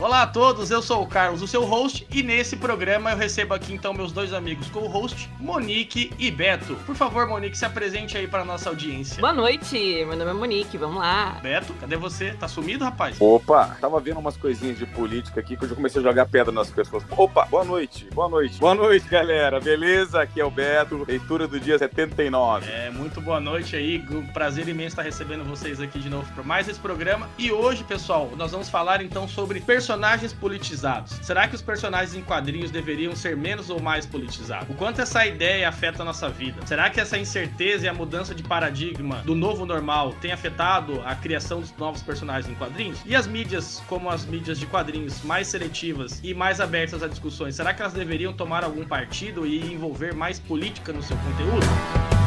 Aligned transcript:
Olá 0.00 0.22
a 0.22 0.26
todos, 0.28 0.70
eu 0.70 0.80
sou 0.80 1.02
o 1.02 1.08
Carlos, 1.08 1.42
o 1.42 1.48
seu 1.48 1.64
host, 1.64 2.06
e 2.14 2.22
nesse 2.22 2.56
programa 2.56 3.10
eu 3.10 3.16
recebo 3.16 3.52
aqui 3.52 3.74
então 3.74 3.92
meus 3.92 4.12
dois 4.12 4.32
amigos 4.32 4.70
co-host, 4.70 5.28
Monique 5.40 6.12
e 6.16 6.30
Beto. 6.30 6.76
Por 6.86 6.94
favor, 6.94 7.26
Monique, 7.26 7.58
se 7.58 7.64
apresente 7.64 8.16
aí 8.16 8.28
para 8.28 8.44
nossa 8.44 8.68
audiência. 8.68 9.20
Boa 9.20 9.32
noite, 9.32 9.76
meu 10.06 10.16
nome 10.16 10.30
é 10.30 10.34
Monique, 10.34 10.78
vamos 10.78 10.98
lá. 10.98 11.40
Beto, 11.42 11.74
cadê 11.80 11.96
você? 11.96 12.30
Tá 12.34 12.46
sumido, 12.46 12.84
rapaz? 12.84 13.20
Opa, 13.20 13.76
tava 13.80 13.98
vendo 13.98 14.20
umas 14.20 14.36
coisinhas 14.36 14.78
de 14.78 14.86
política 14.86 15.40
aqui 15.40 15.56
que 15.56 15.64
eu 15.64 15.68
já 15.68 15.74
comecei 15.74 16.00
a 16.00 16.04
jogar 16.04 16.26
pedra 16.26 16.52
nas 16.52 16.70
pessoas. 16.70 17.02
Opa, 17.10 17.46
boa 17.46 17.64
noite, 17.64 18.08
boa 18.14 18.28
noite. 18.28 18.56
Boa 18.60 18.76
noite, 18.76 19.08
galera, 19.08 19.58
beleza? 19.58 20.22
Aqui 20.22 20.40
é 20.40 20.44
o 20.44 20.50
Beto, 20.50 21.04
leitura 21.08 21.48
do 21.48 21.58
dia 21.58 21.76
79. 21.76 22.70
É, 22.70 22.88
muito 22.90 23.20
boa 23.20 23.40
noite 23.40 23.74
aí, 23.74 23.98
prazer 24.32 24.68
imenso 24.68 24.90
estar 24.90 25.02
recebendo 25.02 25.42
vocês 25.42 25.80
aqui 25.80 25.98
de 25.98 26.08
novo 26.08 26.32
para 26.32 26.44
mais 26.44 26.68
esse 26.68 26.78
programa. 26.78 27.28
E 27.36 27.50
hoje, 27.50 27.82
pessoal, 27.82 28.30
nós 28.36 28.52
vamos 28.52 28.68
falar 28.68 29.02
então 29.02 29.26
sobre 29.26 29.58
personagens 29.60 29.87
personagens 29.88 30.34
politizados. 30.34 31.18
Será 31.22 31.48
que 31.48 31.54
os 31.54 31.62
personagens 31.62 32.14
em 32.14 32.20
quadrinhos 32.20 32.70
deveriam 32.70 33.16
ser 33.16 33.34
menos 33.34 33.70
ou 33.70 33.80
mais 33.80 34.04
politizados? 34.04 34.68
O 34.68 34.74
quanto 34.74 35.00
essa 35.00 35.24
ideia 35.24 35.66
afeta 35.66 36.02
a 36.02 36.04
nossa 36.04 36.28
vida? 36.28 36.60
Será 36.66 36.90
que 36.90 37.00
essa 37.00 37.16
incerteza 37.16 37.86
e 37.86 37.88
a 37.88 37.94
mudança 37.94 38.34
de 38.34 38.42
paradigma 38.42 39.22
do 39.24 39.34
novo 39.34 39.64
normal 39.64 40.12
tem 40.20 40.30
afetado 40.30 41.00
a 41.06 41.14
criação 41.14 41.60
dos 41.60 41.74
novos 41.78 42.02
personagens 42.02 42.52
em 42.52 42.54
quadrinhos? 42.54 43.00
E 43.06 43.16
as 43.16 43.26
mídias, 43.26 43.82
como 43.86 44.10
as 44.10 44.26
mídias 44.26 44.58
de 44.58 44.66
quadrinhos 44.66 45.22
mais 45.22 45.48
seletivas 45.48 46.20
e 46.22 46.34
mais 46.34 46.60
abertas 46.60 47.02
a 47.02 47.08
discussões, 47.08 47.54
será 47.54 47.72
que 47.72 47.80
elas 47.80 47.94
deveriam 47.94 48.34
tomar 48.34 48.64
algum 48.64 48.84
partido 48.84 49.46
e 49.46 49.72
envolver 49.72 50.12
mais 50.12 50.38
política 50.38 50.92
no 50.92 51.02
seu 51.02 51.16
conteúdo? 51.16 52.17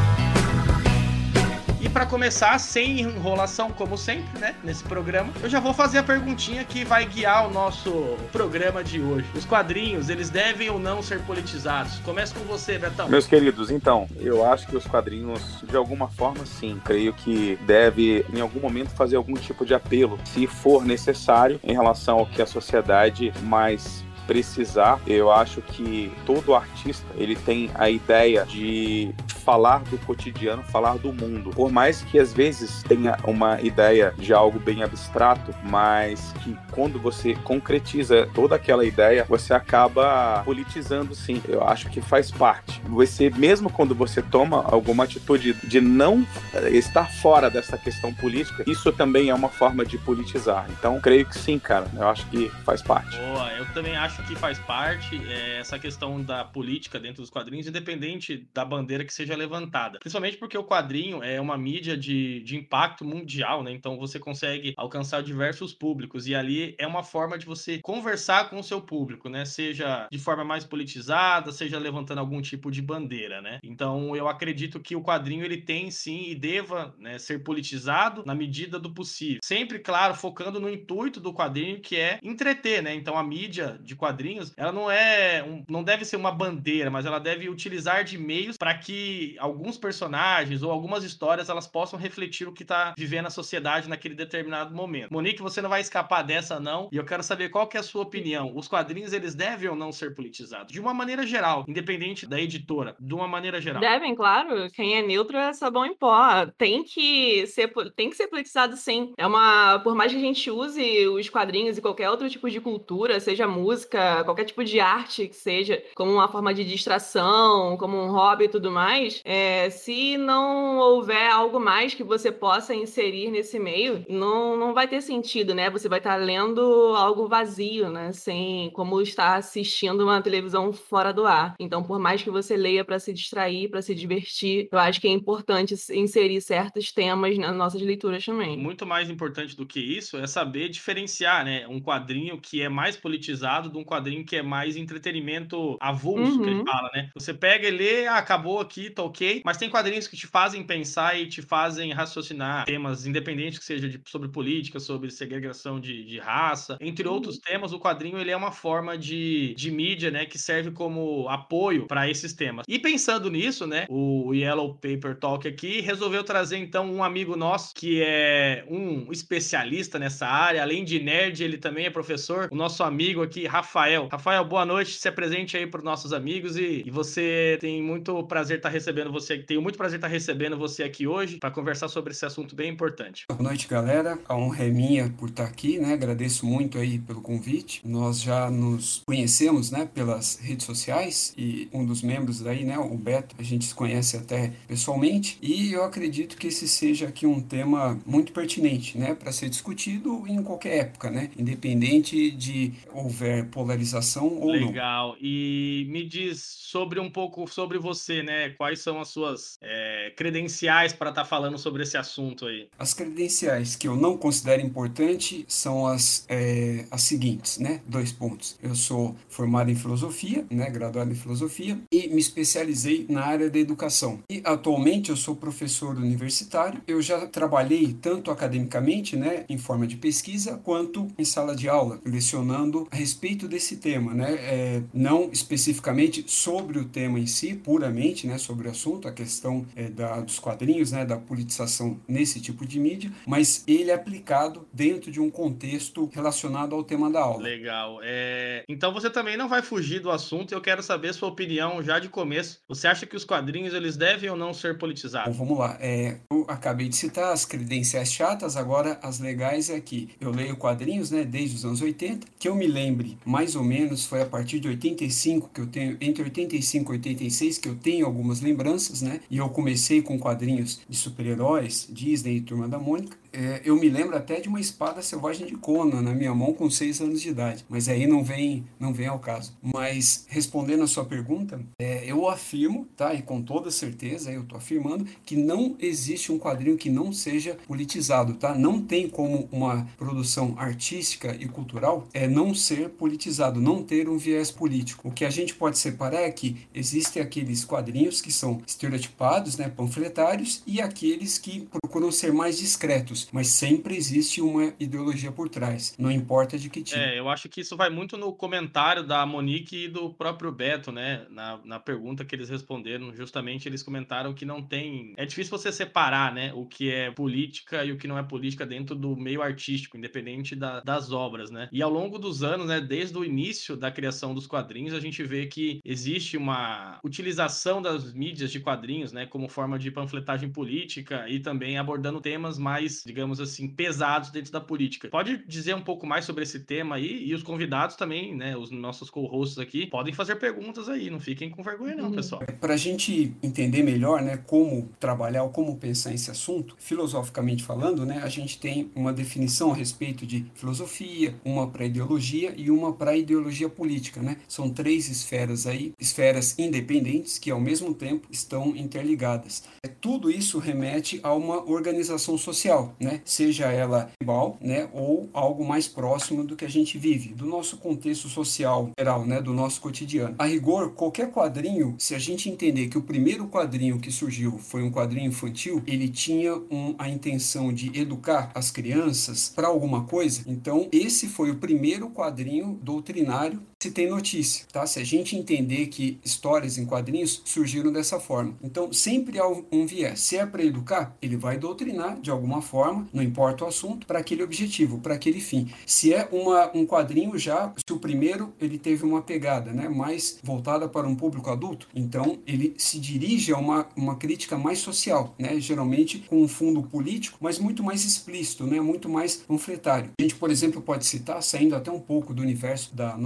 Para 1.92 2.06
começar, 2.06 2.58
sem 2.58 3.00
enrolação, 3.00 3.70
como 3.70 3.98
sempre, 3.98 4.40
né, 4.40 4.54
nesse 4.64 4.82
programa, 4.82 5.30
eu 5.42 5.48
já 5.50 5.60
vou 5.60 5.74
fazer 5.74 5.98
a 5.98 6.02
perguntinha 6.02 6.64
que 6.64 6.84
vai 6.84 7.04
guiar 7.04 7.46
o 7.46 7.52
nosso 7.52 8.16
programa 8.32 8.82
de 8.82 8.98
hoje. 8.98 9.26
Os 9.34 9.44
quadrinhos, 9.44 10.08
eles 10.08 10.30
devem 10.30 10.70
ou 10.70 10.78
não 10.78 11.02
ser 11.02 11.20
politizados? 11.20 11.98
Começa 11.98 12.34
com 12.34 12.44
você, 12.44 12.78
Betão. 12.78 13.08
Meus 13.10 13.26
queridos, 13.26 13.70
então, 13.70 14.08
eu 14.16 14.44
acho 14.44 14.66
que 14.66 14.76
os 14.76 14.86
quadrinhos, 14.86 15.62
de 15.62 15.76
alguma 15.76 16.08
forma, 16.08 16.46
sim, 16.46 16.80
creio 16.82 17.12
que 17.12 17.58
deve, 17.66 18.24
em 18.32 18.40
algum 18.40 18.60
momento, 18.60 18.90
fazer 18.90 19.16
algum 19.16 19.34
tipo 19.34 19.66
de 19.66 19.74
apelo, 19.74 20.18
se 20.24 20.46
for 20.46 20.84
necessário, 20.84 21.60
em 21.62 21.74
relação 21.74 22.20
ao 22.20 22.26
que 22.26 22.40
a 22.40 22.46
sociedade 22.46 23.32
mais 23.42 24.02
precisar. 24.26 25.00
Eu 25.06 25.30
acho 25.30 25.60
que 25.60 26.12
todo 26.26 26.54
artista 26.54 27.06
ele 27.16 27.36
tem 27.36 27.70
a 27.74 27.88
ideia 27.90 28.44
de 28.44 29.14
falar 29.44 29.80
do 29.84 29.98
cotidiano, 29.98 30.62
falar 30.62 30.96
do 30.98 31.12
mundo. 31.12 31.50
Por 31.50 31.70
mais 31.70 32.02
que 32.02 32.18
às 32.18 32.32
vezes 32.32 32.82
tenha 32.84 33.18
uma 33.24 33.60
ideia 33.60 34.14
de 34.16 34.32
algo 34.32 34.58
bem 34.58 34.82
abstrato, 34.82 35.54
mas 35.64 36.32
que 36.42 36.56
quando 36.70 36.98
você 36.98 37.34
concretiza 37.42 38.28
toda 38.34 38.54
aquela 38.54 38.84
ideia, 38.84 39.26
você 39.28 39.52
acaba 39.52 40.42
politizando 40.44 41.14
sim. 41.14 41.42
Eu 41.48 41.64
acho 41.64 41.88
que 41.90 42.00
faz 42.00 42.30
parte. 42.30 42.80
Você, 42.86 43.30
mesmo 43.30 43.70
quando 43.70 43.94
você 43.94 44.22
toma 44.22 44.64
alguma 44.70 45.04
atitude 45.04 45.54
de 45.64 45.80
não 45.80 46.26
estar 46.70 47.10
fora 47.10 47.50
dessa 47.50 47.76
questão 47.76 48.12
política, 48.14 48.64
isso 48.66 48.92
também 48.92 49.30
é 49.30 49.34
uma 49.34 49.48
forma 49.48 49.84
de 49.84 49.98
politizar. 49.98 50.66
Então, 50.70 51.00
creio 51.00 51.26
que 51.26 51.36
sim, 51.36 51.58
cara. 51.58 51.86
Eu 51.96 52.08
acho 52.08 52.26
que 52.26 52.50
faz 52.64 52.82
parte. 52.82 53.16
Boa, 53.16 53.50
eu 53.52 53.66
também 53.72 53.96
acho 53.96 54.11
que 54.20 54.36
faz 54.36 54.58
parte 54.58 55.16
é, 55.26 55.58
essa 55.58 55.78
questão 55.78 56.22
da 56.22 56.44
política 56.44 57.00
dentro 57.00 57.22
dos 57.22 57.30
quadrinhos, 57.30 57.66
independente 57.66 58.46
da 58.52 58.64
bandeira 58.64 59.04
que 59.04 59.12
seja 59.12 59.34
levantada. 59.34 59.98
Principalmente 59.98 60.36
porque 60.36 60.58
o 60.58 60.64
quadrinho 60.64 61.22
é 61.22 61.40
uma 61.40 61.56
mídia 61.56 61.96
de, 61.96 62.40
de 62.40 62.56
impacto 62.56 63.04
mundial, 63.04 63.62
né? 63.62 63.72
Então 63.72 63.96
você 63.96 64.18
consegue 64.18 64.74
alcançar 64.76 65.22
diversos 65.22 65.72
públicos 65.72 66.26
e 66.26 66.34
ali 66.34 66.74
é 66.78 66.86
uma 66.86 67.02
forma 67.02 67.38
de 67.38 67.46
você 67.46 67.78
conversar 67.78 68.50
com 68.50 68.58
o 68.58 68.64
seu 68.64 68.80
público, 68.80 69.28
né? 69.28 69.44
Seja 69.44 70.08
de 70.10 70.18
forma 70.18 70.44
mais 70.44 70.64
politizada, 70.64 71.50
seja 71.50 71.78
levantando 71.78 72.18
algum 72.18 72.42
tipo 72.42 72.70
de 72.70 72.82
bandeira, 72.82 73.40
né? 73.40 73.60
Então 73.62 74.14
eu 74.14 74.28
acredito 74.28 74.80
que 74.80 74.94
o 74.94 75.02
quadrinho 75.02 75.44
ele 75.44 75.58
tem 75.58 75.90
sim 75.90 76.30
e 76.30 76.34
deva 76.34 76.94
né, 76.98 77.18
ser 77.18 77.42
politizado 77.42 78.22
na 78.26 78.34
medida 78.34 78.78
do 78.78 78.92
possível. 78.92 79.40
Sempre, 79.42 79.78
claro, 79.78 80.14
focando 80.14 80.60
no 80.60 80.68
intuito 80.68 81.20
do 81.20 81.32
quadrinho 81.32 81.80
que 81.80 81.96
é 81.96 82.18
entreter, 82.22 82.82
né? 82.82 82.94
Então 82.94 83.16
a 83.16 83.22
mídia 83.22 83.78
de 83.82 83.96
quadrinhos 84.02 84.52
ela 84.56 84.72
não 84.72 84.90
é, 84.90 85.44
um, 85.44 85.64
não 85.68 85.84
deve 85.84 86.04
ser 86.04 86.16
uma 86.16 86.32
bandeira, 86.32 86.90
mas 86.90 87.06
ela 87.06 87.20
deve 87.20 87.48
utilizar 87.48 88.02
de 88.02 88.18
meios 88.18 88.56
para 88.56 88.76
que 88.76 89.36
alguns 89.38 89.78
personagens 89.78 90.64
ou 90.64 90.72
algumas 90.72 91.04
histórias 91.04 91.48
elas 91.48 91.68
possam 91.68 91.96
refletir 91.96 92.48
o 92.48 92.52
que 92.52 92.64
está 92.64 92.94
vivendo 92.98 93.26
a 93.26 93.30
sociedade 93.30 93.88
naquele 93.88 94.16
determinado 94.16 94.74
momento. 94.74 95.12
Monique, 95.12 95.40
você 95.40 95.62
não 95.62 95.70
vai 95.70 95.80
escapar 95.80 96.22
dessa 96.22 96.58
não, 96.58 96.88
e 96.90 96.96
eu 96.96 97.04
quero 97.04 97.22
saber 97.22 97.50
qual 97.50 97.68
que 97.68 97.76
é 97.76 97.80
a 97.80 97.82
sua 97.82 98.02
opinião. 98.02 98.52
Os 98.56 98.66
quadrinhos 98.66 99.12
eles 99.12 99.36
devem 99.36 99.68
ou 99.68 99.76
não 99.76 99.92
ser 99.92 100.14
politizados? 100.14 100.72
De 100.72 100.80
uma 100.80 100.92
maneira 100.92 101.24
geral, 101.24 101.64
independente 101.68 102.26
da 102.26 102.40
editora, 102.40 102.96
de 102.98 103.14
uma 103.14 103.28
maneira 103.28 103.60
geral. 103.60 103.80
Devem, 103.80 104.16
claro. 104.16 104.68
Quem 104.72 104.96
é 104.96 105.02
neutro 105.02 105.36
é 105.36 105.52
sabão 105.52 105.86
em 105.86 105.94
pó. 105.94 106.46
Tem 106.58 106.82
que 106.82 107.46
ser, 107.46 107.72
tem 107.94 108.10
que 108.10 108.16
ser 108.16 108.26
politizado 108.26 108.76
sim. 108.76 109.12
É 109.16 109.26
uma, 109.26 109.78
por 109.80 109.94
mais 109.94 110.10
que 110.10 110.18
a 110.18 110.20
gente 110.20 110.50
use 110.50 111.06
os 111.06 111.28
quadrinhos 111.28 111.78
e 111.78 111.82
qualquer 111.82 112.10
outro 112.10 112.28
tipo 112.28 112.50
de 112.50 112.60
cultura, 112.60 113.20
seja 113.20 113.46
música, 113.46 113.91
qualquer 114.24 114.44
tipo 114.44 114.64
de 114.64 114.80
arte 114.80 115.28
que 115.28 115.36
seja, 115.36 115.82
como 115.94 116.12
uma 116.12 116.28
forma 116.28 116.52
de 116.54 116.64
distração, 116.64 117.76
como 117.76 117.96
um 117.96 118.10
hobby 118.10 118.44
e 118.44 118.48
tudo 118.48 118.70
mais, 118.70 119.20
é, 119.24 119.70
se 119.70 120.16
não 120.16 120.78
houver 120.78 121.30
algo 121.30 121.58
mais 121.60 121.94
que 121.94 122.02
você 122.02 122.30
possa 122.30 122.74
inserir 122.74 123.30
nesse 123.30 123.58
meio, 123.58 124.04
não, 124.08 124.56
não 124.56 124.74
vai 124.74 124.88
ter 124.88 125.00
sentido, 125.00 125.54
né? 125.54 125.70
Você 125.70 125.88
vai 125.88 125.98
estar 125.98 126.16
lendo 126.16 126.60
algo 126.96 127.28
vazio, 127.28 127.90
né? 127.90 128.12
Sem 128.12 128.70
como 128.70 129.00
estar 129.00 129.36
assistindo 129.36 130.02
uma 130.02 130.20
televisão 130.22 130.72
fora 130.72 131.12
do 131.12 131.26
ar. 131.26 131.54
Então, 131.58 131.82
por 131.82 131.98
mais 131.98 132.22
que 132.22 132.30
você 132.30 132.56
leia 132.56 132.84
para 132.84 132.98
se 132.98 133.12
distrair, 133.12 133.68
para 133.68 133.82
se 133.82 133.94
divertir, 133.94 134.68
eu 134.70 134.78
acho 134.78 135.00
que 135.00 135.08
é 135.08 135.10
importante 135.10 135.74
inserir 135.90 136.40
certos 136.40 136.92
temas 136.92 137.36
nas 137.38 137.54
nossas 137.54 137.80
leituras 137.82 138.24
também. 138.24 138.56
Muito 138.56 138.86
mais 138.86 139.10
importante 139.10 139.56
do 139.56 139.66
que 139.66 139.80
isso 139.80 140.16
é 140.16 140.26
saber 140.26 140.68
diferenciar, 140.68 141.44
né? 141.44 141.66
Um 141.68 141.80
quadrinho 141.80 142.40
que 142.40 142.62
é 142.62 142.68
mais 142.68 142.96
politizado 142.96 143.70
de 143.70 143.78
um 143.78 143.81
quadrinho 143.84 144.24
que 144.24 144.36
é 144.36 144.42
mais 144.42 144.76
entretenimento 144.76 145.76
avulso, 145.80 146.38
uhum. 146.38 146.42
que 146.42 146.50
ele 146.50 146.64
fala, 146.64 146.90
né? 146.94 147.10
Você 147.14 147.34
pega 147.34 147.68
e 147.68 147.70
lê, 147.70 148.06
ah, 148.06 148.16
acabou 148.16 148.60
aqui, 148.60 148.90
tá 148.90 149.02
ok. 149.02 149.42
Mas 149.44 149.56
tem 149.56 149.68
quadrinhos 149.68 150.06
que 150.06 150.16
te 150.16 150.26
fazem 150.26 150.62
pensar 150.62 151.18
e 151.18 151.26
te 151.26 151.42
fazem 151.42 151.92
raciocinar 151.92 152.64
temas 152.64 153.06
independentes 153.06 153.58
que 153.58 153.64
seja 153.64 153.88
de, 153.88 154.00
sobre 154.06 154.28
política, 154.28 154.80
sobre 154.80 155.10
segregação 155.10 155.80
de, 155.80 156.04
de 156.04 156.18
raça, 156.18 156.76
entre 156.80 157.06
uhum. 157.06 157.14
outros 157.14 157.38
temas. 157.38 157.72
O 157.72 157.80
quadrinho 157.80 158.18
ele 158.18 158.30
é 158.30 158.36
uma 158.36 158.52
forma 158.52 158.96
de, 158.96 159.54
de 159.54 159.70
mídia, 159.70 160.10
né, 160.10 160.26
que 160.26 160.38
serve 160.38 160.70
como 160.70 161.28
apoio 161.28 161.86
para 161.86 162.08
esses 162.08 162.32
temas. 162.32 162.64
E 162.68 162.78
pensando 162.78 163.30
nisso, 163.30 163.66
né, 163.66 163.86
o 163.88 164.32
Yellow 164.34 164.74
Paper 164.74 165.16
Talk 165.16 165.46
aqui 165.46 165.80
resolveu 165.80 166.24
trazer 166.24 166.58
então 166.58 166.90
um 166.92 167.02
amigo 167.02 167.36
nosso 167.36 167.74
que 167.74 168.02
é 168.02 168.64
um 168.68 169.10
especialista 169.12 169.98
nessa 169.98 170.26
área, 170.26 170.62
além 170.62 170.84
de 170.84 171.00
nerd, 171.00 171.42
ele 171.42 171.58
também 171.58 171.86
é 171.86 171.90
professor, 171.90 172.48
o 172.50 172.56
nosso 172.56 172.82
amigo 172.82 173.22
aqui, 173.22 173.46
Rafael 173.46 173.71
Rafael. 173.72 174.06
Rafael, 174.12 174.44
boa 174.44 174.66
noite, 174.66 174.98
se 174.98 175.08
apresente 175.08 175.56
aí 175.56 175.66
para 175.66 175.78
os 175.78 175.84
nossos 175.84 176.12
amigos 176.12 176.58
e, 176.58 176.82
e, 176.84 176.90
você 176.90 177.56
tem 177.58 177.82
muito 177.82 178.22
prazer 178.24 178.58
estar 178.58 178.68
tá 178.68 178.72
recebendo 178.72 179.10
você, 179.10 179.38
tenho 179.38 179.62
muito 179.62 179.78
prazer 179.78 179.96
estar 179.96 180.08
tá 180.08 180.12
recebendo 180.12 180.58
você 180.58 180.82
aqui 180.82 181.06
hoje 181.06 181.38
para 181.38 181.50
conversar 181.50 181.88
sobre 181.88 182.12
esse 182.12 182.26
assunto 182.26 182.54
bem 182.54 182.70
importante. 182.70 183.24
Boa 183.26 183.42
noite, 183.42 183.66
galera. 183.66 184.18
A 184.28 184.36
honra 184.36 184.64
é 184.64 184.68
minha 184.68 185.08
por 185.16 185.30
estar 185.30 185.44
aqui, 185.44 185.78
né? 185.78 185.94
Agradeço 185.94 186.44
muito 186.44 186.76
aí 186.76 186.98
pelo 186.98 187.22
convite. 187.22 187.80
Nós 187.82 188.20
já 188.20 188.50
nos 188.50 189.02
conhecemos, 189.06 189.70
né, 189.70 189.88
pelas 189.94 190.38
redes 190.38 190.66
sociais 190.66 191.32
e 191.38 191.66
um 191.72 191.86
dos 191.86 192.02
membros 192.02 192.42
daí, 192.42 192.66
né, 192.66 192.78
o 192.78 192.98
Beto, 192.98 193.34
a 193.38 193.42
gente 193.42 193.64
se 193.64 193.74
conhece 193.74 194.18
até 194.18 194.52
pessoalmente 194.68 195.38
e 195.40 195.72
eu 195.72 195.82
acredito 195.82 196.36
que 196.36 196.48
esse 196.48 196.68
seja 196.68 197.08
aqui 197.08 197.24
um 197.26 197.40
tema 197.40 197.98
muito 198.04 198.32
pertinente, 198.32 198.98
né, 198.98 199.14
para 199.14 199.32
ser 199.32 199.48
discutido 199.48 200.24
em 200.26 200.42
qualquer 200.42 200.76
época, 200.76 201.10
né, 201.10 201.30
independente 201.38 202.30
de 202.30 202.74
houver 202.92 203.46
polarização 203.62 204.26
ou 204.38 204.50
Legal. 204.50 204.60
não. 204.60 204.68
Legal. 204.68 205.16
E 205.20 205.86
me 205.88 206.04
diz 206.04 206.40
sobre 206.40 206.98
um 206.98 207.10
pouco 207.10 207.46
sobre 207.48 207.78
você, 207.78 208.22
né? 208.22 208.50
Quais 208.50 208.80
são 208.80 209.00
as 209.00 209.08
suas 209.08 209.58
é, 209.60 210.12
credenciais 210.16 210.92
para 210.92 211.10
estar 211.10 211.22
tá 211.22 211.28
falando 211.28 211.58
sobre 211.58 211.82
esse 211.82 211.96
assunto 211.96 212.46
aí? 212.46 212.68
As 212.78 212.92
credenciais 212.92 213.76
que 213.76 213.86
eu 213.86 213.96
não 213.96 214.16
considero 214.16 214.62
importante 214.62 215.44
são 215.46 215.86
as, 215.86 216.24
é, 216.28 216.86
as 216.90 217.02
seguintes, 217.02 217.58
né? 217.58 217.80
Dois 217.86 218.12
pontos. 218.12 218.58
Eu 218.62 218.74
sou 218.74 219.14
formado 219.28 219.70
em 219.70 219.74
filosofia, 219.74 220.44
né? 220.50 220.70
Graduado 220.70 221.12
em 221.12 221.14
filosofia 221.14 221.78
e 221.92 222.08
me 222.08 222.20
especializei 222.20 223.06
na 223.08 223.22
área 223.22 223.50
da 223.50 223.58
educação. 223.58 224.20
E 224.30 224.40
atualmente 224.44 225.10
eu 225.10 225.16
sou 225.16 225.36
professor 225.36 225.96
universitário. 225.96 226.80
Eu 226.86 227.00
já 227.00 227.26
trabalhei 227.26 227.92
tanto 228.00 228.30
academicamente, 228.30 229.16
né? 229.16 229.44
Em 229.48 229.58
forma 229.58 229.86
de 229.86 229.96
pesquisa, 229.96 230.60
quanto 230.64 231.08
em 231.18 231.24
sala 231.24 231.54
de 231.54 231.68
aula, 231.68 232.00
lecionando 232.04 232.88
a 232.90 232.96
respeito 232.96 233.46
desse 233.52 233.76
tema, 233.76 234.14
né? 234.14 234.34
É, 234.34 234.82
não 234.92 235.30
especificamente 235.30 236.24
sobre 236.26 236.78
o 236.78 236.84
tema 236.84 237.18
em 237.18 237.26
si, 237.26 237.54
puramente, 237.54 238.26
né? 238.26 238.38
Sobre 238.38 238.68
assunto, 238.68 239.06
a 239.06 239.12
questão 239.12 239.66
é, 239.76 239.88
da, 239.88 240.20
dos 240.20 240.38
quadrinhos, 240.38 240.92
né, 240.92 241.04
da 241.04 241.16
politização 241.16 242.00
nesse 242.08 242.40
tipo 242.40 242.66
de 242.66 242.78
mídia, 242.78 243.10
mas 243.26 243.62
ele 243.66 243.90
é 243.90 243.94
aplicado 243.94 244.66
dentro 244.72 245.10
de 245.10 245.20
um 245.20 245.30
contexto 245.30 246.10
relacionado 246.12 246.74
ao 246.74 246.82
tema 246.82 247.10
da 247.10 247.20
aula. 247.20 247.42
Legal. 247.42 248.00
É... 248.02 248.64
Então 248.68 248.92
você 248.92 249.10
também 249.10 249.36
não 249.36 249.48
vai 249.48 249.62
fugir 249.62 250.00
do 250.00 250.10
assunto. 250.10 250.52
Eu 250.52 250.60
quero 250.60 250.82
saber 250.82 251.12
sua 251.12 251.28
opinião 251.28 251.82
já 251.82 251.98
de 251.98 252.08
começo. 252.08 252.60
Você 252.68 252.86
acha 252.86 253.06
que 253.06 253.16
os 253.16 253.24
quadrinhos 253.24 253.74
eles 253.74 253.96
devem 253.96 254.30
ou 254.30 254.36
não 254.36 254.52
ser 254.52 254.78
politizados? 254.78 255.36
Bom, 255.36 255.44
vamos 255.44 255.58
lá. 255.58 255.76
É, 255.80 256.18
eu 256.30 256.44
acabei 256.48 256.88
de 256.88 256.96
citar 256.96 257.32
as 257.32 257.44
credenciais 257.44 258.12
chatas, 258.12 258.56
agora 258.56 258.98
as 259.02 259.20
legais 259.20 259.70
é 259.70 259.80
que 259.80 260.10
eu 260.20 260.30
leio 260.30 260.56
quadrinhos, 260.56 261.10
né, 261.10 261.24
desde 261.24 261.56
os 261.56 261.64
anos 261.64 261.80
80, 261.80 262.26
que 262.38 262.48
eu 262.48 262.54
me 262.54 262.66
lembre 262.66 263.18
mais 263.24 263.41
ou 263.56 263.64
menos 263.64 264.04
foi 264.04 264.22
a 264.22 264.26
partir 264.26 264.60
de 264.60 264.68
85 264.68 265.50
que 265.52 265.60
eu 265.60 265.66
tenho 265.66 265.96
entre 266.00 266.22
85 266.22 266.92
e 266.92 266.96
86 266.96 267.58
que 267.58 267.68
eu 267.68 267.74
tenho 267.74 268.06
algumas 268.06 268.40
lembranças, 268.40 269.02
né? 269.02 269.20
E 269.30 269.38
eu 269.38 269.48
comecei 269.48 270.00
com 270.00 270.18
quadrinhos 270.18 270.80
de 270.88 270.96
super-heróis, 270.96 271.88
Disney 271.90 272.36
e 272.36 272.40
Turma 272.40 272.68
da 272.68 272.78
Mônica. 272.78 273.21
É, 273.32 273.62
eu 273.64 273.76
me 273.76 273.88
lembro 273.88 274.16
até 274.16 274.40
de 274.40 274.48
uma 274.48 274.60
espada 274.60 275.00
selvagem 275.00 275.46
de 275.46 275.56
Conan 275.56 276.02
na 276.02 276.14
minha 276.14 276.34
mão 276.34 276.52
com 276.52 276.68
seis 276.68 277.00
anos 277.00 277.22
de 277.22 277.30
idade, 277.30 277.64
mas 277.68 277.88
aí 277.88 278.06
não 278.06 278.22
vem, 278.22 278.64
não 278.78 278.92
vem 278.92 279.06
ao 279.06 279.18
caso. 279.18 279.56
Mas 279.62 280.26
respondendo 280.28 280.82
a 280.82 280.86
sua 280.86 281.04
pergunta, 281.04 281.60
é, 281.80 282.04
eu 282.04 282.28
afirmo, 282.28 282.86
tá, 282.96 283.14
e 283.14 283.22
com 283.22 283.40
toda 283.40 283.70
certeza 283.70 284.30
eu 284.30 284.42
estou 284.42 284.58
afirmando 284.58 285.06
que 285.24 285.34
não 285.34 285.76
existe 285.78 286.30
um 286.30 286.38
quadrinho 286.38 286.76
que 286.76 286.90
não 286.90 287.12
seja 287.12 287.56
politizado, 287.66 288.34
tá? 288.34 288.54
Não 288.54 288.80
tem 288.82 289.08
como 289.08 289.48
uma 289.50 289.88
produção 289.96 290.54
artística 290.58 291.34
e 291.38 291.48
cultural 291.48 292.06
é 292.12 292.28
não 292.28 292.54
ser 292.54 292.90
politizado, 292.90 293.60
não 293.60 293.82
ter 293.82 294.08
um 294.08 294.18
viés 294.18 294.50
político. 294.50 295.08
O 295.08 295.12
que 295.12 295.24
a 295.24 295.30
gente 295.30 295.54
pode 295.54 295.78
separar 295.78 296.20
é 296.20 296.30
que 296.30 296.66
existem 296.74 297.22
aqueles 297.22 297.64
quadrinhos 297.64 298.20
que 298.20 298.32
são 298.32 298.60
estereotipados, 298.66 299.56
né, 299.56 299.68
panfletários, 299.68 300.62
e 300.66 300.80
aqueles 300.80 301.38
que 301.38 301.66
procuram 301.80 302.12
ser 302.12 302.32
mais 302.32 302.58
discretos 302.58 303.21
mas 303.32 303.48
sempre 303.48 303.96
existe 303.96 304.40
uma 304.40 304.72
ideologia 304.78 305.30
por 305.30 305.48
trás, 305.48 305.94
não 305.98 306.10
importa 306.10 306.58
de 306.58 306.68
que 306.68 306.82
tipo. 306.82 306.98
É, 306.98 307.18
eu 307.18 307.28
acho 307.28 307.48
que 307.48 307.60
isso 307.60 307.76
vai 307.76 307.90
muito 307.90 308.16
no 308.16 308.32
comentário 308.32 309.02
da 309.02 309.24
Monique 309.26 309.84
e 309.84 309.88
do 309.88 310.12
próprio 310.12 310.50
Beto, 310.52 310.90
né? 310.90 311.26
Na, 311.30 311.60
na 311.64 311.80
pergunta 311.80 312.24
que 312.24 312.34
eles 312.34 312.48
responderam, 312.48 313.14
justamente 313.14 313.68
eles 313.68 313.82
comentaram 313.82 314.34
que 314.34 314.44
não 314.44 314.62
tem. 314.62 315.14
É 315.16 315.24
difícil 315.24 315.56
você 315.56 315.72
separar, 315.72 316.32
né? 316.32 316.52
O 316.54 316.66
que 316.66 316.90
é 316.90 317.10
política 317.10 317.84
e 317.84 317.92
o 317.92 317.96
que 317.96 318.08
não 318.08 318.18
é 318.18 318.22
política 318.22 318.66
dentro 318.66 318.94
do 318.94 319.16
meio 319.16 319.42
artístico, 319.42 319.96
independente 319.96 320.54
da, 320.54 320.80
das 320.80 321.12
obras, 321.12 321.50
né? 321.50 321.68
E 321.72 321.82
ao 321.82 321.90
longo 321.90 322.18
dos 322.18 322.42
anos, 322.42 322.66
né? 322.66 322.80
Desde 322.80 323.16
o 323.16 323.24
início 323.24 323.76
da 323.76 323.90
criação 323.90 324.34
dos 324.34 324.46
quadrinhos, 324.46 324.94
a 324.94 325.00
gente 325.00 325.22
vê 325.22 325.46
que 325.46 325.80
existe 325.84 326.36
uma 326.36 326.98
utilização 327.04 327.80
das 327.82 328.12
mídias 328.12 328.50
de 328.50 328.60
quadrinhos, 328.60 329.12
né? 329.12 329.26
Como 329.26 329.48
forma 329.48 329.78
de 329.78 329.90
panfletagem 329.90 330.50
política 330.50 331.28
e 331.28 331.40
também 331.40 331.78
abordando 331.78 332.20
temas 332.20 332.58
mais 332.58 333.02
digamos 333.12 333.40
assim, 333.40 333.68
pesados 333.68 334.30
dentro 334.30 334.50
da 334.50 334.60
política. 334.60 335.08
Pode 335.08 335.44
dizer 335.46 335.74
um 335.74 335.82
pouco 335.82 336.06
mais 336.06 336.24
sobre 336.24 336.44
esse 336.44 336.60
tema 336.60 336.96
aí? 336.96 337.24
E 337.26 337.34
os 337.34 337.42
convidados 337.42 337.94
também, 337.94 338.34
né, 338.34 338.56
os 338.56 338.70
nossos 338.70 339.10
co-hosts 339.10 339.58
aqui, 339.58 339.86
podem 339.86 340.14
fazer 340.14 340.36
perguntas 340.36 340.88
aí, 340.88 341.10
não 341.10 341.20
fiquem 341.20 341.50
com 341.50 341.62
vergonha 341.62 341.94
não, 341.94 342.06
uhum. 342.06 342.12
pessoal. 342.12 342.42
Para 342.58 342.72
a 342.72 342.76
gente 342.76 343.36
entender 343.42 343.82
melhor, 343.82 344.22
né, 344.22 344.38
como 344.38 344.88
trabalhar 344.98 345.42
ou 345.42 345.50
como 345.50 345.76
pensar 345.76 346.14
esse 346.14 346.30
assunto, 346.30 346.74
filosoficamente 346.78 347.62
falando, 347.62 348.06
né, 348.06 348.22
a 348.24 348.28
gente 348.28 348.58
tem 348.58 348.90
uma 348.94 349.12
definição 349.12 349.72
a 349.72 349.74
respeito 349.74 350.24
de 350.24 350.46
filosofia, 350.54 351.34
uma 351.44 351.68
para 351.68 351.84
ideologia 351.84 352.54
e 352.56 352.70
uma 352.70 352.94
para 352.94 353.14
ideologia 353.14 353.68
política, 353.68 354.22
né? 354.22 354.38
São 354.48 354.70
três 354.70 355.08
esferas 355.08 355.66
aí, 355.66 355.92
esferas 356.00 356.58
independentes 356.58 357.38
que 357.38 357.50
ao 357.50 357.60
mesmo 357.60 357.92
tempo 357.92 358.26
estão 358.30 358.74
interligadas. 358.74 359.64
É, 359.84 359.88
tudo 359.88 360.30
isso 360.30 360.58
remete 360.58 361.20
a 361.22 361.34
uma 361.34 361.68
organização 361.70 362.38
social, 362.38 362.94
né? 363.02 363.20
Seja 363.24 363.66
ela 363.66 364.10
igual, 364.20 364.56
né? 364.60 364.88
Ou 364.92 365.28
algo 365.32 365.64
mais 365.64 365.88
próximo 365.88 366.44
do 366.44 366.56
que 366.56 366.64
a 366.64 366.70
gente 366.70 366.96
vive, 366.96 367.34
do 367.34 367.46
nosso 367.46 367.76
contexto 367.76 368.28
social 368.28 368.90
geral, 368.98 369.26
né? 369.26 369.40
Do 369.40 369.52
nosso 369.52 369.80
cotidiano. 369.80 370.34
A 370.38 370.46
rigor, 370.46 370.92
qualquer 370.92 371.30
quadrinho, 371.30 371.94
se 371.98 372.14
a 372.14 372.18
gente 372.18 372.48
entender 372.48 372.88
que 372.88 372.98
o 372.98 373.02
primeiro 373.02 373.48
quadrinho 373.48 373.98
que 373.98 374.10
surgiu 374.10 374.58
foi 374.58 374.82
um 374.82 374.90
quadrinho 374.90 375.28
infantil, 375.28 375.82
ele 375.86 376.08
tinha 376.08 376.54
um, 376.54 376.94
a 376.98 377.08
intenção 377.08 377.72
de 377.72 377.98
educar 377.98 378.50
as 378.54 378.70
crianças 378.70 379.52
para 379.54 379.68
alguma 379.68 380.04
coisa. 380.04 380.42
Então, 380.46 380.88
esse 380.92 381.26
foi 381.26 381.50
o 381.50 381.56
primeiro 381.56 382.10
quadrinho 382.10 382.78
doutrinário 382.82 383.62
se 383.82 383.90
tem 383.90 384.08
notícia, 384.08 384.64
tá? 384.70 384.86
Se 384.86 385.00
a 385.00 385.04
gente 385.04 385.36
entender 385.36 385.88
que 385.88 386.20
histórias 386.24 386.78
em 386.78 386.86
quadrinhos 386.86 387.42
surgiram 387.44 387.92
dessa 387.92 388.20
forma. 388.20 388.54
Então, 388.62 388.92
sempre 388.92 389.40
há 389.40 389.48
um 389.48 389.84
viés. 389.84 390.20
Se 390.20 390.36
é 390.36 390.46
para 390.46 390.64
educar, 390.64 391.16
ele 391.20 391.36
vai 391.36 391.58
doutrinar 391.58 392.20
de 392.20 392.30
alguma 392.30 392.62
forma, 392.62 393.08
não 393.12 393.20
importa 393.20 393.64
o 393.64 393.66
assunto, 393.66 394.06
para 394.06 394.20
aquele 394.20 394.44
objetivo, 394.44 394.98
para 394.98 395.16
aquele 395.16 395.40
fim. 395.40 395.68
Se 395.84 396.14
é 396.14 396.28
uma, 396.30 396.70
um 396.76 396.86
quadrinho 396.86 397.36
já, 397.36 397.72
se 397.84 397.92
o 397.92 397.98
primeiro 397.98 398.52
ele 398.60 398.78
teve 398.78 399.04
uma 399.04 399.20
pegada, 399.20 399.72
né, 399.72 399.88
mais 399.88 400.38
voltada 400.44 400.88
para 400.88 401.08
um 401.08 401.16
público 401.16 401.50
adulto, 401.50 401.88
então 401.92 402.38
ele 402.46 402.74
se 402.78 403.00
dirige 403.00 403.52
a 403.52 403.58
uma, 403.58 403.88
uma 403.96 404.14
crítica 404.14 404.56
mais 404.56 404.78
social, 404.78 405.34
né, 405.36 405.58
geralmente 405.58 406.20
com 406.20 406.40
um 406.40 406.46
fundo 406.46 406.84
político, 406.84 407.36
mas 407.40 407.58
muito 407.58 407.82
mais 407.82 408.04
explícito, 408.04 408.64
né, 408.64 408.80
muito 408.80 409.08
mais 409.08 409.34
panfletário. 409.34 410.12
A 410.20 410.22
gente, 410.22 410.36
por 410.36 410.52
exemplo, 410.52 410.80
pode 410.80 411.04
citar, 411.04 411.42
saindo 411.42 411.74
até 411.74 411.90
um 411.90 412.00
pouco 412.00 412.32
do 412.32 412.42
universo 412.42 412.94
da 412.94 413.16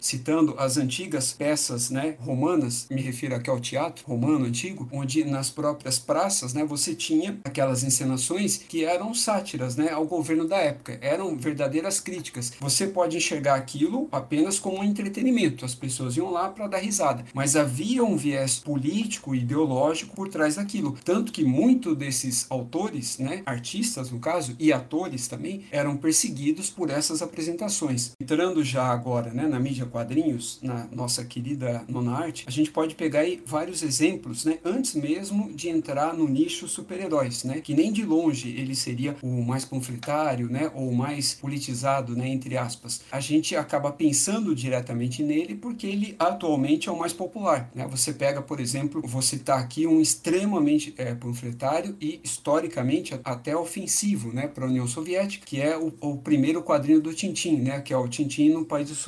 citando 0.00 0.54
as 0.58 0.76
antigas 0.76 1.32
peças 1.32 1.90
né, 1.90 2.16
romanas, 2.20 2.86
me 2.90 3.00
refiro 3.00 3.34
aqui 3.34 3.50
ao 3.50 3.60
teatro 3.60 4.04
romano 4.06 4.44
antigo, 4.44 4.88
onde 4.92 5.24
nas 5.24 5.50
próprias 5.50 5.98
praças 5.98 6.54
né, 6.54 6.64
você 6.64 6.94
tinha 6.94 7.38
aquelas 7.44 7.82
encenações 7.82 8.58
que 8.58 8.84
eram 8.84 9.14
sátiras 9.14 9.76
né, 9.76 9.90
ao 9.90 10.06
governo 10.06 10.46
da 10.46 10.56
época, 10.56 10.98
eram 11.00 11.36
verdadeiras 11.36 12.00
críticas. 12.00 12.52
Você 12.60 12.86
pode 12.86 13.16
enxergar 13.16 13.54
aquilo 13.54 14.08
apenas 14.10 14.58
como 14.58 14.78
um 14.78 14.84
entretenimento, 14.84 15.64
as 15.64 15.74
pessoas 15.74 16.16
iam 16.16 16.30
lá 16.30 16.48
para 16.48 16.68
dar 16.68 16.78
risada, 16.78 17.24
mas 17.34 17.56
havia 17.56 18.04
um 18.04 18.16
viés 18.16 18.58
político 18.58 19.34
e 19.34 19.40
ideológico 19.40 20.14
por 20.14 20.28
trás 20.28 20.56
daquilo. 20.56 20.96
Tanto 21.04 21.32
que 21.32 21.44
muitos 21.44 21.96
desses 21.96 22.46
autores, 22.50 23.18
né, 23.18 23.42
artistas 23.46 24.10
no 24.10 24.18
caso, 24.18 24.54
e 24.58 24.72
atores 24.72 25.28
também, 25.28 25.64
eram 25.70 25.96
perseguidos 25.96 26.70
por 26.70 26.90
essas 26.90 27.22
apresentações. 27.22 28.12
Entrando 28.20 28.62
já 28.62 28.84
agora 28.84 29.32
né, 29.32 29.46
na 29.46 29.58
mídia 29.58 29.86
quadrinhos, 29.88 30.58
na 30.62 30.86
nossa 30.92 31.24
querida 31.24 31.84
Nona 31.88 32.12
Arte, 32.12 32.44
a 32.46 32.50
gente 32.50 32.70
pode 32.70 32.94
pegar 32.94 33.20
aí 33.20 33.42
vários 33.44 33.82
exemplos, 33.82 34.44
né, 34.44 34.58
antes 34.64 34.94
mesmo 34.94 35.52
de 35.52 35.68
entrar 35.68 36.14
no 36.14 36.28
nicho 36.28 36.68
super-heróis, 36.68 37.44
né, 37.44 37.60
que 37.60 37.74
nem 37.74 37.92
de 37.92 38.04
longe 38.04 38.50
ele 38.50 38.74
seria 38.74 39.16
o 39.22 39.42
mais 39.42 39.64
panfletário, 39.64 40.48
né, 40.48 40.70
ou 40.74 40.92
mais 40.92 41.34
politizado, 41.34 42.14
né, 42.16 42.28
entre 42.28 42.56
aspas. 42.56 43.02
A 43.10 43.20
gente 43.20 43.56
acaba 43.56 43.90
pensando 43.90 44.54
diretamente 44.54 45.22
nele 45.22 45.54
porque 45.54 45.86
ele 45.86 46.14
atualmente 46.18 46.88
é 46.88 46.92
o 46.92 46.98
mais 46.98 47.12
popular, 47.12 47.70
né? 47.74 47.86
Você 47.88 48.12
pega, 48.12 48.40
por 48.40 48.60
exemplo, 48.60 49.02
vou 49.04 49.22
citar 49.22 49.58
aqui 49.58 49.86
um 49.86 50.00
extremamente 50.00 50.94
é, 50.96 51.14
panfletário 51.14 51.96
e 52.00 52.20
historicamente 52.22 53.18
até 53.24 53.56
ofensivo, 53.56 54.32
né, 54.32 54.46
para 54.46 54.64
a 54.64 54.68
União 54.68 54.86
Soviética, 54.86 55.44
que 55.46 55.60
é 55.60 55.76
o, 55.76 55.92
o 56.00 56.18
primeiro 56.18 56.62
quadrinho 56.62 57.00
do 57.00 57.12
Tintin, 57.12 57.56
né, 57.56 57.80
que 57.80 57.92
é 57.92 57.96
o 57.96 58.06
Tintin 58.08 58.50
no 58.50 58.64
país 58.64 58.88
dos. 58.88 58.98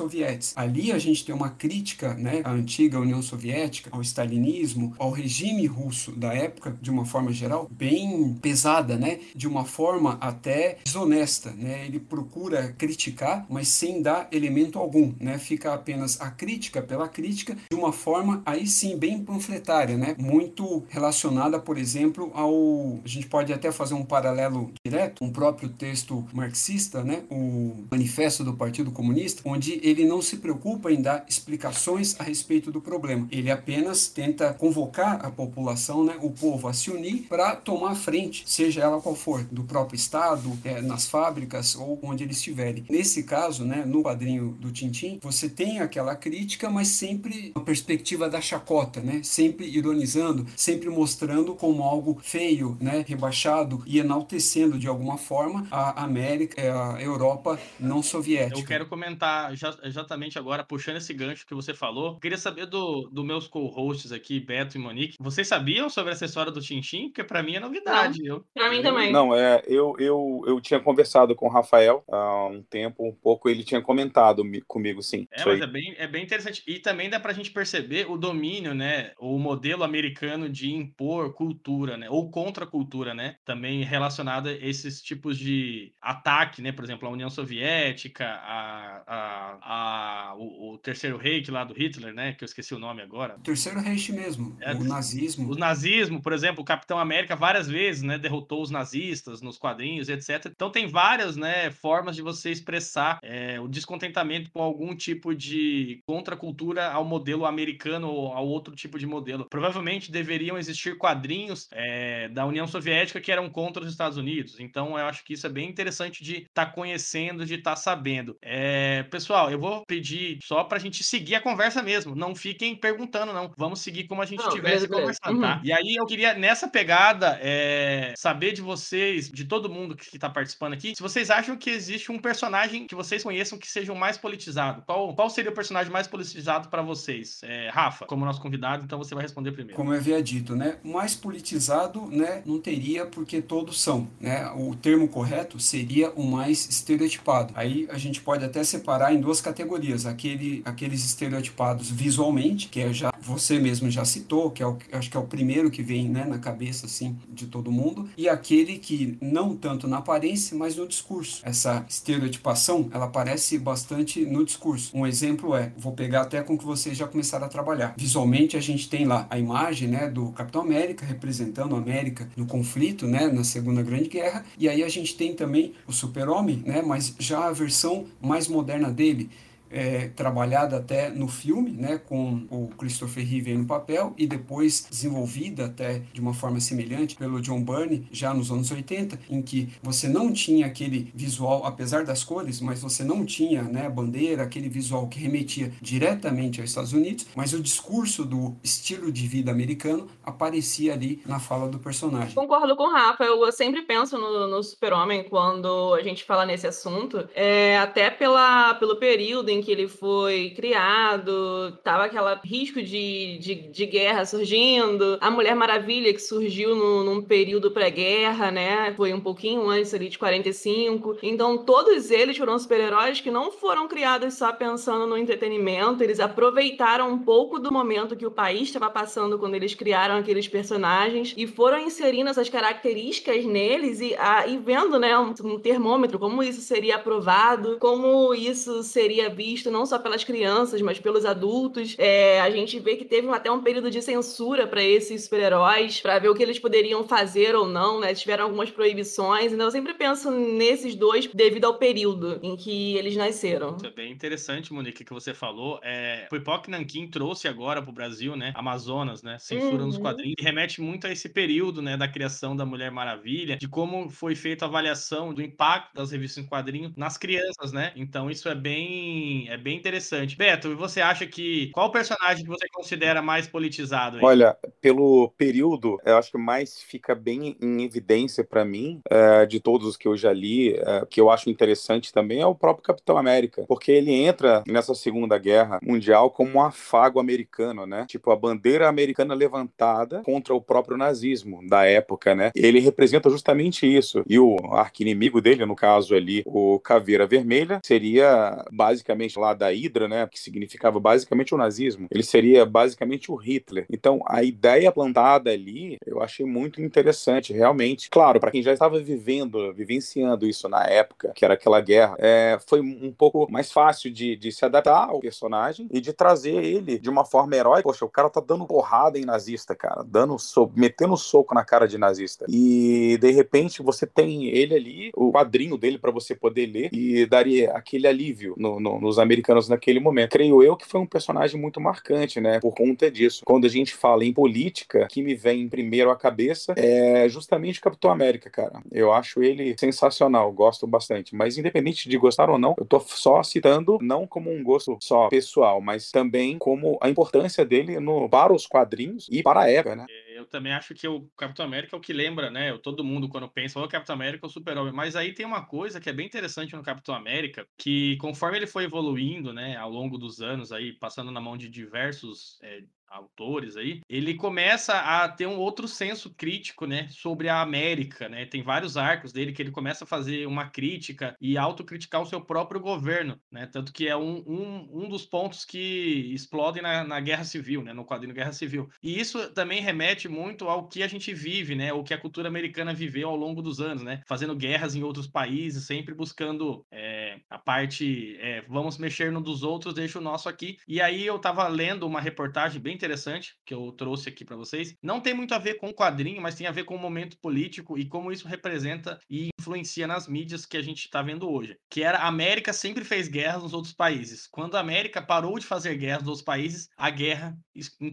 Ali 0.55 0.70
a 0.91 0.99
gente 0.99 1.25
tem 1.25 1.33
uma 1.33 1.49
crítica 1.49 2.13
né, 2.13 2.41
à 2.43 2.51
antiga 2.51 2.99
União 2.99 3.21
Soviética, 3.21 3.89
ao 3.91 4.01
stalinismo, 4.01 4.93
ao 4.97 5.11
regime 5.11 5.65
russo 5.65 6.11
da 6.11 6.33
época, 6.33 6.77
de 6.81 6.89
uma 6.89 7.05
forma 7.05 7.31
geral, 7.31 7.67
bem 7.69 8.33
pesada, 8.41 8.97
né, 8.97 9.19
de 9.35 9.47
uma 9.47 9.65
forma 9.65 10.17
até 10.21 10.77
desonesta. 10.83 11.51
Né? 11.51 11.85
Ele 11.85 11.99
procura 11.99 12.73
criticar, 12.77 13.45
mas 13.49 13.67
sem 13.67 14.01
dar 14.01 14.27
elemento 14.31 14.79
algum. 14.79 15.13
Né? 15.19 15.37
Fica 15.37 15.73
apenas 15.73 16.19
a 16.21 16.31
crítica 16.31 16.81
pela 16.81 17.07
crítica, 17.07 17.57
de 17.69 17.77
uma 17.77 17.91
forma 17.91 18.41
aí 18.45 18.65
sim 18.65 18.97
bem 18.97 19.23
panfletária, 19.23 19.97
né? 19.97 20.15
muito 20.17 20.83
relacionada, 20.89 21.59
por 21.59 21.77
exemplo, 21.77 22.31
ao. 22.33 22.99
A 23.03 23.07
gente 23.07 23.27
pode 23.27 23.51
até 23.51 23.71
fazer 23.71 23.93
um 23.93 24.05
paralelo 24.05 24.71
direto, 24.85 25.23
um 25.23 25.31
próprio 25.31 25.69
texto 25.69 26.25
marxista, 26.33 27.03
né? 27.03 27.23
o 27.29 27.85
Manifesto 27.91 28.43
do 28.43 28.53
Partido 28.53 28.91
Comunista, 28.91 29.41
onde 29.45 29.79
ele 29.83 30.05
não 30.05 30.21
se 30.21 30.37
preocupa 30.37 30.60
preocupa 30.61 30.91
em 30.91 31.01
dar 31.01 31.25
explicações 31.27 32.15
a 32.19 32.23
respeito 32.23 32.71
do 32.71 32.79
problema. 32.79 33.27
Ele 33.31 33.49
apenas 33.49 34.07
tenta 34.07 34.53
convocar 34.53 35.25
a 35.25 35.31
população, 35.31 36.03
né, 36.03 36.15
o 36.21 36.29
povo, 36.29 36.67
a 36.67 36.73
se 36.73 36.91
unir 36.91 37.25
para 37.27 37.55
tomar 37.55 37.95
frente, 37.95 38.43
seja 38.45 38.81
ela 38.81 39.01
qual 39.01 39.15
for, 39.15 39.43
do 39.45 39.63
próprio 39.63 39.95
Estado, 39.95 40.57
é, 40.63 40.81
nas 40.81 41.07
fábricas 41.07 41.75
ou 41.75 41.99
onde 42.03 42.23
eles 42.23 42.37
estiverem. 42.37 42.85
Nesse 42.89 43.23
caso, 43.23 43.65
né, 43.65 43.83
no 43.85 44.03
quadrinho 44.03 44.51
do 44.59 44.71
Tintim, 44.71 45.19
você 45.21 45.49
tem 45.49 45.79
aquela 45.79 46.15
crítica, 46.15 46.69
mas 46.69 46.89
sempre 46.89 47.51
a 47.55 47.59
perspectiva 47.59 48.29
da 48.29 48.39
chacota, 48.39 49.01
né, 49.01 49.21
sempre 49.23 49.65
ironizando, 49.67 50.45
sempre 50.55 50.89
mostrando 50.89 51.55
como 51.55 51.83
algo 51.83 52.19
feio, 52.21 52.77
né, 52.79 53.03
rebaixado 53.07 53.81
e 53.87 53.97
enaltecendo 53.97 54.77
de 54.77 54.87
alguma 54.87 55.17
forma 55.17 55.67
a 55.71 56.03
América, 56.03 56.61
a 56.61 57.01
Europa 57.01 57.59
não 57.79 58.03
soviética. 58.03 58.59
Eu 58.59 58.65
quero 58.65 58.85
comentar 58.85 59.51
exatamente 59.83 60.37
agora, 60.41 60.63
puxando 60.63 60.97
esse 60.97 61.13
gancho 61.13 61.45
que 61.45 61.55
você 61.55 61.73
falou. 61.73 62.19
Queria 62.19 62.37
saber 62.37 62.65
dos 62.65 63.09
do 63.11 63.23
meus 63.23 63.47
co-hosts 63.47 64.11
aqui, 64.11 64.39
Beto 64.39 64.77
e 64.77 64.79
Monique. 64.79 65.17
Vocês 65.19 65.47
sabiam 65.47 65.89
sobre 65.89 66.11
essa 66.11 66.25
história 66.25 66.51
do 66.51 66.61
Tintim? 66.61 67.07
Porque 67.07 67.23
para 67.23 67.41
mim 67.41 67.55
é 67.55 67.59
novidade. 67.59 68.21
Não, 68.23 68.35
eu, 68.35 68.45
pra 68.53 68.69
mim 68.69 68.81
também. 68.81 69.11
Não, 69.11 69.33
é, 69.35 69.61
eu, 69.67 69.95
eu, 69.99 70.41
eu 70.45 70.59
tinha 70.59 70.79
conversado 70.79 71.35
com 71.35 71.47
o 71.47 71.49
Rafael 71.49 72.03
há 72.11 72.47
um 72.47 72.61
tempo, 72.63 73.07
um 73.07 73.13
pouco, 73.13 73.49
ele 73.49 73.63
tinha 73.63 73.81
comentado 73.81 74.43
comigo, 74.67 75.01
sim. 75.01 75.27
É, 75.31 75.45
mas 75.45 75.61
é 75.61 75.67
bem, 75.67 75.95
é 75.97 76.07
bem 76.07 76.23
interessante. 76.23 76.63
E 76.67 76.79
também 76.79 77.09
dá 77.09 77.19
pra 77.19 77.33
gente 77.33 77.51
perceber 77.51 78.09
o 78.09 78.17
domínio, 78.17 78.73
né? 78.73 79.11
O 79.19 79.37
modelo 79.37 79.83
americano 79.83 80.49
de 80.49 80.73
impor 80.73 81.33
cultura, 81.33 81.97
né? 81.97 82.09
Ou 82.09 82.29
contra 82.29 82.65
cultura, 82.65 83.13
né? 83.13 83.35
Também 83.45 83.83
relacionado 83.83 84.47
a 84.47 84.53
esses 84.53 85.01
tipos 85.01 85.37
de 85.37 85.93
ataque, 86.01 86.61
né? 86.61 86.71
Por 86.71 86.83
exemplo, 86.83 87.07
a 87.07 87.11
União 87.11 87.29
Soviética, 87.29 88.25
a, 88.25 89.03
a, 89.07 90.30
a 90.30 90.30
o, 90.33 90.73
o, 90.73 90.77
Terceiro 90.77 91.17
Reich 91.17 91.49
lá 91.49 91.63
do 91.63 91.73
Hitler, 91.73 92.13
né? 92.13 92.33
Que 92.33 92.43
eu 92.43 92.45
esqueci 92.45 92.73
o 92.73 92.79
nome 92.79 93.01
agora. 93.01 93.35
O 93.37 93.41
Terceiro 93.41 93.79
Reich 93.79 94.11
mesmo, 94.11 94.57
é, 94.61 94.73
o 94.73 94.83
nazismo. 94.83 95.51
O 95.51 95.55
nazismo, 95.55 96.21
por 96.21 96.33
exemplo, 96.33 96.61
o 96.61 96.65
Capitão 96.65 96.99
América 96.99 97.35
várias 97.35 97.67
vezes, 97.67 98.01
né? 98.01 98.17
Derrotou 98.17 98.61
os 98.61 98.69
nazistas 98.69 99.41
nos 99.41 99.57
quadrinhos, 99.57 100.09
etc. 100.09 100.47
Então 100.47 100.71
tem 100.71 100.87
várias, 100.87 101.35
né? 101.35 101.71
Formas 101.71 102.15
de 102.15 102.21
você 102.21 102.51
expressar 102.51 103.19
é, 103.21 103.59
o 103.59 103.67
descontentamento 103.67 104.51
com 104.51 104.61
algum 104.61 104.95
tipo 104.95 105.33
de 105.35 106.01
contracultura 106.05 106.91
ao 106.91 107.05
modelo 107.05 107.45
americano 107.45 108.09
ou 108.09 108.33
ao 108.33 108.47
outro 108.47 108.75
tipo 108.75 108.97
de 108.97 109.05
modelo. 109.05 109.47
Provavelmente 109.49 110.11
deveriam 110.11 110.57
existir 110.57 110.97
quadrinhos 110.97 111.67
é, 111.71 112.29
da 112.29 112.45
União 112.45 112.67
Soviética 112.67 113.21
que 113.21 113.31
eram 113.31 113.49
contra 113.49 113.83
os 113.83 113.89
Estados 113.89 114.17
Unidos. 114.17 114.59
Então 114.59 114.97
eu 114.97 115.05
acho 115.05 115.23
que 115.23 115.33
isso 115.33 115.45
é 115.47 115.49
bem 115.49 115.69
interessante 115.69 116.23
de 116.23 116.43
estar 116.43 116.65
tá 116.65 116.71
conhecendo, 116.71 117.45
de 117.45 117.55
estar 117.55 117.71
tá 117.71 117.75
sabendo. 117.75 118.37
É, 118.41 119.03
pessoal, 119.03 119.49
eu 119.49 119.59
vou 119.59 119.85
pedir 119.85 120.20
só 120.43 120.63
para 120.63 120.77
a 120.77 120.81
gente 120.81 121.03
seguir 121.03 121.35
a 121.35 121.41
conversa 121.41 121.81
mesmo. 121.81 122.15
Não 122.15 122.35
fiquem 122.35 122.75
perguntando, 122.75 123.33
não. 123.33 123.51
Vamos 123.57 123.81
seguir 123.81 124.05
como 124.05 124.21
a 124.21 124.25
gente 124.25 124.41
estivesse 124.41 124.87
conversando, 124.87 125.41
tá? 125.41 125.55
Uhum. 125.55 125.61
E 125.63 125.71
aí 125.71 125.95
eu 125.97 126.05
queria, 126.05 126.33
nessa 126.33 126.67
pegada, 126.67 127.39
é, 127.41 128.13
saber 128.17 128.53
de 128.53 128.61
vocês, 128.61 129.29
de 129.29 129.45
todo 129.45 129.69
mundo 129.69 129.95
que 129.95 130.15
está 130.15 130.29
participando 130.29 130.73
aqui, 130.73 130.95
se 130.95 131.01
vocês 131.01 131.29
acham 131.29 131.57
que 131.57 131.69
existe 131.69 132.11
um 132.11 132.19
personagem 132.19 132.87
que 132.87 132.95
vocês 132.95 133.23
conheçam 133.23 133.57
que 133.57 133.67
seja 133.67 133.91
o 133.91 133.95
mais 133.95 134.17
politizado. 134.17 134.83
Qual, 134.85 135.13
qual 135.15 135.29
seria 135.29 135.51
o 135.51 135.53
personagem 135.53 135.91
mais 135.91 136.07
politizado 136.07 136.69
para 136.69 136.81
vocês? 136.81 137.41
É, 137.43 137.69
Rafa, 137.69 138.05
como 138.05 138.25
nosso 138.25 138.41
convidado, 138.41 138.83
então 138.83 138.97
você 138.97 139.13
vai 139.13 139.23
responder 139.23 139.51
primeiro. 139.51 139.75
Como 139.75 139.93
eu 139.93 139.97
havia 139.97 140.21
dito, 140.21 140.55
né? 140.55 140.77
Mais 140.83 141.15
politizado, 141.15 142.05
né? 142.07 142.41
Não 142.45 142.59
teria 142.59 143.05
porque 143.05 143.41
todos 143.41 143.81
são, 143.81 144.09
né? 144.19 144.49
O 144.55 144.75
termo 144.75 145.07
correto 145.07 145.59
seria 145.59 146.11
o 146.11 146.23
mais 146.23 146.67
estereotipado. 146.69 147.53
Aí 147.55 147.87
a 147.89 147.97
gente 147.97 148.21
pode 148.21 148.43
até 148.43 148.63
separar 148.63 149.13
em 149.13 149.19
duas 149.19 149.41
categorias: 149.41 150.05
aquele, 150.11 150.61
aqueles 150.65 151.03
estereotipados 151.03 151.89
visualmente, 151.89 152.67
que 152.67 152.79
é 152.79 152.93
já 152.93 153.11
você 153.21 153.59
mesmo 153.59 153.89
já 153.89 154.03
citou, 154.03 154.49
que 154.49 154.63
é 154.63 154.67
o, 154.67 154.77
acho 154.91 155.09
que 155.09 155.15
é 155.15 155.19
o 155.19 155.25
primeiro 155.25 155.69
que 155.69 155.83
vem 155.83 156.09
né, 156.09 156.25
na 156.25 156.39
cabeça 156.39 156.85
assim 156.85 157.15
de 157.29 157.47
todo 157.47 157.71
mundo, 157.71 158.09
e 158.17 158.27
aquele 158.27 158.77
que 158.77 159.17
não 159.21 159.55
tanto 159.55 159.87
na 159.87 159.97
aparência, 159.97 160.57
mas 160.57 160.75
no 160.75 160.87
discurso. 160.87 161.41
Essa 161.43 161.85
estereotipação, 161.87 162.89
ela 162.91 163.05
aparece 163.05 163.57
bastante 163.57 164.25
no 164.25 164.43
discurso. 164.43 164.95
Um 164.95 165.05
exemplo 165.05 165.55
é, 165.55 165.71
vou 165.77 165.93
pegar 165.93 166.21
até 166.21 166.41
com 166.41 166.57
que 166.57 166.65
vocês 166.65 166.97
já 166.97 167.07
começaram 167.07 167.45
a 167.45 167.49
trabalhar. 167.49 167.93
Visualmente 167.97 168.57
a 168.57 168.61
gente 168.61 168.89
tem 168.89 169.05
lá 169.05 169.27
a 169.29 169.37
imagem, 169.37 169.87
né, 169.87 170.09
do 170.09 170.31
Capitão 170.31 170.61
América 170.61 171.05
representando 171.05 171.75
a 171.75 171.79
América 171.79 172.27
no 172.35 172.45
conflito, 172.45 173.07
né, 173.07 173.27
na 173.27 173.43
Segunda 173.43 173.81
Grande 173.81 174.09
Guerra, 174.09 174.43
e 174.57 174.67
aí 174.67 174.83
a 174.83 174.89
gente 174.89 175.15
tem 175.15 175.33
também 175.33 175.73
o 175.87 175.91
Super-Homem, 175.91 176.63
né, 176.65 176.81
mas 176.81 177.15
já 177.19 177.47
a 177.47 177.51
versão 177.51 178.05
mais 178.21 178.47
moderna 178.47 178.89
dele, 178.89 179.29
é, 179.71 180.09
trabalhada 180.09 180.77
até 180.77 181.09
no 181.09 181.27
filme, 181.27 181.71
né, 181.71 181.97
com 181.97 182.45
o 182.49 182.67
Christopher 182.77 183.25
Reeve 183.25 183.55
no 183.55 183.65
papel 183.65 184.13
e 184.17 184.27
depois 184.27 184.85
desenvolvida 184.89 185.65
até 185.65 186.01
de 186.13 186.19
uma 186.19 186.33
forma 186.33 186.59
semelhante 186.59 187.15
pelo 187.15 187.41
John 187.41 187.63
Byrne 187.63 188.07
já 188.11 188.33
nos 188.33 188.51
anos 188.51 188.69
80, 188.69 189.19
em 189.29 189.41
que 189.41 189.69
você 189.81 190.07
não 190.07 190.31
tinha 190.31 190.65
aquele 190.65 191.11
visual, 191.15 191.65
apesar 191.65 192.03
das 192.03 192.23
cores, 192.23 192.59
mas 192.61 192.81
você 192.81 193.03
não 193.03 193.25
tinha 193.25 193.63
né, 193.63 193.89
bandeira, 193.89 194.43
aquele 194.43 194.69
visual 194.69 195.07
que 195.07 195.19
remetia 195.19 195.71
diretamente 195.81 196.59
aos 196.59 196.69
Estados 196.69 196.93
Unidos, 196.93 197.27
mas 197.35 197.53
o 197.53 197.61
discurso 197.61 198.25
do 198.25 198.55
estilo 198.63 199.11
de 199.11 199.27
vida 199.27 199.51
americano 199.51 200.07
aparecia 200.23 200.93
ali 200.93 201.21
na 201.25 201.39
fala 201.39 201.67
do 201.67 201.79
personagem. 201.79 202.33
Concordo 202.33 202.75
com 202.75 202.83
o 202.83 202.91
Rafa, 202.91 203.23
eu 203.23 203.51
sempre 203.51 203.83
penso 203.83 204.17
no, 204.17 204.47
no 204.47 204.63
Super-Homem 204.63 205.23
quando 205.23 205.93
a 205.93 206.01
gente 206.01 206.23
fala 206.23 206.45
nesse 206.45 206.67
assunto, 206.67 207.27
é, 207.33 207.77
até 207.77 208.09
pela, 208.09 208.73
pelo 208.75 208.97
período 208.97 209.49
em 209.49 209.60
que 209.61 209.71
ele 209.71 209.87
foi 209.87 210.51
criado, 210.55 211.77
tava 211.83 212.05
aquele 212.05 212.21
risco 212.43 212.81
de, 212.81 213.37
de, 213.39 213.55
de, 213.55 213.85
guerra 213.85 214.25
surgindo, 214.25 215.17
a 215.21 215.29
Mulher 215.29 215.55
Maravilha 215.55 216.13
que 216.13 216.19
surgiu 216.19 216.75
no, 216.75 217.03
num 217.03 217.21
período 217.21 217.71
pré-guerra, 217.71 218.51
né? 218.51 218.93
Foi 218.95 219.13
um 219.13 219.19
pouquinho 219.19 219.69
antes 219.69 219.93
ali 219.93 220.09
de 220.09 220.17
45. 220.17 221.17
Então, 221.21 221.57
todos 221.59 222.11
eles 222.11 222.37
foram 222.37 222.57
super-heróis 222.57 223.21
que 223.21 223.31
não 223.31 223.51
foram 223.51 223.87
criados 223.87 224.33
só 224.33 224.51
pensando 224.51 225.05
no 225.07 225.17
entretenimento, 225.17 226.03
eles 226.03 226.19
aproveitaram 226.19 227.09
um 227.11 227.19
pouco 227.19 227.59
do 227.59 227.71
momento 227.71 228.15
que 228.15 228.25
o 228.25 228.31
país 228.31 228.63
estava 228.63 228.89
passando 228.89 229.37
quando 229.37 229.55
eles 229.55 229.73
criaram 229.73 230.17
aqueles 230.17 230.47
personagens 230.47 231.33
e 231.37 231.45
foram 231.45 231.79
inserindo 231.79 232.29
essas 232.29 232.49
características 232.49 233.45
neles 233.45 233.99
e, 233.99 234.15
a, 234.15 234.47
e 234.47 234.57
vendo, 234.57 234.99
né, 234.99 235.17
um, 235.17 235.33
um 235.43 235.59
termômetro, 235.59 236.19
como 236.19 236.43
isso 236.43 236.61
seria 236.61 236.95
aprovado, 236.95 237.77
como 237.79 238.33
isso 238.33 238.83
seria 238.83 239.29
visto 239.29 239.50
visto 239.51 239.69
não 239.69 239.85
só 239.85 239.99
pelas 239.99 240.23
crianças, 240.23 240.81
mas 240.81 240.99
pelos 240.99 241.25
adultos. 241.25 241.95
É, 241.97 242.39
a 242.41 242.49
gente 242.49 242.79
vê 242.79 242.95
que 242.95 243.05
teve 243.05 243.27
até 243.29 243.51
um 243.51 243.61
período 243.61 243.91
de 243.91 244.01
censura 244.01 244.65
para 244.65 244.81
esses 244.81 245.25
super-heróis, 245.25 245.99
para 245.99 246.17
ver 246.19 246.29
o 246.29 246.35
que 246.35 246.41
eles 246.41 246.57
poderiam 246.57 247.03
fazer 247.07 247.53
ou 247.55 247.67
não, 247.67 247.99
né? 247.99 248.13
Tiveram 248.13 248.45
algumas 248.45 248.69
proibições. 248.69 249.51
Então 249.51 249.65
eu 249.65 249.71
sempre 249.71 249.93
penso 249.93 250.31
nesses 250.31 250.95
dois 250.95 251.27
devido 251.27 251.65
ao 251.65 251.77
período 251.77 252.39
em 252.41 252.55
que 252.55 252.95
eles 252.95 253.15
nasceram. 253.15 253.75
Isso 253.75 253.87
é 253.87 253.91
bem 253.91 254.11
interessante, 254.11 254.73
Monique, 254.73 255.03
que 255.03 255.13
você 255.13 255.33
falou. 255.33 255.79
É, 255.83 256.27
o 256.31 256.35
Epoch 256.35 256.69
Nankin 256.69 257.07
trouxe 257.07 257.47
agora 257.47 257.81
para 257.81 257.91
o 257.91 257.93
Brasil, 257.93 258.35
né? 258.35 258.53
Amazonas, 258.55 259.21
né? 259.21 259.37
Censura 259.39 259.81
uhum. 259.81 259.87
nos 259.87 259.97
quadrinhos. 259.97 260.35
E 260.39 260.43
remete 260.43 260.81
muito 260.81 261.07
a 261.07 261.11
esse 261.11 261.27
período, 261.29 261.81
né? 261.81 261.97
Da 261.97 262.07
criação 262.07 262.55
da 262.55 262.65
Mulher 262.65 262.91
Maravilha, 262.91 263.57
de 263.57 263.67
como 263.67 264.09
foi 264.09 264.35
feita 264.35 264.65
a 264.65 264.67
avaliação 264.67 265.33
do 265.33 265.41
impacto 265.41 265.93
das 265.93 266.11
revistas 266.11 266.43
em 266.43 266.47
quadrinhos 266.47 266.93
nas 266.95 267.17
crianças, 267.17 267.71
né? 267.73 267.91
Então 267.95 268.29
isso 268.29 268.47
é 268.47 268.55
bem 268.55 269.40
é 269.49 269.57
bem 269.57 269.77
interessante. 269.77 270.37
Beto, 270.37 270.75
você 270.75 271.01
acha 271.01 271.25
que 271.25 271.69
qual 271.71 271.91
personagem 271.91 272.43
que 272.43 272.49
você 272.49 272.67
considera 272.71 273.21
mais 273.21 273.47
politizado? 273.47 274.17
Aí? 274.17 274.23
Olha, 274.23 274.57
pelo 274.79 275.29
período, 275.37 275.97
eu 276.05 276.17
acho 276.17 276.31
que 276.31 276.37
mais 276.37 276.81
fica 276.81 277.13
bem 277.15 277.55
em 277.61 277.83
evidência 277.83 278.43
para 278.43 278.65
mim, 278.65 279.01
é, 279.09 279.45
de 279.45 279.59
todos 279.59 279.87
os 279.87 279.97
que 279.97 280.07
eu 280.07 280.17
já 280.17 280.33
li, 280.33 280.73
é, 280.75 281.05
que 281.09 281.19
eu 281.19 281.29
acho 281.29 281.49
interessante 281.49 282.11
também 282.11 282.41
é 282.41 282.45
o 282.45 282.55
próprio 282.55 282.83
Capitão 282.83 283.17
América, 283.17 283.65
porque 283.67 283.91
ele 283.91 284.11
entra 284.13 284.63
nessa 284.67 284.93
Segunda 284.93 285.37
Guerra 285.37 285.79
Mundial 285.81 286.29
como 286.29 286.57
um 286.57 286.61
afago 286.61 287.19
americano, 287.19 287.85
né? 287.85 288.05
Tipo 288.07 288.31
a 288.31 288.35
bandeira 288.35 288.87
americana 288.87 289.33
levantada 289.33 290.21
contra 290.23 290.53
o 290.53 290.61
próprio 290.61 290.97
nazismo 290.97 291.67
da 291.67 291.85
época, 291.85 292.35
né? 292.35 292.51
Ele 292.55 292.79
representa 292.79 293.29
justamente 293.29 293.85
isso. 293.85 294.23
E 294.27 294.39
o 294.39 294.57
arquinimigo 294.73 295.41
dele, 295.41 295.65
no 295.65 295.75
caso 295.75 296.15
ali, 296.15 296.43
o 296.45 296.79
Caveira 296.79 297.25
Vermelha, 297.25 297.79
seria 297.83 298.63
basicamente 298.71 299.30
lá 299.39 299.53
da 299.53 299.69
Hydra, 299.69 300.07
né, 300.07 300.27
que 300.27 300.39
significava 300.39 300.99
basicamente 300.99 301.53
o 301.53 301.57
nazismo, 301.57 302.07
ele 302.11 302.23
seria 302.23 302.65
basicamente 302.65 303.31
o 303.31 303.35
Hitler. 303.35 303.85
Então, 303.89 304.21
a 304.27 304.43
ideia 304.43 304.91
plantada 304.91 305.51
ali, 305.51 305.97
eu 306.05 306.21
achei 306.21 306.45
muito 306.45 306.81
interessante, 306.81 307.53
realmente. 307.53 308.09
Claro, 308.09 308.39
para 308.39 308.51
quem 308.51 308.61
já 308.61 308.73
estava 308.73 308.99
vivendo, 308.99 309.73
vivenciando 309.73 310.47
isso 310.47 310.67
na 310.67 310.83
época, 310.85 311.31
que 311.35 311.45
era 311.45 311.53
aquela 311.53 311.81
guerra, 311.81 312.15
é, 312.19 312.57
foi 312.67 312.81
um 312.81 313.11
pouco 313.11 313.51
mais 313.51 313.71
fácil 313.71 314.11
de, 314.11 314.35
de 314.35 314.51
se 314.51 314.65
adaptar 314.65 315.09
ao 315.09 315.19
personagem 315.19 315.87
e 315.91 315.99
de 315.99 316.13
trazer 316.13 316.63
ele 316.63 316.99
de 316.99 317.09
uma 317.09 317.25
forma 317.25 317.55
heróica. 317.55 317.83
Poxa, 317.83 318.05
o 318.05 318.09
cara 318.09 318.29
tá 318.29 318.41
dando 318.41 318.65
porrada 318.65 319.17
em 319.17 319.25
nazista, 319.25 319.75
cara, 319.75 320.03
dando 320.03 320.37
so 320.37 320.71
metendo 320.75 321.15
soco 321.17 321.53
na 321.53 321.63
cara 321.63 321.87
de 321.87 321.97
nazista. 321.97 322.45
E 322.47 323.17
de 323.19 323.31
repente 323.31 323.81
você 323.81 324.05
tem 324.05 324.47
ele 324.47 324.75
ali, 324.75 325.11
o 325.15 325.31
quadrinho 325.31 325.77
dele 325.77 325.97
para 325.97 326.11
você 326.11 326.35
poder 326.35 326.65
ler 326.67 326.89
e 326.93 327.25
daria 327.25 327.71
aquele 327.71 328.07
alívio 328.07 328.55
no, 328.57 328.79
no, 328.79 328.99
nos 328.99 329.19
americanos 329.21 329.69
naquele 329.69 329.99
momento. 329.99 330.31
Creio 330.31 330.61
eu 330.63 330.75
que 330.75 330.85
foi 330.85 330.99
um 330.99 331.05
personagem 331.05 331.59
muito 331.59 331.79
marcante, 331.79 332.39
né? 332.41 332.59
Por 332.59 332.73
conta 332.73 333.09
disso. 333.09 333.43
Quando 333.45 333.65
a 333.65 333.69
gente 333.69 333.93
fala 333.93 334.25
em 334.25 334.33
política, 334.33 335.07
que 335.09 335.21
me 335.21 335.35
vem 335.35 335.69
primeiro 335.69 336.09
à 336.09 336.15
cabeça 336.15 336.73
é 336.75 337.27
justamente 337.29 337.79
o 337.79 337.81
Capitão 337.81 338.11
América, 338.11 338.49
cara. 338.49 338.81
Eu 338.91 339.13
acho 339.13 339.41
ele 339.43 339.75
sensacional, 339.79 340.51
gosto 340.51 340.85
bastante. 340.87 341.35
Mas 341.35 341.57
independente 341.57 342.09
de 342.09 342.17
gostar 342.17 342.49
ou 342.49 342.57
não, 342.57 342.75
eu 342.77 342.85
tô 342.85 342.99
só 342.99 343.43
citando 343.43 343.97
não 344.01 344.25
como 344.27 344.51
um 344.51 344.63
gosto 344.63 344.97
só 345.01 345.29
pessoal, 345.29 345.81
mas 345.81 346.11
também 346.11 346.57
como 346.57 346.97
a 347.01 347.09
importância 347.09 347.65
dele 347.65 347.99
no, 347.99 348.27
para 348.29 348.53
os 348.53 348.65
quadrinhos 348.65 349.27
e 349.31 349.43
para 349.43 349.61
a 349.61 349.69
época, 349.69 349.95
né? 349.95 350.05
eu 350.30 350.30
eu 350.41 350.45
também 350.47 350.73
acho 350.73 350.93
que 350.93 351.07
o 351.07 351.29
Capitão 351.37 351.65
América 351.65 351.95
é 351.95 351.97
o 351.97 352.01
que 352.01 352.13
lembra, 352.13 352.49
né? 352.49 352.77
Todo 352.79 353.03
mundo, 353.03 353.29
quando 353.29 353.49
pensa, 353.49 353.79
o 353.79 353.87
Capitão 353.87 354.15
América 354.15 354.45
é 354.45 354.47
o 354.47 354.51
super-homem. 354.51 354.93
Mas 354.93 355.15
aí 355.15 355.33
tem 355.33 355.45
uma 355.45 355.65
coisa 355.65 355.99
que 355.99 356.09
é 356.09 356.13
bem 356.13 356.25
interessante 356.25 356.75
no 356.75 356.83
Capitão 356.83 357.15
América, 357.15 357.67
que 357.77 358.17
conforme 358.17 358.57
ele 358.57 358.67
foi 358.67 358.85
evoluindo, 358.85 359.53
né, 359.53 359.75
ao 359.77 359.89
longo 359.89 360.17
dos 360.17 360.41
anos, 360.41 360.71
aí, 360.71 360.93
passando 360.93 361.31
na 361.31 361.41
mão 361.41 361.57
de 361.57 361.69
diversos 361.69 362.59
é, 362.61 362.83
autores 363.11 363.75
aí, 363.75 364.01
ele 364.09 364.35
começa 364.35 364.93
a 364.93 365.27
ter 365.27 365.45
um 365.45 365.57
outro 365.57 365.87
senso 365.87 366.33
crítico, 366.33 366.85
né, 366.85 367.07
sobre 367.09 367.49
a 367.49 367.61
América, 367.61 368.29
né? 368.29 368.45
Tem 368.45 368.63
vários 368.63 368.97
arcos 368.97 369.31
dele 369.33 369.51
que 369.51 369.61
ele 369.61 369.71
começa 369.71 370.03
a 370.03 370.07
fazer 370.07 370.47
uma 370.47 370.69
crítica 370.69 371.35
e 371.39 371.57
autocriticar 371.57 372.21
o 372.21 372.25
seu 372.25 372.41
próprio 372.41 372.79
governo, 372.79 373.39
né? 373.51 373.67
Tanto 373.67 373.91
que 373.91 374.07
é 374.07 374.15
um, 374.15 374.43
um, 374.47 375.03
um 375.03 375.09
dos 375.09 375.25
pontos 375.25 375.65
que 375.65 376.31
explodem 376.33 376.81
na, 376.81 377.03
na 377.03 377.19
Guerra 377.19 377.43
Civil, 377.43 377.83
né? 377.83 377.93
No 377.93 378.05
quadrinho 378.05 378.33
Guerra 378.33 378.53
Civil. 378.53 378.89
E 379.03 379.19
isso 379.19 379.49
também 379.53 379.81
remete 379.81 380.27
muito 380.27 380.67
ao 380.67 380.87
que 380.87 381.03
a 381.03 381.07
gente 381.07 381.33
vive, 381.33 381.75
né? 381.75 381.91
O 381.93 382.03
que 382.03 382.13
a 382.13 382.17
cultura 382.17 382.47
americana 382.47 382.93
viveu 382.93 383.29
ao 383.29 383.35
longo 383.35 383.61
dos 383.61 383.79
anos, 383.79 384.03
né? 384.03 384.21
Fazendo 384.27 384.55
guerras 384.55 384.95
em 384.95 385.03
outros 385.03 385.27
países, 385.27 385.85
sempre 385.85 386.13
buscando 386.13 386.85
é, 386.91 387.39
a 387.49 387.57
parte, 387.57 388.37
é, 388.39 388.61
vamos 388.67 388.97
mexer 388.97 389.31
no 389.31 389.41
dos 389.41 389.63
outros, 389.63 389.93
deixa 389.93 390.19
o 390.19 390.21
nosso 390.21 390.47
aqui. 390.47 390.77
E 390.87 391.01
aí 391.01 391.25
eu 391.25 391.39
tava 391.39 391.67
lendo 391.67 392.07
uma 392.07 392.21
reportagem 392.21 392.81
bem 392.81 392.97
interessante 393.01 393.55
que 393.65 393.73
eu 393.73 393.91
trouxe 393.91 394.29
aqui 394.29 394.45
para 394.45 394.55
vocês. 394.55 394.93
Não 395.01 395.19
tem 395.19 395.33
muito 395.33 395.53
a 395.53 395.57
ver 395.57 395.75
com 395.75 395.89
o 395.89 395.93
quadrinho, 395.93 396.41
mas 396.41 396.55
tem 396.55 396.67
a 396.67 396.71
ver 396.71 396.83
com 396.83 396.95
o 396.95 396.99
momento 396.99 397.37
político 397.39 397.97
e 397.97 398.07
como 398.07 398.31
isso 398.31 398.47
representa 398.47 399.19
e 399.29 399.49
influencia 399.61 400.07
nas 400.07 400.27
mídias 400.27 400.65
que 400.65 400.75
a 400.75 400.81
gente 400.81 401.05
está 401.05 401.21
vendo 401.21 401.49
hoje. 401.49 401.77
Que 401.89 402.03
era 402.03 402.17
a 402.17 402.27
América 402.27 402.73
sempre 402.73 403.05
fez 403.05 403.27
guerras 403.27 403.63
nos 403.63 403.73
outros 403.73 403.93
países. 403.93 404.47
Quando 404.47 404.75
a 404.75 404.79
América 404.79 405.21
parou 405.21 405.57
de 405.59 405.65
fazer 405.65 405.95
guerras 405.95 406.21
nos 406.21 406.29
outros 406.29 406.45
países, 406.45 406.89
a 406.97 407.09
guerra 407.09 407.55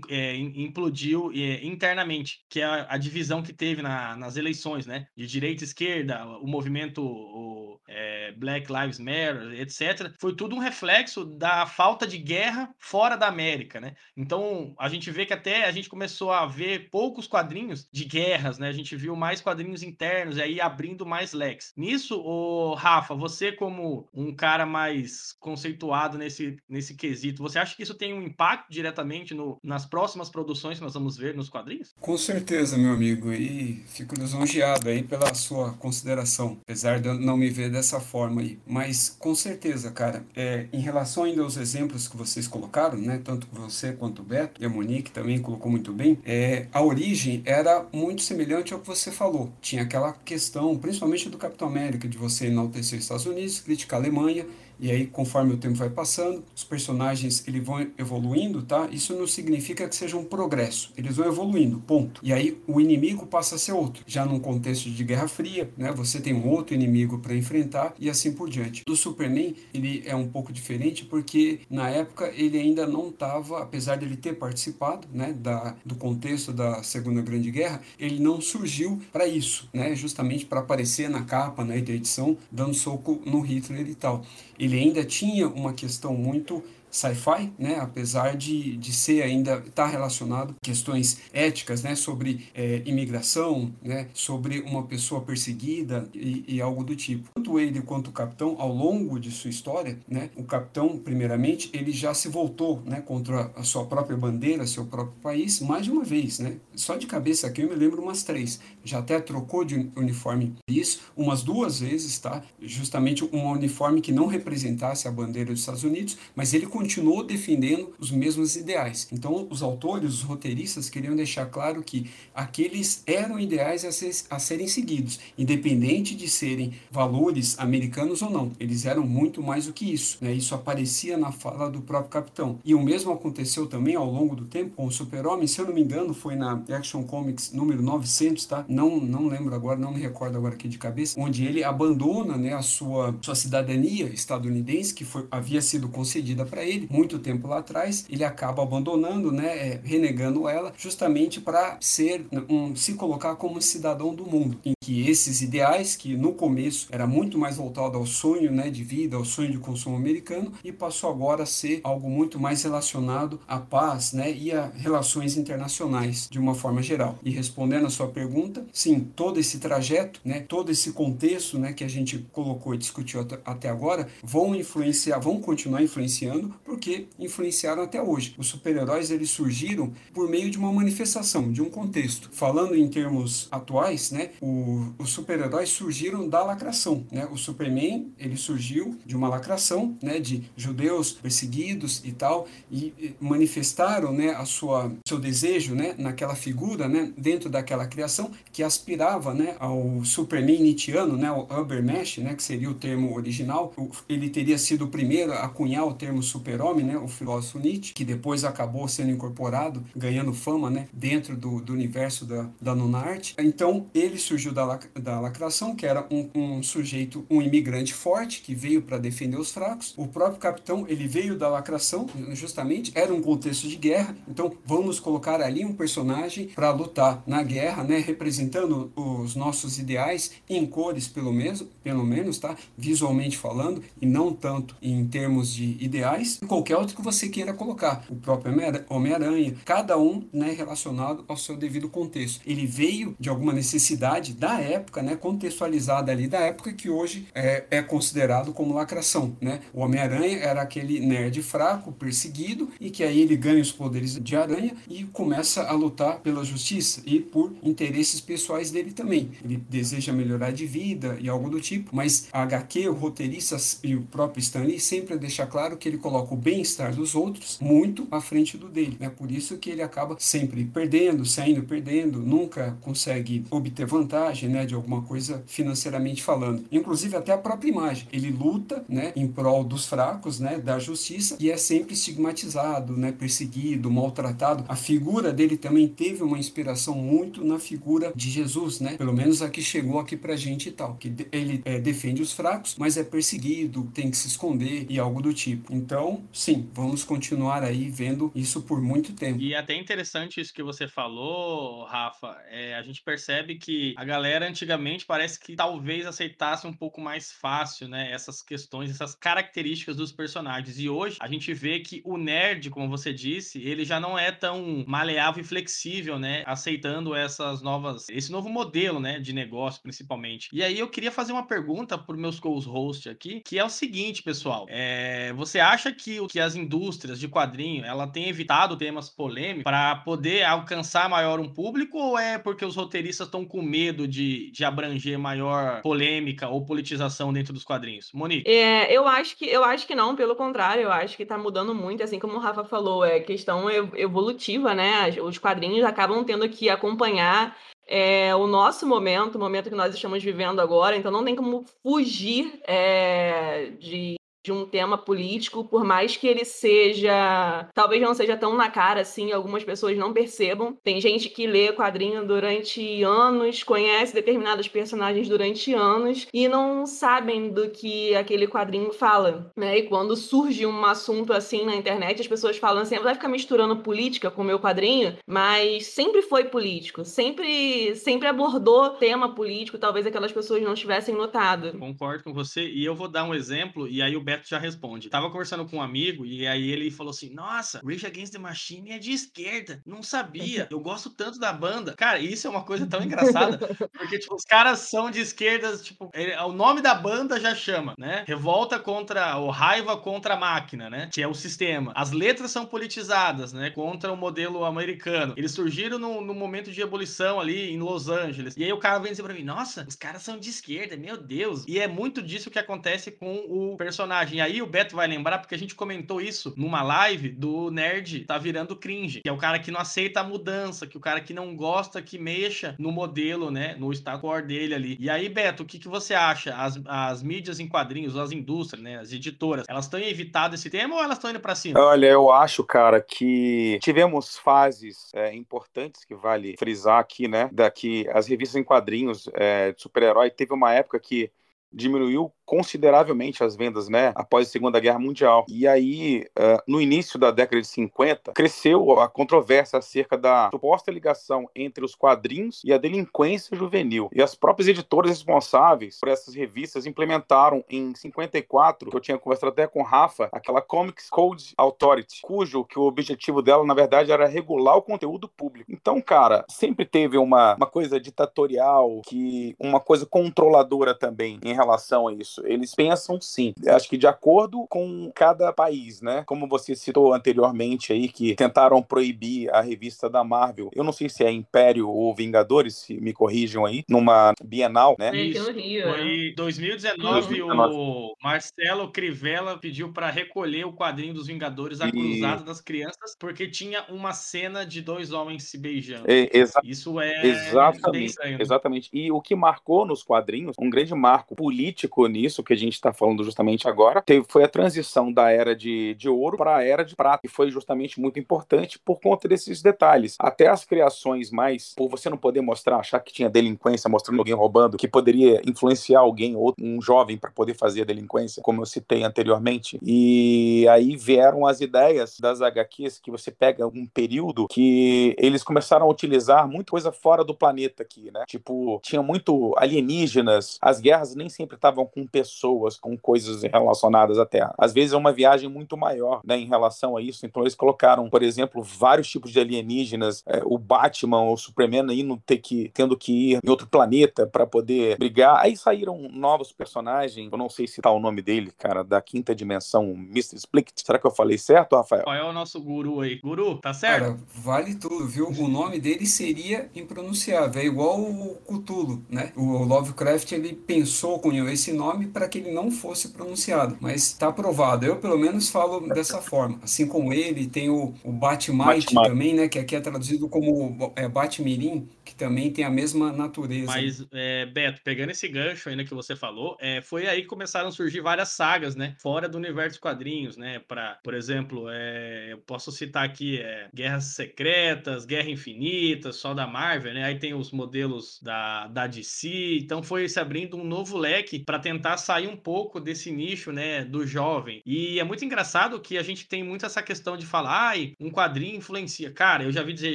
é, 0.09 0.37
implodiu 0.37 1.33
é, 1.35 1.65
internamente, 1.65 2.45
que 2.49 2.61
é 2.61 2.87
a, 2.89 2.99
divisão 2.99 3.43
que 3.43 3.53
teve 3.53 3.83
na, 3.83 4.17
nas 4.17 4.37
eleições, 4.37 4.87
né? 4.87 5.07
De 5.17 5.27
direita 5.27 5.65
e 5.65 5.67
esquerda, 5.67 6.25
o 6.41 6.47
movimento 6.47 7.03
o, 7.03 7.81
é, 7.89 8.33
Black 8.33 8.71
Lives 8.71 8.99
Matter, 8.99 9.53
etc. 9.59 10.13
Foi 10.21 10.35
tudo 10.37 10.55
um 10.55 10.59
reflexo 10.59 11.25
da 11.25 11.67
falta 11.67 12.07
de 12.07 12.19
guerra 12.19 12.73
fora 12.79 13.17
da 13.17 13.27
América, 13.27 13.81
né? 13.81 13.95
Então 14.17 14.75
a 14.79 14.89
gente 14.89 15.11
vê 15.11 15.25
que 15.25 15.33
até 15.33 15.65
a 15.65 15.73
gente 15.73 15.89
começou 15.89 16.33
a 16.33 16.47
ver 16.47 16.91
poucos 16.91 17.27
quadrinhos 17.27 17.89
de 17.91 18.05
guerras, 18.05 18.59
né? 18.59 18.69
A 18.69 18.73
gente 18.73 18.95
viu 18.95 19.17
mais 19.17 19.41
quadrinhos 19.41 19.83
internos 19.83 20.39
aí 20.39 20.61
abrindo 20.61 21.07
mais 21.07 21.33
leques. 21.39 21.73
Nisso, 21.77 22.21
o 22.21 22.75
Rafa, 22.75 23.15
você 23.15 23.53
como 23.53 24.09
um 24.13 24.35
cara 24.35 24.67
mais 24.67 25.35
conceituado 25.41 26.19
nesse, 26.19 26.57
nesse 26.69 26.95
quesito, 26.95 27.43
você 27.43 27.59
acha 27.59 27.77
que 27.77 27.83
isso 27.83 27.95
tem 27.95 28.13
um 28.13 28.23
impacto 28.23 28.71
diretamente 28.71 29.35
no, 29.35 29.59
nas 29.63 29.87
próximas 29.87 30.29
produções 30.29 30.79
que 30.79 30.85
nós 30.85 30.95
vamos 30.95 31.17
ver 31.17 31.35
nos 31.35 31.49
quadrinhos? 31.49 31.95
Com 32.01 32.17
certeza, 32.19 32.77
meu 32.77 32.93
amigo, 32.93 33.33
e 33.33 33.83
fico 33.87 34.15
lisonjeado 34.15 34.89
aí 34.89 35.03
pela 35.03 35.33
sua 35.35 35.73
consideração, 35.75 36.59
apesar 36.63 37.01
de 37.01 37.09
não 37.19 37.37
me 37.37 37.49
ver 37.49 37.71
dessa 37.71 38.01
forma 38.01 38.41
aí. 38.41 38.59
Mas 38.67 39.09
com 39.09 39.35
certeza, 39.35 39.91
cara, 39.91 40.25
é, 40.35 40.67
em 40.73 40.81
relação 40.81 41.25
ainda 41.25 41.43
aos 41.43 41.57
exemplos 41.57 42.09
que 42.09 42.17
vocês 42.17 42.47
colocaram, 42.47 42.99
né, 42.99 43.21
tanto 43.23 43.47
você 43.53 43.93
quanto 43.93 44.23
o 44.23 44.25
Beto, 44.25 44.65
a 44.65 44.69
Monique 44.69 45.11
também 45.11 45.41
colocou 45.41 45.71
muito 45.71 45.93
bem, 45.93 46.19
é, 46.25 46.67
a 46.73 46.83
origem 46.83 47.43
era 47.45 47.87
muito 47.93 48.23
semelhante 48.23 48.73
ao 48.73 48.81
que 48.81 48.87
você 48.87 49.11
falou. 49.11 49.53
Tinha 49.61 49.83
aquela 49.83 50.13
questão, 50.13 50.77
principalmente 50.77 51.28
do 51.31 51.39
Capitão 51.39 51.69
América, 51.69 52.09
de 52.09 52.19
você 52.19 52.47
enaltecer 52.47 52.99
os 52.99 53.05
Estados 53.05 53.27
Unidos, 53.27 53.61
criticar 53.61 53.99
a 53.99 54.03
Alemanha 54.03 54.47
e 54.81 54.91
aí, 54.91 55.07
conforme 55.07 55.55
o 55.55 55.57
tempo 55.57 55.75
vai 55.75 55.91
passando, 55.91 56.45
os 56.55 56.65
personagens 56.65 57.43
eles 57.47 57.65
vão 57.65 57.87
evoluindo, 57.99 58.63
tá? 58.63 58.89
Isso 58.91 59.15
não 59.15 59.27
significa 59.27 59.89
que 59.89 59.97
seja 59.97 60.17
um 60.17 60.25
progresso. 60.25 60.93
Eles 60.97 61.17
vão 61.17 61.27
evoluindo, 61.27 61.79
ponto. 61.81 62.21
E 62.23 62.33
aí 62.33 62.61
o 62.67 62.81
inimigo 62.81 63.27
passa 63.27 63.57
a 63.57 63.59
ser 63.59 63.73
outro. 63.73 64.05
Já 64.07 64.25
num 64.25 64.39
contexto 64.39 64.91
de 64.91 65.05
Guerra 65.05 65.29
Fria, 65.29 65.71
né? 65.77 65.93
Você 65.93 66.21
tem 66.21 66.33
um 66.33 66.49
outro 66.49 66.75
inimigo 66.75 67.19
para 67.19 67.35
enfrentar 67.35 67.95
e 67.99 68.09
assim 68.09 68.33
por 68.33 68.49
diante. 68.49 68.85
Do 68.85 68.97
Superman, 68.97 69.55
ele 69.75 70.03
é 70.07 70.15
um 70.15 70.29
pouco 70.29 70.53
diferente 70.53 71.05
porque 71.05 71.61
na 71.69 71.89
época 71.91 72.33
ele 72.35 72.59
ainda 72.59 72.87
não 72.87 73.09
estava, 73.09 73.63
apesar 73.63 73.97
de 73.97 74.05
ele 74.05 74.17
ter 74.17 74.35
participado, 74.35 75.09
né, 75.13 75.33
da, 75.33 75.75
do 75.85 75.95
contexto 75.95 76.53
da 76.53 76.83
Segunda 76.83 77.21
Grande 77.21 77.51
Guerra, 77.51 77.81
ele 77.99 78.21
não 78.21 78.41
surgiu 78.41 79.01
para 79.13 79.27
isso, 79.27 79.69
né? 79.73 79.95
Justamente 79.95 80.47
para 80.47 80.61
aparecer 80.61 81.09
na 81.09 81.23
capa, 81.23 81.65
na 81.65 81.77
edição, 81.77 82.37
dando 82.51 82.75
soco 82.75 83.21
no 83.25 83.41
Hitler 83.41 83.89
e 83.89 83.95
tal 83.95 84.25
ele 84.59 84.79
ainda 84.79 85.05
tinha 85.05 85.49
uma 85.49 85.73
questão 85.73 86.15
muito 86.15 86.63
sci-fi, 86.91 87.53
né? 87.59 87.79
apesar 87.81 88.37
de, 88.37 88.77
de 88.77 88.93
ser 88.93 89.23
ainda 89.23 89.59
estar 89.59 89.85
tá 89.85 89.87
relacionado 89.87 90.55
a 90.61 90.65
questões 90.65 91.19
éticas, 91.33 91.83
né? 91.83 91.95
sobre 91.95 92.49
é, 92.55 92.83
imigração, 92.85 93.73
né? 93.83 94.09
sobre 94.15 94.61
uma 94.61 94.83
pessoa 94.85 95.21
perseguida 95.21 96.09
e, 96.15 96.45
e, 96.47 96.61
algo 96.61 96.85
do 96.85 96.97
tipo. 96.97 97.29
Tanto 97.35 97.59
ele 97.59 97.81
quanto 97.83 98.09
o 98.09 98.13
capitão, 98.13 98.57
ao 98.59 98.73
longo 98.73 99.19
de 99.19 99.31
sua 99.31 99.51
história, 99.51 99.99
né? 100.09 100.31
o 100.37 100.45
capitão, 100.45 100.99
primeiramente, 100.99 101.71
ele 101.73 101.93
já 101.93 102.15
se 102.15 102.29
voltou 102.29 102.83
né? 102.85 103.01
contra 103.01 103.53
a 103.57 103.63
sua 103.63 103.87
própria 103.87 104.17
bandeira, 104.17 104.67
seu 104.67 104.85
próprio 104.85 105.17
país, 105.23 105.61
mais 105.61 105.85
de 105.85 105.91
uma 105.91 106.05
vez. 106.05 106.39
Né? 106.39 106.57
Só 106.75 106.97
de 106.97 107.07
cabeça 107.07 107.47
aqui 107.47 107.63
eu 107.63 107.69
me 107.69 107.75
lembro 107.75 108.03
umas 108.03 108.23
três. 108.23 108.61
Já 108.85 108.99
até 108.99 109.21
trocou 109.21 109.65
de 109.65 109.91
uniforme 109.97 110.55
isso 110.69 111.01
umas 111.17 111.43
duas 111.43 111.81
vezes, 111.81 112.19
tá? 112.19 112.43
justamente 112.61 113.25
um 113.25 113.51
uniforme 113.51 114.01
que 114.01 114.13
não 114.13 114.27
representasse 114.27 115.09
a 115.09 115.11
bandeira 115.11 115.51
dos 115.51 115.61
Estados 115.61 115.85
Unidos, 115.85 116.17
mas 116.35 116.55
ele 116.55 116.67
continuou 116.79 117.25
defendendo 117.25 117.93
os 117.99 118.13
mesmos 118.13 118.55
ideais. 118.55 119.09
Então, 119.11 119.49
os 119.51 119.65
autores, 119.65 120.15
os 120.15 120.23
roteiristas 120.23 120.89
queriam 120.89 121.17
deixar 121.17 121.47
claro 121.47 121.83
que 121.83 122.09
aqueles 122.33 123.03
eram 123.05 123.37
ideais 123.41 123.85
a, 123.85 123.91
ser, 123.91 124.15
a 124.31 124.39
serem 124.39 124.69
seguidos, 124.69 125.19
independente 125.37 126.15
de 126.15 126.29
serem 126.29 126.75
valores 126.89 127.59
americanos 127.59 128.23
ou 128.23 128.31
não. 128.31 128.53
Eles 128.61 128.87
eram 128.87 129.05
muito 129.05 129.43
mais 129.43 129.67
do 129.67 129.73
que 129.73 129.93
isso. 129.93 130.19
Né? 130.21 130.33
Isso 130.33 130.55
aparecia 130.55 131.19
na 131.19 131.33
fala 131.33 131.69
do 131.69 131.81
próprio 131.81 132.11
capitão. 132.11 132.61
E 132.65 132.77
o 132.77 132.81
mesmo 132.81 133.11
aconteceu 133.11 133.67
também 133.67 133.97
ao 133.97 134.09
longo 134.09 134.37
do 134.37 134.45
tempo 134.45 134.77
com 134.77 134.87
o 134.87 134.93
Super-Homem. 134.93 135.49
Se 135.49 135.61
eu 135.61 135.67
não 135.67 135.75
me 135.75 135.83
engano, 135.83 136.15
foi 136.15 136.37
na 136.37 136.63
Action 136.71 137.03
Comics 137.03 137.53
número 137.53 137.83
900, 137.83 138.47
tá? 138.47 138.65
Não, 138.69 139.01
não 139.01 139.27
lembro 139.27 139.53
agora, 139.53 139.81
não 139.81 139.93
me 139.93 140.01
recordo 140.01 140.39
agora 140.39 140.55
aqui 140.55 140.69
de 140.69 140.79
cabeça, 140.79 141.21
onde 141.21 141.45
ele 141.45 141.65
abandona 141.65 142.37
né, 142.37 142.55
a 142.55 142.63
sua, 142.63 143.17
sua 143.21 143.35
cidadania 143.35 144.07
estadunidense, 144.07 144.95
que 144.95 145.05
foi, 145.05 145.27
havia 145.29 145.61
sido 145.61 145.89
concedida 145.89 146.47
para 146.47 146.63
ele 146.63 146.68
muito 146.91 147.19
tempo 147.19 147.49
lá 147.49 147.59
atrás, 147.59 148.05
ele 148.09 148.25
acaba 148.25 148.63
abandonando, 148.63 149.33
né, 149.33 149.69
é, 149.69 149.81
renegando 149.83 150.49
ela, 150.49 150.73
justamente 150.77 151.41
para 151.41 151.77
ser 151.81 152.27
um, 152.49 152.75
se 152.75 152.95
colocar 152.95 153.37
como 153.37 153.61
cidadão 153.61 154.15
do 154.15 154.25
mundo, 154.25 154.59
em 154.65 154.73
que 154.81 155.09
esses 155.09 155.43
ideais 155.43 155.97
que 155.97 156.17
no 156.17 156.33
começo 156.33 156.89
era 156.91 157.07
muito 157.07 157.39
mais 157.39 157.57
voltado 157.57 157.97
ao 157.97 158.07
sonho, 158.07 158.51
né, 158.53 158.71
de 158.71 158.83
vida, 158.83 159.17
ao 159.17 159.25
sonho 159.25 159.51
de 159.51 159.59
consumo 159.59 159.97
americano, 159.97 160.53
e 160.63 160.73
passou 160.73 161.11
agora 161.11 161.43
a 161.43 161.47
ser 161.47 161.81
algo 161.85 162.09
muito 162.09 162.39
mais 162.39 162.63
relacionado 162.63 163.41
à 163.47 163.59
paz, 163.59 164.13
né, 164.13 164.33
e 164.33 164.53
a 164.53 164.71
relações 164.75 165.37
internacionais 165.37 166.29
de 166.31 166.39
uma 166.39 166.55
forma 166.55 166.83
geral. 166.83 167.19
E 167.23 167.31
respondendo 167.31 167.87
a 167.87 167.91
sua 167.91 168.09
pergunta, 168.09 168.67
sim, 168.73 169.01
todo 169.01 169.39
esse 169.39 169.59
trajeto, 169.59 170.21
né, 170.25 170.41
todo 170.41 170.71
esse 170.71 170.93
contexto, 170.93 171.59
né, 171.59 171.73
que 171.73 171.85
a 171.85 171.89
gente 171.89 172.27
colocou 172.33 172.75
e 172.75 172.79
discutiu 172.79 173.27
até 173.45 173.69
agora, 173.69 174.09
vão 174.23 174.55
influenciar, 174.55 175.19
vão 175.19 175.41
continuar 175.41 175.83
influenciando 175.83 176.55
porque 176.65 177.07
influenciaram 177.19 177.83
até 177.83 178.03
hoje. 178.03 178.35
Os 178.39 178.49
super-heróis 178.49 179.11
eles 179.11 179.31
surgiram 179.31 179.93
por 180.13 180.29
meio 180.29 180.51
de 180.51 180.59
uma 180.59 180.73
manifestação, 180.73 181.51
de 181.51 181.63
um 181.63 181.71
contexto. 181.71 182.29
Falando 182.33 182.75
em 182.75 182.89
termos 182.89 183.49
atuais, 183.51 184.11
né, 184.11 184.31
o, 184.41 184.93
os 184.99 185.11
super-heróis 185.11 185.69
surgiram 185.71 186.29
da 186.29 186.43
lacração, 186.45 187.05
né? 187.11 187.27
O 187.31 187.37
Superman 187.37 188.13
ele 188.19 188.37
surgiu 188.37 188.97
de 189.05 189.17
uma 189.17 189.29
lacração, 189.29 189.97
né, 190.03 190.19
de 190.19 190.45
judeus 190.57 191.13
perseguidos 191.13 192.03
e 192.05 192.13
tal, 192.13 192.47
e 192.71 193.15
manifestaram, 193.21 194.13
né, 194.13 194.31
a 194.31 194.45
sua 194.45 194.93
seu 195.07 195.19
desejo, 195.19 195.75
né, 195.75 195.95
naquela 195.99 196.35
figura, 196.35 196.89
né, 196.89 197.13
dentro 197.17 197.49
daquela 197.49 197.87
criação 197.87 198.31
que 198.53 198.63
aspirava, 198.63 199.35
né, 199.35 199.57
ao 199.59 200.05
Superman 200.05 200.63
Nietzscheano, 200.63 201.17
né, 201.17 201.31
o 201.31 201.47
Ubermensch, 201.61 202.19
né, 202.19 202.35
que 202.35 202.43
seria 202.43 202.71
o 202.71 202.75
termo 202.75 203.15
original. 203.15 203.73
Ele 204.09 204.29
teria 204.31 204.59
sido 204.59 204.85
o 204.85 204.89
primeiro 204.89 205.33
a 205.33 205.49
cunhar 205.49 205.87
o 205.87 205.95
termo 205.95 206.23
super 206.23 206.48
super-homem, 206.49 206.87
né, 206.87 206.97
o 206.97 207.07
filósofo 207.07 207.59
Nietzsche, 207.59 207.93
que 207.93 208.05
depois 208.05 208.43
acabou 208.43 208.89
sendo 208.89 209.11
incorporado, 209.11 209.85
ganhando 209.95 210.33
fama, 210.33 210.71
né, 210.71 210.89
dentro 210.93 211.37
do, 211.37 211.61
do 211.61 211.75
universo 211.75 212.25
da, 212.25 212.49
da 212.61 212.73
arte. 212.99 213.35
Então, 213.39 213.87
ele 213.95 214.17
surgiu 214.17 214.53
da, 214.53 214.79
da 214.95 215.21
lacração, 215.21 215.77
que 215.77 215.85
era 215.85 216.07
um, 216.11 216.31
um 216.35 216.63
sujeito 216.63 217.27
um 217.29 217.43
imigrante 217.43 217.93
forte 217.93 218.41
que 218.41 218.55
veio 218.55 218.81
para 218.81 218.97
defender 218.97 219.37
os 219.37 219.51
fracos. 219.51 219.93
O 219.97 220.07
próprio 220.07 220.39
capitão, 220.39 220.87
ele 220.89 221.07
veio 221.07 221.37
da 221.37 221.49
lacração, 221.49 222.07
justamente, 222.33 222.93
era 222.95 223.13
um 223.13 223.21
contexto 223.21 223.69
de 223.69 223.77
guerra, 223.77 224.17
então 224.27 224.53
vamos 224.65 224.99
colocar 224.99 225.43
ali 225.43 225.65
um 225.65 225.75
personagem 225.75 226.47
para 226.49 226.71
lutar 226.71 227.23
na 227.27 227.43
guerra, 227.43 227.85
né, 227.85 227.99
representando 227.99 228.91
os 228.97 229.35
nossos 229.35 229.79
ideais 229.79 230.33
em 230.49 230.65
cores 230.65 231.09
pelo 231.09 231.33
menos, 231.33 231.65
pelo 231.83 232.05
menos, 232.05 232.39
tá? 232.39 232.57
Visualmente 232.77 233.37
falando 233.37 233.83
e 234.01 234.07
não 234.07 234.33
tanto 234.33 234.77
em 234.81 235.07
termos 235.07 235.53
de 235.53 235.77
ideais. 235.81 236.38
Qualquer 236.47 236.77
outro 236.77 236.97
que 236.97 237.03
você 237.03 237.29
queira 237.29 237.53
colocar, 237.53 238.05
o 238.09 238.17
próprio 238.17 238.53
Homem-Aranha, 238.89 239.55
cada 239.65 239.99
um, 239.99 240.27
né, 240.33 240.53
relacionado 240.53 241.25
ao 241.29 241.37
seu 241.37 241.57
devido 241.57 241.89
contexto. 241.89 242.41
Ele 242.47 242.67
veio 242.67 243.15
de 243.19 243.29
alguma 243.29 243.53
necessidade 243.53 244.33
da 244.33 244.61
época, 244.61 245.03
né, 245.03 245.17
contextualizada 245.17 246.13
ali 246.13 246.27
da 246.27 246.39
época 246.39 246.73
que 246.73 246.89
hoje 246.89 247.29
é, 247.35 247.65
é 247.71 247.83
considerado 247.83 248.53
como 248.53 248.75
lacração, 248.75 249.37
né? 249.41 249.61
O 249.73 249.81
Homem-Aranha 249.81 250.39
era 250.39 250.63
aquele 250.63 251.01
nerd 251.01 251.43
fraco, 251.43 251.93
perseguido 251.93 252.71
e 252.81 252.91
que 252.91 253.03
aí 253.03 253.21
ele 253.21 253.37
ganha 253.37 253.61
os 253.61 253.73
poderes 253.73 254.15
de 254.15 254.37
aranha 254.37 254.75
e 254.89 255.05
começa 255.05 255.63
a 255.63 255.73
lutar 255.73 256.21
pela 256.21 256.45
justiça 256.45 257.03
e 257.05 257.21
por 257.21 257.53
interesses 257.63 258.21
pessoais 258.21 258.71
dele 258.71 258.93
também. 258.93 259.33
Ele 259.45 259.57
deseja 259.69 260.13
melhorar 260.13 260.51
de 260.51 260.67
vida 260.67 261.17
e 261.21 261.29
algo 261.29 261.51
do 261.51 261.61
tipo, 261.61 261.95
mas 261.95 262.29
a 262.33 262.43
HQ, 262.43 262.89
o 262.89 262.95
roteirista 262.95 263.57
e 263.83 263.95
o 263.95 264.03
próprio 264.03 264.41
Stanley 264.41 264.81
sempre 264.81 265.17
deixa 265.17 265.47
claro 265.47 265.77
que 265.77 265.89
ele 265.89 265.99
coloca 265.99 266.28
o 266.35 266.39
bem-estar 266.39 266.95
dos 266.95 267.15
outros 267.15 267.59
muito 267.61 268.07
à 268.11 268.21
frente 268.21 268.57
do 268.57 268.69
dele. 268.69 268.97
É 269.01 269.05
né? 269.05 269.11
por 269.11 269.31
isso 269.31 269.59
que 269.59 269.71
ele 269.71 269.83
acaba 269.83 270.17
sempre 270.19 270.65
perdendo, 270.65 271.25
saindo 271.25 271.63
perdendo, 271.63 272.21
nunca 272.21 272.77
consegue 272.81 273.45
obter 273.51 273.87
vantagem 273.87 274.49
né, 274.49 274.65
de 274.65 274.75
alguma 274.75 275.03
coisa 275.03 275.43
financeiramente 275.47 276.23
falando. 276.23 276.65
Inclusive 276.71 277.17
até 277.17 277.33
a 277.33 277.39
própria 277.39 277.71
imagem. 277.71 278.09
Ele 278.13 278.31
luta 278.31 278.85
né, 278.89 279.13
em 279.17 279.27
prol 279.27 279.65
dos 279.65 279.87
fracos, 279.87 280.39
né, 280.41 280.59
da 280.59 280.79
justiça, 280.79 281.37
e 281.41 281.51
é 281.51 281.57
sempre 281.57 281.95
estigmatizado, 281.95 282.97
né, 282.97 283.13
perseguido, 283.13 283.91
maltratado. 283.91 284.65
A 284.69 284.77
figura 284.77 285.33
dele 285.33 285.57
também 285.57 285.89
teve 285.89 286.23
uma 286.23 286.39
inspiração 286.39 286.95
muito 286.95 287.45
na 287.45 287.59
figura 287.59 288.13
de 288.15 288.31
Jesus, 288.31 288.81
né? 288.81 288.97
Pelo 288.97 289.13
menos 289.13 289.43
a 289.43 289.49
que 289.49 289.63
chegou 289.63 289.99
aqui 289.99 290.17
pra 290.17 290.37
gente 290.37 290.69
e 290.69 290.73
tal. 290.73 290.95
Que 290.95 291.13
ele 291.33 291.63
é, 291.65 291.79
defende 291.79 292.23
os 292.23 292.33
fracos, 292.33 292.77
mas 292.79 292.97
é 292.97 293.05
perseguido, 293.05 293.89
tem 293.95 294.11
que 294.11 294.17
se 294.17 294.29
esconder 294.29 294.87
e 294.89 294.99
algo 294.99 295.21
do 295.21 295.33
tipo. 295.33 295.75
Então, 295.75 296.18
sim, 296.33 296.69
vamos 296.73 297.05
continuar 297.05 297.63
aí 297.63 297.91
vendo 297.91 298.31
isso 298.35 298.63
por 298.63 298.81
muito 298.81 299.13
tempo. 299.13 299.41
E 299.41 299.55
é 299.55 299.59
até 299.59 299.75
interessante 299.75 300.41
isso 300.41 300.53
que 300.53 300.63
você 300.63 300.87
falou, 300.87 301.85
Rafa. 301.85 302.37
É, 302.51 302.75
a 302.75 302.83
gente 302.83 303.03
percebe 303.03 303.57
que 303.57 303.95
a 303.97 304.05
galera 304.05 304.49
antigamente 304.49 305.05
parece 305.07 305.39
que 305.39 305.57
talvez 305.57 306.07
aceitasse 306.07 306.67
um 306.67 306.73
pouco 306.73 307.01
mais 307.01 307.33
fácil, 307.33 307.89
né? 307.89 308.11
Essas 308.13 308.43
questões, 308.43 308.91
essas 308.91 309.15
características 309.15 309.97
dos 309.97 310.13
personagens. 310.13 310.79
E 310.79 310.89
hoje 310.89 311.17
a 311.21 311.29
gente 311.29 311.53
vê 311.53 311.81
que 311.81 312.01
o 312.05 312.17
nerd, 312.17 312.71
como 312.71 312.89
você 312.89 313.13
disse, 313.13 313.61
ele 313.63 313.85
já 313.85 314.01
não 314.01 314.19
é 314.19 314.31
tão 314.31 314.85
maleável 314.87 315.43
e 315.43 315.47
flexível, 315.47 316.19
né? 316.19 316.43
Aceitando 316.47 317.15
essas 317.15 317.63
novas, 317.63 318.09
esse 318.09 318.31
novo 318.31 318.49
modelo, 318.49 319.01
né? 319.01 319.19
De 319.19 319.33
negócio, 319.33 319.83
principalmente. 319.83 320.49
E 320.53 320.63
aí 320.63 320.79
eu 320.79 320.89
queria 320.89 321.13
fazer 321.13 321.33
uma 321.33 321.47
pergunta 321.47 321.99
para 321.99 322.17
meus 322.17 322.41
co-hosts 322.41 323.11
aqui, 323.11 323.41
que 323.45 323.59
é 323.59 323.65
o 323.65 323.69
seguinte, 323.69 324.23
pessoal. 324.23 324.67
É, 324.69 325.33
você 325.33 325.61
acha 325.61 325.93
que, 325.99 326.27
que 326.29 326.41
as 326.41 326.55
indústrias 326.55 327.19
de 327.19 327.29
quadrinho, 327.29 327.85
ela 327.85 328.07
tem 328.07 328.29
evitado 328.29 328.77
temas 328.77 329.11
polêmicos 329.11 329.65
para 329.65 329.97
poder 329.97 330.45
alcançar 330.45 331.09
maior 331.09 331.41
um 331.41 331.53
público 331.53 331.99
ou 331.99 332.19
é 332.19 332.39
porque 332.39 332.65
os 332.65 332.77
roteiristas 332.77 333.27
estão 333.27 333.45
com 333.45 333.61
medo 333.61 334.07
de, 334.07 334.51
de 334.51 334.65
abranger 334.65 335.19
maior 335.19 335.83
polêmica 335.83 336.49
ou 336.49 336.65
politização 336.65 337.33
dentro 337.33 337.53
dos 337.53 337.65
quadrinhos? 337.65 338.11
Monique? 338.15 338.49
É, 338.49 338.91
eu 338.91 339.07
acho 339.07 339.37
que 339.37 339.47
eu 339.47 339.65
acho 339.65 339.87
que 339.87 339.95
não, 339.95 340.15
pelo 340.15 340.37
contrário, 340.37 340.85
eu 340.85 340.93
acho 340.93 341.17
que 341.17 341.23
está 341.23 341.37
mudando 341.37 341.75
muito, 341.75 342.03
assim 342.03 342.19
como 342.19 342.35
o 342.35 342.41
Rafa 342.41 342.65
falou, 342.65 343.05
é 343.05 343.21
questão 343.21 343.69
evolutiva, 343.97 344.75
né? 344.75 345.09
Os 345.21 345.39
quadrinhos 345.39 345.85
acabam 345.85 346.25
tendo 346.25 346.49
que 346.49 346.71
acompanhar 346.71 347.57
é, 347.89 348.35
o 348.35 348.47
nosso 348.47 348.87
momento, 348.87 349.37
o 349.37 349.39
momento 349.39 349.71
que 349.71 349.77
nós 349.77 349.95
estamos 349.95 350.23
vivendo 350.23 350.61
agora, 350.61 350.97
então 350.97 351.11
não 351.11 351.25
tem 351.25 351.35
como 351.35 351.65
fugir 351.83 352.61
é, 352.67 353.73
de 353.79 354.19
de 354.45 354.53
um 354.53 354.67
tema 354.67 354.97
político, 354.97 355.65
por 355.65 355.85
mais 355.85 356.17
que 356.17 356.27
ele 356.27 356.45
seja, 356.45 357.69
talvez 357.75 358.01
não 358.01 358.15
seja 358.15 358.37
tão 358.37 358.57
na 358.57 358.71
cara 358.71 359.01
assim, 359.01 359.33
algumas 359.33 359.65
pessoas 359.65 359.97
não 359.97 360.13
percebam. 360.13 360.77
Tem 360.83 361.01
gente 361.01 361.29
que 361.29 361.47
lê 361.47 361.73
quadrinho 361.73 362.27
durante 362.27 363.03
anos, 363.03 363.63
conhece 363.63 364.15
determinados 364.15 364.69
personagens 364.69 365.29
durante 365.29 365.75
anos 365.75 366.27
e 366.33 366.49
não 366.49 366.87
sabem 366.87 367.51
do 367.51 367.71
que 367.71 368.15
aquele 368.15 368.47
quadrinho 368.47 368.93
fala, 368.93 369.51
né? 369.57 369.79
E 369.79 369.83
quando 369.85 370.17
surge 370.17 370.65
um 370.65 370.85
assunto 370.85 371.33
assim 371.33 371.65
na 371.65 371.75
internet, 371.75 372.21
as 372.21 372.29
pessoas 372.29 372.57
falam 372.57 372.83
assim, 372.83 372.99
vai 372.99 373.15
ficar 373.15 373.29
misturando 373.29 373.77
política 373.77 374.31
com 374.31 374.43
o 374.43 374.45
meu 374.45 374.59
quadrinho, 374.59 375.17
mas 375.27 375.87
sempre 375.87 376.23
foi 376.23 376.45
político, 376.45 377.05
sempre 377.05 377.95
sempre 377.97 378.29
abordou 378.29 378.91
tema 378.91 379.35
político, 379.35 379.79
talvez 379.79 380.07
aquelas 380.07 380.33
pessoas 380.33 380.63
não 380.63 380.75
tivessem 380.75 381.15
notado. 381.15 381.77
Concordo 381.79 382.25
com 382.25 382.33
você 382.33 382.67
e 382.69 382.85
eu 382.85 382.95
vou 382.95 383.09
dar 383.09 383.25
um 383.25 383.35
exemplo 383.35 383.89
e 383.89 384.01
aí 384.03 384.17
o 384.17 384.21
Beto 384.29 384.47
já 384.47 384.59
responde. 384.59 385.09
Tava 385.09 385.31
conversando 385.31 385.67
com 385.67 385.79
um 385.79 385.83
amigo 385.83 386.27
e 386.27 386.47
aí 386.47 386.71
ele 386.71 386.91
falou 386.91 387.13
assim: 387.13 387.33
Nossa, 387.33 387.81
Rage 387.83 388.07
Against 388.07 388.33
the 388.33 388.39
Machine 388.39 388.91
é 388.93 388.99
de 388.99 389.11
esquerda. 389.11 389.81
Não 389.87 390.03
sabia. 390.03 390.69
Eu 390.71 390.81
gosto 390.81 391.09
tanto 391.09 391.39
da 391.39 391.51
banda. 391.51 391.95
Cara, 391.95 392.19
isso 392.19 392.47
é 392.47 392.51
uma 392.51 392.63
coisa 392.63 392.87
tão 392.87 393.03
engraçada. 393.03 393.57
Porque, 393.97 394.19
tipo, 394.19 394.35
os 394.35 394.45
caras 394.45 394.81
são 394.81 395.11
de 395.11 395.21
esquerdas, 395.21 395.83
tipo, 395.83 396.11
ele, 396.13 396.37
o 396.37 396.53
nome 396.53 396.83
da 396.83 396.95
banda 396.95 397.41
já 397.41 397.55
chama, 397.55 397.95
né? 397.97 398.25
Revolta 398.27 398.79
contra, 398.79 399.39
ou 399.39 399.49
raiva 399.49 399.97
contra 399.97 400.35
a 400.35 400.37
máquina, 400.37 400.91
né? 400.91 401.09
Que 401.11 401.23
é 401.23 401.27
o 401.27 401.33
sistema. 401.33 401.91
As 401.95 402.13
letras 402.13 402.51
são 402.51 402.67
politizadas, 402.67 403.55
né? 403.55 403.71
Contra 403.71 404.13
o 404.13 404.17
modelo 404.17 404.63
americano. 404.63 405.33
Eles 405.39 405.53
surgiram 405.53 405.99
no, 405.99 406.21
no 406.21 406.35
momento 406.35 406.71
de 406.71 406.83
ebulição 406.83 407.41
ali 407.41 407.71
em 407.73 407.79
Los 407.79 408.11
Angeles. 408.11 408.55
E 408.59 408.63
aí 408.63 408.73
o 408.75 408.79
cara 408.79 408.99
vem 408.99 409.11
dizer 409.11 409.23
pra 409.23 409.33
mim: 409.33 409.43
Nossa, 409.43 409.87
os 409.89 409.97
caras 409.97 410.21
são 410.21 410.39
de 410.39 410.51
esquerda, 410.51 410.99
meu 410.99 411.17
Deus. 411.17 411.65
E 411.67 411.79
é 411.79 411.89
muito 411.89 412.21
disso 412.21 412.51
que 412.51 412.59
acontece 412.59 413.11
com 413.11 413.37
o 413.49 413.75
personagem 413.79 414.18
personagem. 414.19 414.41
Aí 414.41 414.63
o 414.63 414.67
Beto 414.67 414.97
vai 414.97 415.07
lembrar, 415.07 415.39
porque 415.39 415.55
a 415.55 415.59
gente 415.59 415.75
comentou 415.75 416.21
isso 416.21 416.53
numa 416.57 416.83
live 416.83 417.31
do 417.31 417.71
nerd 417.71 418.25
tá 418.25 418.39
virando 418.39 418.77
cringe, 418.77 419.21
que 419.21 419.29
é 419.29 419.33
o 419.33 419.37
cara 419.37 419.59
que 419.59 419.71
não 419.71 419.81
aceita 419.81 420.21
a 420.21 420.25
mudança, 420.25 420.87
que 420.87 420.97
o 420.97 421.01
cara 421.01 421.21
que 421.21 421.35
não 421.35 421.55
gosta 421.55 422.03
que 422.03 422.19
mexa 422.19 422.75
no 422.79 422.91
modelo, 422.91 423.51
né, 423.51 423.77
no 423.79 423.95
Star 423.95 424.21
Core 424.21 424.47
dele 424.47 424.75
ali. 424.75 424.97
E 424.99 425.11
aí, 425.11 425.29
Beto, 425.29 425.63
o 425.63 425.67
que, 425.67 425.79
que 425.79 425.89
você 425.89 426.15
acha? 426.15 426.55
As, 426.55 426.81
as 426.87 427.23
mídias 427.23 427.61
em 427.61 427.69
quadrinhos, 427.69 428.17
as 428.17 428.33
indústrias, 428.33 428.83
né, 428.83 428.99
as 428.99 429.13
editoras, 429.13 429.67
elas 429.69 429.89
têm 429.89 430.09
evitado 430.09 430.55
esse 430.55 430.71
tema 430.71 430.97
ou 430.97 431.03
elas 431.03 431.17
estão 431.17 431.31
indo 431.31 431.41
para 431.41 431.55
cima? 431.55 431.81
Olha, 431.81 432.07
eu 432.07 432.33
acho, 432.33 432.65
cara, 432.65 433.01
que 433.01 433.79
tivemos 433.83 434.37
fases 434.39 435.11
é, 435.15 435.35
importantes 435.35 436.05
que 436.05 436.15
vale 436.15 436.57
frisar 436.59 436.99
aqui, 436.99 437.29
né, 437.29 437.49
daqui 437.53 438.07
as 438.13 438.27
revistas 438.27 438.57
em 438.57 438.65
quadrinhos 438.65 439.29
é, 439.35 439.73
de 439.73 439.83
super-herói 439.83 440.31
teve 440.31 440.53
uma 440.53 440.73
época 440.73 440.99
que 440.99 441.31
diminuiu 441.73 442.33
consideravelmente 442.49 443.45
as 443.45 443.55
vendas, 443.55 443.91
né, 443.91 444.11
após 444.15 444.49
a 444.49 444.51
Segunda 444.51 444.81
Guerra 444.81 444.99
Mundial. 444.99 445.45
E 445.47 445.69
aí, 445.69 446.25
uh, 446.39 446.63
no 446.67 446.81
início 446.81 447.19
da 447.19 447.31
década 447.31 447.61
de 447.61 447.69
50, 447.69 448.33
cresceu 448.33 448.99
a 448.99 449.07
controvérsia 449.07 449.79
acerca 449.79 450.17
da 450.17 450.49
suposta 450.51 450.91
ligação 450.91 451.47
entre 451.55 451.85
os 451.85 451.95
quadrinhos 451.95 452.63
e 452.65 452.73
a 452.73 452.79
delinquência 452.79 453.55
juvenil. 453.55 454.09
E 454.15 454.23
as 454.23 454.35
próprias 454.35 454.67
editoras 454.67 455.11
responsáveis 455.11 455.99
por 456.01 456.09
essas 456.09 456.35
revistas 456.35 456.87
implementaram 456.87 457.63
em 457.69 457.95
54, 457.95 458.91
que 458.91 458.97
eu 458.97 459.01
tinha 459.01 459.19
conversado 459.19 459.53
até 459.53 459.67
com 459.67 459.81
o 459.81 459.85
Rafa, 459.85 460.31
aquela 460.33 460.63
Comics 460.63 461.11
Code 461.11 461.53
Authority, 461.59 462.23
cujo 462.23 462.65
que 462.65 462.79
o 462.79 462.85
objetivo 462.85 463.43
dela, 463.43 463.63
na 463.63 463.75
verdade, 463.75 464.11
era 464.11 464.27
regular 464.27 464.77
o 464.77 464.83
conteúdo 464.83 465.29
público. 465.29 465.71
Então, 465.71 466.01
cara, 466.01 466.47
sempre 466.49 466.87
teve 466.87 467.19
uma, 467.19 467.57
uma 467.57 467.67
coisa 467.67 468.01
ditatorial, 468.01 469.03
que 469.05 469.55
uma 469.59 469.81
coisa 469.81 470.07
controladora 470.07 470.95
também 470.95 471.39
em 471.45 471.58
relação 471.59 472.09
a 472.09 472.13
isso 472.13 472.29
isso. 472.29 472.43
Eles 472.47 472.75
pensam 472.75 473.21
sim. 473.21 473.55
Acho 473.67 473.89
que 473.89 473.97
de 473.97 474.07
acordo 474.07 474.67
com 474.69 475.11
cada 475.15 475.53
país, 475.53 476.01
né? 476.01 476.23
Como 476.27 476.47
você 476.47 476.77
citou 476.77 477.13
anteriormente 477.13 477.93
aí, 477.93 478.09
que 478.09 478.35
tentaram 478.35 478.83
proibir 478.83 479.51
a 479.53 479.61
revista 479.61 480.09
da 480.09 480.23
Marvel. 480.23 480.71
Eu 480.75 480.85
não 480.85 480.93
sei 480.93 481.09
se 481.09 481.25
é 481.25 481.31
Império 481.31 481.89
ou 481.89 482.15
Vingadores, 482.15 482.77
se 482.77 483.01
me 483.01 483.13
corrijam 483.13 483.65
aí, 483.65 483.83
numa 483.89 484.33
Bienal, 484.45 484.97
né? 484.99 485.15
Isso. 485.17 485.53
No 485.53 485.59
Rio, 485.59 485.83
Foi 485.89 486.33
2019, 486.37 487.43
o 487.43 488.15
Marcelo 488.23 488.91
Crivella 488.91 489.57
pediu 489.59 489.93
para 489.93 490.11
recolher 490.11 490.67
o 490.67 490.73
quadrinho 490.73 491.15
dos 491.15 491.27
Vingadores, 491.27 491.81
A 491.81 491.91
Cruzada 491.91 492.45
das 492.45 492.61
Crianças, 492.61 493.17
porque 493.19 493.49
tinha 493.49 493.85
uma 493.89 494.13
cena 494.13 494.67
de 494.67 494.83
dois 494.83 495.13
homens 495.13 495.45
se 495.45 495.57
beijando. 495.57 496.05
É, 496.07 496.29
exa 496.33 496.61
Isso 496.63 497.01
é 497.01 497.27
exatamente, 497.27 498.11
estranho, 498.11 498.39
né? 498.39 498.43
exatamente. 498.43 498.91
E 498.93 499.11
o 499.11 499.21
que 499.21 499.35
marcou 499.35 499.87
nos 499.87 500.03
quadrinhos, 500.03 500.57
um 500.59 500.69
grande 500.69 500.95
marco 500.95 501.35
político 501.49 502.07
nisso, 502.07 502.39
isso 502.39 502.43
que 502.43 502.53
a 502.53 502.57
gente 502.57 502.75
está 502.75 502.93
falando 502.93 503.25
justamente 503.25 503.67
agora. 503.67 504.03
Teve, 504.03 504.25
foi 504.29 504.45
a 504.45 504.49
transição 504.49 505.11
da 505.11 505.31
era 505.31 505.57
de, 505.57 505.95
de 505.95 506.09
ouro 506.09 506.37
para 506.37 506.57
a 506.57 506.65
era 506.65 506.85
de 506.85 506.95
prata, 506.95 507.23
e 507.25 507.29
foi 507.29 507.51
justamente 507.51 507.99
muito 507.99 508.19
importante 508.19 508.79
por 508.79 509.01
conta 509.01 509.27
desses 509.27 509.63
detalhes. 509.63 510.15
Até 510.19 510.47
as 510.47 510.65
criações 510.65 511.31
mais, 511.31 511.75
por 511.75 511.89
você 511.89 512.09
não 512.09 512.17
poder 512.17 512.41
mostrar, 512.43 512.77
achar 512.77 513.01
que 513.01 513.13
tinha 513.13 513.29
delinquência, 513.29 513.89
mostrando 513.89 514.19
alguém 514.19 514.35
roubando, 514.35 514.77
que 514.77 514.87
poderia 514.87 515.41
influenciar 515.47 516.01
alguém 516.01 516.37
ou 516.37 516.55
um 516.61 516.81
jovem 516.81 517.17
para 517.17 517.31
poder 517.31 517.55
fazer 517.55 517.85
delinquência, 517.85 518.43
como 518.43 518.63
eu 518.63 518.67
citei 518.67 519.03
anteriormente. 519.03 519.79
E 519.83 520.67
aí 520.69 520.97
vieram 520.97 521.47
as 521.47 521.61
ideias 521.61 522.19
das 522.21 522.41
HQs 522.41 523.01
que 523.03 523.11
você 523.11 523.31
pega 523.31 523.67
um 523.67 523.87
período 523.87 524.47
que 524.49 525.17
eles 525.19 525.43
começaram 525.43 525.87
a 525.87 525.91
utilizar 525.91 526.47
muita 526.47 526.71
coisa 526.71 526.93
fora 526.93 527.25
do 527.25 527.35
planeta 527.35 527.83
aqui, 527.83 528.11
né? 528.13 528.25
Tipo, 528.27 528.81
tinha 528.83 529.03
muito 529.03 529.55
alienígenas, 529.57 530.59
as 530.61 530.81
guerras 530.81 531.15
nem 531.15 531.29
sempre 531.39 531.55
estavam 531.55 531.87
com 531.87 532.05
pessoas, 532.05 532.77
com 532.77 532.99
coisas 532.99 533.43
relacionadas 533.43 534.19
à 534.19 534.27
Terra. 534.27 534.53
Às 534.59 534.73
vezes 534.73 534.93
é 534.93 534.97
uma 534.97 535.13
viagem 535.13 535.49
muito 535.49 535.77
maior, 535.77 536.21
né, 536.25 536.37
em 536.37 536.47
relação 536.47 536.97
a 536.97 537.01
isso. 537.03 537.25
Então 537.25 537.43
eles 537.43 537.55
colocaram, 537.55 538.11
por 538.11 538.25
exemplo, 538.25 538.61
vários 538.61 539.09
tipos 539.09 539.31
de 539.31 539.39
alienígenas, 539.39 540.25
é, 540.27 540.43
o 540.45 540.59
Batman, 540.59 541.31
o 541.31 541.37
Superman 541.37 541.87
indo 541.93 542.21
ter 542.27 542.39
que, 542.39 542.71
tendo 542.75 542.97
que 542.97 543.33
ir 543.33 543.41
em 543.45 543.49
outro 543.49 543.69
planeta 543.69 544.27
para 544.27 544.45
poder 544.47 544.99
brigar. 544.99 545.39
Aí 545.39 545.57
saíram 545.57 546.09
novos 546.13 546.53
personagens, 546.53 547.31
eu 547.31 547.39
não 547.39 547.49
sei 547.49 547.69
se 547.69 547.81
tá 547.81 547.91
o 547.91 548.01
nome 548.01 548.21
dele, 548.21 548.53
cara, 548.59 548.83
da 548.83 549.01
quinta 549.01 549.33
dimensão, 549.33 549.85
Mr. 549.91 550.37
Split. 550.37 550.73
Será 550.75 550.99
que 550.99 551.07
eu 551.07 551.11
falei 551.13 551.39
certo, 551.39 551.77
Rafael? 551.77 552.03
Qual 552.03 552.17
é 552.17 552.25
o 552.25 552.33
nosso 552.33 552.61
guru 552.61 553.01
aí? 553.01 553.21
Guru, 553.21 553.59
tá 553.59 553.73
certo? 553.73 554.01
Cara, 554.01 554.19
vale 554.35 554.75
tudo, 554.75 555.07
viu? 555.07 555.29
O 555.29 555.47
nome 555.47 555.79
dele 555.79 556.07
seria 556.07 556.69
impronunciável, 556.75 557.63
é 557.63 557.65
igual 557.65 558.01
o 558.01 558.37
Cthulhu, 558.47 559.05
né? 559.09 559.33
O 559.37 559.65
Lovecraft, 559.65 560.33
ele 560.33 560.53
pensou 560.53 561.21
com 561.21 561.28
esse 561.33 561.73
nome 561.73 562.07
para 562.07 562.29
que 562.29 562.39
ele 562.39 562.51
não 562.51 562.71
fosse 562.71 563.11
pronunciado, 563.11 563.77
mas 563.81 564.07
está 564.07 564.29
aprovado. 564.29 564.87
Eu, 564.87 564.97
pelo 564.97 565.19
menos, 565.19 565.51
falo 565.51 565.81
dessa 565.89 566.21
forma. 566.21 566.59
Assim 566.63 566.87
como 566.87 567.13
ele, 567.13 567.47
tem 567.47 567.69
o, 567.69 567.95
o 568.05 568.13
Batmite 568.13 568.95
também, 568.95 569.35
né? 569.35 569.49
Que 569.49 569.59
aqui 569.59 569.77
é 569.77 569.81
traduzido 569.81 570.29
como 570.29 570.93
é, 570.97 571.09
Batmirim, 571.09 571.89
que 572.05 572.15
também 572.15 572.51
tem 572.51 572.65
a 572.65 572.71
mesma 572.71 573.13
natureza. 573.13 573.67
Mas, 573.67 574.07
é, 574.13 574.47
Beto, 574.47 574.81
pegando 574.83 575.11
esse 575.11 575.29
gancho 575.29 575.69
ainda 575.69 575.85
que 575.85 575.95
você 575.95 576.17
falou, 576.17 576.57
é, 576.61 576.81
foi 576.81 577.07
aí 577.07 577.23
que 577.23 577.29
começaram 577.29 577.69
a 577.69 577.73
surgir 577.73 578.01
várias 578.01 578.31
sagas, 578.31 578.75
né? 578.75 578.95
Fora 578.99 579.29
do 579.29 579.39
universo 579.39 579.81
quadrinhos, 579.81 580.37
né? 580.37 580.61
Para, 580.67 580.99
por 581.03 581.15
exemplo, 581.15 581.67
é, 581.69 582.33
eu 582.33 582.39
posso 582.39 582.71
citar 582.73 583.05
aqui 583.05 583.39
é, 583.39 583.69
Guerras 583.75 584.05
Secretas, 584.15 585.05
Guerra 585.05 585.31
Infinita, 585.31 586.13
só 586.13 586.33
da 586.35 586.47
Marvel, 586.47 586.95
né? 586.95 587.05
Aí 587.05 587.19
tem 587.19 587.35
os 587.35 587.51
modelos 587.51 588.21
da, 588.23 588.67
da 588.69 588.87
DC. 588.87 589.59
Então 589.63 589.83
foi 589.83 590.09
se 590.09 590.21
abrindo 590.21 590.57
um 590.57 590.65
novo 590.65 590.97
leque 590.97 591.18
para 591.45 591.59
tentar 591.59 591.97
sair 591.97 592.29
um 592.29 592.37
pouco 592.37 592.81
desse 592.81 593.11
nicho, 593.11 593.53
né? 593.53 593.85
Do 593.85 594.07
jovem. 594.07 594.61
E 594.65 594.99
é 594.99 595.05
muito 595.05 595.25
engraçado 595.25 595.81
que 595.81 595.99
a 595.99 596.03
gente 596.03 596.27
tem 596.27 596.43
muito 596.43 596.67
essa 596.67 596.83
questão 596.83 597.17
de 597.17 597.27
falar, 597.27 597.69
ai, 597.69 597.93
um 598.01 598.11
quadrinho 598.11 598.57
influencia. 598.57 599.11
Cara, 599.11 599.45
eu 599.45 599.53
já 599.53 599.63
vi 599.63 599.73
dizer 599.73 599.95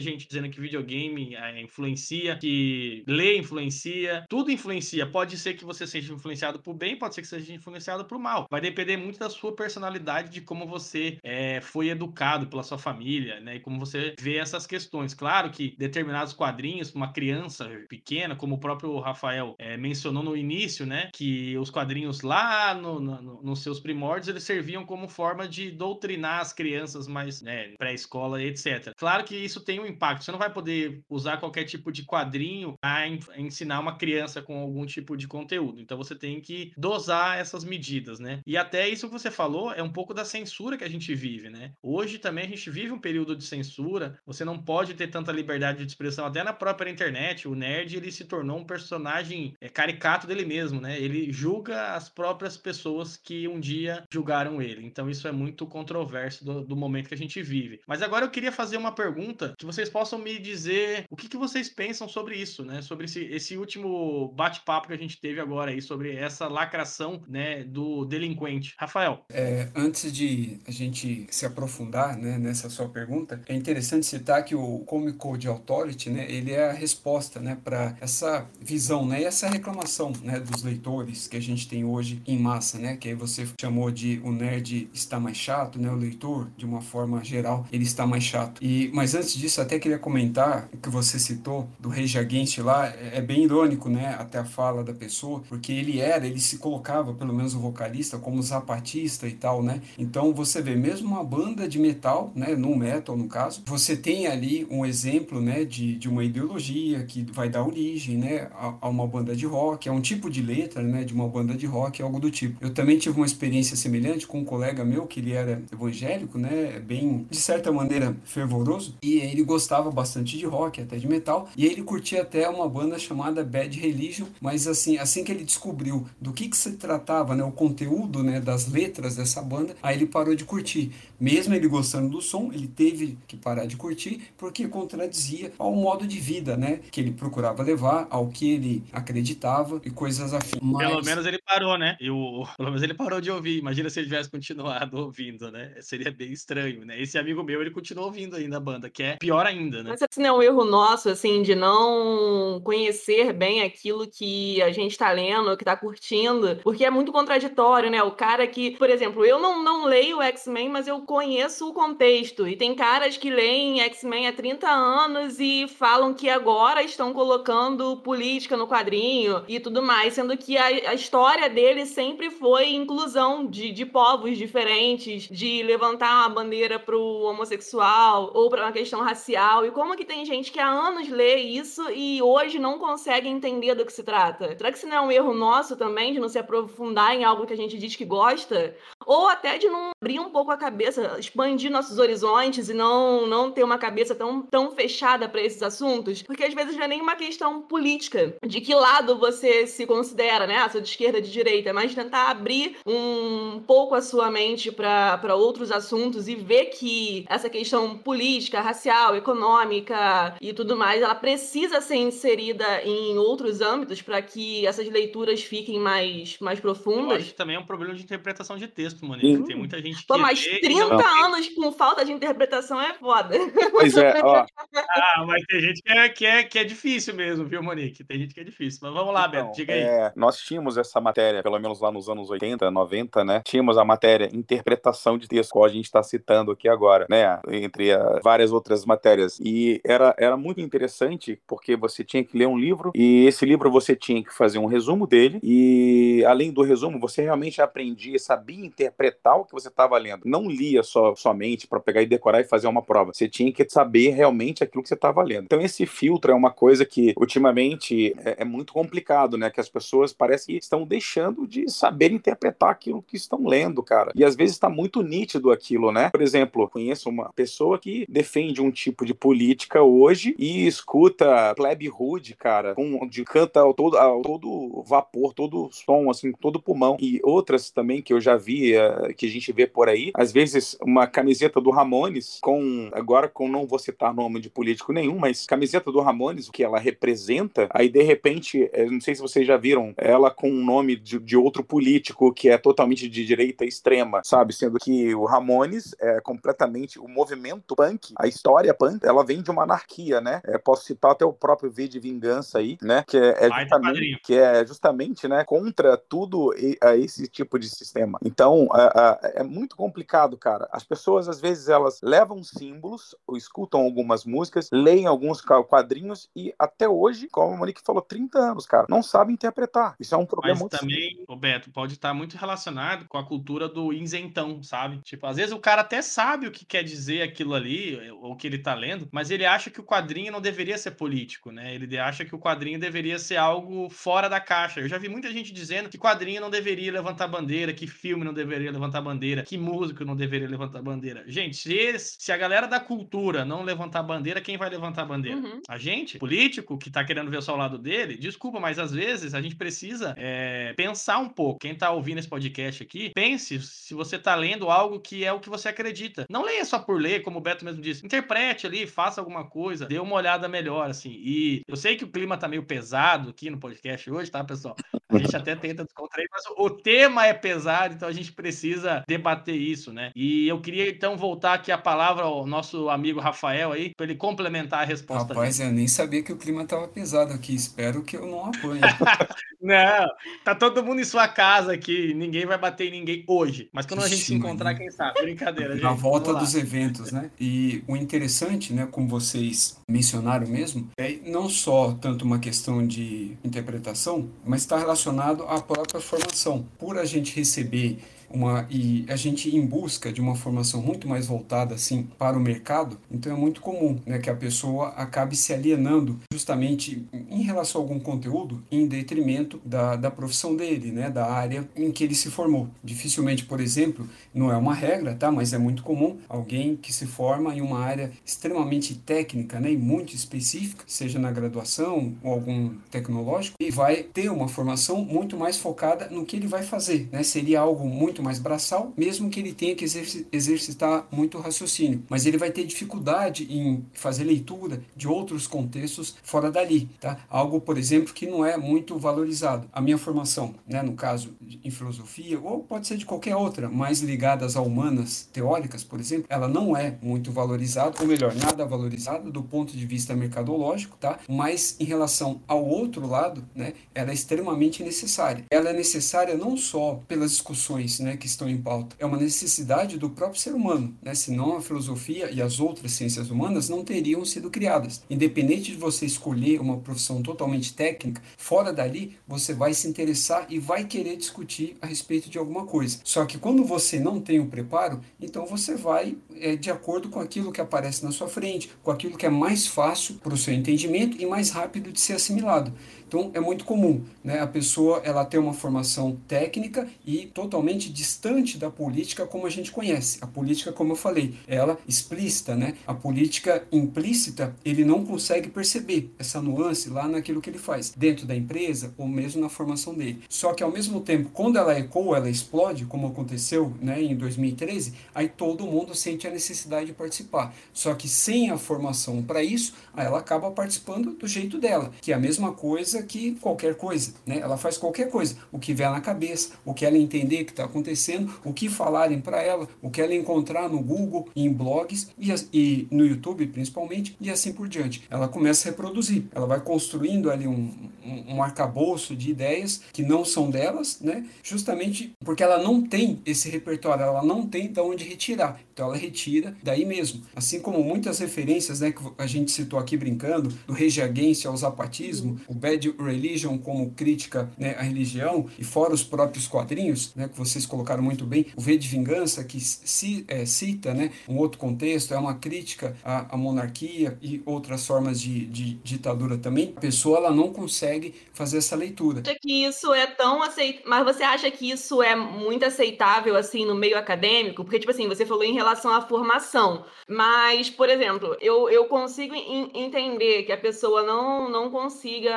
gente 0.01 0.27
dizendo 0.27 0.49
que 0.49 0.59
videogame 0.59 1.35
é, 1.35 1.61
influencia, 1.61 2.37
que 2.37 3.03
lê 3.07 3.37
influencia, 3.37 4.25
tudo 4.29 4.51
influencia. 4.51 5.05
Pode 5.05 5.37
ser 5.37 5.53
que 5.53 5.65
você 5.65 5.85
seja 5.85 6.13
influenciado 6.13 6.59
por 6.59 6.73
bem, 6.73 6.97
pode 6.97 7.15
ser 7.15 7.21
que 7.21 7.27
seja 7.27 7.53
influenciado 7.53 8.05
por 8.05 8.19
mal. 8.19 8.47
Vai 8.49 8.61
depender 8.61 8.97
muito 8.97 9.19
da 9.19 9.29
sua 9.29 9.55
personalidade, 9.55 10.29
de 10.29 10.41
como 10.41 10.65
você 10.65 11.17
é, 11.23 11.61
foi 11.61 11.89
educado 11.89 12.47
pela 12.47 12.63
sua 12.63 12.77
família, 12.77 13.39
né? 13.39 13.55
E 13.55 13.59
como 13.59 13.79
você 13.79 14.15
vê 14.19 14.37
essas 14.37 14.65
questões. 14.65 15.13
Claro 15.13 15.51
que 15.51 15.75
determinados 15.77 16.33
quadrinhos, 16.33 16.93
uma 16.93 17.11
criança 17.11 17.69
pequena, 17.89 18.35
como 18.35 18.55
o 18.55 18.59
próprio 18.59 18.99
Rafael 18.99 19.55
é, 19.59 19.77
mencionou 19.77 20.23
no 20.23 20.35
início, 20.35 20.85
né? 20.85 21.09
Que 21.13 21.55
os 21.57 21.69
quadrinhos 21.69 22.21
lá 22.21 22.73
no, 22.73 22.99
no, 22.99 23.41
nos 23.41 23.61
seus 23.61 23.79
primórdios 23.79 24.27
eles 24.27 24.43
serviam 24.43 24.85
como 24.85 25.07
forma 25.07 25.47
de 25.47 25.71
doutrinar 25.71 26.41
as 26.41 26.51
crianças 26.51 27.07
mais 27.07 27.41
né, 27.41 27.73
pré-escola, 27.77 28.41
etc. 28.41 28.93
Claro 28.97 29.23
que 29.23 29.35
isso 29.35 29.61
tem 29.61 29.79
um 29.79 29.85
impacto. 29.85 30.23
Você 30.23 30.31
não 30.31 30.39
vai 30.39 30.51
poder 30.51 31.03
usar 31.09 31.37
qualquer 31.37 31.65
tipo 31.65 31.91
de 31.91 32.03
quadrinho 32.03 32.73
a 32.83 33.07
ensinar 33.37 33.79
uma 33.79 33.97
criança 33.97 34.41
com 34.41 34.59
algum 34.59 34.85
tipo 34.85 35.15
de 35.15 35.27
conteúdo. 35.27 35.79
Então 35.79 35.97
você 35.97 36.15
tem 36.15 36.41
que 36.41 36.73
dosar 36.77 37.37
essas 37.37 37.63
medidas, 37.63 38.19
né? 38.19 38.41
E 38.45 38.57
até 38.57 38.89
isso 38.89 39.07
que 39.07 39.13
você 39.13 39.29
falou 39.29 39.71
é 39.71 39.83
um 39.83 39.91
pouco 39.91 40.13
da 40.13 40.25
censura 40.25 40.77
que 40.77 40.83
a 40.83 40.89
gente 40.89 41.13
vive, 41.13 41.49
né? 41.49 41.73
Hoje 41.81 42.17
também 42.17 42.45
a 42.45 42.49
gente 42.49 42.69
vive 42.69 42.91
um 42.91 42.99
período 42.99 43.35
de 43.35 43.43
censura. 43.43 44.17
Você 44.25 44.43
não 44.43 44.57
pode 44.57 44.93
ter 44.93 45.07
tanta 45.07 45.31
liberdade 45.31 45.85
de 45.85 45.91
expressão 45.91 46.25
até 46.25 46.43
na 46.43 46.53
própria 46.53 46.89
internet. 46.89 47.47
O 47.47 47.55
nerd 47.55 47.95
ele 47.95 48.11
se 48.11 48.25
tornou 48.25 48.57
um 48.57 48.65
personagem 48.65 49.53
é, 49.61 49.69
caricato 49.69 50.25
dele 50.25 50.45
mesmo, 50.45 50.81
né? 50.81 50.99
Ele 51.03 51.31
julga 51.31 51.95
as 51.95 52.09
próprias 52.09 52.57
pessoas 52.57 53.17
que 53.17 53.47
um 53.47 53.59
dia 53.59 54.03
julgaram 54.11 54.61
ele. 54.61 54.85
Então 54.85 55.09
isso 55.09 55.27
é 55.27 55.31
muito 55.31 55.65
controverso 55.65 56.45
do, 56.45 56.61
do 56.61 56.75
momento 56.75 57.07
que 57.07 57.15
a 57.15 57.17
gente 57.17 57.41
vive. 57.41 57.81
Mas 57.87 58.01
agora 58.01 58.25
eu 58.25 58.31
queria 58.31 58.51
fazer 58.51 58.77
uma 58.77 58.91
pergunta 58.91 59.53
que 59.57 59.65
vocês 59.65 59.89
possam 59.89 60.19
me 60.19 60.39
dizer 60.39 61.05
o 61.09 61.15
que, 61.15 61.27
que 61.27 61.37
vocês 61.37 61.69
pensam 61.69 62.07
sobre 62.07 62.35
isso, 62.35 62.63
né? 62.63 62.81
Sobre 62.81 63.05
esse, 63.05 63.23
esse 63.25 63.57
último 63.57 64.31
bate-papo 64.35 64.87
que 64.87 64.93
a 64.93 64.97
gente 64.97 65.19
teve 65.19 65.39
agora 65.39 65.71
aí, 65.71 65.81
sobre 65.81 66.15
essa 66.15 66.47
lacração, 66.47 67.21
né, 67.27 67.63
do 67.63 68.05
delinquente. 68.05 68.75
Rafael. 68.77 69.25
É, 69.29 69.69
antes 69.75 70.11
de 70.11 70.59
a 70.67 70.71
gente 70.71 71.27
se 71.29 71.45
aprofundar, 71.45 72.17
né, 72.17 72.37
nessa 72.37 72.69
sua 72.69 72.89
pergunta, 72.89 73.41
é 73.47 73.55
interessante 73.55 74.05
citar 74.05 74.43
que 74.43 74.55
o 74.55 74.79
Comic 74.79 75.17
Code 75.17 75.47
Authority, 75.47 76.09
né, 76.09 76.25
ele 76.29 76.51
é 76.51 76.69
a 76.69 76.73
resposta, 76.73 77.39
né, 77.39 77.57
para 77.63 77.95
essa 77.99 78.47
visão, 78.59 79.05
né, 79.05 79.21
e 79.21 79.25
essa 79.25 79.49
reclamação, 79.49 80.13
né, 80.21 80.39
dos 80.39 80.63
leitores 80.63 80.83
que 81.29 81.37
a 81.37 81.41
gente 81.41 81.67
tem 81.67 81.83
hoje 81.83 82.21
em 82.27 82.37
massa, 82.37 82.77
né, 82.77 82.97
que 82.97 83.07
aí 83.07 83.15
você 83.15 83.47
chamou 83.59 83.89
de 83.89 84.21
o 84.23 84.31
nerd 84.31 84.89
está 84.93 85.19
mais 85.19 85.37
chato, 85.37 85.79
né, 85.79 85.89
o 85.89 85.95
leitor, 85.95 86.47
de 86.57 86.65
uma 86.65 86.81
forma 86.81 87.23
geral, 87.23 87.65
ele 87.71 87.83
está 87.83 88.05
mais 88.05 88.23
chato. 88.23 88.63
E, 88.63 88.91
mas 88.93 89.15
antes 89.15 89.33
disso, 89.33 89.61
até 89.61 89.79
queria 89.79 89.97
comentar 89.97 90.69
o 90.73 90.77
que 90.77 90.89
você 90.89 91.17
citou 91.17 91.67
do 91.79 91.89
Rage 91.89 92.17
Against 92.17 92.57
lá, 92.59 92.87
é, 92.87 93.13
é 93.15 93.21
bem 93.21 93.43
irônico, 93.43 93.89
né, 93.89 94.15
até 94.19 94.39
a 94.39 94.45
fala 94.45 94.83
da 94.83 94.93
pessoa, 94.93 95.41
porque 95.47 95.71
ele 95.71 95.99
era, 95.99 96.27
ele 96.27 96.39
se 96.39 96.57
colocava, 96.57 97.13
pelo 97.13 97.33
menos 97.33 97.55
o 97.55 97.59
vocalista, 97.59 98.17
como 98.17 98.41
zapatista 98.41 99.27
e 99.27 99.33
tal, 99.33 99.63
né, 99.63 99.81
então 99.97 100.33
você 100.33 100.61
vê, 100.61 100.75
mesmo 100.75 101.07
uma 101.07 101.23
banda 101.23 101.67
de 101.67 101.79
metal, 101.79 102.31
né, 102.35 102.55
no 102.55 102.75
metal 102.75 103.15
no 103.17 103.27
caso, 103.27 103.63
você 103.65 103.95
tem 103.95 104.27
ali 104.27 104.67
um 104.69 104.85
exemplo, 104.85 105.39
né, 105.41 105.63
de, 105.63 105.95
de 105.95 106.09
uma 106.09 106.23
ideologia 106.23 107.03
que 107.03 107.25
vai 107.31 107.49
dar 107.49 107.63
origem, 107.63 108.17
né, 108.17 108.49
a, 108.53 108.73
a 108.81 108.89
uma 108.89 109.07
banda 109.07 109.35
de 109.35 109.45
rock, 109.45 109.87
é 109.87 109.91
um 109.91 110.01
tipo 110.01 110.29
de 110.29 110.41
letra, 110.41 110.72
né, 110.81 111.03
de 111.03 111.13
uma 111.13 111.27
banda 111.27 111.53
de 111.53 111.65
rock, 111.65 112.01
algo 112.01 112.19
do 112.19 112.31
tipo. 112.31 112.57
Eu 112.61 112.73
também 112.73 112.97
tive 112.97 113.17
uma 113.17 113.25
experiência 113.25 113.75
semelhante 113.75 114.25
com 114.25 114.39
um 114.39 114.45
colega 114.45 114.83
meu, 114.83 115.05
que 115.05 115.19
ele 115.19 115.33
era 115.33 115.61
evangélico, 115.71 116.37
né, 116.37 116.79
bem, 116.79 117.27
de 117.29 117.37
certa 117.37 117.71
maneira, 117.71 118.15
fervoroso, 118.23 118.97
e 119.01 119.19
ele 119.19 119.43
gostava 119.43 119.91
bastante 119.91 120.37
de 120.37 120.45
rock, 120.45 120.81
até 120.81 120.97
de 120.97 121.07
metal, 121.07 121.49
e 121.55 121.65
ele 121.65 121.83
curtia 121.83 122.21
até 122.21 122.47
uma 122.49 122.67
banda 122.67 122.97
chamada 122.97 123.43
Bad 123.43 123.79
Religion, 123.79 124.27
mas 124.41 124.67
assim, 124.67 124.97
assim 124.97 125.23
que 125.23 125.31
ele 125.31 125.43
descobriu 125.43 126.05
do 126.19 126.31
que 126.31 126.47
que 126.47 126.57
se 126.57 126.73
tratava, 126.73 127.35
né, 127.35 127.43
o 127.43 127.51
conteúdo, 127.51 128.23
né, 128.23 128.39
das 128.39 128.67
letras 128.67 129.15
dessa 129.15 129.41
banda, 129.41 129.75
aí 129.81 129.95
ele 129.95 130.05
parou 130.05 130.35
de 130.35 130.45
curtir. 130.45 130.91
Mesmo 131.19 131.53
ele 131.53 131.67
gostando 131.67 132.09
do 132.09 132.21
som, 132.21 132.51
ele 132.53 132.67
teve 132.67 133.17
que 133.27 133.37
parar 133.37 133.65
de 133.65 133.77
curtir 133.77 134.21
porque 134.37 134.67
contradizia 134.67 135.53
ao 135.57 135.73
modo 135.73 136.05
de 136.07 136.19
vida, 136.19 136.57
né, 136.57 136.79
que 136.91 136.99
ele 136.99 137.11
procurava 137.11 137.63
levar, 137.63 138.07
ao 138.09 138.27
que 138.27 138.51
ele 138.51 138.83
acreditava 138.91 139.81
e 139.85 139.89
coisas 139.89 140.33
afins. 140.33 140.61
Mas... 140.63 140.87
Pelo 140.87 141.03
menos 141.03 141.25
ele 141.25 141.39
parou, 141.41 141.77
né? 141.77 141.97
Eu, 141.99 142.43
pelo 142.55 142.69
menos 142.69 142.81
ele 142.81 142.93
parou 142.93 143.19
de 143.19 143.29
ouvir. 143.29 143.57
Imagina 143.57 143.89
se 143.89 143.99
ele 143.99 144.07
tivesse 144.07 144.31
continuado 144.31 144.95
ouvindo, 144.97 145.51
né? 145.51 145.73
Seria 145.81 146.09
bem 146.09 146.31
estranho, 146.31 146.85
né? 146.85 147.01
Esse 147.01 147.17
amigo 147.17 147.43
meu, 147.43 147.59
ele 147.59 147.71
continuou 147.71 148.07
ouvindo 148.07 148.37
ainda 148.37 148.57
a 148.57 148.61
banda, 148.61 148.89
que 148.89 149.03
é 149.03 149.17
pior 149.17 149.45
ainda, 149.45 149.83
né? 149.83 149.89
Mas 149.89 150.01
assim, 150.01 150.25
é 150.25 150.31
um 150.31 150.41
erro 150.41 150.63
nosso, 150.63 151.09
assim, 151.09 151.41
de 151.41 151.53
não 151.53 152.61
conhecer 152.63 153.33
bem 153.33 153.61
aquilo 153.61 154.07
que 154.07 154.61
a 154.61 154.71
gente 154.71 154.97
tá 154.97 155.11
lendo, 155.11 155.57
que 155.57 155.65
tá 155.65 155.75
curtindo, 155.75 156.57
porque 156.63 156.85
é 156.85 156.89
muito 156.89 157.11
contraditório, 157.11 157.91
né? 157.91 158.01
O 158.01 158.11
cara 158.11 158.47
que, 158.47 158.71
por 158.77 158.89
exemplo, 158.89 159.25
eu 159.25 159.39
não, 159.39 159.61
não 159.61 159.85
leio 159.85 160.21
X-Men, 160.21 160.69
mas 160.69 160.87
eu 160.87 161.01
conheço 161.01 161.69
o 161.69 161.73
contexto. 161.73 162.47
E 162.47 162.55
tem 162.55 162.73
caras 162.73 163.17
que 163.17 163.29
leem 163.29 163.81
X-Men 163.81 164.27
há 164.27 164.33
30 164.33 164.69
anos 164.69 165.39
e 165.39 165.67
falam 165.67 166.13
que 166.13 166.29
agora 166.29 166.81
estão 166.83 167.13
colocando 167.13 167.97
política 167.97 168.55
no 168.55 168.67
quadrinho 168.67 169.43
e 169.47 169.59
tudo 169.59 169.81
mais, 169.81 170.13
sendo 170.13 170.37
que 170.37 170.52
a, 170.57 170.65
a 170.65 170.93
história 170.93 171.49
dele 171.49 171.85
sempre 171.85 172.29
foi 172.29 172.73
inclusão 172.73 173.45
de, 173.45 173.71
de 173.71 173.85
povos 173.85 174.37
diferentes, 174.37 175.23
de 175.29 175.63
levantar 175.63 176.27
uma 176.27 176.29
bandeira 176.29 176.79
pro 176.79 177.01
homossexual 177.21 178.31
ou 178.33 178.49
para 178.49 178.63
uma 178.63 178.71
questão 178.71 179.01
racial. 179.01 179.65
E 179.65 179.71
como 179.71 179.95
que 179.95 180.05
tem 180.05 180.25
gente 180.25 180.51
que 180.51 180.59
há 180.59 180.67
anos 180.67 181.09
lê 181.09 181.35
isso 181.37 181.89
e 181.91 182.21
hoje 182.21 182.59
não 182.59 182.79
consegue 182.79 183.27
entender 183.27 183.75
do 183.75 183.85
que 183.85 183.93
se 183.93 184.03
trata? 184.03 184.55
Será 184.57 184.71
que 184.71 184.77
isso 184.77 184.87
não 184.87 184.97
é 184.97 185.01
um 185.01 185.11
erro 185.11 185.33
nosso 185.33 185.75
também 185.75 186.13
de 186.13 186.19
não 186.19 186.29
se 186.29 186.39
aprofundar 186.39 187.15
em 187.15 187.23
algo 187.23 187.45
que 187.45 187.53
a 187.53 187.57
gente 187.57 187.77
diz 187.77 187.95
que 187.95 188.05
gosta? 188.05 188.75
Ou 189.05 189.27
até 189.27 189.57
de 189.57 189.67
não 189.67 189.91
abrir 190.01 190.19
um 190.19 190.29
pouco 190.29 190.51
a 190.51 190.57
cabeça, 190.57 191.17
expandir 191.19 191.71
nossos 191.71 191.97
horizontes 191.97 192.69
e 192.69 192.73
não, 192.73 193.25
não 193.27 193.51
ter 193.51 193.63
uma 193.63 193.77
cabeça 193.77 194.13
tão, 194.13 194.41
tão 194.41 194.71
fechada 194.71 195.29
para 195.29 195.41
esses 195.41 195.63
assuntos, 195.63 196.21
porque 196.21 196.43
às 196.43 196.53
vezes 196.53 196.75
não 196.75 196.83
é 196.83 196.87
nem 196.87 197.01
uma 197.01 197.15
questão 197.15 197.61
política, 197.61 198.35
de 198.45 198.61
que 198.61 198.75
lado 198.75 199.17
você 199.17 199.65
se 199.65 199.85
considera, 199.85 200.45
né? 200.45 200.67
Se 200.69 200.81
de 200.81 200.89
esquerda, 200.89 201.21
de 201.21 201.31
direita, 201.31 201.73
mas 201.73 201.95
tentar 201.95 202.29
abrir 202.29 202.77
um 202.85 203.61
pouco 203.65 203.95
a 203.95 204.01
sua 204.01 204.29
mente 204.29 204.71
para 204.71 205.35
outros 205.35 205.71
assuntos 205.71 206.27
e 206.27 206.35
ver 206.35 206.65
que 206.65 207.25
essa 207.29 207.49
questão 207.49 207.97
política, 207.97 208.61
racial, 208.61 209.15
econômica 209.15 210.35
e 210.41 210.53
tudo 210.53 210.75
mais, 210.75 211.01
ela 211.01 211.15
precisa 211.15 211.81
ser 211.81 211.95
inserida 211.95 212.81
em 212.83 213.17
outros 213.17 213.61
âmbitos 213.61 214.01
para 214.01 214.21
que 214.21 214.65
essas 214.65 214.87
leituras 214.89 215.41
fiquem 215.43 215.79
mais, 215.79 216.37
mais 216.39 216.59
profundas. 216.59 217.09
Eu 217.09 217.15
acho 217.17 217.25
que 217.27 217.33
também 217.33 217.55
é 217.55 217.59
um 217.59 217.65
problema 217.65 217.93
de 217.93 218.03
interpretação 218.03 218.57
de 218.57 218.67
texto, 218.67 218.92
Monique. 219.01 219.45
Tem 219.45 219.55
muita 219.55 219.81
gente 219.81 220.01
que. 220.01 220.07
Pô, 220.07 220.17
mas 220.17 220.43
30 220.43 220.95
anos 221.25 221.49
com 221.49 221.71
falta 221.71 222.03
de 222.05 222.11
interpretação 222.11 222.81
é 222.81 222.93
foda. 222.93 223.37
Pois 223.71 223.97
é, 223.97 224.21
ó. 224.23 224.45
ah, 224.45 225.25
mas 225.25 225.43
tem 225.45 225.59
gente 225.61 225.81
que 225.81 225.91
é, 225.91 226.09
que, 226.09 226.25
é, 226.25 226.43
que 226.43 226.59
é 226.59 226.63
difícil 226.63 227.13
mesmo, 227.13 227.45
viu, 227.45 227.61
Monique? 227.61 228.03
Tem 228.03 228.19
gente 228.19 228.33
que 228.33 228.39
é 228.39 228.43
difícil. 228.43 228.79
Mas 228.83 228.93
vamos 228.93 229.13
lá, 229.13 229.27
então, 229.27 229.45
Beto, 229.45 229.55
diga 229.55 229.73
aí. 229.73 229.81
É, 229.81 230.13
nós 230.15 230.37
tínhamos 230.37 230.77
essa 230.77 230.99
matéria, 231.01 231.41
pelo 231.41 231.59
menos 231.59 231.79
lá 231.79 231.91
nos 231.91 232.09
anos 232.09 232.29
80, 232.29 232.69
90, 232.69 233.23
né? 233.23 233.41
Tínhamos 233.45 233.77
a 233.77 233.85
matéria 233.85 234.29
interpretação 234.33 235.17
de 235.17 235.27
texto, 235.27 235.53
que 235.53 235.65
a 235.65 235.67
gente 235.67 235.85
está 235.85 236.03
citando 236.03 236.51
aqui 236.51 236.67
agora, 236.67 237.05
né? 237.09 237.39
Entre 237.49 237.91
a, 237.91 238.19
várias 238.23 238.51
outras 238.51 238.85
matérias. 238.85 239.39
E 239.39 239.81
era, 239.83 240.15
era 240.17 240.37
muito 240.37 240.61
interessante 240.61 241.41
porque 241.47 241.75
você 241.75 242.03
tinha 242.03 242.23
que 242.23 242.37
ler 242.37 242.47
um 242.47 242.57
livro 242.57 242.91
e 242.95 243.25
esse 243.25 243.45
livro 243.45 243.71
você 243.71 243.95
tinha 243.95 244.23
que 244.23 244.33
fazer 244.33 244.59
um 244.59 244.65
resumo 244.65 245.07
dele 245.07 245.39
e 245.41 246.23
além 246.25 246.51
do 246.51 246.61
resumo 246.61 246.99
você 246.99 247.21
realmente 247.23 247.61
aprendia, 247.61 248.17
sabia 248.19 248.65
interpretar 248.65 248.82
o 248.87 249.45
que 249.45 249.53
você 249.53 249.67
estava 249.67 249.97
lendo. 249.97 250.21
Não 250.25 250.47
lia 250.47 250.83
só 250.83 251.15
somente 251.15 251.67
para 251.67 251.79
pegar 251.79 252.01
e 252.01 252.05
decorar 252.05 252.41
e 252.41 252.45
fazer 252.45 252.67
uma 252.67 252.81
prova. 252.81 253.13
Você 253.13 253.27
tinha 253.27 253.51
que 253.51 253.67
saber 253.69 254.09
realmente 254.09 254.63
aquilo 254.63 254.83
que 254.83 254.89
você 254.89 254.95
estava 254.95 255.21
lendo. 255.23 255.45
Então 255.45 255.61
esse 255.61 255.85
filtro 255.85 256.31
é 256.31 256.35
uma 256.35 256.51
coisa 256.51 256.85
que 256.85 257.13
ultimamente 257.17 258.13
é, 258.19 258.37
é 258.39 258.45
muito 258.45 258.73
complicado, 258.73 259.37
né? 259.37 259.49
Que 259.49 259.59
as 259.59 259.69
pessoas 259.69 260.13
parecem 260.13 260.57
que 260.57 260.63
estão 260.63 260.85
deixando 260.85 261.47
de 261.47 261.69
saber 261.69 262.11
interpretar 262.11 262.69
aquilo 262.69 263.01
que 263.01 263.15
estão 263.15 263.45
lendo, 263.45 263.81
cara. 263.83 264.11
E 264.15 264.23
às 264.23 264.35
vezes 264.35 264.55
está 264.55 264.69
muito 264.69 265.01
nítido 265.01 265.51
aquilo, 265.51 265.91
né? 265.91 266.09
Por 266.09 266.21
exemplo, 266.21 266.69
conheço 266.69 267.09
uma 267.09 267.31
pessoa 267.33 267.77
que 267.77 268.05
defende 268.09 268.61
um 268.61 268.71
tipo 268.71 269.05
de 269.05 269.13
política 269.13 269.81
hoje 269.81 270.35
e 270.37 270.65
escuta 270.65 271.53
Plebe 271.55 271.89
Hood, 271.89 272.35
cara, 272.35 272.75
com, 272.75 273.07
de 273.07 273.23
canta 273.23 273.59
ao 273.59 273.73
todo, 273.73 273.97
ao 273.97 274.21
todo 274.21 274.83
vapor, 274.85 275.33
todo 275.33 275.69
som, 275.71 276.09
assim, 276.09 276.31
todo 276.31 276.61
pulmão. 276.61 276.97
E 276.99 277.19
outras 277.23 277.69
também 277.69 278.01
que 278.01 278.13
eu 278.13 278.19
já 278.19 278.35
vi, 278.35 278.72
uh, 278.77 279.13
que 279.15 279.25
a 279.25 279.29
gente 279.29 279.51
vê 279.51 279.67
por 279.67 279.89
aí, 279.89 280.11
às 280.13 280.31
vezes 280.31 280.77
uma 280.81 281.07
camiseta 281.07 281.59
do 281.59 281.69
Ramones 281.69 282.39
com, 282.41 282.89
agora 282.93 283.27
com 283.27 283.47
não 283.47 283.65
vou 283.65 283.79
citar 283.79 284.13
nome 284.13 284.39
de 284.39 284.49
político 284.49 284.93
nenhum, 284.93 285.17
mas 285.17 285.45
camiseta 285.45 285.91
do 285.91 286.01
Ramones, 286.01 286.47
o 286.47 286.51
que 286.51 286.63
ela 286.63 286.79
representa, 286.79 287.67
aí 287.71 287.89
de 287.89 288.01
repente, 288.01 288.69
eh, 288.73 288.85
não 288.85 289.01
sei 289.01 289.15
se 289.15 289.21
vocês 289.21 289.45
já 289.45 289.57
viram, 289.57 289.93
ela 289.97 290.31
com 290.31 290.49
um 290.49 290.63
nome 290.63 290.95
de, 290.95 291.19
de 291.19 291.37
outro 291.37 291.63
político 291.63 292.33
que 292.33 292.49
é 292.49 292.57
totalmente 292.57 293.07
de 293.07 293.25
direita 293.25 293.65
extrema, 293.65 294.21
sabe? 294.23 294.53
Sendo 294.53 294.77
que 294.79 295.13
o 295.15 295.25
Ramones 295.25 295.95
é 295.99 296.21
completamente 296.21 296.99
o 296.99 297.07
movimento 297.07 297.75
punk, 297.75 298.13
a 298.17 298.27
história 298.27 298.73
punk, 298.73 299.05
ela 299.05 299.25
vem 299.25 299.41
de 299.41 299.51
uma 299.51 299.63
anarquia, 299.63 300.21
né? 300.21 300.41
É, 300.45 300.57
posso 300.57 300.85
citar 300.85 301.11
até 301.11 301.25
o 301.25 301.33
próprio 301.33 301.71
V 301.71 301.87
de 301.87 301.99
Vingança 301.99 302.59
aí, 302.59 302.77
né? 302.81 303.03
Que 303.07 303.17
é, 303.17 303.45
é 303.45 303.59
justamente, 303.59 304.21
que 304.23 304.33
é 304.35 304.65
justamente 304.65 305.27
né, 305.27 305.43
contra 305.43 305.97
tudo 305.97 306.53
esse 306.97 307.27
tipo 307.27 307.57
de 307.57 307.69
sistema. 307.69 308.19
Então, 308.23 308.62
é, 308.73 309.41
é 309.41 309.43
muito 309.43 309.75
complicado, 309.75 310.37
cara. 310.37 310.67
As 310.71 310.83
pessoas, 310.83 311.27
às 311.27 311.41
vezes, 311.41 311.69
elas 311.69 311.99
levam 312.01 312.43
símbolos, 312.43 313.15
ou 313.25 313.35
escutam 313.35 313.81
algumas 313.81 314.25
músicas, 314.25 314.69
leem 314.71 315.07
alguns 315.07 315.41
quadrinhos 315.41 316.29
e 316.35 316.53
até 316.57 316.87
hoje, 316.87 317.27
como 317.27 317.53
a 317.53 317.57
Monique 317.57 317.81
falou, 317.83 318.01
30 318.01 318.37
anos, 318.37 318.65
cara, 318.65 318.85
não 318.89 319.01
sabem 319.01 319.33
interpretar. 319.33 319.95
Isso 319.99 320.15
é 320.15 320.17
um 320.17 320.25
problema 320.25 320.53
Mas 320.55 320.61
muito 320.61 320.77
também, 320.77 321.25
Roberto, 321.27 321.71
pode 321.71 321.93
estar 321.93 322.13
muito 322.13 322.37
relacionado 322.37 323.07
com 323.07 323.17
a 323.17 323.25
cultura 323.25 323.67
do 323.67 323.91
isentão, 323.91 324.61
sabe? 324.61 324.99
Tipo, 324.99 325.27
às 325.27 325.37
vezes 325.37 325.51
o 325.51 325.59
cara 325.59 325.81
até 325.81 326.01
sabe 326.01 326.47
o 326.47 326.51
que 326.51 326.65
quer 326.65 326.83
dizer 326.83 327.21
aquilo 327.21 327.53
ali, 327.53 328.11
ou 328.11 328.31
o 328.31 328.35
que 328.35 328.47
ele 328.47 328.57
tá 328.57 328.73
lendo, 328.73 329.07
mas 329.11 329.31
ele 329.31 329.45
acha 329.45 329.69
que 329.69 329.79
o 329.79 329.83
quadrinho 329.83 330.31
não 330.31 330.41
deveria 330.41 330.77
ser 330.77 330.91
político, 330.91 331.51
né? 331.51 331.73
Ele 331.73 331.97
acha 331.97 332.23
que 332.23 332.35
o 332.35 332.39
quadrinho 332.39 332.79
deveria 332.79 333.17
ser 333.17 333.37
algo 333.37 333.89
fora 333.89 334.29
da 334.29 334.39
caixa. 334.39 334.79
Eu 334.79 334.87
já 334.87 334.97
vi 334.97 335.09
muita 335.09 335.31
gente 335.31 335.51
dizendo 335.51 335.89
que 335.89 335.97
quadrinho 335.97 336.41
não 336.41 336.49
deveria 336.49 336.91
levantar 336.91 337.27
bandeira, 337.27 337.73
que 337.73 337.87
filme 337.87 338.25
não 338.25 338.33
deveria 338.33 338.52
levantar 338.59 339.01
bandeira, 339.01 339.43
que 339.43 339.57
músico 339.57 340.05
não 340.05 340.15
deveria 340.15 340.47
levantar 340.47 340.81
bandeira. 340.81 341.23
Gente, 341.27 341.57
se, 341.57 341.99
se 341.99 342.31
a 342.31 342.37
galera 342.37 342.67
da 342.67 342.79
cultura 342.79 343.45
não 343.45 343.63
levantar 343.63 344.03
bandeira, 344.03 344.41
quem 344.41 344.57
vai 344.57 344.69
levantar 344.69 345.05
bandeira? 345.05 345.37
Uhum. 345.37 345.61
A 345.67 345.77
gente, 345.77 346.17
político, 346.19 346.77
que 346.77 346.89
tá 346.89 347.03
querendo 347.03 347.31
ver 347.31 347.41
só 347.41 347.53
o 347.53 347.57
lado 347.57 347.77
dele, 347.77 348.17
desculpa, 348.17 348.59
mas 348.59 348.79
às 348.79 348.91
vezes 348.91 349.33
a 349.33 349.41
gente 349.41 349.55
precisa 349.55 350.13
é, 350.17 350.73
pensar 350.73 351.19
um 351.19 351.29
pouco. 351.29 351.59
Quem 351.59 351.75
tá 351.75 351.91
ouvindo 351.91 352.19
esse 352.19 352.27
podcast 352.27 352.83
aqui, 352.83 353.11
pense 353.13 353.61
se 353.61 353.93
você 353.93 354.17
tá 354.17 354.35
lendo 354.35 354.69
algo 354.69 354.99
que 354.99 355.23
é 355.23 355.31
o 355.31 355.39
que 355.39 355.49
você 355.49 355.69
acredita. 355.69 356.25
Não 356.29 356.43
leia 356.43 356.65
só 356.65 356.79
por 356.79 356.99
ler, 356.99 357.21
como 357.21 357.39
o 357.39 357.41
Beto 357.41 357.65
mesmo 357.65 357.81
disse. 357.81 358.05
Interprete 358.05 358.67
ali, 358.67 358.87
faça 358.87 359.21
alguma 359.21 359.45
coisa, 359.45 359.85
dê 359.85 359.99
uma 359.99 360.15
olhada 360.15 360.47
melhor, 360.47 360.89
assim. 360.89 361.11
E 361.11 361.61
eu 361.67 361.75
sei 361.75 361.95
que 361.95 362.03
o 362.03 362.11
clima 362.11 362.37
tá 362.37 362.47
meio 362.47 362.63
pesado 362.63 363.29
aqui 363.29 363.49
no 363.49 363.59
podcast 363.59 364.09
hoje, 364.09 364.31
tá, 364.31 364.43
pessoal? 364.43 364.75
A 365.17 365.19
gente 365.19 365.35
até 365.35 365.55
tenta 365.55 365.83
descontrair, 365.83 366.27
mas 366.31 366.43
o 366.57 366.69
tema 366.69 367.25
é 367.25 367.33
pesado, 367.33 367.93
então 367.93 368.07
a 368.07 368.11
gente 368.11 368.31
precisa 368.31 369.03
debater 369.07 369.55
isso, 369.55 369.93
né? 369.93 370.11
E 370.15 370.47
eu 370.47 370.59
queria 370.59 370.89
então 370.89 371.17
voltar 371.17 371.53
aqui 371.53 371.71
a 371.71 371.77
palavra 371.77 372.23
ao 372.23 372.45
nosso 372.45 372.89
amigo 372.89 373.19
Rafael 373.19 373.71
aí, 373.71 373.93
para 373.95 374.05
ele 374.05 374.15
complementar 374.15 374.81
a 374.81 374.85
resposta. 374.85 375.33
Rapaz, 375.33 375.57
dele. 375.57 375.69
eu 375.69 375.73
nem 375.73 375.87
sabia 375.87 376.23
que 376.23 376.33
o 376.33 376.37
clima 376.37 376.65
tava 376.65 376.87
pesado 376.87 377.33
aqui. 377.33 377.53
Espero 377.53 378.03
que 378.03 378.15
eu 378.15 378.25
não 378.25 378.45
apanhe. 378.45 378.81
não, 379.61 380.07
tá 380.43 380.55
todo 380.55 380.83
mundo 380.83 380.99
em 380.99 381.05
sua 381.05 381.27
casa 381.27 381.73
aqui, 381.73 382.13
ninguém 382.13 382.45
vai 382.45 382.57
bater 382.57 382.87
em 382.87 382.91
ninguém 382.91 383.23
hoje. 383.27 383.69
Mas 383.71 383.85
quando 383.85 384.03
a 384.03 384.07
gente 384.07 384.23
se 384.23 384.33
encontrar, 384.33 384.75
quem 384.75 384.89
sabe? 384.89 385.21
Brincadeira, 385.21 385.73
gente. 385.73 385.83
Na 385.83 385.93
volta 385.93 386.33
dos 386.33 386.55
eventos, 386.55 387.11
né? 387.11 387.29
E 387.39 387.83
o 387.87 387.95
interessante, 387.95 388.73
né, 388.73 388.87
como 388.89 389.07
vocês 389.07 389.79
mencionaram 389.87 390.47
mesmo, 390.47 390.89
é 390.97 391.17
não 391.25 391.49
só 391.49 391.91
tanto 391.93 392.25
uma 392.25 392.39
questão 392.39 392.85
de 392.85 393.37
interpretação, 393.43 394.29
mas 394.45 394.61
está 394.61 394.77
relacionado 394.77 395.02
à 395.47 395.61
própria 395.61 395.99
formação. 395.99 396.65
Por 396.77 396.97
a 396.97 397.05
gente 397.05 397.35
receber 397.35 397.99
uma 398.33 398.65
e 398.69 399.05
a 399.07 399.15
gente 399.15 399.55
em 399.55 399.65
busca 399.65 400.11
de 400.11 400.19
uma 400.19 400.35
formação 400.35 400.81
muito 400.81 401.07
mais 401.07 401.27
voltada 401.27 401.75
assim 401.75 402.03
para 402.17 402.37
o 402.37 402.41
mercado, 402.41 402.97
então 403.11 403.31
é 403.31 403.35
muito 403.35 403.61
comum, 403.61 403.99
né, 404.05 404.17
que 404.17 404.29
a 404.29 404.35
pessoa 404.35 404.89
acabe 404.89 405.35
se 405.35 405.53
alienando 405.53 406.19
justamente 406.31 407.05
em 407.29 407.43
relação 407.43 407.79
a 407.79 407.83
algum 407.83 407.99
conteúdo 407.99 408.63
em 408.71 408.87
detrimento 408.87 409.61
da, 409.63 409.95
da 409.95 410.09
profissão 410.09 410.55
dele, 410.55 410.91
né, 410.91 411.09
da 411.09 411.31
área 411.31 411.67
em 411.75 411.91
que 411.91 412.03
ele 412.03 412.15
se 412.15 412.29
formou. 412.29 412.67
Dificilmente, 412.83 413.45
por 413.45 413.59
exemplo, 413.59 414.07
não 414.33 414.51
é 414.51 414.57
uma 414.57 414.73
regra, 414.73 415.13
tá, 415.13 415.31
mas 415.31 415.53
é 415.53 415.57
muito 415.57 415.83
comum 415.83 416.17
alguém 416.27 416.75
que 416.75 416.91
se 416.91 417.05
forma 417.05 417.55
em 417.55 417.61
uma 417.61 417.79
área 417.79 418.11
extremamente 418.25 418.95
técnica, 418.95 419.59
né, 419.59 419.71
e 419.71 419.77
muito 419.77 420.15
específica, 420.15 420.83
seja 420.87 421.19
na 421.19 421.31
graduação 421.31 422.15
ou 422.23 422.31
algum 422.33 422.69
tecnológico, 422.89 423.57
e 423.59 423.69
vai 423.69 424.03
ter 424.03 424.29
uma 424.31 424.47
formação 424.47 425.03
muito 425.03 425.37
mais 425.37 425.57
focada 425.57 426.07
no 426.09 426.25
que 426.25 426.35
ele 426.35 426.47
vai 426.47 426.63
fazer, 426.63 427.09
né? 427.11 427.23
Seria 427.23 427.59
algo 427.59 427.87
muito 427.87 428.22
mais 428.23 428.39
braçal, 428.39 428.93
mesmo 428.97 429.29
que 429.29 429.39
ele 429.39 429.53
tenha 429.53 429.75
que 429.75 429.85
exercitar 430.31 431.07
muito 431.11 431.37
raciocínio. 431.39 432.03
Mas 432.09 432.25
ele 432.25 432.37
vai 432.37 432.51
ter 432.51 432.63
dificuldade 432.63 433.47
em 433.49 433.85
fazer 433.93 434.23
leitura 434.23 434.81
de 434.95 435.07
outros 435.07 435.45
contextos 435.47 436.15
fora 436.23 436.49
dali, 436.49 436.89
tá? 436.99 437.19
Algo, 437.29 437.59
por 437.59 437.77
exemplo, 437.77 438.13
que 438.13 438.25
não 438.25 438.45
é 438.45 438.57
muito 438.57 438.97
valorizado. 438.97 439.67
A 439.71 439.81
minha 439.81 439.97
formação, 439.97 440.55
né, 440.67 440.81
no 440.81 440.93
caso 440.93 441.35
em 441.63 441.69
filosofia, 441.69 442.39
ou 442.39 442.59
pode 442.63 442.87
ser 442.87 442.97
de 442.97 443.05
qualquer 443.05 443.35
outra, 443.35 443.69
mais 443.69 444.01
ligadas 444.01 444.55
a 444.55 444.61
humanas 444.61 445.27
teóricas, 445.31 445.83
por 445.83 445.99
exemplo, 445.99 446.25
ela 446.29 446.47
não 446.47 446.75
é 446.75 446.97
muito 447.01 447.31
valorizada, 447.31 447.97
ou 447.99 448.07
melhor, 448.07 448.33
nada 448.35 448.65
valorizada 448.65 449.29
do 449.29 449.43
ponto 449.43 449.75
de 449.75 449.85
vista 449.85 450.15
mercadológico, 450.15 450.97
tá? 450.97 451.19
Mas 451.27 451.75
em 451.79 451.83
relação 451.83 452.41
ao 452.47 452.63
outro 452.65 453.07
lado, 453.07 453.43
né, 453.53 453.73
ela 453.93 454.11
é 454.11 454.13
extremamente 454.13 454.83
necessária. 454.83 455.45
Ela 455.49 455.69
é 455.69 455.73
necessária 455.73 456.35
não 456.35 456.55
só 456.55 457.01
pelas 457.07 457.31
discussões, 457.31 457.99
né, 457.99 458.12
né, 458.13 458.17
que 458.17 458.27
estão 458.27 458.47
em 458.47 458.57
pauta. 458.57 458.95
É 458.99 459.05
uma 459.05 459.17
necessidade 459.17 459.97
do 459.97 460.09
próprio 460.09 460.39
ser 460.39 460.53
humano, 460.53 460.95
né? 461.01 461.13
senão 461.15 461.57
a 461.57 461.61
filosofia 461.61 462.29
e 462.31 462.41
as 462.41 462.59
outras 462.59 462.91
ciências 462.93 463.29
humanas 463.29 463.67
não 463.67 463.83
teriam 463.83 464.23
sido 464.23 464.49
criadas. 464.49 465.01
Independente 465.09 465.71
de 465.71 465.77
você 465.77 466.05
escolher 466.05 466.61
uma 466.61 466.77
profissão 466.77 467.21
totalmente 467.21 467.73
técnica, 467.73 468.21
fora 468.37 468.71
dali 468.71 469.17
você 469.27 469.53
vai 469.53 469.73
se 469.73 469.87
interessar 469.87 470.45
e 470.49 470.59
vai 470.59 470.85
querer 470.85 471.17
discutir 471.17 471.75
a 471.81 471.87
respeito 471.87 472.29
de 472.29 472.37
alguma 472.37 472.65
coisa. 472.65 472.99
Só 473.03 473.25
que 473.25 473.37
quando 473.37 473.63
você 473.63 473.99
não 473.99 474.21
tem 474.21 474.39
o 474.39 474.47
preparo, 474.47 475.01
então 475.19 475.45
você 475.45 475.75
vai 475.75 476.15
é, 476.39 476.55
de 476.55 476.69
acordo 476.69 477.09
com 477.09 477.19
aquilo 477.19 477.51
que 477.51 477.61
aparece 477.61 478.03
na 478.03 478.11
sua 478.11 478.27
frente, 478.27 478.69
com 478.83 478.91
aquilo 478.91 479.17
que 479.17 479.25
é 479.25 479.29
mais 479.29 479.65
fácil 479.65 480.15
para 480.15 480.33
o 480.33 480.37
seu 480.37 480.53
entendimento 480.53 481.19
e 481.19 481.25
mais 481.25 481.49
rápido 481.49 481.91
de 481.91 481.99
ser 481.99 482.13
assimilado. 482.13 482.73
Então 483.13 483.29
é 483.35 483.39
muito 483.39 483.63
comum, 483.63 484.03
né? 484.23 484.39
A 484.39 484.47
pessoa 484.47 484.99
ela 485.03 485.23
ter 485.23 485.37
uma 485.37 485.53
formação 485.53 486.17
técnica 486.27 486.87
e 487.05 487.27
totalmente 487.27 487.93
distante 487.93 488.57
da 488.57 488.71
política 488.71 489.27
como 489.27 489.45
a 489.45 489.51
gente 489.51 489.71
conhece. 489.71 490.17
A 490.19 490.25
política, 490.25 490.71
como 490.73 490.93
eu 490.93 490.95
falei, 490.95 491.35
ela 491.47 491.77
explícita, 491.87 492.55
né? 492.55 492.73
A 492.87 492.93
política 492.95 493.67
implícita, 493.71 494.55
ele 494.65 494.83
não 494.83 495.05
consegue 495.05 495.47
perceber 495.47 496.11
essa 496.17 496.41
nuance 496.41 496.89
lá 496.89 497.07
naquilo 497.07 497.39
que 497.39 497.51
ele 497.51 497.59
faz, 497.59 497.93
dentro 497.95 498.25
da 498.25 498.35
empresa 498.35 498.95
ou 498.97 499.07
mesmo 499.07 499.41
na 499.41 499.47
formação 499.47 499.93
dele. 499.93 500.23
Só 500.27 500.51
que 500.55 500.63
ao 500.63 500.71
mesmo 500.71 500.99
tempo, 500.99 501.29
quando 501.31 501.59
ela 501.59 501.77
ecoa, 501.77 502.17
ela 502.17 502.31
explode, 502.31 502.85
como 502.85 503.05
aconteceu, 503.05 503.75
né, 503.79 504.01
em 504.01 504.15
2013, 504.15 504.91
aí 505.13 505.29
todo 505.29 505.67
mundo 505.67 505.93
sente 505.93 506.27
a 506.27 506.31
necessidade 506.31 506.87
de 506.87 506.93
participar. 506.93 507.53
Só 507.73 507.93
que 507.93 508.07
sem 508.07 508.49
a 508.49 508.57
formação 508.57 509.21
para 509.21 509.43
isso, 509.43 509.75
aí 509.93 510.07
ela 510.07 510.17
acaba 510.17 510.49
participando 510.49 511.11
do 511.11 511.27
jeito 511.27 511.59
dela, 511.59 511.91
que 512.01 512.11
é 512.11 512.15
a 512.15 512.19
mesma 512.19 512.53
coisa 512.53 513.02
que 513.03 513.35
qualquer 513.35 513.75
coisa, 513.75 514.13
né? 514.25 514.39
Ela 514.39 514.57
faz 514.57 514.77
qualquer 514.77 515.09
coisa, 515.09 515.35
o 515.51 515.59
que 515.59 515.73
vier 515.73 515.91
na 515.91 516.01
cabeça, 516.01 516.51
o 516.65 516.73
que 516.73 516.85
ela 516.85 516.97
entender 516.97 517.43
que 517.43 517.51
está 517.51 517.65
acontecendo, 517.65 518.33
o 518.43 518.53
que 518.53 518.69
falarem 518.69 519.19
para 519.19 519.41
ela, 519.41 519.67
o 519.81 519.89
que 519.89 520.01
ela 520.01 520.13
encontrar 520.13 520.69
no 520.69 520.81
Google, 520.81 521.29
em 521.35 521.51
blogs 521.51 522.09
e, 522.17 522.33
e, 522.53 522.87
no 522.91 523.05
YouTube 523.05 523.47
principalmente, 523.47 524.15
e 524.19 524.29
assim 524.29 524.53
por 524.53 524.67
diante. 524.67 525.03
Ela 525.09 525.27
começa 525.27 525.67
a 525.67 525.71
reproduzir, 525.71 526.25
ela 526.33 526.45
vai 526.45 526.59
construindo 526.59 527.29
ali 527.29 527.47
um, 527.47 527.71
um, 528.05 528.35
um 528.35 528.43
arcabouço 528.43 529.15
de 529.15 529.31
ideias 529.31 529.81
que 529.91 530.03
não 530.03 530.25
são 530.25 530.49
delas, 530.49 530.99
né? 531.01 531.25
Justamente 531.41 532.13
porque 532.23 532.43
ela 532.43 532.61
não 532.61 532.81
tem 532.81 533.21
esse 533.25 533.49
repertório, 533.49 534.03
ela 534.03 534.23
não 534.23 534.45
tem 534.45 534.71
de 534.71 534.79
onde 534.79 535.03
retirar. 535.03 535.59
Então 535.73 535.87
ela 535.87 535.97
retira 535.97 536.55
daí 536.61 536.85
mesmo. 536.85 537.21
Assim 537.35 537.59
como 537.59 537.83
muitas 537.83 538.19
referências 538.19 538.79
né, 538.79 538.91
que 538.91 539.01
a 539.17 539.25
gente 539.25 539.51
citou 539.51 539.79
aqui 539.79 539.97
brincando, 539.97 540.49
do 540.67 540.73
Rage 540.73 541.01
Against 541.01 541.45
ao 541.45 541.55
zapatismo, 541.55 542.39
o 542.47 542.53
Bad 542.53 542.82
Religion 542.91 543.57
como 543.57 543.91
crítica 543.91 544.51
né, 544.57 544.75
à 544.77 544.81
religião, 544.81 545.45
e 545.57 545.63
fora 545.63 545.93
os 545.93 546.03
próprios 546.03 546.47
quadrinhos, 546.47 547.13
né, 547.15 547.27
que 547.27 547.37
vocês 547.37 547.65
colocaram 547.65 548.03
muito 548.03 548.25
bem, 548.25 548.47
o 548.55 548.61
V 548.61 548.77
de 548.77 548.87
Vingança, 548.87 549.43
que 549.43 549.59
se, 549.59 550.25
é, 550.27 550.45
cita 550.45 550.93
né, 550.93 551.11
um 551.27 551.37
outro 551.37 551.57
contexto, 551.57 552.13
é 552.13 552.17
uma 552.17 552.35
crítica 552.35 552.95
à, 553.03 553.33
à 553.33 553.37
monarquia 553.37 554.17
e 554.21 554.41
outras 554.45 554.85
formas 554.85 555.19
de, 555.19 555.45
de, 555.45 555.75
ditadura 555.75 556.37
também, 556.37 556.73
a 556.75 556.79
pessoa 556.79 557.17
ela 557.17 557.31
não 557.31 557.51
consegue 557.51 558.13
fazer 558.33 558.57
essa 558.57 558.75
leitura. 558.75 559.21
Acha 559.21 559.37
que 559.39 559.65
isso 559.65 559.93
é 559.93 560.07
tão 560.07 560.41
aceitável, 560.41 560.89
mas 560.89 561.03
você 561.03 561.23
acha 561.23 561.49
que 561.51 561.69
isso 561.69 562.01
é 562.01 562.15
muito 562.15 562.65
aceitável 562.65 563.35
assim 563.35 563.65
no 563.65 563.75
meio 563.75 563.97
acadêmico? 563.97 564.63
Porque, 564.63 564.79
tipo 564.79 564.91
assim, 564.91 565.07
você 565.07 565.25
falou 565.25 565.43
em 565.43 565.53
relação 565.53 565.93
à 565.93 566.01
formação, 566.01 566.85
mas, 567.07 567.69
por 567.69 567.89
exemplo, 567.89 568.35
eu, 568.41 568.69
eu 568.69 568.85
consigo 568.85 569.35
entender 569.73 570.43
que 570.43 570.51
a 570.51 570.57
pessoa 570.57 571.03
não, 571.03 571.49
não 571.49 571.69
consiga 571.69 572.33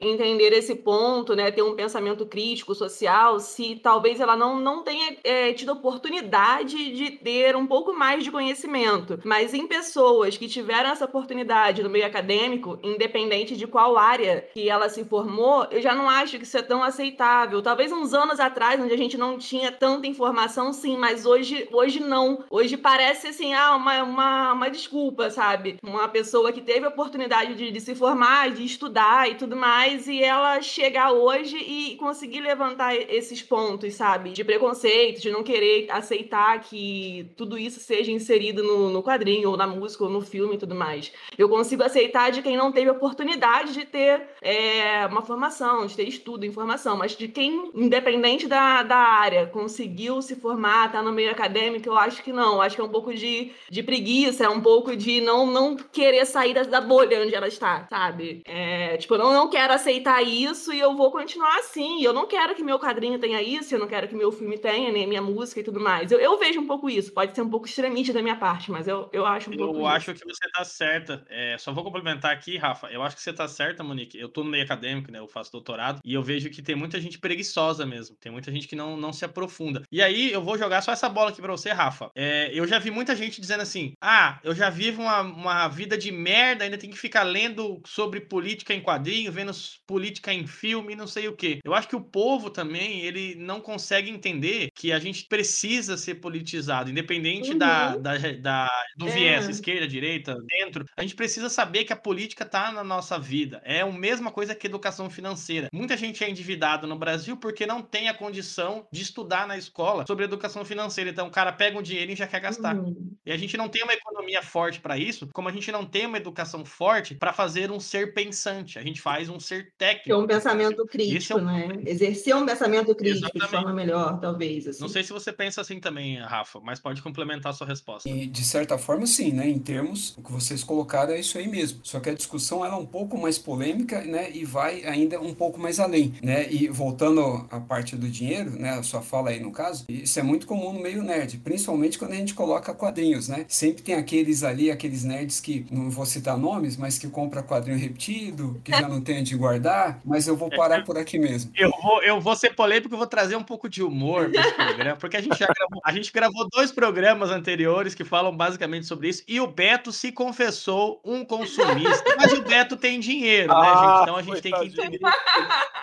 entender 0.00 0.52
esse 0.52 0.74
ponto, 0.74 1.34
né, 1.34 1.50
ter 1.50 1.62
um 1.62 1.74
pensamento 1.74 2.26
crítico, 2.26 2.74
social, 2.74 3.40
se 3.40 3.76
talvez 3.76 4.20
ela 4.20 4.36
não, 4.36 4.58
não 4.60 4.82
tenha 4.82 5.16
é, 5.24 5.52
tido 5.52 5.72
oportunidade 5.72 6.92
de 6.92 7.10
ter 7.10 7.56
um 7.56 7.66
pouco 7.66 7.92
mais 7.92 8.24
de 8.24 8.30
conhecimento. 8.30 9.20
Mas 9.24 9.54
em 9.54 9.66
pessoas 9.66 10.36
que 10.36 10.48
tiveram 10.48 10.90
essa 10.90 11.04
oportunidade 11.04 11.82
no 11.82 11.90
meio 11.90 12.06
acadêmico, 12.06 12.78
independente 12.82 13.56
de 13.56 13.66
qual 13.66 13.96
área 13.96 14.46
que 14.52 14.68
ela 14.68 14.88
se 14.88 15.04
formou, 15.04 15.66
eu 15.70 15.80
já 15.80 15.94
não 15.94 16.08
acho 16.08 16.38
que 16.38 16.44
isso 16.44 16.58
é 16.58 16.62
tão 16.62 16.82
aceitável. 16.82 17.62
Talvez 17.62 17.92
uns 17.92 18.14
anos 18.14 18.40
atrás, 18.40 18.80
onde 18.80 18.92
a 18.92 18.98
gente 18.98 19.16
não 19.16 19.38
tinha 19.38 19.72
tanta 19.72 20.06
informação, 20.06 20.72
sim, 20.72 20.96
mas 20.96 21.26
hoje, 21.26 21.68
hoje 21.72 22.00
não. 22.00 22.44
Hoje 22.50 22.76
parece 22.76 23.28
assim, 23.28 23.54
ah, 23.54 23.74
uma, 23.76 24.02
uma, 24.02 24.52
uma 24.52 24.70
desculpa, 24.70 25.30
sabe? 25.30 25.78
Uma 25.82 26.08
pessoa 26.08 26.52
que 26.52 26.60
teve 26.60 26.86
a 26.86 26.90
oportunidade 26.90 27.54
de, 27.54 27.70
de 27.70 27.80
se 27.80 27.94
formar, 27.94 28.50
de 28.50 28.64
estudar 28.64 29.30
e 29.30 29.34
tudo 29.34 29.55
mais 29.56 29.86
mais 29.86 30.06
e 30.08 30.22
ela 30.22 30.60
chegar 30.60 31.12
hoje 31.12 31.56
e 31.56 31.96
conseguir 31.96 32.40
levantar 32.40 32.94
esses 32.94 33.42
pontos, 33.42 33.94
sabe? 33.94 34.30
De 34.30 34.44
preconceito, 34.44 35.20
de 35.20 35.30
não 35.30 35.42
querer 35.42 35.90
aceitar 35.90 36.60
que 36.60 37.30
tudo 37.36 37.58
isso 37.58 37.80
seja 37.80 38.10
inserido 38.10 38.62
no, 38.62 38.90
no 38.90 39.02
quadrinho, 39.02 39.50
ou 39.50 39.56
na 39.56 39.66
música, 39.66 40.04
ou 40.04 40.10
no 40.10 40.20
filme 40.20 40.54
e 40.54 40.58
tudo 40.58 40.74
mais. 40.74 41.12
Eu 41.38 41.48
consigo 41.48 41.82
aceitar 41.82 42.30
de 42.30 42.42
quem 42.42 42.56
não 42.56 42.72
teve 42.72 42.90
oportunidade 42.90 43.72
de 43.72 43.84
ter 43.84 44.28
é, 44.42 45.06
uma 45.06 45.22
formação, 45.22 45.86
de 45.86 45.94
ter 45.94 46.08
estudo, 46.08 46.44
informação, 46.46 46.96
mas 46.96 47.16
de 47.16 47.28
quem, 47.28 47.70
independente 47.74 48.46
da, 48.46 48.82
da 48.82 48.96
área, 48.96 49.46
conseguiu 49.46 50.20
se 50.20 50.36
formar, 50.36 50.92
tá 50.92 51.02
no 51.02 51.12
meio 51.12 51.30
acadêmico, 51.30 51.88
eu 51.88 51.96
acho 51.96 52.22
que 52.22 52.32
não. 52.32 52.54
Eu 52.54 52.62
acho 52.62 52.76
que 52.76 52.80
é 52.80 52.84
um 52.84 52.88
pouco 52.88 53.14
de, 53.14 53.52
de 53.70 53.82
preguiça, 53.82 54.44
é 54.44 54.48
um 54.48 54.60
pouco 54.60 54.96
de 54.96 55.20
não, 55.20 55.46
não 55.46 55.76
querer 55.76 56.24
sair 56.26 56.54
da, 56.54 56.62
da 56.62 56.80
bolha 56.80 57.22
onde 57.22 57.34
ela 57.34 57.48
está, 57.48 57.86
sabe? 57.88 58.42
É, 58.44 58.96
tipo, 58.96 59.16
não, 59.16 59.32
não 59.32 59.45
quero 59.48 59.72
aceitar 59.72 60.22
isso 60.22 60.72
e 60.72 60.80
eu 60.80 60.96
vou 60.96 61.10
continuar 61.10 61.58
assim. 61.58 62.02
Eu 62.02 62.12
não 62.12 62.26
quero 62.26 62.54
que 62.54 62.62
meu 62.62 62.78
quadrinho 62.78 63.18
tenha 63.18 63.42
isso, 63.42 63.74
eu 63.74 63.78
não 63.78 63.86
quero 63.86 64.08
que 64.08 64.14
meu 64.14 64.32
filme 64.32 64.58
tenha, 64.58 64.92
nem 64.92 65.06
minha 65.06 65.22
música 65.22 65.60
e 65.60 65.64
tudo 65.64 65.80
mais. 65.80 66.10
Eu, 66.10 66.18
eu 66.18 66.38
vejo 66.38 66.60
um 66.60 66.66
pouco 66.66 66.88
isso. 66.88 67.12
Pode 67.12 67.34
ser 67.34 67.42
um 67.42 67.50
pouco 67.50 67.66
extremista 67.66 68.12
da 68.12 68.22
minha 68.22 68.36
parte, 68.36 68.70
mas 68.70 68.86
eu, 68.86 69.08
eu 69.12 69.26
acho 69.26 69.50
um 69.50 69.54
eu 69.54 69.58
pouco. 69.58 69.80
Eu 69.80 69.86
acho 69.86 70.10
isso. 70.10 70.20
que 70.20 70.32
você 70.32 70.50
tá 70.50 70.64
certa. 70.64 71.24
É, 71.28 71.56
só 71.58 71.72
vou 71.72 71.84
complementar 71.84 72.32
aqui, 72.32 72.56
Rafa. 72.56 72.88
Eu 72.88 73.02
acho 73.02 73.16
que 73.16 73.22
você 73.22 73.32
tá 73.32 73.48
certa, 73.48 73.82
Monique. 73.82 74.18
Eu 74.18 74.28
tô 74.28 74.42
no 74.42 74.50
meio 74.50 74.64
acadêmico, 74.64 75.10
né? 75.10 75.18
Eu 75.18 75.28
faço 75.28 75.52
doutorado 75.52 76.00
e 76.04 76.14
eu 76.14 76.22
vejo 76.22 76.50
que 76.50 76.62
tem 76.62 76.74
muita 76.74 77.00
gente 77.00 77.18
preguiçosa 77.18 77.84
mesmo. 77.86 78.16
Tem 78.16 78.30
muita 78.30 78.50
gente 78.50 78.68
que 78.68 78.76
não, 78.76 78.96
não 78.96 79.12
se 79.12 79.24
aprofunda. 79.24 79.82
E 79.90 80.02
aí 80.02 80.32
eu 80.32 80.42
vou 80.42 80.58
jogar 80.58 80.82
só 80.82 80.92
essa 80.92 81.08
bola 81.08 81.30
aqui 81.30 81.40
pra 81.40 81.52
você, 81.52 81.70
Rafa. 81.70 82.10
É, 82.14 82.50
eu 82.52 82.66
já 82.66 82.78
vi 82.78 82.90
muita 82.90 83.14
gente 83.14 83.40
dizendo 83.40 83.62
assim: 83.62 83.92
ah, 84.00 84.38
eu 84.42 84.54
já 84.54 84.70
vivo 84.70 85.02
uma, 85.02 85.20
uma 85.20 85.68
vida 85.68 85.96
de 85.96 86.10
merda, 86.12 86.64
ainda 86.64 86.78
tem 86.78 86.90
que 86.90 86.98
ficar 86.98 87.22
lendo 87.22 87.80
sobre 87.86 88.20
política 88.20 88.74
em 88.74 88.82
quadrinho, 88.82 89.32
vendo 89.36 89.52
política 89.86 90.32
em 90.32 90.46
filme, 90.46 90.96
não 90.96 91.06
sei 91.06 91.28
o 91.28 91.36
quê. 91.36 91.60
Eu 91.64 91.74
acho 91.74 91.88
que 91.88 91.94
o 91.94 92.00
povo 92.00 92.50
também, 92.50 93.02
ele 93.02 93.36
não 93.36 93.60
consegue 93.60 94.10
entender 94.10 94.70
que 94.74 94.92
a 94.92 94.98
gente 94.98 95.26
precisa 95.26 95.96
ser 95.96 96.16
politizado, 96.16 96.90
independente 96.90 97.52
uhum. 97.52 97.58
da, 97.58 97.96
da, 97.96 98.16
da, 98.40 98.70
do 98.96 99.06
é. 99.08 99.10
viés, 99.10 99.48
esquerda, 99.48 99.86
direita, 99.86 100.36
dentro. 100.46 100.84
A 100.96 101.02
gente 101.02 101.14
precisa 101.14 101.48
saber 101.48 101.84
que 101.84 101.92
a 101.92 101.96
política 101.96 102.44
está 102.44 102.72
na 102.72 102.82
nossa 102.82 103.18
vida. 103.18 103.60
É 103.64 103.82
a 103.82 103.92
mesma 103.92 104.32
coisa 104.32 104.54
que 104.54 104.66
educação 104.66 105.08
financeira. 105.10 105.68
Muita 105.72 105.96
gente 105.96 106.24
é 106.24 106.30
endividada 106.30 106.86
no 106.86 106.98
Brasil 106.98 107.36
porque 107.36 107.66
não 107.66 107.82
tem 107.82 108.08
a 108.08 108.14
condição 108.14 108.86
de 108.90 109.02
estudar 109.02 109.46
na 109.46 109.56
escola 109.56 110.04
sobre 110.06 110.24
educação 110.24 110.64
financeira. 110.64 111.10
Então, 111.10 111.28
o 111.28 111.30
cara 111.30 111.52
pega 111.52 111.78
o 111.78 111.82
dinheiro 111.82 112.12
e 112.12 112.16
já 112.16 112.26
quer 112.26 112.40
gastar. 112.40 112.76
Uhum. 112.76 113.14
E 113.24 113.32
a 113.32 113.36
gente 113.36 113.56
não 113.56 113.68
tem 113.68 113.82
uma 113.82 113.92
economia 113.92 114.42
forte 114.42 114.80
para 114.80 114.96
isso, 114.96 115.28
como 115.32 115.48
a 115.48 115.52
gente 115.52 115.70
não 115.70 115.84
tem 115.84 116.06
uma 116.06 116.16
educação 116.16 116.64
forte 116.64 117.14
para 117.14 117.32
fazer 117.32 117.70
um 117.70 117.80
ser 117.80 118.14
pensante. 118.14 118.78
A 118.78 118.82
gente 118.82 119.00
faz 119.00 119.25
um 119.28 119.40
ser 119.40 119.72
técnico. 119.76 120.08
Ter 120.08 120.14
um 120.14 120.26
pensamento 120.26 120.86
crítico, 120.86 121.38
é 121.38 121.42
um... 121.42 121.44
né? 121.44 121.68
Exercer 121.86 122.36
um 122.36 122.46
pensamento 122.46 122.94
crítico 122.94 123.26
Exatamente. 123.26 123.44
de 123.44 123.50
forma 123.50 123.72
melhor, 123.72 124.20
talvez. 124.20 124.66
Assim. 124.66 124.80
Não 124.80 124.88
sei 124.88 125.02
se 125.02 125.12
você 125.12 125.32
pensa 125.32 125.60
assim 125.60 125.80
também, 125.80 126.18
Rafa, 126.18 126.60
mas 126.60 126.80
pode 126.80 127.02
complementar 127.02 127.50
a 127.50 127.54
sua 127.54 127.66
resposta. 127.66 128.08
E, 128.08 128.26
de 128.26 128.44
certa 128.44 128.78
forma, 128.78 129.06
sim, 129.06 129.32
né? 129.32 129.48
Em 129.48 129.58
termos, 129.58 130.16
o 130.16 130.22
que 130.22 130.32
vocês 130.32 130.62
colocaram 130.62 131.12
é 131.12 131.20
isso 131.20 131.38
aí 131.38 131.48
mesmo. 131.48 131.80
Só 131.82 132.00
que 132.00 132.10
a 132.10 132.14
discussão 132.14 132.64
ela 132.64 132.74
é 132.74 132.78
um 132.78 132.86
pouco 132.86 133.16
mais 133.18 133.38
polêmica, 133.38 134.02
né? 134.02 134.30
E 134.32 134.44
vai 134.44 134.84
ainda 134.84 135.20
um 135.20 135.34
pouco 135.34 135.58
mais 135.58 135.80
além, 135.80 136.14
né? 136.22 136.50
E 136.50 136.68
voltando 136.68 137.46
à 137.50 137.60
parte 137.60 137.96
do 137.96 138.08
dinheiro, 138.08 138.50
né? 138.50 138.70
A 138.70 138.82
sua 138.82 139.02
fala 139.02 139.30
aí 139.30 139.40
no 139.40 139.52
caso, 139.52 139.84
isso 139.88 140.18
é 140.18 140.22
muito 140.22 140.46
comum 140.46 140.72
no 140.72 140.80
meio 140.80 141.02
nerd, 141.02 141.38
principalmente 141.38 141.98
quando 141.98 142.12
a 142.12 142.16
gente 142.16 142.34
coloca 142.34 142.74
quadrinhos, 142.74 143.28
né? 143.28 143.44
Sempre 143.48 143.82
tem 143.82 143.94
aqueles 143.94 144.42
ali, 144.42 144.70
aqueles 144.70 145.04
nerds 145.04 145.40
que, 145.40 145.66
não 145.70 145.90
vou 145.90 146.06
citar 146.06 146.36
nomes, 146.36 146.76
mas 146.76 146.98
que 146.98 147.08
compra 147.08 147.42
quadrinho 147.42 147.78
repetido, 147.78 148.60
que 148.64 148.70
já 148.70 148.88
não 148.88 149.00
tem 149.00 149.15
onde 149.18 149.36
guardar 149.36 150.00
mas 150.04 150.26
eu 150.26 150.36
vou 150.36 150.50
parar 150.50 150.84
por 150.84 150.96
aqui 150.96 151.18
mesmo. 151.18 151.50
Eu 151.54 151.70
vou, 151.82 152.02
eu 152.02 152.20
vou 152.20 152.36
ser 152.36 152.54
polêmico 152.54 152.94
e 152.94 152.96
vou 152.96 153.06
trazer 153.06 153.36
um 153.36 153.42
pouco 153.42 153.68
de 153.68 153.82
humor 153.82 154.30
para 154.30 154.40
esse 154.40 154.54
programa, 154.54 154.96
porque 154.96 155.16
a 155.16 155.20
gente 155.20 155.38
já 155.38 155.46
gravou, 155.46 155.80
a 155.84 155.92
gente 155.92 156.12
gravou 156.12 156.48
dois 156.50 156.72
programas 156.72 157.30
anteriores 157.30 157.94
que 157.94 158.04
falam 158.04 158.34
basicamente 158.36 158.86
sobre 158.86 159.08
isso, 159.08 159.22
e 159.26 159.40
o 159.40 159.46
Beto 159.46 159.92
se 159.92 160.12
confessou 160.12 161.00
um 161.04 161.24
consumista. 161.24 162.16
Mas 162.16 162.32
o 162.32 162.42
Beto 162.42 162.76
tem 162.76 163.00
dinheiro, 163.00 163.48
né, 163.48 163.54
ah, 163.54 163.74
gente? 163.74 164.02
Então 164.02 164.16
a 164.16 164.22
gente 164.22 164.42
tem 164.42 164.52
que 164.52 164.66
entender 164.66 164.98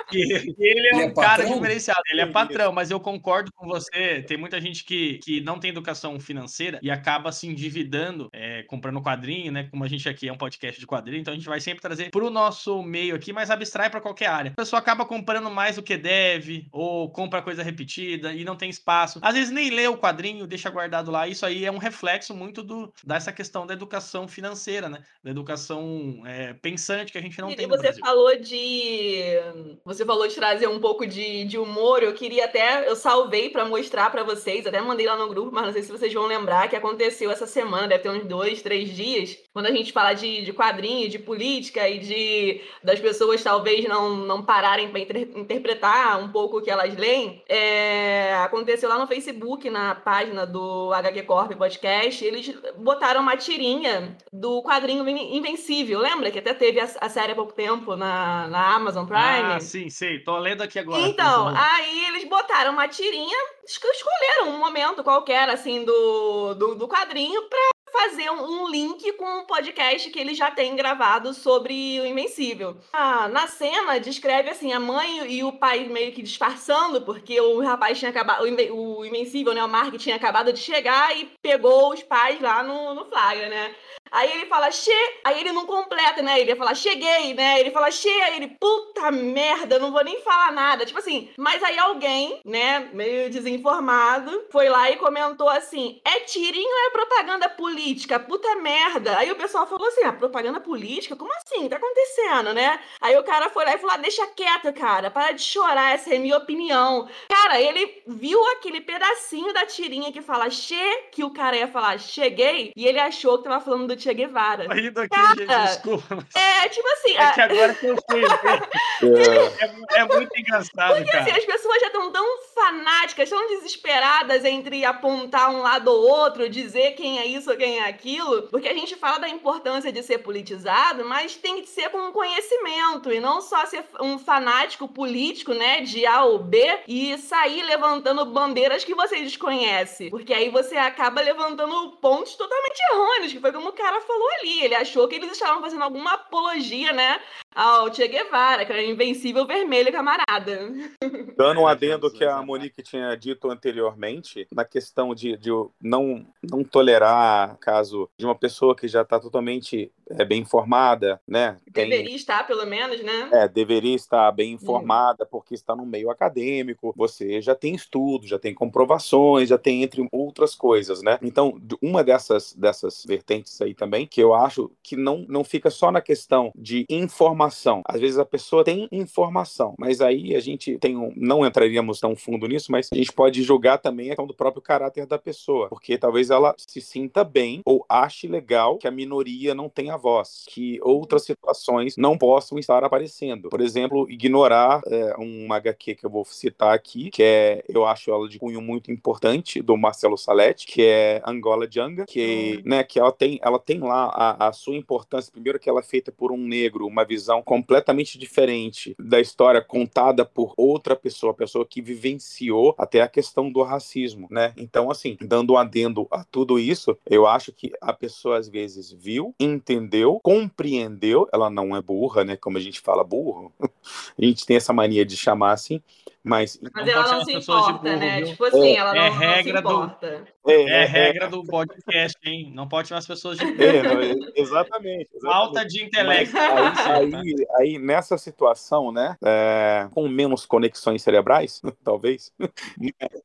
que 0.09 0.55
ele 0.59 0.88
é 0.88 0.95
um 0.95 0.99
ele 0.99 1.11
é 1.11 1.13
cara 1.13 1.45
diferenciado, 1.45 2.01
ele 2.11 2.21
é 2.21 2.25
patrão, 2.25 2.71
mas 2.71 2.91
eu 2.91 2.99
concordo 2.99 3.51
com 3.53 3.67
você. 3.67 4.23
Tem 4.27 4.38
muita 4.38 4.59
gente 4.59 4.84
que, 4.84 5.19
que 5.19 5.41
não 5.41 5.59
tem 5.59 5.71
educação 5.71 6.19
financeira 6.19 6.79
e 6.81 6.91
acaba 6.91 7.31
se 7.31 7.47
endividando, 7.47 8.29
é, 8.34 8.63
comprando 8.63 9.01
quadrinho, 9.01 9.51
né? 9.51 9.67
Como 9.69 9.84
a 9.84 9.88
gente 9.88 10.07
aqui 10.07 10.27
é 10.27 10.34
um 10.34 10.38
podcast 10.38 10.79
de 10.79 10.88
quadrinho, 10.88 11.21
então 11.21 11.34
a 11.34 11.38
gente 11.38 11.47
vai 11.47 11.59
sempre 11.59 11.81
trazer 11.81 12.09
para 12.09 12.23
o 12.23 12.29
nosso 12.29 12.81
meio 12.84 13.15
aqui 13.24 13.34
mais 13.34 13.49
abstrato 13.49 13.74
abstrai 13.74 13.89
para 13.89 14.01
qualquer 14.01 14.28
área. 14.28 14.51
A 14.51 14.61
pessoa 14.61 14.80
acaba 14.80 15.05
comprando 15.05 15.49
mais 15.49 15.76
do 15.76 15.84
que 15.84 15.97
deve, 15.97 16.67
ou 16.71 17.09
compra 17.09 17.41
coisa 17.41 17.63
repetida 17.63 18.34
e 18.34 18.43
não 18.43 18.55
tem 18.55 18.69
espaço. 18.69 19.19
Às 19.21 19.34
vezes 19.34 19.51
nem 19.51 19.69
lê 19.69 19.88
o 19.88 19.97
quadrinho, 19.97 20.45
deixa 20.45 20.69
guardado 20.69 21.09
lá. 21.09 21.28
Isso 21.28 21.45
aí 21.45 21.65
é 21.65 21.71
um 21.71 21.78
reflexo 21.78 22.36
muito 22.36 22.61
do, 22.61 22.93
dessa 23.03 23.32
questão 23.32 23.65
da 23.65 23.74
educação 23.74 24.28
financeira, 24.28 24.89
né? 24.89 25.03
Da 25.24 25.32
educação 25.32 26.21
é, 26.26 26.53
pensante 26.53 27.11
que 27.11 27.17
a 27.17 27.21
gente 27.21 27.39
não 27.39 27.49
e 27.49 27.55
tem. 27.55 27.65
E 27.65 27.69
você 27.69 27.93
falou 27.93 28.38
de 28.38 29.39
você 29.84 30.05
falou 30.05 30.28
de 30.28 30.36
trazer 30.36 30.67
um 30.67 30.80
pouco 30.80 31.07
de, 31.07 31.45
de 31.45 31.57
humor. 31.57 32.03
Eu 32.03 32.13
queria 32.13 32.45
até, 32.45 32.88
eu 32.88 32.95
salvei 32.95 33.49
para 33.49 33.65
mostrar 33.65 34.11
para 34.11 34.24
vocês, 34.24 34.67
até 34.67 34.82
mandei 34.82 35.07
lá 35.07 35.17
no 35.17 35.30
grupo, 35.30 35.51
mas 35.51 35.65
não 35.65 35.74
sei 35.74 35.82
se 35.82 35.91
vocês 35.91 36.13
vão 36.13 36.28
lembrar 36.28 36.69
que 36.69 36.76
aconteceu 36.76 37.32
essa 37.32 37.47
semana, 37.47 37.88
deve 37.88 38.03
ter 38.03 38.09
uns 38.09 38.26
dois, 38.26 38.61
três 38.61 38.93
dias, 38.93 39.38
quando 39.54 39.68
a 39.68 39.72
gente 39.72 39.93
fala 39.93 40.14
de, 40.14 40.43
de 40.43 40.51
quadrinhos, 40.51 41.12
de 41.12 41.20
política 41.20 41.88
e 41.88 41.99
de 41.99 42.62
das 42.84 42.99
pessoas 42.99 43.43
talvez 43.43 43.88
não, 43.88 44.16
não 44.16 44.43
pararem 44.43 44.89
para 44.89 44.99
inter, 44.99 45.30
interpretar 45.36 46.20
um 46.20 46.30
pouco 46.30 46.58
o 46.58 46.62
que 46.62 46.72
elas 46.72 46.95
leem. 46.97 47.43
É, 47.47 48.34
aconteceu 48.38 48.89
lá 48.89 48.97
no 48.97 49.06
Facebook, 49.06 49.70
na 49.70 49.93
página 49.93 50.45
do 50.45 50.91
HQ 50.93 51.22
Corp 51.24 51.54
Podcast, 51.54 52.26
eles 52.26 52.54
botaram 52.78 53.22
uma 53.22 53.38
tirinha 53.38 54.18
do 54.32 54.64
quadrinho 54.64 55.08
Invencível. 55.08 55.99
Lembra 55.99 56.32
que 56.32 56.39
até 56.39 56.54
teve 56.54 56.80
a, 56.80 56.89
a 57.01 57.10
série 57.10 57.34
há 57.34 57.36
pouco 57.36 57.54
tempo 57.54 57.95
na, 57.95 58.47
na 58.47 58.76
Amazon 58.76 59.06
Prime? 59.06 59.22
Ah, 59.22 59.60
sim, 59.60 59.89
sei. 59.89 60.20
Tô 60.20 60.38
lendo 60.39 60.64
aqui 60.64 60.80
agora. 60.80 61.01
Então, 61.01 61.47
aí 61.49 62.06
eles 62.08 62.24
botaram 62.28 62.74
uma 62.74 62.88
tirinha, 62.88 63.38
escolheram 63.66 64.49
um 64.49 64.58
momento 64.58 65.04
qualquer, 65.04 65.47
assim, 65.49 65.86
do, 65.86 66.56
do, 66.56 66.76
do 66.76 66.88
quadrinho 66.88 67.43
pra 67.43 67.72
fazer 67.93 68.29
um, 68.31 68.67
link 68.67 69.13
com 69.13 69.41
um 69.41 69.45
podcast 69.45 70.09
que 70.09 70.19
ele 70.19 70.33
já 70.33 70.49
tem 70.49 70.75
gravado 70.75 71.31
sobre 71.33 72.01
o 72.01 72.05
Invencível. 72.05 72.75
Ah, 72.91 73.27
na 73.27 73.45
cena, 73.45 73.99
descreve 73.99 74.49
assim, 74.49 74.73
a 74.73 74.79
mãe 74.79 75.31
e 75.31 75.43
o 75.43 75.53
pai 75.53 75.85
meio 75.85 76.11
que 76.11 76.23
disfarçando, 76.23 77.03
porque 77.03 77.39
o 77.39 77.61
rapaz 77.61 77.99
tinha 77.99 78.09
acabado, 78.09 78.43
o 78.43 79.05
Invencível, 79.05 79.53
né, 79.53 79.63
o 79.63 79.69
Mark 79.69 79.95
tinha 79.97 80.15
acabado 80.15 80.51
de 80.51 80.59
chegar 80.59 81.15
e 81.15 81.31
pegou 81.41 81.93
os 81.93 82.01
pais 82.01 82.41
lá 82.41 82.63
no, 82.63 82.95
no 82.95 83.05
flagra, 83.05 83.47
né? 83.47 83.75
Aí 84.14 84.32
ele 84.32 84.45
fala, 84.45 84.72
che. 84.72 84.91
Aí 85.24 85.39
ele 85.39 85.51
não 85.51 85.66
completa, 85.66 86.22
né? 86.22 86.39
Ele 86.39 86.55
fala, 86.55 86.76
cheguei, 86.76 87.34
né? 87.34 87.59
Ele 87.59 87.72
fala, 87.72 87.89
che. 87.89 88.09
Aí 88.09 88.36
ele, 88.38 88.47
puta 88.59 89.11
merda, 89.11 89.80
não 89.80 89.91
vou 89.91 90.03
nem 90.03 90.22
falar 90.22 90.51
nada. 90.51 90.86
Tipo 90.86 90.99
assim, 90.99 91.32
mas 91.36 91.64
aí 91.64 91.80
alguém, 91.80 92.39
né, 92.45 92.89
meio 92.93 93.30
desinformado, 93.30 94.45
foi 94.51 94.70
lá 94.70 94.91
e 94.91 94.97
comentou 94.97 95.49
assim: 95.49 95.99
é 96.05 96.20
tirinho 96.22 96.70
ou 96.70 96.88
é 96.88 96.91
propaganda 96.91 97.49
política? 97.49 98.20
Puta 98.20 98.55
merda. 98.57 99.18
Aí 99.18 99.32
o 99.32 99.36
pessoal 99.36 99.66
falou 99.66 99.88
assim: 99.88 100.03
ah, 100.03 100.14
propaganda 100.14 100.59
política? 100.59 101.16
Como 101.16 101.32
assim? 101.34 101.68
Tá 101.68 101.78
acontecendo, 101.78 102.53
né? 102.53 102.80
Aí 103.01 103.18
o 103.18 103.24
cara 103.24 103.49
foi 103.49 103.66
lá 103.66 103.74
e 103.74 103.78
falou: 103.78 103.95
ah, 103.95 103.97
deixa 103.97 104.28
quieto, 104.28 104.72
cara, 104.74 105.09
para 105.09 105.32
de 105.32 105.41
chorar, 105.41 105.95
essa 105.95 106.14
é 106.14 106.20
minha 106.20 106.38
opinião. 106.38 107.09
Cara, 107.30 107.59
ele 107.59 108.03
viu 108.07 108.43
aquele 108.51 108.82
pedacinho 108.82 109.53
da 109.53 109.66
tirinha 109.66 110.11
que 110.11 110.22
fala 110.22 110.49
che, 110.49 110.76
que 111.11 111.24
o 111.24 111.32
cara 111.32 111.57
ia 111.57 111.68
falar 111.68 111.99
cheguei, 111.99 112.72
e 112.76 112.86
ele 112.86 112.99
achou 112.99 113.38
que 113.38 113.45
tava 113.45 113.64
falando 113.64 113.88
do 113.88 113.95
Che 114.04 114.14
Guevara. 114.14 114.68
Rindo 114.74 114.99
aqui, 114.99 115.16
Cara, 115.16 115.36
gente, 115.36 115.47
desculpa. 115.47 116.16
Mas... 116.16 116.36
É, 116.36 116.68
tipo 116.68 116.88
assim. 116.89 117.14
É 117.14 117.24
a... 117.24 117.32
que 117.32 117.41
agora 117.41 117.74
que 117.74 117.86
eu 117.86 117.97
fui 118.10 118.22
é, 119.93 119.99
é, 119.99 120.06
muito 120.06 120.38
engraçado, 120.38 120.95
Porque 120.95 121.12
cara. 121.12 121.24
assim, 121.24 121.32
as 121.32 121.45
pessoas 121.45 121.80
já 121.80 121.88
estão 121.88 122.12
tão 122.12 122.26
fanáticas, 122.54 123.30
tão 123.30 123.47
desesperadas 123.47 124.43
entre 124.43 124.84
apontar 124.84 125.49
um 125.49 125.62
lado 125.62 125.88
ou 125.88 126.01
outro, 126.08 126.49
dizer 126.49 126.91
quem 126.91 127.20
é 127.20 127.26
isso 127.26 127.49
ou 127.49 127.58
quem 127.58 127.80
é 127.80 127.88
aquilo, 127.88 128.43
porque 128.43 128.68
a 128.68 128.74
gente 128.74 128.95
fala 128.95 129.20
da 129.20 129.30
importância 129.30 129.91
de 129.91 130.04
ser 130.04 130.20
politizado, 130.20 131.06
mas 131.06 131.36
tem 131.36 131.62
que 131.62 131.70
ser 131.70 131.89
com 131.89 132.12
conhecimento 132.12 133.12
e 133.12 133.20
não 133.20 133.41
só 133.41 133.66
ser 133.66 133.86
um 134.01 134.20
fanático 134.20 134.88
político, 134.88 135.54
né, 135.54 135.82
de 135.82 136.06
A 136.06 136.24
ou 136.24 136.39
B 136.39 136.80
e 136.88 137.18
sair 137.18 137.64
levantando 137.64 138.26
bandeiras 138.26 138.84
que 138.84 138.93
você 138.93 139.22
desconhece, 139.22 140.10
porque 140.10 140.34
aí 140.34 140.49
você 140.49 140.76
acaba 140.76 141.22
levantando 141.22 141.91
pontos 142.01 142.36
totalmente 142.36 142.80
errôneos, 142.91 143.34
que 143.34 143.39
foi 143.39 143.51
como 143.51 143.70
o 143.70 143.74
cara 143.74 143.92
falou 144.01 144.29
ali. 144.39 144.63
Ele 144.63 144.75
achou 144.75 145.07
que 145.07 145.15
eles 145.15 145.31
estavam 145.31 145.61
fazendo 145.61 145.83
alguma 145.83 146.13
apologia, 146.13 146.93
né, 146.93 147.21
ao 147.56 147.93
Che 147.93 148.08
Guevara, 148.08 148.66
que 148.66 148.72
era 148.72 148.84
invencível 148.84 149.45
vermelho, 149.45 149.91
camarada. 149.91 150.72
Dando 151.38 151.62
um 151.62 151.68
adendo 151.68 152.12
que 152.12 152.24
a 152.24 152.41
Monique 152.41 152.82
tinha 152.82 153.16
dito 153.16 153.49
anteriormente, 153.49 154.47
na 154.51 154.66
questão 154.66 155.14
de, 155.14 155.38
de 155.38 155.49
não, 155.82 156.26
não 156.41 156.64
tolerar 156.64 157.58
caso 157.58 158.10
de 158.18 158.26
uma 158.26 158.36
pessoa 158.36 158.76
que 158.76 158.88
já 158.88 159.01
está 159.01 159.20
totalmente 159.20 159.91
é, 160.10 160.26
bem 160.26 160.41
informada, 160.41 161.20
né? 161.28 161.58
Deveria 161.70 162.06
Tem... 162.06 162.16
estar, 162.16 162.45
pelo 162.45 162.66
menos, 162.66 163.01
né? 163.04 163.30
É, 163.32 163.47
deveria 163.47 163.95
estar 163.95 164.32
bem 164.32 164.54
informada, 164.54 165.24
hum. 165.24 165.28
porque 165.30 165.54
está 165.54 165.76
no 165.76 165.86
meio 165.86 166.10
acadêmico, 166.10 166.93
você 166.95 167.41
já 167.41 167.56
tem 167.56 167.74
estudo, 167.74 168.28
já 168.28 168.38
tem 168.38 168.54
comprovações, 168.54 169.49
já 169.49 169.58
tem 169.58 169.84
entre 169.84 170.08
outras 170.12 170.56
coisas, 170.56 171.01
né? 171.01 171.18
Então, 171.22 171.60
uma 171.82 172.04
dessas, 172.04 172.54
dessas 172.54 173.04
vertentes 173.06 173.60
aí 173.62 173.74
também, 173.74 174.06
que 174.06 174.22
eu 174.22 174.34
acho 174.34 174.72
que 174.82 174.95
não, 174.95 175.26
não 175.28 175.43
fica 175.43 175.70
só 175.70 175.91
na 175.91 176.01
questão 176.01 176.51
de 176.56 176.86
informação. 176.89 177.42
Às 177.85 177.99
vezes 177.99 178.17
a 178.17 178.25
pessoa 178.25 178.63
tem 178.63 178.87
informação, 178.91 179.73
mas 179.77 180.01
aí 180.01 180.35
a 180.35 180.39
gente 180.39 180.77
tem 180.77 180.97
um, 180.97 181.11
não 181.15 181.45
entraríamos 181.45 181.99
tão 181.99 182.15
fundo 182.15 182.47
nisso, 182.47 182.71
mas 182.71 182.89
a 182.91 182.95
gente 182.95 183.11
pode 183.11 183.41
julgar 183.43 183.77
também 183.77 184.07
a 184.07 184.09
questão 184.09 184.27
do 184.27 184.33
próprio 184.33 184.61
caráter 184.61 185.05
da 185.05 185.17
pessoa, 185.17 185.69
porque 185.69 185.97
talvez 185.97 186.29
ela 186.29 186.53
se 186.57 186.81
sinta 186.81 187.23
bem 187.23 187.61
ou 187.65 187.85
ache 187.87 188.27
legal 188.27 188.77
que 188.77 188.87
a 188.87 188.91
minoria 188.91 189.53
não 189.53 189.69
tenha 189.69 189.97
voz, 189.97 190.45
que 190.47 190.79
outras 190.81 191.23
situações 191.23 191.95
não 191.97 192.17
possam 192.17 192.57
estar 192.59 192.83
aparecendo. 192.83 193.49
Por 193.49 193.61
exemplo, 193.61 194.09
ignorar 194.09 194.81
é, 194.87 195.15
uma 195.17 195.57
HQ 195.57 195.95
que 195.95 196.05
eu 196.05 196.09
vou 196.09 196.25
citar 196.25 196.73
aqui, 196.73 197.09
que 197.09 197.23
é, 197.23 197.63
eu 197.67 197.85
acho 197.85 198.11
ela 198.11 198.27
de 198.27 198.39
cunho 198.39 198.61
muito 198.61 198.91
importante, 198.91 199.61
do 199.61 199.77
Marcelo 199.77 200.17
Saletti, 200.17 200.67
que 200.67 200.83
é 200.83 201.21
Angola 201.25 201.67
Djanga, 201.67 202.05
que, 202.05 202.55
uhum. 202.57 202.69
né, 202.69 202.83
que 202.83 202.99
ela 202.99 203.11
tem, 203.11 203.39
ela 203.41 203.59
tem 203.59 203.79
lá 203.79 204.05
a, 204.05 204.47
a 204.47 204.53
sua 204.53 204.75
importância, 204.75 205.31
primeiro 205.31 205.59
que 205.59 205.69
ela 205.69 205.79
é 205.79 205.83
feita 205.83 206.11
por 206.11 206.31
um 206.31 206.37
negro, 206.37 206.85
uma 206.85 207.05
visão 207.05 207.32
completamente 207.41 208.17
diferente 208.17 208.95
da 208.99 209.19
história 209.19 209.61
contada 209.61 210.25
por 210.25 210.53
outra 210.57 210.95
pessoa, 210.95 211.31
a 211.31 211.36
pessoa 211.36 211.65
que 211.65 211.81
vivenciou 211.81 212.75
até 212.77 213.01
a 213.01 213.07
questão 213.07 213.51
do 213.51 213.63
racismo, 213.63 214.27
né? 214.29 214.53
Então, 214.57 214.91
assim, 214.91 215.17
dando 215.21 215.53
um 215.53 215.57
adendo 215.57 216.07
a 216.11 216.23
tudo 216.23 216.59
isso, 216.59 216.97
eu 217.09 217.25
acho 217.25 217.51
que 217.51 217.71
a 217.81 217.93
pessoa 217.93 218.38
às 218.38 218.47
vezes 218.47 218.91
viu, 218.91 219.34
entendeu, 219.39 220.19
compreendeu, 220.21 221.27
ela 221.34 221.49
não 221.49 221.75
é 221.75 221.81
burra, 221.81 222.23
né? 222.23 222.36
Como 222.36 222.57
a 222.57 222.61
gente 222.61 222.79
fala 222.79 223.03
burro, 223.03 223.51
a 224.17 224.25
gente 224.25 224.45
tem 224.45 224.57
essa 224.57 224.73
mania 224.73 225.05
de 225.05 225.15
chamar 225.15 225.53
assim, 225.53 225.81
mas, 226.24 226.57
mas 226.74 226.88
ela 226.88 227.11
não 227.11 227.26
se 227.26 227.34
importa, 227.34 227.74
burro, 227.74 227.97
né? 227.97 228.17
Viu? 228.17 228.28
Tipo 228.28 228.45
assim, 228.45 228.67
é, 228.69 228.76
ela 228.76 228.93
não, 228.93 229.01
é 229.01 229.09
regra 229.09 229.61
não 229.61 229.69
se 229.69 229.76
importa. 229.76 230.26
Do, 230.45 230.51
é, 230.51 230.53
é, 230.53 230.69
é 230.69 230.86
regra 230.86 231.28
do 231.28 231.43
podcast, 231.43 232.17
hein? 232.24 232.49
Não 232.55 232.65
pode 232.65 232.88
chamar 232.88 232.99
as 232.99 233.07
pessoas 233.07 233.38
de 233.38 233.45
burro. 233.45 233.61
É, 233.61 234.39
exatamente, 234.39 234.39
exatamente, 234.39 235.09
Falta 235.21 235.65
de 235.65 235.84
intelecto. 235.84 236.38
Aí, 236.38 237.13
aí, 237.13 237.47
aí, 237.57 237.78
nessa 237.78 238.17
situação, 238.17 238.89
né? 238.89 239.17
É, 239.21 239.89
com 239.93 240.07
menos 240.07 240.45
conexões 240.45 241.01
cerebrais, 241.01 241.61
talvez. 241.84 242.32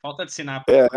Falta 0.02 0.26
de 0.26 0.32
sinapse. 0.32 0.74
É, 0.74 0.88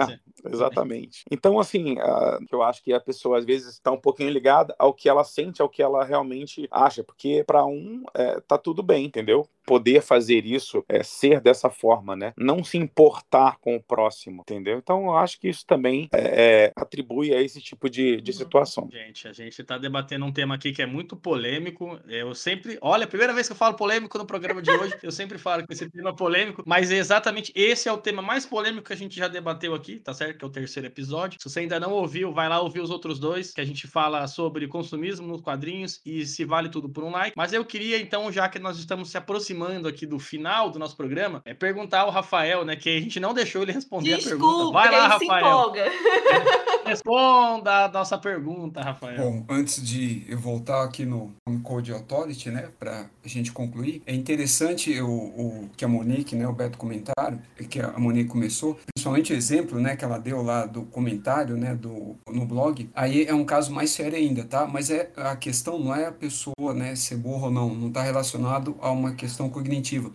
exatamente. 0.51 1.23
Então, 1.29 1.59
assim, 1.59 1.99
uh, 1.99 2.43
eu 2.51 2.63
acho 2.63 2.83
que 2.83 2.93
a 2.93 2.99
pessoa 2.99 3.37
às 3.37 3.45
vezes 3.45 3.73
está 3.73 3.91
um 3.91 3.99
pouquinho 3.99 4.31
ligada 4.31 4.73
ao 4.79 4.91
que 4.91 5.07
ela 5.07 5.23
sente, 5.23 5.61
ao 5.61 5.69
que 5.69 5.83
ela 5.83 6.03
realmente 6.03 6.67
acha, 6.71 7.03
porque 7.03 7.43
para 7.45 7.63
um 7.63 8.03
é, 8.15 8.39
tá 8.41 8.57
tudo 8.57 8.81
bem, 8.81 9.05
entendeu? 9.05 9.47
Poder 9.71 10.01
fazer 10.01 10.45
isso, 10.45 10.83
é, 10.89 11.03
ser 11.03 11.39
dessa 11.39 11.69
forma 11.69 12.01
né? 12.15 12.33
Não 12.37 12.63
se 12.63 12.77
importar 12.77 13.57
com 13.59 13.75
o 13.75 13.81
próximo, 13.81 14.41
entendeu? 14.41 14.77
Então, 14.77 15.05
eu 15.05 15.17
acho 15.17 15.39
que 15.39 15.49
isso 15.49 15.65
também 15.65 16.09
é, 16.13 16.19
é, 16.65 16.73
atribui 16.75 17.33
a 17.33 17.41
esse 17.41 17.61
tipo 17.61 17.89
de, 17.89 18.21
de 18.21 18.33
situação. 18.33 18.89
Gente, 18.91 19.27
a 19.27 19.33
gente 19.33 19.61
está 19.61 19.77
debatendo 19.77 20.25
um 20.25 20.31
tema 20.31 20.55
aqui 20.55 20.71
que 20.71 20.81
é 20.81 20.85
muito 20.85 21.15
polêmico. 21.15 21.99
Eu 22.07 22.33
sempre, 22.33 22.77
olha, 22.81 23.05
a 23.05 23.07
primeira 23.07 23.33
vez 23.33 23.47
que 23.47 23.53
eu 23.53 23.57
falo 23.57 23.75
polêmico 23.75 24.17
no 24.17 24.25
programa 24.25 24.61
de 24.61 24.71
hoje, 24.71 24.95
eu 25.01 25.11
sempre 25.11 25.37
falo 25.37 25.65
que 25.65 25.73
esse 25.73 25.89
tema 25.89 26.09
é 26.09 26.13
polêmico, 26.13 26.63
mas 26.65 26.91
é 26.91 26.97
exatamente 26.97 27.51
esse 27.55 27.87
é 27.87 27.91
o 27.91 27.97
tema 27.97 28.21
mais 28.21 28.45
polêmico 28.45 28.87
que 28.87 28.93
a 28.93 28.97
gente 28.97 29.15
já 29.15 29.27
debateu 29.27 29.73
aqui, 29.73 29.99
tá 29.99 30.13
certo? 30.13 30.37
Que 30.37 30.45
é 30.45 30.47
o 30.47 30.51
terceiro 30.51 30.87
episódio. 30.87 31.39
Se 31.41 31.49
você 31.49 31.61
ainda 31.61 31.79
não 31.79 31.91
ouviu, 31.91 32.33
vai 32.33 32.47
lá 32.49 32.59
ouvir 32.61 32.81
os 32.81 32.89
outros 32.89 33.19
dois, 33.19 33.53
que 33.53 33.61
a 33.61 33.65
gente 33.65 33.87
fala 33.87 34.27
sobre 34.27 34.67
consumismo 34.67 35.27
nos 35.27 35.41
quadrinhos 35.41 36.01
e 36.05 36.25
se 36.25 36.45
vale 36.45 36.69
tudo 36.69 36.89
por 36.89 37.03
um 37.03 37.11
like. 37.11 37.33
Mas 37.35 37.53
eu 37.53 37.63
queria, 37.65 37.99
então, 37.99 38.31
já 38.31 38.47
que 38.49 38.59
nós 38.59 38.77
estamos 38.77 39.09
se 39.09 39.17
aproximando 39.17 39.60
aqui 39.87 40.05
do 40.05 40.19
final 40.19 40.69
do 40.69 40.79
nosso 40.79 40.95
programa, 40.95 41.41
é 41.45 41.53
perguntar 41.53 42.01
ao 42.01 42.09
Rafael, 42.09 42.65
né? 42.65 42.75
Que 42.75 42.97
a 42.97 43.01
gente 43.01 43.19
não 43.19 43.33
deixou 43.33 43.61
ele 43.61 43.71
responder 43.71 44.15
Desculpa, 44.17 44.35
a 44.35 44.49
pergunta. 44.49 44.73
Vai 44.73 44.91
lá, 44.91 45.07
Rafael. 45.07 45.73
Responda 46.85 47.85
a 47.85 47.87
nossa 47.87 48.17
pergunta, 48.17 48.81
Rafael. 48.81 49.17
Bom, 49.17 49.45
antes 49.49 49.81
de 49.81 50.25
eu 50.27 50.37
voltar 50.37 50.83
aqui 50.83 51.05
no 51.05 51.33
Code 51.63 51.91
Authority, 51.91 52.49
né, 52.49 52.69
para 52.79 53.05
a 53.23 53.27
gente 53.27 53.51
concluir, 53.51 54.01
é 54.05 54.13
interessante 54.13 54.99
o, 54.99 55.09
o, 55.09 55.69
que 55.77 55.85
a 55.85 55.87
Monique, 55.87 56.35
né, 56.35 56.47
o 56.47 56.53
Beto 56.53 56.77
comentário, 56.77 57.39
que 57.69 57.79
a 57.79 57.97
Monique 57.97 58.29
começou, 58.29 58.77
principalmente 58.93 59.31
o 59.31 59.35
exemplo, 59.35 59.79
né, 59.79 59.95
que 59.95 60.03
ela 60.03 60.17
deu 60.17 60.41
lá 60.41 60.65
do 60.65 60.83
comentário, 60.83 61.55
né, 61.55 61.75
do 61.75 62.15
no 62.27 62.45
blog. 62.45 62.89
Aí 62.95 63.25
é 63.25 63.33
um 63.33 63.45
caso 63.45 63.71
mais 63.71 63.91
sério 63.91 64.17
ainda, 64.17 64.43
tá? 64.43 64.65
Mas 64.65 64.89
é 64.89 65.11
a 65.15 65.35
questão 65.35 65.79
não 65.79 65.95
é 65.95 66.07
a 66.07 66.11
pessoa, 66.11 66.73
né, 66.73 66.95
ser 66.95 67.17
burra 67.17 67.45
ou 67.45 67.51
não, 67.51 67.73
não 67.73 67.87
está 67.87 68.01
relacionado 68.01 68.75
a 68.81 68.91
uma 68.91 69.13
questão 69.13 69.40
cognitiva, 69.49 70.11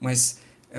mas 0.00 0.38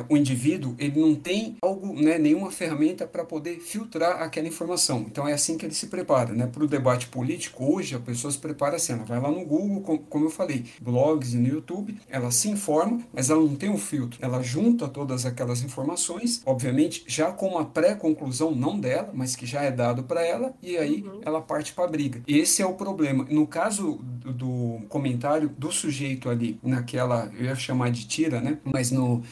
o 0.09 0.17
indivíduo 0.17 0.75
ele 0.77 0.99
não 0.99 1.15
tem 1.15 1.57
algo, 1.61 1.93
né, 1.93 2.17
nenhuma 2.17 2.51
ferramenta 2.51 3.05
para 3.05 3.23
poder 3.23 3.59
filtrar 3.59 4.21
aquela 4.21 4.47
informação. 4.47 5.05
Então 5.09 5.27
é 5.27 5.33
assim 5.33 5.57
que 5.57 5.65
ele 5.65 5.73
se 5.73 5.87
prepara, 5.87 6.33
né? 6.33 6.47
Para 6.47 6.63
o 6.63 6.67
debate 6.67 7.07
político 7.07 7.73
hoje 7.73 7.95
a 7.95 7.99
pessoa 7.99 8.31
se 8.31 8.37
prepara 8.37 8.75
assim, 8.75 8.93
ela 8.93 9.03
vai 9.03 9.19
lá 9.19 9.31
no 9.31 9.45
Google, 9.45 9.99
como 10.09 10.25
eu 10.25 10.29
falei, 10.29 10.65
blogs 10.81 11.33
e 11.33 11.37
no 11.37 11.47
YouTube, 11.47 11.97
ela 12.09 12.31
se 12.31 12.49
informa, 12.49 13.01
mas 13.13 13.29
ela 13.29 13.41
não 13.41 13.55
tem 13.55 13.69
um 13.69 13.77
filtro. 13.77 14.19
Ela 14.21 14.41
junta 14.41 14.87
todas 14.87 15.25
aquelas 15.25 15.61
informações, 15.61 16.41
obviamente 16.45 17.03
já 17.07 17.31
com 17.31 17.47
uma 17.47 17.65
pré-conclusão 17.65 18.51
não 18.51 18.79
dela, 18.79 19.11
mas 19.13 19.35
que 19.35 19.45
já 19.45 19.61
é 19.61 19.71
dado 19.71 20.03
para 20.03 20.23
ela 20.23 20.53
e 20.61 20.77
aí 20.77 21.03
uhum. 21.03 21.21
ela 21.23 21.41
parte 21.41 21.73
para 21.73 21.85
a 21.85 21.87
briga. 21.87 22.21
Esse 22.27 22.61
é 22.61 22.65
o 22.65 22.73
problema. 22.73 23.25
No 23.29 23.47
caso 23.47 23.99
do, 24.33 24.79
comentário 24.89 25.49
do 25.57 25.71
sujeito 25.71 26.29
ali 26.29 26.59
naquela, 26.63 27.31
eu 27.37 27.45
ia 27.45 27.55
chamar 27.55 27.91
de 27.91 28.07
tira, 28.07 28.41
né? 28.41 28.57
Mas 28.63 28.91
no 28.91 29.23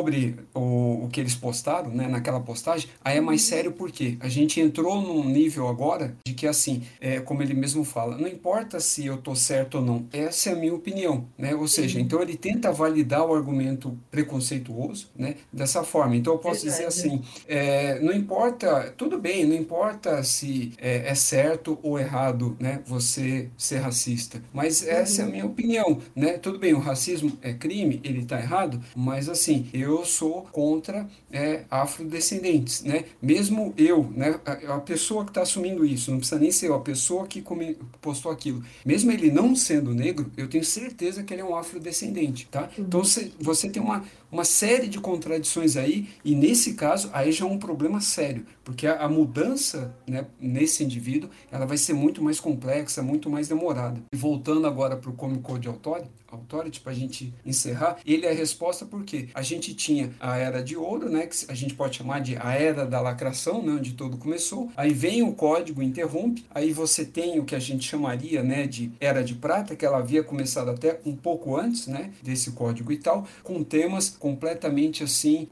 sobre 0.00 0.34
o, 0.54 1.04
o 1.04 1.08
que 1.12 1.20
eles 1.20 1.34
postaram, 1.34 1.90
né? 1.90 2.08
Naquela 2.08 2.40
postagem, 2.40 2.88
aí 3.04 3.18
é 3.18 3.20
mais 3.20 3.42
sério 3.42 3.72
porque 3.72 4.16
a 4.20 4.28
gente 4.28 4.58
entrou 4.58 5.00
num 5.00 5.28
nível 5.28 5.68
agora 5.68 6.16
de 6.24 6.32
que 6.32 6.46
assim, 6.46 6.82
é, 7.00 7.20
como 7.20 7.42
ele 7.42 7.52
mesmo 7.52 7.84
fala, 7.84 8.16
não 8.16 8.26
importa 8.26 8.80
se 8.80 9.04
eu 9.04 9.18
tô 9.18 9.36
certo 9.36 9.76
ou 9.76 9.84
não, 9.84 10.06
essa 10.10 10.50
é 10.50 10.52
a 10.54 10.56
minha 10.56 10.74
opinião, 10.74 11.26
né? 11.36 11.54
Ou 11.54 11.68
seja, 11.68 11.98
uhum. 11.98 12.04
então 12.04 12.22
ele 12.22 12.34
tenta 12.34 12.72
validar 12.72 13.26
o 13.26 13.34
argumento 13.34 13.96
preconceituoso, 14.10 15.10
né? 15.14 15.34
Dessa 15.52 15.84
forma. 15.84 16.16
Então 16.16 16.32
eu 16.32 16.38
posso 16.38 16.64
dizer 16.64 16.86
assim, 16.86 17.20
é, 17.46 18.00
não 18.00 18.14
importa, 18.14 18.94
tudo 18.96 19.18
bem, 19.18 19.44
não 19.44 19.54
importa 19.54 20.22
se 20.22 20.72
é, 20.78 21.10
é, 21.10 21.14
certo 21.14 21.78
ou 21.82 21.98
errado, 21.98 22.56
né? 22.58 22.80
Você 22.86 23.50
ser 23.58 23.78
racista, 23.78 24.42
mas 24.50 24.86
essa 24.86 25.20
uhum. 25.20 25.20
é 25.20 25.22
a 25.22 25.26
uhum. 25.26 25.32
minha 25.32 25.46
opinião, 25.46 25.98
né? 26.16 26.38
Tudo 26.38 26.58
bem, 26.58 26.72
o 26.72 26.78
racismo 26.78 27.32
é 27.42 27.52
crime, 27.52 28.00
ele 28.02 28.24
tá 28.24 28.40
errado, 28.40 28.80
mas 28.96 29.28
assim, 29.28 29.68
eu 29.74 29.89
sou 30.04 30.42
contra 30.52 31.08
é, 31.30 31.64
afrodescendentes, 31.70 32.82
né? 32.82 33.04
Mesmo 33.20 33.74
eu, 33.76 34.10
né? 34.14 34.40
A, 34.44 34.76
a 34.76 34.80
pessoa 34.80 35.24
que 35.24 35.30
está 35.30 35.42
assumindo 35.42 35.84
isso, 35.84 36.10
não 36.10 36.18
precisa 36.18 36.40
nem 36.40 36.50
ser 36.50 36.72
a 36.72 36.78
pessoa 36.78 37.26
que 37.26 37.42
come, 37.42 37.76
postou 38.00 38.30
aquilo, 38.32 38.62
mesmo 38.84 39.10
ele 39.10 39.30
não 39.30 39.54
sendo 39.54 39.94
negro, 39.94 40.30
eu 40.36 40.48
tenho 40.48 40.64
certeza 40.64 41.22
que 41.22 41.32
ele 41.34 41.42
é 41.42 41.44
um 41.44 41.56
afrodescendente, 41.56 42.48
tá? 42.50 42.68
Uhum. 42.76 42.84
Então 42.84 43.04
você, 43.04 43.30
você 43.38 43.68
tem 43.68 43.82
uma, 43.82 44.04
uma 44.30 44.44
série 44.44 44.88
de 44.88 44.98
contradições 44.98 45.76
aí, 45.76 46.08
e 46.24 46.34
nesse 46.34 46.74
caso, 46.74 47.10
aí 47.12 47.32
já 47.32 47.44
é 47.44 47.48
um 47.48 47.58
problema 47.58 48.00
sério, 48.00 48.46
porque 48.64 48.86
a, 48.86 49.04
a 49.04 49.08
mudança 49.08 49.94
né, 50.06 50.26
nesse 50.40 50.84
indivíduo 50.84 51.30
ela 51.50 51.66
vai 51.66 51.76
ser 51.76 51.92
muito 51.92 52.22
mais 52.22 52.38
complexa, 52.38 53.02
muito 53.02 53.28
mais 53.28 53.48
demorada. 53.48 54.00
E 54.12 54.16
voltando 54.16 54.66
agora 54.66 54.96
para 54.96 55.10
o 55.10 55.14
Comic 55.14 55.42
Code 55.42 55.68
Authority, 55.68 56.80
para 56.80 56.92
a 56.92 56.94
gente 56.94 57.34
encerrar, 57.44 57.98
ele 58.06 58.26
é 58.26 58.30
a 58.30 58.34
resposta 58.34 58.86
porque 58.86 59.28
a 59.34 59.42
gente 59.42 59.74
tinha 59.74 60.12
a 60.20 60.36
Era 60.36 60.62
de 60.62 60.76
Ouro, 60.76 61.08
né, 61.08 61.26
que 61.26 61.50
a 61.50 61.54
gente 61.54 61.74
pode 61.74 61.96
chamar 61.96 62.20
de 62.20 62.36
a 62.36 62.54
Era 62.54 62.86
da 62.86 63.00
Lacração, 63.00 63.62
né, 63.62 63.72
onde 63.72 63.92
tudo 63.94 64.16
começou, 64.16 64.70
aí 64.76 64.92
vem 64.92 65.22
o 65.22 65.32
código, 65.32 65.82
interrompe, 65.82 66.44
aí 66.54 66.72
você 66.72 67.04
tem 67.04 67.38
o 67.38 67.44
que 67.44 67.54
a 67.54 67.58
gente 67.58 67.88
chamaria 67.88 68.42
né, 68.42 68.66
de 68.66 68.92
Era 69.00 69.24
de 69.24 69.34
Prata, 69.34 69.74
que 69.74 69.84
ela 69.84 69.98
havia 69.98 70.22
começado 70.22 70.70
até 70.70 71.00
um 71.04 71.16
pouco 71.16 71.56
antes 71.56 71.86
né, 71.86 72.12
desse 72.22 72.52
código 72.52 72.92
e 72.92 72.96
tal, 72.96 73.26
com 73.42 73.62
temas 73.64 74.10
completamente 74.20 75.02
assim, 75.02 75.48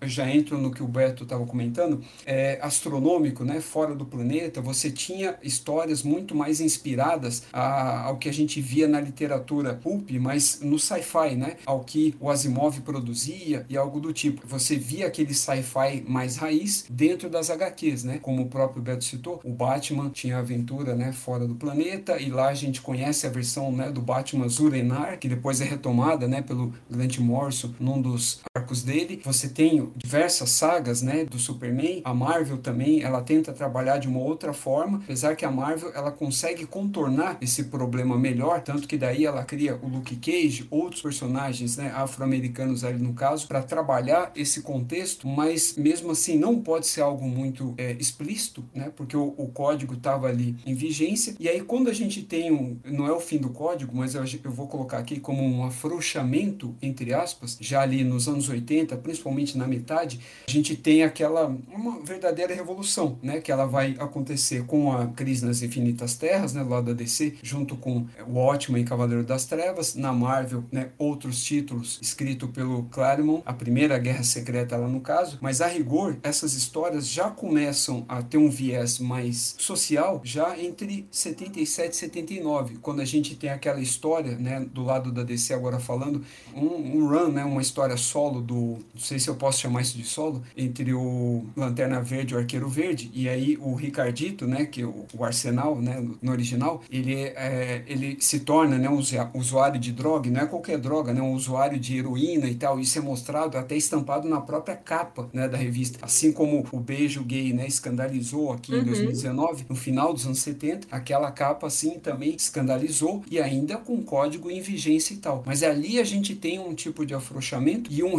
é, 0.00 0.06
já 0.06 0.28
entro 0.28 0.58
no 0.58 0.72
que 0.72 0.82
o 0.82 0.88
Beto 0.88 1.22
estava 1.22 1.46
comentando, 1.46 2.02
é, 2.26 2.58
astronômico, 2.60 3.44
né, 3.44 3.60
fora 3.60 3.94
do 3.94 4.04
planeta, 4.04 4.60
você 4.60 4.90
tinha 4.90 5.36
histórias 5.40 6.02
muito 6.02 6.34
mais 6.34 6.60
inspiradas 6.60 7.44
a, 7.52 8.02
ao 8.02 8.18
que 8.18 8.28
a 8.28 8.32
gente 8.32 8.60
via 8.60 8.88
na 8.88 9.00
literatura 9.00 9.72
pulp, 9.72 10.10
mas 10.20 10.60
no 10.60 10.78
sci-fi, 10.78 11.36
né, 11.36 11.56
ao 11.64 11.80
que 11.80 12.14
o 12.20 12.28
Asimov 12.28 12.80
produzia 12.80 13.64
e 13.68 13.76
algo 13.76 14.00
do 14.00 14.12
tipo. 14.12 14.46
Você 14.46 14.76
via 14.76 15.06
aquele 15.06 15.32
sci-fi 15.32 16.04
mais 16.06 16.36
raiz 16.36 16.86
dentro 16.90 17.30
das 17.30 17.50
HQs, 17.50 18.02
né, 18.02 18.18
como 18.20 18.42
o 18.42 18.46
próprio 18.46 18.82
Beto 18.82 19.04
citou, 19.04 19.40
o 19.44 19.52
Batman 19.52 20.10
tinha 20.10 20.38
aventura, 20.38 20.96
né, 20.96 21.12
fora 21.12 21.46
do 21.46 21.54
planeta 21.54 22.20
e 22.20 22.30
lá 22.30 22.48
a 22.48 22.54
gente 22.54 22.80
conhece 22.82 23.28
a 23.28 23.30
versão, 23.30 23.70
né, 23.70 23.92
do 23.92 24.02
Batman 24.02 24.48
Zurenar, 24.48 25.20
que 25.20 25.28
depois 25.28 25.60
é 25.60 25.64
retomada, 25.64 26.26
né, 26.26 26.42
pelo 26.42 26.74
Grant 26.90 27.18
Morrison 27.18 27.72
num 27.78 28.02
dos 28.08 28.40
arcos 28.68 28.82
dele. 28.82 29.20
Você 29.24 29.48
tem 29.48 29.90
diversas 29.96 30.50
sagas, 30.50 31.00
né, 31.00 31.24
do 31.24 31.38
Superman. 31.38 32.02
A 32.04 32.12
Marvel 32.12 32.58
também, 32.58 33.02
ela 33.02 33.22
tenta 33.22 33.52
trabalhar 33.52 33.98
de 33.98 34.06
uma 34.06 34.20
outra 34.20 34.52
forma, 34.52 34.98
apesar 34.98 35.34
que 35.34 35.44
a 35.44 35.50
Marvel 35.50 35.90
ela 35.94 36.10
consegue 36.10 36.66
contornar 36.66 37.38
esse 37.40 37.64
problema 37.64 38.18
melhor, 38.18 38.60
tanto 38.60 38.86
que 38.86 38.98
daí 38.98 39.24
ela 39.24 39.44
cria 39.44 39.78
o 39.82 39.88
Luke 39.88 40.16
Cage, 40.16 40.66
outros 40.70 41.00
personagens, 41.00 41.76
né, 41.76 41.92
afro-americanos 41.94 42.84
ali 42.84 43.02
no 43.02 43.14
caso, 43.14 43.46
para 43.46 43.62
trabalhar 43.62 44.32
esse 44.36 44.62
contexto, 44.62 45.26
mas 45.26 45.76
mesmo 45.76 46.10
assim 46.10 46.38
não 46.38 46.60
pode 46.60 46.86
ser 46.86 47.00
algo 47.00 47.26
muito 47.26 47.74
é, 47.78 47.92
explícito, 47.92 48.64
né, 48.74 48.92
porque 48.94 49.16
o, 49.16 49.34
o 49.36 49.48
código 49.48 49.94
estava 49.94 50.26
ali 50.26 50.56
em 50.66 50.74
vigência. 50.74 51.34
E 51.38 51.48
aí 51.48 51.60
quando 51.60 51.88
a 51.88 51.94
gente 51.94 52.22
tem 52.22 52.52
um, 52.52 52.76
não 52.84 53.06
é 53.06 53.12
o 53.12 53.20
fim 53.20 53.38
do 53.38 53.50
código, 53.50 53.96
mas 53.96 54.14
eu, 54.14 54.24
eu 54.44 54.50
vou 54.50 54.66
colocar 54.66 54.98
aqui 54.98 55.18
como 55.20 55.42
um 55.42 55.64
afrouxamento 55.64 56.74
entre 56.82 57.14
aspas, 57.14 57.56
já 57.60 57.80
ali 57.80 58.04
nos 58.04 58.28
anos 58.28 58.48
80, 58.48 58.57
principalmente 58.96 59.56
na 59.56 59.66
metade, 59.66 60.20
a 60.46 60.50
gente 60.50 60.76
tem 60.76 61.02
aquela 61.02 61.46
uma 61.68 62.00
verdadeira 62.00 62.54
revolução, 62.54 63.18
né, 63.22 63.40
que 63.40 63.52
ela 63.52 63.66
vai 63.66 63.96
acontecer 63.98 64.64
com 64.64 64.92
a 64.92 65.06
Crise 65.08 65.44
nas 65.44 65.62
Infinitas 65.62 66.14
Terras, 66.14 66.52
né, 66.52 66.62
lá 66.62 66.80
da 66.80 66.92
DC, 66.92 67.36
junto 67.42 67.76
com 67.76 68.06
o 68.26 68.36
Ótimo 68.36 68.78
e 68.78 68.84
Cavaleiro 68.84 69.24
das 69.24 69.44
Trevas, 69.44 69.94
na 69.94 70.12
Marvel, 70.12 70.64
né, 70.70 70.90
outros 70.98 71.42
títulos 71.42 71.98
escritos 72.00 72.50
pelo 72.50 72.84
Claremont, 72.84 73.42
a 73.44 73.52
Primeira 73.52 73.98
Guerra 73.98 74.22
Secreta 74.22 74.76
lá 74.76 74.88
no 74.88 75.00
caso, 75.00 75.38
mas 75.40 75.60
a 75.60 75.66
rigor 75.66 76.16
essas 76.22 76.54
histórias 76.54 77.08
já 77.08 77.30
começam 77.30 78.04
a 78.08 78.22
ter 78.22 78.38
um 78.38 78.50
viés 78.50 78.98
mais 78.98 79.54
social 79.58 80.20
já 80.24 80.58
entre 80.58 81.06
77 81.10 81.92
e 81.92 81.96
79, 81.96 82.78
quando 82.80 83.00
a 83.00 83.04
gente 83.04 83.36
tem 83.36 83.50
aquela 83.50 83.80
história, 83.80 84.36
né, 84.36 84.60
do 84.72 84.82
lado 84.84 85.12
da 85.12 85.22
DC 85.22 85.52
agora 85.54 85.78
falando, 85.78 86.24
um, 86.54 86.66
um 86.66 87.08
run, 87.08 87.28
né, 87.32 87.44
uma 87.44 87.62
história 87.62 87.96
solo 87.96 88.40
do, 88.48 88.78
não 88.94 89.00
sei 89.00 89.18
se 89.18 89.28
eu 89.28 89.34
posso 89.34 89.60
chamar 89.60 89.82
isso 89.82 89.96
de 89.96 90.04
solo, 90.04 90.42
entre 90.56 90.94
o 90.94 91.44
Lanterna 91.54 92.00
Verde 92.00 92.32
e 92.32 92.36
o 92.36 92.40
Arqueiro 92.40 92.68
Verde, 92.68 93.10
e 93.14 93.28
aí 93.28 93.58
o 93.60 93.74
Ricardito, 93.74 94.46
né, 94.46 94.64
que 94.64 94.80
é 94.80 94.86
o, 94.86 95.04
o 95.14 95.24
Arsenal, 95.24 95.80
né, 95.80 96.02
no 96.22 96.32
original, 96.32 96.82
ele, 96.90 97.14
é, 97.14 97.82
ele 97.86 98.16
se 98.20 98.40
torna, 98.40 98.78
né, 98.78 98.88
um 98.88 98.98
usuário 99.34 99.78
de 99.78 99.92
droga, 99.92 100.30
não 100.30 100.40
é 100.40 100.46
qualquer 100.46 100.78
droga, 100.78 101.12
né, 101.12 101.20
um 101.20 101.34
usuário 101.34 101.78
de 101.78 101.98
heroína 101.98 102.46
e 102.48 102.54
tal, 102.54 102.80
isso 102.80 102.98
é 102.98 103.02
mostrado 103.02 103.58
até 103.58 103.76
estampado 103.76 104.26
na 104.26 104.40
própria 104.40 104.76
capa, 104.76 105.28
né, 105.32 105.46
da 105.46 105.58
revista, 105.58 105.98
assim 106.02 106.32
como 106.32 106.66
o 106.72 106.80
beijo 106.80 107.22
gay, 107.22 107.52
né, 107.52 107.66
escandalizou 107.66 108.52
aqui 108.52 108.72
uhum. 108.72 108.80
em 108.80 108.84
2019, 108.84 109.66
no 109.68 109.76
final 109.76 110.14
dos 110.14 110.24
anos 110.24 110.38
70, 110.38 110.88
aquela 110.90 111.30
capa 111.30 111.66
assim 111.66 111.98
também 111.98 112.34
escandalizou 112.34 113.22
e 113.30 113.38
ainda 113.38 113.76
com 113.76 114.02
código 114.02 114.50
em 114.50 114.62
vigência 114.62 115.12
e 115.12 115.18
tal, 115.18 115.42
mas 115.44 115.62
ali 115.62 116.00
a 116.00 116.04
gente 116.04 116.34
tem 116.34 116.58
um 116.58 116.74
tipo 116.74 117.04
de 117.04 117.14
afrouxamento 117.14 117.92
e 117.92 118.02
um 118.02 118.14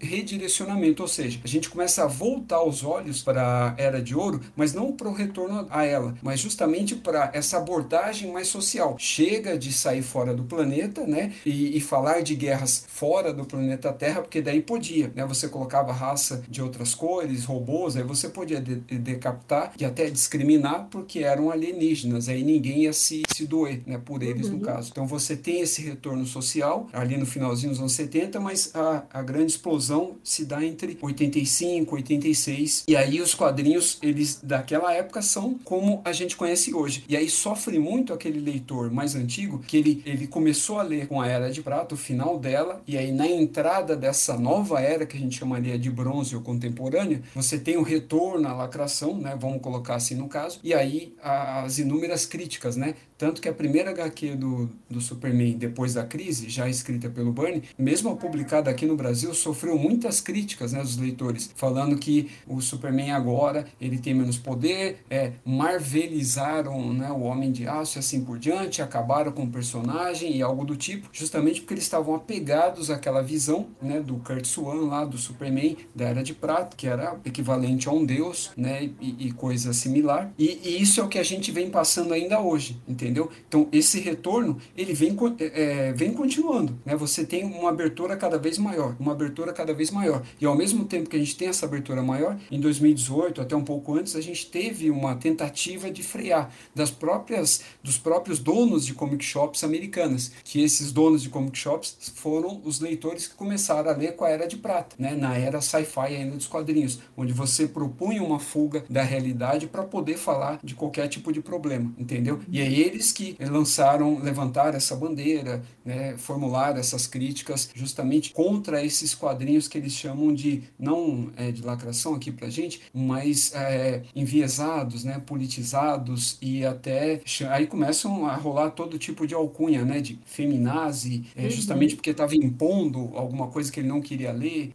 redirecionamento, 0.00 1.02
ou 1.02 1.08
seja, 1.08 1.40
a 1.42 1.48
gente 1.48 1.68
começa 1.68 2.04
a 2.04 2.06
voltar 2.06 2.62
os 2.62 2.84
olhos 2.84 3.22
para 3.22 3.68
a 3.68 3.82
Era 3.82 4.00
de 4.00 4.14
Ouro, 4.14 4.40
mas 4.56 4.72
não 4.72 4.92
para 4.92 5.08
o 5.08 5.12
retorno 5.12 5.66
a 5.70 5.84
ela, 5.84 6.14
mas 6.22 6.40
justamente 6.40 6.94
para 6.94 7.30
essa 7.34 7.58
abordagem 7.58 8.32
mais 8.32 8.48
social. 8.48 8.96
Chega 8.98 9.58
de 9.58 9.72
sair 9.72 10.02
fora 10.02 10.34
do 10.34 10.44
planeta, 10.44 11.06
né, 11.06 11.32
e, 11.44 11.76
e, 11.76 11.80
falar 11.80 12.22
de 12.22 12.34
guerras 12.34 12.84
fora 12.88 13.32
do 13.32 13.44
planeta 13.44 13.92
Terra, 13.92 14.20
porque 14.20 14.40
daí 14.40 14.60
podia, 14.60 15.12
né, 15.14 15.24
você 15.24 15.48
colocava 15.48 15.92
raça 15.92 16.42
de 16.48 16.62
outras 16.62 16.94
cores, 16.94 17.44
robôs, 17.44 17.96
aí 17.96 18.02
você 18.02 18.28
podia 18.28 18.60
de, 18.60 18.76
de, 18.76 18.98
decapitar 18.98 19.72
e 19.78 19.84
até 19.84 20.08
discriminar 20.10 20.88
porque 20.90 21.20
eram 21.20 21.50
alienígenas, 21.50 22.28
aí 22.28 22.42
ninguém 22.42 22.82
ia 22.82 22.92
se, 22.92 23.22
se 23.34 23.46
doer, 23.46 23.82
né, 23.86 23.98
por 23.98 24.22
eles 24.22 24.48
uhum. 24.48 24.58
no 24.58 24.60
caso. 24.60 24.90
Então 24.90 25.06
você 25.06 25.36
tem 25.36 25.60
esse 25.60 25.82
retorno 25.82 26.26
social 26.26 26.88
ali 26.92 27.16
no 27.16 27.26
finalzinho 27.26 27.70
dos 27.70 27.80
anos 27.80 27.92
70, 27.92 28.40
mas 28.40 28.74
a, 28.74 29.04
a 29.12 29.22
grande 29.22 29.47
explosão 29.48 30.16
se 30.22 30.44
dá 30.44 30.64
entre 30.64 30.96
85, 31.00 31.94
86, 31.94 32.84
e 32.86 32.96
aí 32.96 33.20
os 33.20 33.34
quadrinhos, 33.34 33.98
eles 34.02 34.40
daquela 34.42 34.92
época 34.94 35.22
são 35.22 35.58
como 35.64 36.00
a 36.04 36.12
gente 36.12 36.36
conhece 36.36 36.74
hoje. 36.74 37.04
E 37.08 37.16
aí 37.16 37.28
sofre 37.28 37.78
muito 37.78 38.12
aquele 38.12 38.40
leitor 38.40 38.90
mais 38.90 39.14
antigo, 39.14 39.58
que 39.60 39.76
ele, 39.76 40.02
ele 40.06 40.26
começou 40.26 40.78
a 40.78 40.82
ler 40.82 41.06
com 41.06 41.20
a 41.20 41.26
Era 41.26 41.50
de 41.50 41.62
Prata, 41.62 41.94
o 41.94 41.98
final 41.98 42.38
dela, 42.38 42.82
e 42.86 42.96
aí 42.96 43.12
na 43.12 43.26
entrada 43.26 43.96
dessa 43.96 44.38
nova 44.38 44.80
era, 44.80 45.06
que 45.06 45.16
a 45.16 45.20
gente 45.20 45.38
chamaria 45.38 45.78
de 45.78 45.90
bronze 45.90 46.36
ou 46.36 46.42
contemporânea, 46.42 47.22
você 47.34 47.58
tem 47.58 47.76
o 47.76 47.82
retorno 47.82 48.48
à 48.48 48.52
lacração, 48.52 49.18
né, 49.18 49.36
vamos 49.38 49.60
colocar 49.60 49.96
assim 49.96 50.14
no 50.14 50.28
caso, 50.28 50.60
e 50.62 50.74
aí 50.74 51.14
as 51.22 51.78
inúmeras 51.78 52.26
críticas, 52.26 52.76
né, 52.76 52.94
Tanto 53.18 53.42
que 53.42 53.48
a 53.48 53.52
primeira 53.52 53.90
HQ 53.90 54.36
do, 54.36 54.70
do 54.88 55.00
Superman, 55.00 55.58
depois 55.58 55.94
da 55.94 56.04
crise, 56.04 56.48
já 56.48 56.68
escrita 56.68 57.10
pelo 57.10 57.32
Bernie, 57.32 57.64
mesmo 57.76 58.16
publicada 58.16 58.70
aqui 58.70 58.86
no 58.86 58.96
Brasil, 58.96 59.34
sofreu 59.34 59.76
muitas 59.76 60.20
críticas 60.20 60.72
né, 60.72 60.80
dos 60.80 60.96
leitores, 60.96 61.50
falando 61.56 61.98
que 61.98 62.30
o 62.46 62.60
Superman 62.60 63.10
agora 63.10 63.66
ele 63.80 63.98
tem 63.98 64.14
menos 64.14 64.38
poder, 64.38 65.04
é, 65.10 65.32
marvelizaram 65.44 66.92
né, 66.94 67.10
o 67.10 67.22
Homem 67.22 67.50
de 67.50 67.66
Aço 67.66 67.98
e 67.98 68.00
assim 68.00 68.24
por 68.24 68.38
diante, 68.38 68.80
acabaram 68.80 69.32
com 69.32 69.42
o 69.42 69.50
personagem 69.50 70.36
e 70.36 70.40
algo 70.40 70.64
do 70.64 70.76
tipo, 70.76 71.08
justamente 71.12 71.60
porque 71.60 71.74
eles 71.74 71.84
estavam 71.84 72.14
apegados 72.14 72.88
àquela 72.88 73.20
visão 73.20 73.66
né, 73.82 74.00
do 74.00 74.16
Kurt 74.18 74.44
Swan 74.44 74.86
lá, 74.86 75.04
do 75.04 75.18
Superman 75.18 75.76
da 75.92 76.06
Era 76.06 76.22
de 76.22 76.34
Prata, 76.34 76.76
que 76.76 76.86
era 76.86 77.18
equivalente 77.24 77.88
a 77.88 77.92
um 77.92 78.04
deus, 78.04 78.52
né, 78.56 78.90
e, 79.00 79.26
e 79.26 79.32
coisa 79.32 79.72
similar. 79.72 80.30
E, 80.38 80.60
e, 80.62 80.80
isso 80.80 81.00
é 81.00 81.04
o 81.04 81.08
que 81.08 81.18
a 81.18 81.24
gente 81.24 81.50
vem 81.50 81.68
passando 81.68 82.14
ainda 82.14 82.40
hoje, 82.40 82.80
entendeu? 82.86 83.07
Então 83.10 83.68
esse 83.72 84.00
retorno 84.00 84.58
ele 84.76 84.92
vem, 84.92 85.16
é, 85.40 85.92
vem 85.92 86.12
continuando, 86.12 86.78
né? 86.84 86.96
Você 86.96 87.24
tem 87.24 87.44
uma 87.44 87.70
abertura 87.70 88.16
cada 88.16 88.38
vez 88.38 88.58
maior, 88.58 88.96
uma 88.98 89.12
abertura 89.12 89.52
cada 89.52 89.72
vez 89.72 89.90
maior. 89.90 90.22
E 90.40 90.46
ao 90.46 90.56
mesmo 90.56 90.84
tempo 90.84 91.08
que 91.08 91.16
a 91.16 91.18
gente 91.18 91.36
tem 91.36 91.48
essa 91.48 91.66
abertura 91.66 92.02
maior, 92.02 92.38
em 92.50 92.60
2018 92.60 93.40
até 93.40 93.56
um 93.56 93.64
pouco 93.64 93.94
antes 93.94 94.14
a 94.16 94.20
gente 94.20 94.46
teve 94.46 94.90
uma 94.90 95.14
tentativa 95.14 95.90
de 95.90 96.02
frear 96.02 96.50
das 96.74 96.90
próprias 96.90 97.62
dos 97.82 97.98
próprios 97.98 98.38
donos 98.38 98.84
de 98.84 98.94
comic 98.94 99.24
shops 99.24 99.64
americanas, 99.64 100.32
que 100.44 100.62
esses 100.62 100.92
donos 100.92 101.22
de 101.22 101.28
comic 101.28 101.56
shops 101.58 102.12
foram 102.14 102.60
os 102.64 102.80
leitores 102.80 103.26
que 103.26 103.34
começaram 103.34 103.90
a 103.90 103.94
ler 103.94 104.14
com 104.16 104.24
a 104.24 104.30
Era 104.30 104.46
de 104.46 104.56
Prata, 104.56 104.96
né? 104.98 105.14
Na 105.14 105.36
era 105.36 105.60
sci-fi 105.60 106.16
ainda 106.16 106.36
dos 106.36 106.46
quadrinhos, 106.46 106.98
onde 107.16 107.32
você 107.32 107.66
propunha 107.66 108.22
uma 108.22 108.38
fuga 108.38 108.84
da 108.88 109.02
realidade 109.02 109.66
para 109.66 109.82
poder 109.82 110.16
falar 110.16 110.58
de 110.62 110.74
qualquer 110.74 111.08
tipo 111.08 111.32
de 111.32 111.40
problema, 111.40 111.92
entendeu? 111.98 112.40
E 112.50 112.60
é 112.60 112.68
eles 112.98 113.12
que 113.12 113.36
lançaram, 113.40 114.18
levantaram 114.18 114.76
essa 114.76 114.96
bandeira, 114.96 115.62
né, 115.84 116.16
formularam 116.18 116.78
essas 116.78 117.06
críticas 117.06 117.70
justamente 117.74 118.32
contra 118.32 118.84
esses 118.84 119.14
quadrinhos 119.14 119.68
que 119.68 119.78
eles 119.78 119.92
chamam 119.92 120.34
de, 120.34 120.64
não 120.78 121.30
é, 121.36 121.52
de 121.52 121.62
lacração 121.62 122.14
aqui 122.14 122.32
pra 122.32 122.50
gente, 122.50 122.82
mas 122.92 123.54
é, 123.54 124.02
enviesados, 124.14 125.04
né, 125.04 125.22
politizados 125.24 126.36
e 126.42 126.64
até 126.64 127.20
aí 127.48 127.66
começam 127.66 128.26
a 128.26 128.34
rolar 128.34 128.70
todo 128.70 128.98
tipo 128.98 129.26
de 129.26 129.34
alcunha, 129.34 129.84
né, 129.84 130.00
de 130.00 130.18
feminazi, 130.26 131.24
é, 131.36 131.44
uhum. 131.44 131.50
justamente 131.50 131.94
porque 131.94 132.10
estava 132.10 132.34
impondo 132.34 133.12
alguma 133.14 133.46
coisa 133.46 133.70
que 133.70 133.78
ele 133.80 133.88
não 133.88 134.00
queria 134.00 134.32
ler, 134.32 134.72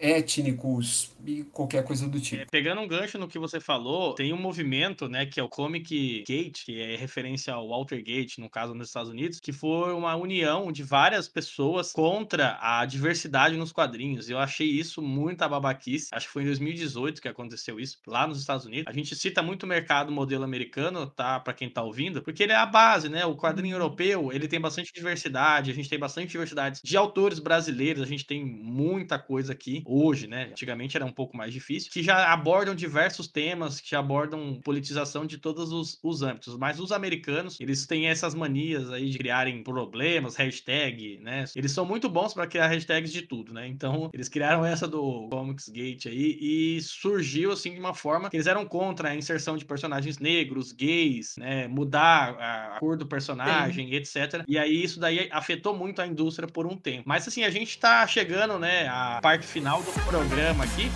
étnicos, 0.00 1.12
e 1.26 1.44
qualquer 1.44 1.84
coisa 1.84 2.08
do 2.08 2.20
tipo. 2.20 2.42
É, 2.42 2.46
pegando 2.46 2.80
um 2.80 2.88
gancho 2.88 3.18
no 3.18 3.28
que 3.28 3.38
você 3.38 3.60
falou, 3.60 4.14
tem 4.14 4.32
um 4.32 4.40
movimento, 4.40 5.08
né, 5.08 5.26
que 5.26 5.38
é 5.38 5.42
o 5.42 5.48
Comic 5.48 6.24
Gate, 6.26 6.64
que 6.64 6.80
é 6.80 6.96
referência 6.96 7.54
ao 7.54 7.68
Walter 7.68 8.02
Gate, 8.02 8.38
no 8.38 8.48
caso 8.48 8.74
nos 8.74 8.88
Estados 8.88 9.10
Unidos, 9.10 9.40
que 9.40 9.52
foi 9.52 9.92
uma 9.92 10.16
união 10.16 10.72
de 10.72 10.82
várias 10.82 11.28
pessoas 11.28 11.92
contra 11.92 12.58
a 12.60 12.84
diversidade 12.84 13.56
nos 13.56 13.72
quadrinhos. 13.72 14.28
Eu 14.28 14.38
achei 14.38 14.68
isso 14.68 15.00
muita 15.00 15.48
babaquice. 15.48 16.08
Acho 16.12 16.26
que 16.26 16.32
foi 16.32 16.42
em 16.42 16.46
2018 16.46 17.20
que 17.20 17.28
aconteceu 17.28 17.78
isso, 17.78 17.98
lá 18.06 18.26
nos 18.26 18.40
Estados 18.40 18.66
Unidos. 18.66 18.86
A 18.88 18.92
gente 18.92 19.14
cita 19.14 19.42
muito 19.42 19.64
o 19.64 19.66
mercado 19.66 20.10
modelo 20.12 20.44
americano, 20.44 21.06
tá, 21.06 21.38
para 21.38 21.52
quem 21.52 21.68
tá 21.68 21.82
ouvindo, 21.82 22.22
porque 22.22 22.42
ele 22.42 22.52
é 22.52 22.56
a 22.56 22.66
base, 22.66 23.08
né? 23.08 23.24
O 23.24 23.36
quadrinho 23.36 23.76
uhum. 23.76 23.82
europeu, 23.82 24.32
ele 24.32 24.48
tem 24.48 24.60
bastante 24.60 24.92
diversidade, 24.92 25.70
a 25.70 25.74
gente 25.74 25.88
tem 25.88 25.98
bastante 25.98 26.30
diversidade 26.30 26.80
de 26.82 26.96
autores 26.96 27.38
brasileiros, 27.38 28.02
a 28.02 28.06
gente 28.06 28.26
tem 28.26 28.44
muita 28.44 29.18
coisa 29.18 29.52
aqui 29.52 29.82
hoje, 29.86 30.26
né? 30.26 30.48
Antigamente 30.50 30.96
era 30.96 31.11
um 31.12 31.14
pouco 31.14 31.36
mais 31.36 31.52
difícil, 31.52 31.92
que 31.92 32.02
já 32.02 32.32
abordam 32.32 32.74
diversos 32.74 33.28
temas, 33.28 33.80
que 33.80 33.90
já 33.90 34.00
abordam 34.00 34.58
politização 34.64 35.26
de 35.26 35.38
todos 35.38 35.70
os, 35.70 35.98
os 36.02 36.22
âmbitos. 36.22 36.56
Mas 36.56 36.80
os 36.80 36.90
americanos, 36.90 37.60
eles 37.60 37.86
têm 37.86 38.08
essas 38.08 38.34
manias 38.34 38.90
aí 38.90 39.10
de 39.10 39.18
criarem 39.18 39.62
problemas, 39.62 40.34
hashtag, 40.36 41.18
né? 41.22 41.44
Eles 41.54 41.72
são 41.72 41.84
muito 41.84 42.08
bons 42.08 42.32
para 42.32 42.46
criar 42.46 42.68
hashtags 42.68 43.12
de 43.12 43.22
tudo, 43.22 43.52
né? 43.52 43.68
Então, 43.68 44.10
eles 44.12 44.28
criaram 44.28 44.64
essa 44.64 44.88
do 44.88 45.28
Comics 45.30 45.68
Gate 45.68 46.06
aí 46.06 46.38
e 46.40 46.80
surgiu 46.80 47.52
assim 47.52 47.74
de 47.74 47.80
uma 47.80 47.94
forma 47.94 48.30
que 48.30 48.36
eles 48.36 48.46
eram 48.46 48.64
contra 48.64 49.10
a 49.10 49.16
inserção 49.16 49.56
de 49.56 49.64
personagens 49.64 50.18
negros, 50.18 50.72
gays, 50.72 51.36
né? 51.36 51.68
Mudar 51.68 52.30
a 52.40 52.78
cor 52.80 52.96
do 52.96 53.06
personagem, 53.06 53.88
Sim. 53.88 53.94
etc. 53.94 54.44
E 54.48 54.58
aí 54.58 54.82
isso 54.82 54.98
daí 54.98 55.28
afetou 55.30 55.76
muito 55.76 56.00
a 56.00 56.06
indústria 56.06 56.48
por 56.48 56.66
um 56.66 56.76
tempo. 56.76 57.02
Mas 57.06 57.28
assim, 57.28 57.44
a 57.44 57.50
gente 57.50 57.78
tá 57.78 58.06
chegando, 58.06 58.58
né, 58.58 58.88
à 58.88 59.20
parte 59.20 59.46
final 59.46 59.82
do 59.82 59.92
programa 60.04 60.64
aqui. 60.64 60.90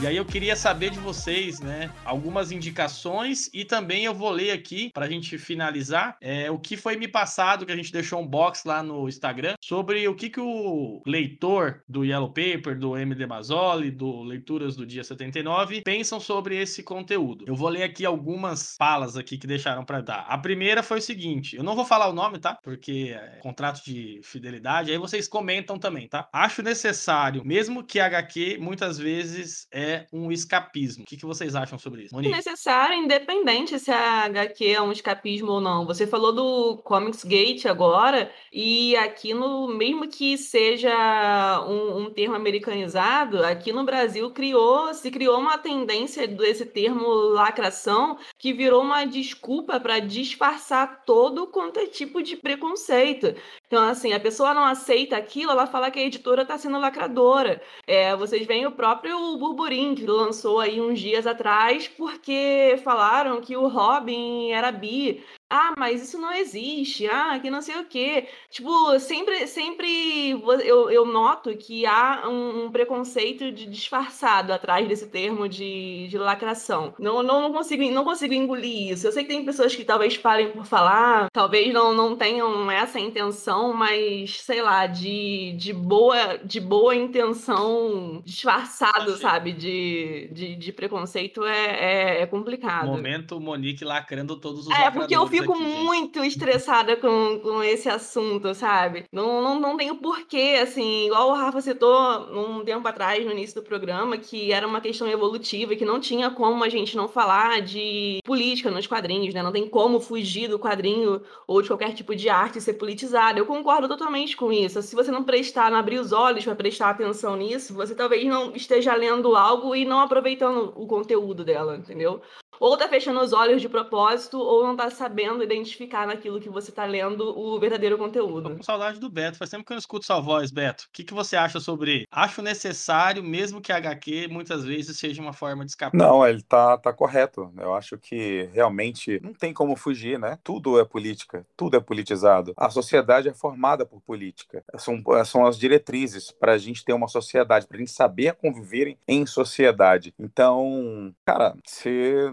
E 0.00 0.06
aí 0.06 0.16
eu 0.16 0.24
queria 0.24 0.54
saber 0.54 0.90
de 0.90 0.98
vocês, 1.00 1.58
né, 1.58 1.90
algumas 2.04 2.52
indicações 2.52 3.50
e 3.52 3.64
também 3.64 4.04
eu 4.04 4.14
vou 4.14 4.30
ler 4.30 4.52
aqui 4.52 4.92
para 4.94 5.06
a 5.06 5.08
gente 5.08 5.36
finalizar 5.36 6.16
é, 6.20 6.48
o 6.48 6.56
que 6.56 6.76
foi 6.76 6.94
me 6.94 7.08
passado, 7.08 7.66
que 7.66 7.72
a 7.72 7.76
gente 7.76 7.90
deixou 7.90 8.20
um 8.20 8.26
box 8.26 8.62
lá 8.64 8.80
no 8.80 9.08
Instagram, 9.08 9.54
sobre 9.60 10.06
o 10.06 10.14
que, 10.14 10.30
que 10.30 10.38
o 10.38 11.02
leitor 11.04 11.82
do 11.88 12.04
Yellow 12.04 12.28
Paper, 12.28 12.78
do 12.78 12.96
MD 12.96 13.26
Mazzoli, 13.26 13.90
do 13.90 14.22
Leituras 14.22 14.76
do 14.76 14.86
Dia 14.86 15.02
79, 15.02 15.82
pensam 15.82 16.20
sobre 16.20 16.56
esse 16.56 16.84
conteúdo. 16.84 17.44
Eu 17.48 17.56
vou 17.56 17.68
ler 17.68 17.82
aqui 17.82 18.06
algumas 18.06 18.76
falas 18.78 19.16
aqui 19.16 19.36
que 19.36 19.48
deixaram 19.48 19.84
para 19.84 20.00
dar. 20.00 20.20
A 20.28 20.38
primeira 20.38 20.80
foi 20.80 20.98
o 20.98 21.02
seguinte, 21.02 21.56
eu 21.56 21.64
não 21.64 21.74
vou 21.74 21.84
falar 21.84 22.06
o 22.06 22.14
nome, 22.14 22.38
tá? 22.38 22.56
Porque 22.62 23.16
é 23.18 23.40
contrato 23.40 23.84
de 23.84 24.20
fidelidade, 24.22 24.92
aí 24.92 24.98
vocês 24.98 25.26
comentam 25.26 25.76
também, 25.76 26.06
tá? 26.06 26.28
Acho 26.32 26.62
necessário, 26.62 27.44
mesmo 27.44 27.82
que 27.82 27.98
HQ 27.98 28.58
muitas 28.60 28.96
vezes 28.96 29.66
é 29.72 29.87
é 29.88 30.06
um 30.12 30.30
escapismo. 30.30 31.04
O 31.04 31.06
que, 31.06 31.16
que 31.16 31.26
vocês 31.26 31.54
acham 31.54 31.78
sobre 31.78 32.02
isso? 32.02 32.14
Monique? 32.14 32.32
É 32.32 32.36
necessário, 32.36 32.96
independente 32.96 33.78
se 33.78 33.90
a 33.90 34.24
HQ 34.24 34.66
é 34.66 34.82
um 34.82 34.92
escapismo 34.92 35.52
ou 35.52 35.60
não. 35.60 35.86
Você 35.86 36.06
falou 36.06 36.32
do 36.32 36.76
Comics 36.78 37.24
Gate 37.24 37.66
agora, 37.66 38.30
e 38.52 38.96
aqui 38.96 39.32
no, 39.34 39.68
mesmo 39.68 40.08
que 40.08 40.36
seja 40.36 41.64
um, 41.66 42.02
um 42.02 42.10
termo 42.10 42.34
americanizado, 42.34 43.44
aqui 43.44 43.72
no 43.72 43.84
Brasil 43.84 44.30
criou, 44.30 44.92
se 44.94 45.10
criou 45.10 45.38
uma 45.38 45.58
tendência 45.58 46.26
desse 46.26 46.66
termo 46.66 47.06
lacração 47.08 48.18
que 48.38 48.52
virou 48.52 48.82
uma 48.82 49.04
desculpa 49.04 49.80
para 49.80 49.98
disfarçar 49.98 51.04
todo 51.04 51.46
quanto 51.46 51.80
é 51.80 51.86
tipo 51.86 52.22
de 52.22 52.36
preconceito. 52.36 53.34
Então, 53.66 53.82
assim, 53.82 54.12
a 54.12 54.20
pessoa 54.20 54.54
não 54.54 54.64
aceita 54.64 55.16
aquilo, 55.16 55.52
ela 55.52 55.66
fala 55.66 55.90
que 55.90 55.98
a 55.98 56.02
editora 56.02 56.42
está 56.42 56.58
sendo 56.58 56.78
lacradora. 56.78 57.60
É, 57.86 58.14
vocês 58.16 58.46
veem 58.46 58.66
o 58.66 58.72
próprio 58.72 59.36
burburinho 59.36 59.77
lançou 60.00 60.60
aí 60.60 60.80
uns 60.80 61.00
dias 61.00 61.26
atrás, 61.26 61.88
porque 61.88 62.80
falaram 62.84 63.40
que 63.40 63.56
o 63.56 63.68
Robin 63.68 64.50
era 64.50 64.72
bi. 64.72 65.22
Ah, 65.50 65.74
mas 65.78 66.02
isso 66.02 66.18
não 66.18 66.32
existe. 66.32 67.06
Ah, 67.06 67.38
que 67.40 67.50
não 67.50 67.62
sei 67.62 67.76
o 67.76 67.84
quê. 67.86 68.28
Tipo, 68.50 68.98
sempre, 68.98 69.46
sempre 69.46 70.30
eu, 70.64 70.90
eu 70.90 71.06
noto 71.06 71.56
que 71.56 71.86
há 71.86 72.28
um, 72.28 72.64
um 72.64 72.70
preconceito 72.70 73.50
de 73.50 73.66
disfarçado 73.66 74.52
atrás 74.52 74.86
desse 74.86 75.06
termo 75.06 75.48
de, 75.48 76.06
de 76.08 76.18
lacração. 76.18 76.94
Não, 76.98 77.22
não, 77.22 77.40
não, 77.42 77.52
consigo, 77.52 77.82
não 77.90 78.04
consigo 78.04 78.34
engolir 78.34 78.92
isso. 78.92 79.06
Eu 79.06 79.12
sei 79.12 79.24
que 79.24 79.30
tem 79.30 79.44
pessoas 79.44 79.74
que 79.74 79.84
talvez 79.84 80.16
falem 80.16 80.50
por 80.50 80.66
falar, 80.66 81.28
talvez 81.32 81.72
não, 81.72 81.94
não 81.94 82.14
tenham 82.14 82.70
essa 82.70 83.00
intenção, 83.00 83.72
mas 83.72 84.40
sei 84.40 84.60
lá, 84.60 84.86
de, 84.86 85.52
de, 85.56 85.72
boa, 85.72 86.38
de 86.44 86.60
boa 86.60 86.94
intenção 86.94 88.22
disfarçado, 88.24 89.16
sabe? 89.16 89.52
De, 89.52 90.28
de, 90.32 90.56
de 90.56 90.72
preconceito 90.72 91.44
é, 91.44 92.18
é, 92.18 92.22
é 92.22 92.26
complicado. 92.26 92.86
Momento 92.86 93.40
Monique 93.40 93.84
lacrando 93.84 94.36
todos 94.36 94.66
os 94.66 94.74
É, 94.74 94.90
porque 94.90 95.16
eu 95.16 95.26
fico 95.26 95.37
fico 95.40 95.58
muito 95.58 96.24
estressada 96.24 96.96
com, 96.96 97.40
com 97.40 97.62
esse 97.62 97.88
assunto, 97.88 98.54
sabe? 98.54 99.04
Não, 99.12 99.42
não, 99.42 99.60
não 99.60 99.76
tenho 99.76 99.96
porquê, 99.96 100.58
assim, 100.62 101.06
igual 101.06 101.30
o 101.30 101.34
Rafa 101.34 101.60
citou 101.60 101.98
um 102.32 102.64
tempo 102.64 102.86
atrás, 102.86 103.24
no 103.24 103.32
início 103.32 103.60
do 103.60 103.66
programa, 103.66 104.16
que 104.18 104.52
era 104.52 104.66
uma 104.66 104.80
questão 104.80 105.08
evolutiva 105.08 105.72
e 105.72 105.76
que 105.76 105.84
não 105.84 106.00
tinha 106.00 106.30
como 106.30 106.64
a 106.64 106.68
gente 106.68 106.96
não 106.96 107.08
falar 107.08 107.60
de 107.62 108.20
política 108.24 108.70
nos 108.70 108.86
quadrinhos, 108.86 109.34
né? 109.34 109.42
Não 109.42 109.52
tem 109.52 109.68
como 109.68 110.00
fugir 110.00 110.48
do 110.48 110.58
quadrinho 110.58 111.22
ou 111.46 111.62
de 111.62 111.68
qualquer 111.68 111.94
tipo 111.94 112.14
de 112.14 112.28
arte 112.28 112.60
ser 112.60 112.74
politizado. 112.74 113.38
Eu 113.38 113.46
concordo 113.46 113.88
totalmente 113.88 114.36
com 114.36 114.52
isso. 114.52 114.82
Se 114.82 114.94
você 114.94 115.10
não 115.10 115.24
prestar, 115.24 115.70
não 115.70 115.78
abrir 115.78 115.98
os 115.98 116.12
olhos 116.12 116.44
para 116.44 116.54
prestar 116.54 116.90
atenção 116.90 117.36
nisso, 117.36 117.74
você 117.74 117.94
talvez 117.94 118.24
não 118.24 118.54
esteja 118.54 118.94
lendo 118.94 119.36
algo 119.36 119.74
e 119.74 119.84
não 119.84 120.00
aproveitando 120.00 120.72
o 120.76 120.86
conteúdo 120.86 121.44
dela, 121.44 121.76
entendeu? 121.76 122.20
Ou 122.60 122.76
tá 122.76 122.88
fechando 122.88 123.20
os 123.20 123.32
olhos 123.32 123.60
de 123.60 123.68
propósito, 123.68 124.38
ou 124.38 124.66
não 124.66 124.76
tá 124.76 124.90
sabendo 124.90 125.42
identificar 125.42 126.06
naquilo 126.06 126.40
que 126.40 126.48
você 126.48 126.72
tá 126.72 126.84
lendo 126.84 127.38
o 127.38 127.58
verdadeiro 127.58 127.98
conteúdo. 127.98 128.50
Tô 128.50 128.56
com 128.56 128.62
saudade 128.62 128.98
do 128.98 129.10
Beto. 129.10 129.38
Faz 129.38 129.50
tempo 129.50 129.64
que 129.64 129.72
eu 129.72 129.74
não 129.74 129.80
escuto 129.80 130.06
sua 130.06 130.20
voz, 130.20 130.50
Beto. 130.50 130.84
O 130.84 130.88
que, 130.92 131.04
que 131.04 131.14
você 131.14 131.36
acha 131.36 131.60
sobre. 131.60 132.06
Acho 132.10 132.42
necessário, 132.42 133.22
mesmo 133.22 133.60
que 133.60 133.72
a 133.72 133.76
HQ 133.76 134.28
muitas 134.28 134.64
vezes 134.64 134.98
seja 134.98 135.20
uma 135.20 135.32
forma 135.32 135.64
de 135.64 135.70
escapar. 135.70 135.96
Não, 135.96 136.26
ele 136.26 136.42
tá, 136.42 136.76
tá 136.78 136.92
correto. 136.92 137.52
Eu 137.58 137.74
acho 137.74 137.98
que 137.98 138.48
realmente 138.52 139.20
não 139.22 139.32
tem 139.32 139.52
como 139.52 139.76
fugir, 139.76 140.18
né? 140.18 140.38
Tudo 140.42 140.78
é 140.78 140.84
política, 140.84 141.46
tudo 141.56 141.76
é 141.76 141.80
politizado. 141.80 142.52
A 142.56 142.70
sociedade 142.70 143.28
é 143.28 143.34
formada 143.34 143.84
por 143.84 144.00
política. 144.00 144.64
São, 144.76 145.02
são 145.24 145.46
as 145.46 145.58
diretrizes 145.58 146.30
para 146.30 146.52
a 146.52 146.58
gente 146.58 146.84
ter 146.84 146.92
uma 146.92 147.08
sociedade, 147.08 147.66
para 147.66 147.76
a 147.76 147.80
gente 147.80 147.90
saber 147.90 148.34
conviver 148.34 148.96
em 149.06 149.26
sociedade. 149.26 150.14
Então, 150.18 151.14
cara, 151.24 151.54
se, 151.64 152.32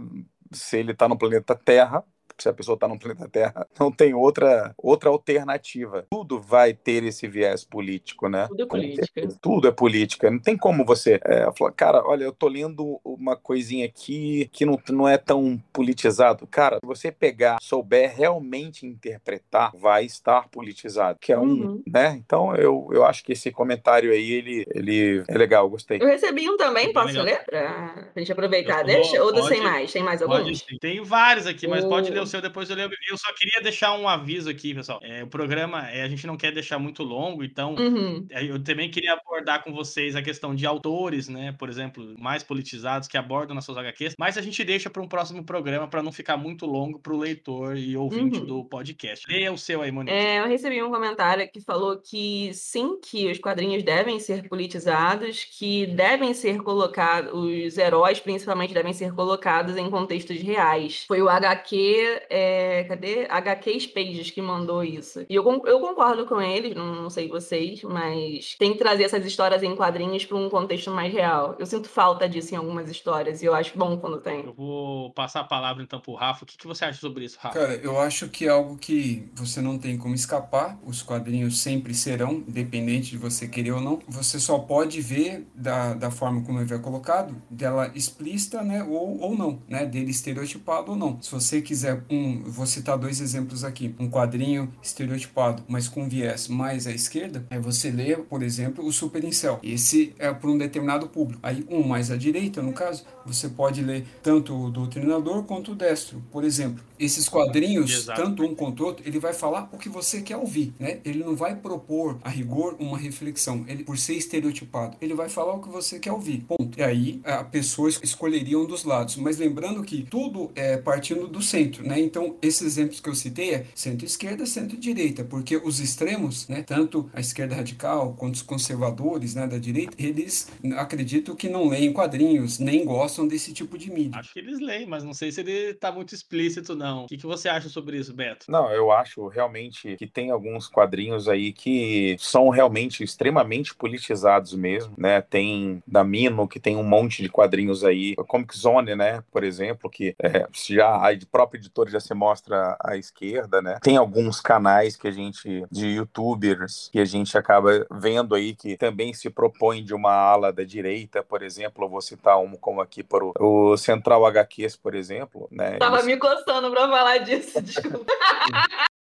se 0.51 0.77
ele 0.77 0.93
tá 0.93 1.07
no 1.07 1.17
planeta 1.17 1.55
Terra, 1.55 2.03
se 2.37 2.49
a 2.49 2.53
pessoa 2.53 2.75
está 2.75 2.87
no 2.87 2.99
planeta 2.99 3.27
Terra, 3.29 3.67
não 3.79 3.91
tem 3.91 4.13
outra, 4.13 4.73
outra 4.77 5.09
alternativa. 5.09 6.05
Tudo 6.09 6.39
vai 6.39 6.73
ter 6.73 7.03
esse 7.03 7.27
viés 7.27 7.63
político, 7.63 8.27
né? 8.27 8.47
Tudo 8.47 8.63
é 8.63 8.65
política. 8.65 9.27
Tudo 9.41 9.67
é 9.67 9.71
política. 9.71 10.31
Não 10.31 10.39
tem 10.39 10.57
como 10.57 10.85
você 10.85 11.19
é, 11.23 11.49
falar, 11.57 11.71
cara, 11.71 12.03
olha, 12.05 12.23
eu 12.23 12.31
tô 12.31 12.47
lendo 12.47 12.99
uma 13.03 13.35
coisinha 13.35 13.85
aqui 13.85 14.49
que 14.51 14.65
não, 14.65 14.79
não 14.89 15.07
é 15.07 15.17
tão 15.17 15.61
politizado. 15.71 16.47
Cara, 16.47 16.79
se 16.79 16.85
você 16.85 17.11
pegar, 17.11 17.57
souber 17.61 18.15
realmente 18.15 18.85
interpretar, 18.85 19.71
vai 19.75 20.05
estar 20.05 20.47
politizado. 20.49 21.17
Que 21.19 21.33
é 21.33 21.39
um, 21.39 21.43
uhum. 21.43 21.83
né? 21.87 22.19
Então 22.25 22.55
eu, 22.55 22.89
eu 22.91 23.05
acho 23.05 23.23
que 23.23 23.33
esse 23.33 23.51
comentário 23.51 24.11
aí, 24.11 24.31
ele, 24.31 24.65
ele 24.73 25.23
é 25.27 25.37
legal, 25.37 25.69
gostei. 25.69 26.01
Eu 26.01 26.07
recebi 26.07 26.49
um 26.49 26.57
também, 26.57 26.91
posso 26.93 27.21
ler? 27.21 27.43
Pra 27.45 28.11
gente 28.17 28.31
aproveitar, 28.31 28.83
deixa? 28.83 29.21
Ou 29.23 29.31
pode, 29.31 29.47
sem 29.47 29.61
mais? 29.61 29.91
Tem 29.91 30.03
mais 30.03 30.21
alguns? 30.21 30.65
Tem 30.79 31.01
vários 31.03 31.47
aqui, 31.47 31.67
mas 31.67 31.83
o... 31.83 31.89
pode 31.89 32.11
ler 32.11 32.24
o 32.25 32.27
seu, 32.27 32.41
depois 32.41 32.69
eu 32.69 32.75
lembro. 32.75 32.97
Eu 33.09 33.17
só 33.17 33.31
queria 33.33 33.61
deixar 33.61 33.97
um 33.97 34.07
aviso 34.07 34.49
aqui, 34.49 34.73
pessoal. 34.73 34.99
É, 35.01 35.23
o 35.23 35.27
programa, 35.27 35.89
é, 35.89 36.03
a 36.03 36.07
gente 36.07 36.27
não 36.27 36.35
quer 36.35 36.51
deixar 36.51 36.77
muito 36.77 37.03
longo, 37.03 37.43
então 37.43 37.75
uhum. 37.75 38.25
é, 38.29 38.43
eu 38.43 38.61
também 38.61 38.89
queria 38.89 39.13
abordar 39.13 39.63
com 39.63 39.73
vocês 39.73 40.15
a 40.15 40.21
questão 40.21 40.53
de 40.53 40.65
autores, 40.65 41.29
né? 41.29 41.53
Por 41.57 41.69
exemplo, 41.69 42.15
mais 42.19 42.43
politizados 42.43 43.07
que 43.07 43.17
abordam 43.17 43.55
nas 43.55 43.65
suas 43.65 43.77
HQs, 43.77 44.15
mas 44.19 44.37
a 44.37 44.41
gente 44.41 44.63
deixa 44.63 44.89
para 44.89 45.01
um 45.01 45.07
próximo 45.07 45.43
programa 45.43 45.87
para 45.87 46.03
não 46.03 46.11
ficar 46.11 46.37
muito 46.37 46.65
longo 46.65 46.99
para 46.99 47.13
o 47.13 47.17
leitor 47.17 47.77
e 47.77 47.95
ouvinte 47.95 48.39
uhum. 48.39 48.45
do 48.45 48.65
podcast. 48.65 49.25
Leia 49.29 49.51
o 49.51 49.57
seu 49.57 49.81
aí, 49.81 49.91
Monique. 49.91 50.15
É, 50.15 50.39
eu 50.39 50.47
recebi 50.47 50.81
um 50.81 50.89
comentário 50.89 51.49
que 51.51 51.61
falou 51.61 51.97
que 51.97 52.51
sim, 52.53 52.99
que 52.99 53.29
os 53.29 53.39
quadrinhos 53.39 53.83
devem 53.83 54.19
ser 54.19 54.47
politizados, 54.47 55.43
que 55.43 55.85
devem 55.87 56.33
ser 56.33 56.61
colocados, 56.61 57.31
os 57.33 57.77
heróis 57.77 58.19
principalmente 58.19 58.73
devem 58.73 58.93
ser 58.93 59.13
colocados 59.13 59.77
em 59.77 59.89
contextos 59.89 60.41
reais. 60.41 61.05
Foi 61.07 61.21
o 61.21 61.29
HQ 61.29 62.14
é, 62.29 62.83
cadê? 62.85 63.25
HQ 63.29 63.75
Pages 63.93 64.31
que 64.31 64.41
mandou 64.41 64.83
isso. 64.83 65.25
E 65.29 65.35
eu, 65.35 65.43
eu 65.65 65.79
concordo 65.79 66.25
com 66.25 66.41
eles, 66.41 66.75
não, 66.75 66.95
não 66.95 67.09
sei 67.09 67.27
vocês, 67.27 67.83
mas 67.83 68.55
tem 68.57 68.73
que 68.73 68.79
trazer 68.79 69.03
essas 69.03 69.25
histórias 69.25 69.63
em 69.63 69.75
quadrinhos 69.75 70.25
para 70.25 70.37
um 70.37 70.49
contexto 70.49 70.91
mais 70.91 71.11
real. 71.11 71.55
Eu 71.59 71.65
sinto 71.65 71.89
falta 71.89 72.27
disso 72.27 72.53
em 72.53 72.57
algumas 72.57 72.89
histórias 72.89 73.41
e 73.41 73.45
eu 73.45 73.53
acho 73.53 73.77
bom 73.77 73.97
quando 73.97 74.19
tem. 74.19 74.45
Eu 74.45 74.53
vou 74.53 75.11
passar 75.11 75.41
a 75.41 75.43
palavra 75.43 75.83
então 75.83 75.99
pro 75.99 76.13
Rafa. 76.13 76.43
O 76.43 76.47
que, 76.47 76.57
que 76.57 76.67
você 76.67 76.85
acha 76.85 76.99
sobre 76.99 77.25
isso, 77.25 77.37
Rafa? 77.39 77.59
Cara, 77.59 77.75
eu 77.75 77.99
acho 77.99 78.29
que 78.29 78.45
é 78.45 78.49
algo 78.49 78.77
que 78.77 79.29
você 79.33 79.61
não 79.61 79.77
tem 79.77 79.97
como 79.97 80.15
escapar. 80.15 80.79
Os 80.85 81.01
quadrinhos 81.01 81.59
sempre 81.59 81.93
serão, 81.93 82.43
independente 82.47 83.11
de 83.11 83.17
você 83.17 83.47
querer 83.47 83.71
ou 83.71 83.81
não. 83.81 83.99
Você 84.07 84.39
só 84.39 84.59
pode 84.59 85.01
ver 85.01 85.47
da, 85.53 85.93
da 85.93 86.11
forma 86.11 86.43
como 86.43 86.59
ele 86.59 86.73
é 86.73 86.77
colocado, 86.77 87.35
dela 87.49 87.91
explícita, 87.95 88.61
né, 88.63 88.83
ou, 88.83 89.19
ou 89.19 89.37
não, 89.37 89.61
né, 89.67 89.85
dele 89.85 90.11
estereotipado 90.11 90.91
ou 90.91 90.97
não. 90.97 91.21
Se 91.21 91.31
você 91.31 91.61
quiser 91.61 92.04
um, 92.09 92.43
vou 92.43 92.65
citar 92.65 92.97
dois 92.97 93.21
exemplos 93.21 93.63
aqui, 93.63 93.95
um 93.99 94.09
quadrinho 94.09 94.71
estereotipado, 94.81 95.63
mas 95.67 95.87
com 95.87 96.07
viés 96.07 96.47
mais 96.47 96.87
à 96.87 96.91
esquerda, 96.91 97.45
é 97.49 97.59
você 97.59 97.91
lê, 97.91 98.15
por 98.15 98.43
exemplo, 98.43 98.85
o 98.85 98.91
Super 98.91 99.23
Incel. 99.23 99.59
Esse 99.63 100.13
é 100.19 100.31
para 100.33 100.49
um 100.49 100.57
determinado 100.57 101.07
público. 101.07 101.39
Aí 101.43 101.65
um 101.69 101.83
mais 101.83 102.11
à 102.11 102.17
direita, 102.17 102.61
no 102.61 102.73
caso, 102.73 103.05
você 103.25 103.49
pode 103.49 103.81
ler 103.81 104.05
tanto 104.21 104.55
o 104.55 104.69
doutrinador 104.69 105.43
quanto 105.43 105.71
o 105.71 105.75
destro. 105.75 106.21
Por 106.31 106.43
exemplo, 106.43 106.83
esses 106.99 107.27
quadrinhos, 107.27 107.91
Exato. 107.91 108.21
tanto 108.21 108.43
um 108.43 108.55
quanto 108.55 108.85
outro, 108.85 109.07
ele 109.07 109.19
vai 109.19 109.33
falar 109.33 109.69
o 109.71 109.77
que 109.77 109.89
você 109.89 110.21
quer 110.21 110.37
ouvir, 110.37 110.73
né? 110.79 110.99
Ele 111.03 111.23
não 111.23 111.35
vai 111.35 111.55
propor 111.55 112.19
a 112.23 112.29
rigor 112.29 112.75
uma 112.79 112.97
reflexão, 112.97 113.65
ele 113.67 113.83
por 113.83 113.97
ser 113.97 114.13
estereotipado, 114.13 114.97
ele 115.01 115.13
vai 115.13 115.29
falar 115.29 115.53
o 115.53 115.61
que 115.61 115.69
você 115.69 115.99
quer 115.99 116.11
ouvir. 116.11 116.45
Ponto. 116.47 116.77
E 116.79 116.83
aí 116.83 117.21
a 117.23 117.43
pessoa 117.43 117.89
escolheria 117.89 118.59
um 118.59 118.65
dos 118.65 118.83
lados, 118.83 119.15
mas 119.17 119.37
lembrando 119.37 119.83
que 119.83 120.03
tudo 120.03 120.51
é 120.55 120.77
partindo 120.77 121.27
do 121.27 121.41
centro, 121.41 121.87
né? 121.87 121.99
Então, 121.99 122.35
esses 122.41 122.61
exemplos 122.61 122.99
que 122.99 123.09
eu 123.09 123.15
citei 123.15 123.53
é 123.53 123.65
centro-esquerda, 123.73 124.45
centro-direita, 124.45 125.23
porque 125.23 125.57
os 125.57 125.79
extremos, 125.79 126.47
né, 126.47 126.63
tanto 126.63 127.09
a 127.13 127.19
esquerda 127.19 127.55
radical 127.55 128.13
quanto 128.13 128.35
os 128.35 128.41
conservadores, 128.41 129.35
né, 129.35 129.47
da 129.47 129.57
direita, 129.57 129.95
eles 129.97 130.47
acredito 130.77 131.35
que 131.35 131.49
não 131.49 131.67
leem 131.67 131.93
quadrinhos, 131.93 132.59
nem 132.59 132.85
gostam 132.85 133.27
desse 133.27 133.53
tipo 133.53 133.77
de 133.77 133.91
mídia. 133.91 134.19
Acho 134.19 134.33
que 134.33 134.39
eles 134.39 134.59
leem, 134.59 134.87
mas 134.87 135.03
não 135.03 135.13
sei 135.13 135.31
se 135.31 135.41
ele 135.41 135.73
tá 135.73 135.91
muito 135.91 136.13
explícito 136.13 136.75
não. 136.75 136.84
O 136.93 137.07
que, 137.07 137.17
que 137.17 137.25
você 137.25 137.49
acha 137.49 137.69
sobre 137.69 137.97
isso, 137.97 138.13
Beto? 138.13 138.49
Não, 138.49 138.71
eu 138.71 138.91
acho 138.91 139.27
realmente 139.27 139.95
que 139.97 140.07
tem 140.07 140.31
alguns 140.31 140.67
quadrinhos 140.67 141.27
aí 141.27 141.51
que 141.51 142.15
são 142.19 142.49
realmente 142.49 143.03
extremamente 143.03 143.73
politizados 143.75 144.53
mesmo, 144.53 144.93
né? 144.97 145.21
Tem 145.21 145.81
da 145.85 146.03
Mino, 146.03 146.47
que 146.47 146.59
tem 146.59 146.75
um 146.75 146.83
monte 146.83 147.21
de 147.21 147.29
quadrinhos 147.29 147.83
aí, 147.83 148.15
Comic 148.27 148.57
Zone, 148.57 148.95
né, 148.95 149.23
por 149.31 149.43
exemplo, 149.43 149.89
que 149.89 150.15
é, 150.21 150.47
já 150.53 150.95
a 150.95 151.15
própria 151.31 151.59
editora 151.59 151.89
já 151.89 151.99
se 151.99 152.13
mostra 152.13 152.77
à 152.83 152.97
esquerda, 152.97 153.61
né? 153.61 153.79
Tem 153.81 153.97
alguns 153.97 154.41
canais 154.41 154.95
que 154.95 155.07
a 155.07 155.11
gente, 155.11 155.65
de 155.71 155.87
youtubers, 155.87 156.89
que 156.91 156.99
a 156.99 157.05
gente 157.05 157.37
acaba 157.37 157.85
vendo 157.91 158.35
aí 158.35 158.55
que 158.55 158.77
também 158.77 159.13
se 159.13 159.29
propõem 159.29 159.83
de 159.83 159.93
uma 159.93 160.11
ala 160.11 160.51
da 160.51 160.63
direita, 160.63 161.23
por 161.23 161.41
exemplo, 161.41 161.85
eu 161.85 161.89
vou 161.89 162.01
citar 162.01 162.39
um 162.39 162.55
como 162.55 162.81
aqui 162.81 163.03
para 163.03 163.23
o 163.39 163.77
Central 163.77 164.25
HQs, 164.25 164.75
por 164.75 164.95
exemplo, 164.95 165.47
né? 165.51 165.77
Tava 165.77 165.97
Eles... 165.97 166.05
me 166.05 166.17
coçando 166.17 166.69
para 166.75 166.89
falar 166.89 167.17
disso, 167.19 167.61
desculpa. 167.63 168.05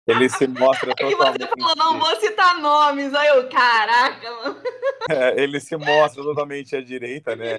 Ele 0.08 0.30
se 0.30 0.48
mostra 0.48 0.92
é 0.92 0.96
totalmente. 0.96 1.42
você 1.42 1.62
falou, 1.62 1.76
não 1.76 2.00
vou 2.00 2.16
citar 2.16 2.60
nomes. 2.60 3.14
Aí 3.14 3.28
eu, 3.28 3.50
caraca, 3.50 4.32
mano. 4.32 4.58
É, 5.10 5.42
ele 5.42 5.60
se 5.60 5.76
mostra 5.76 6.24
totalmente 6.24 6.76
à 6.76 6.82
direita, 6.82 7.36
né? 7.36 7.58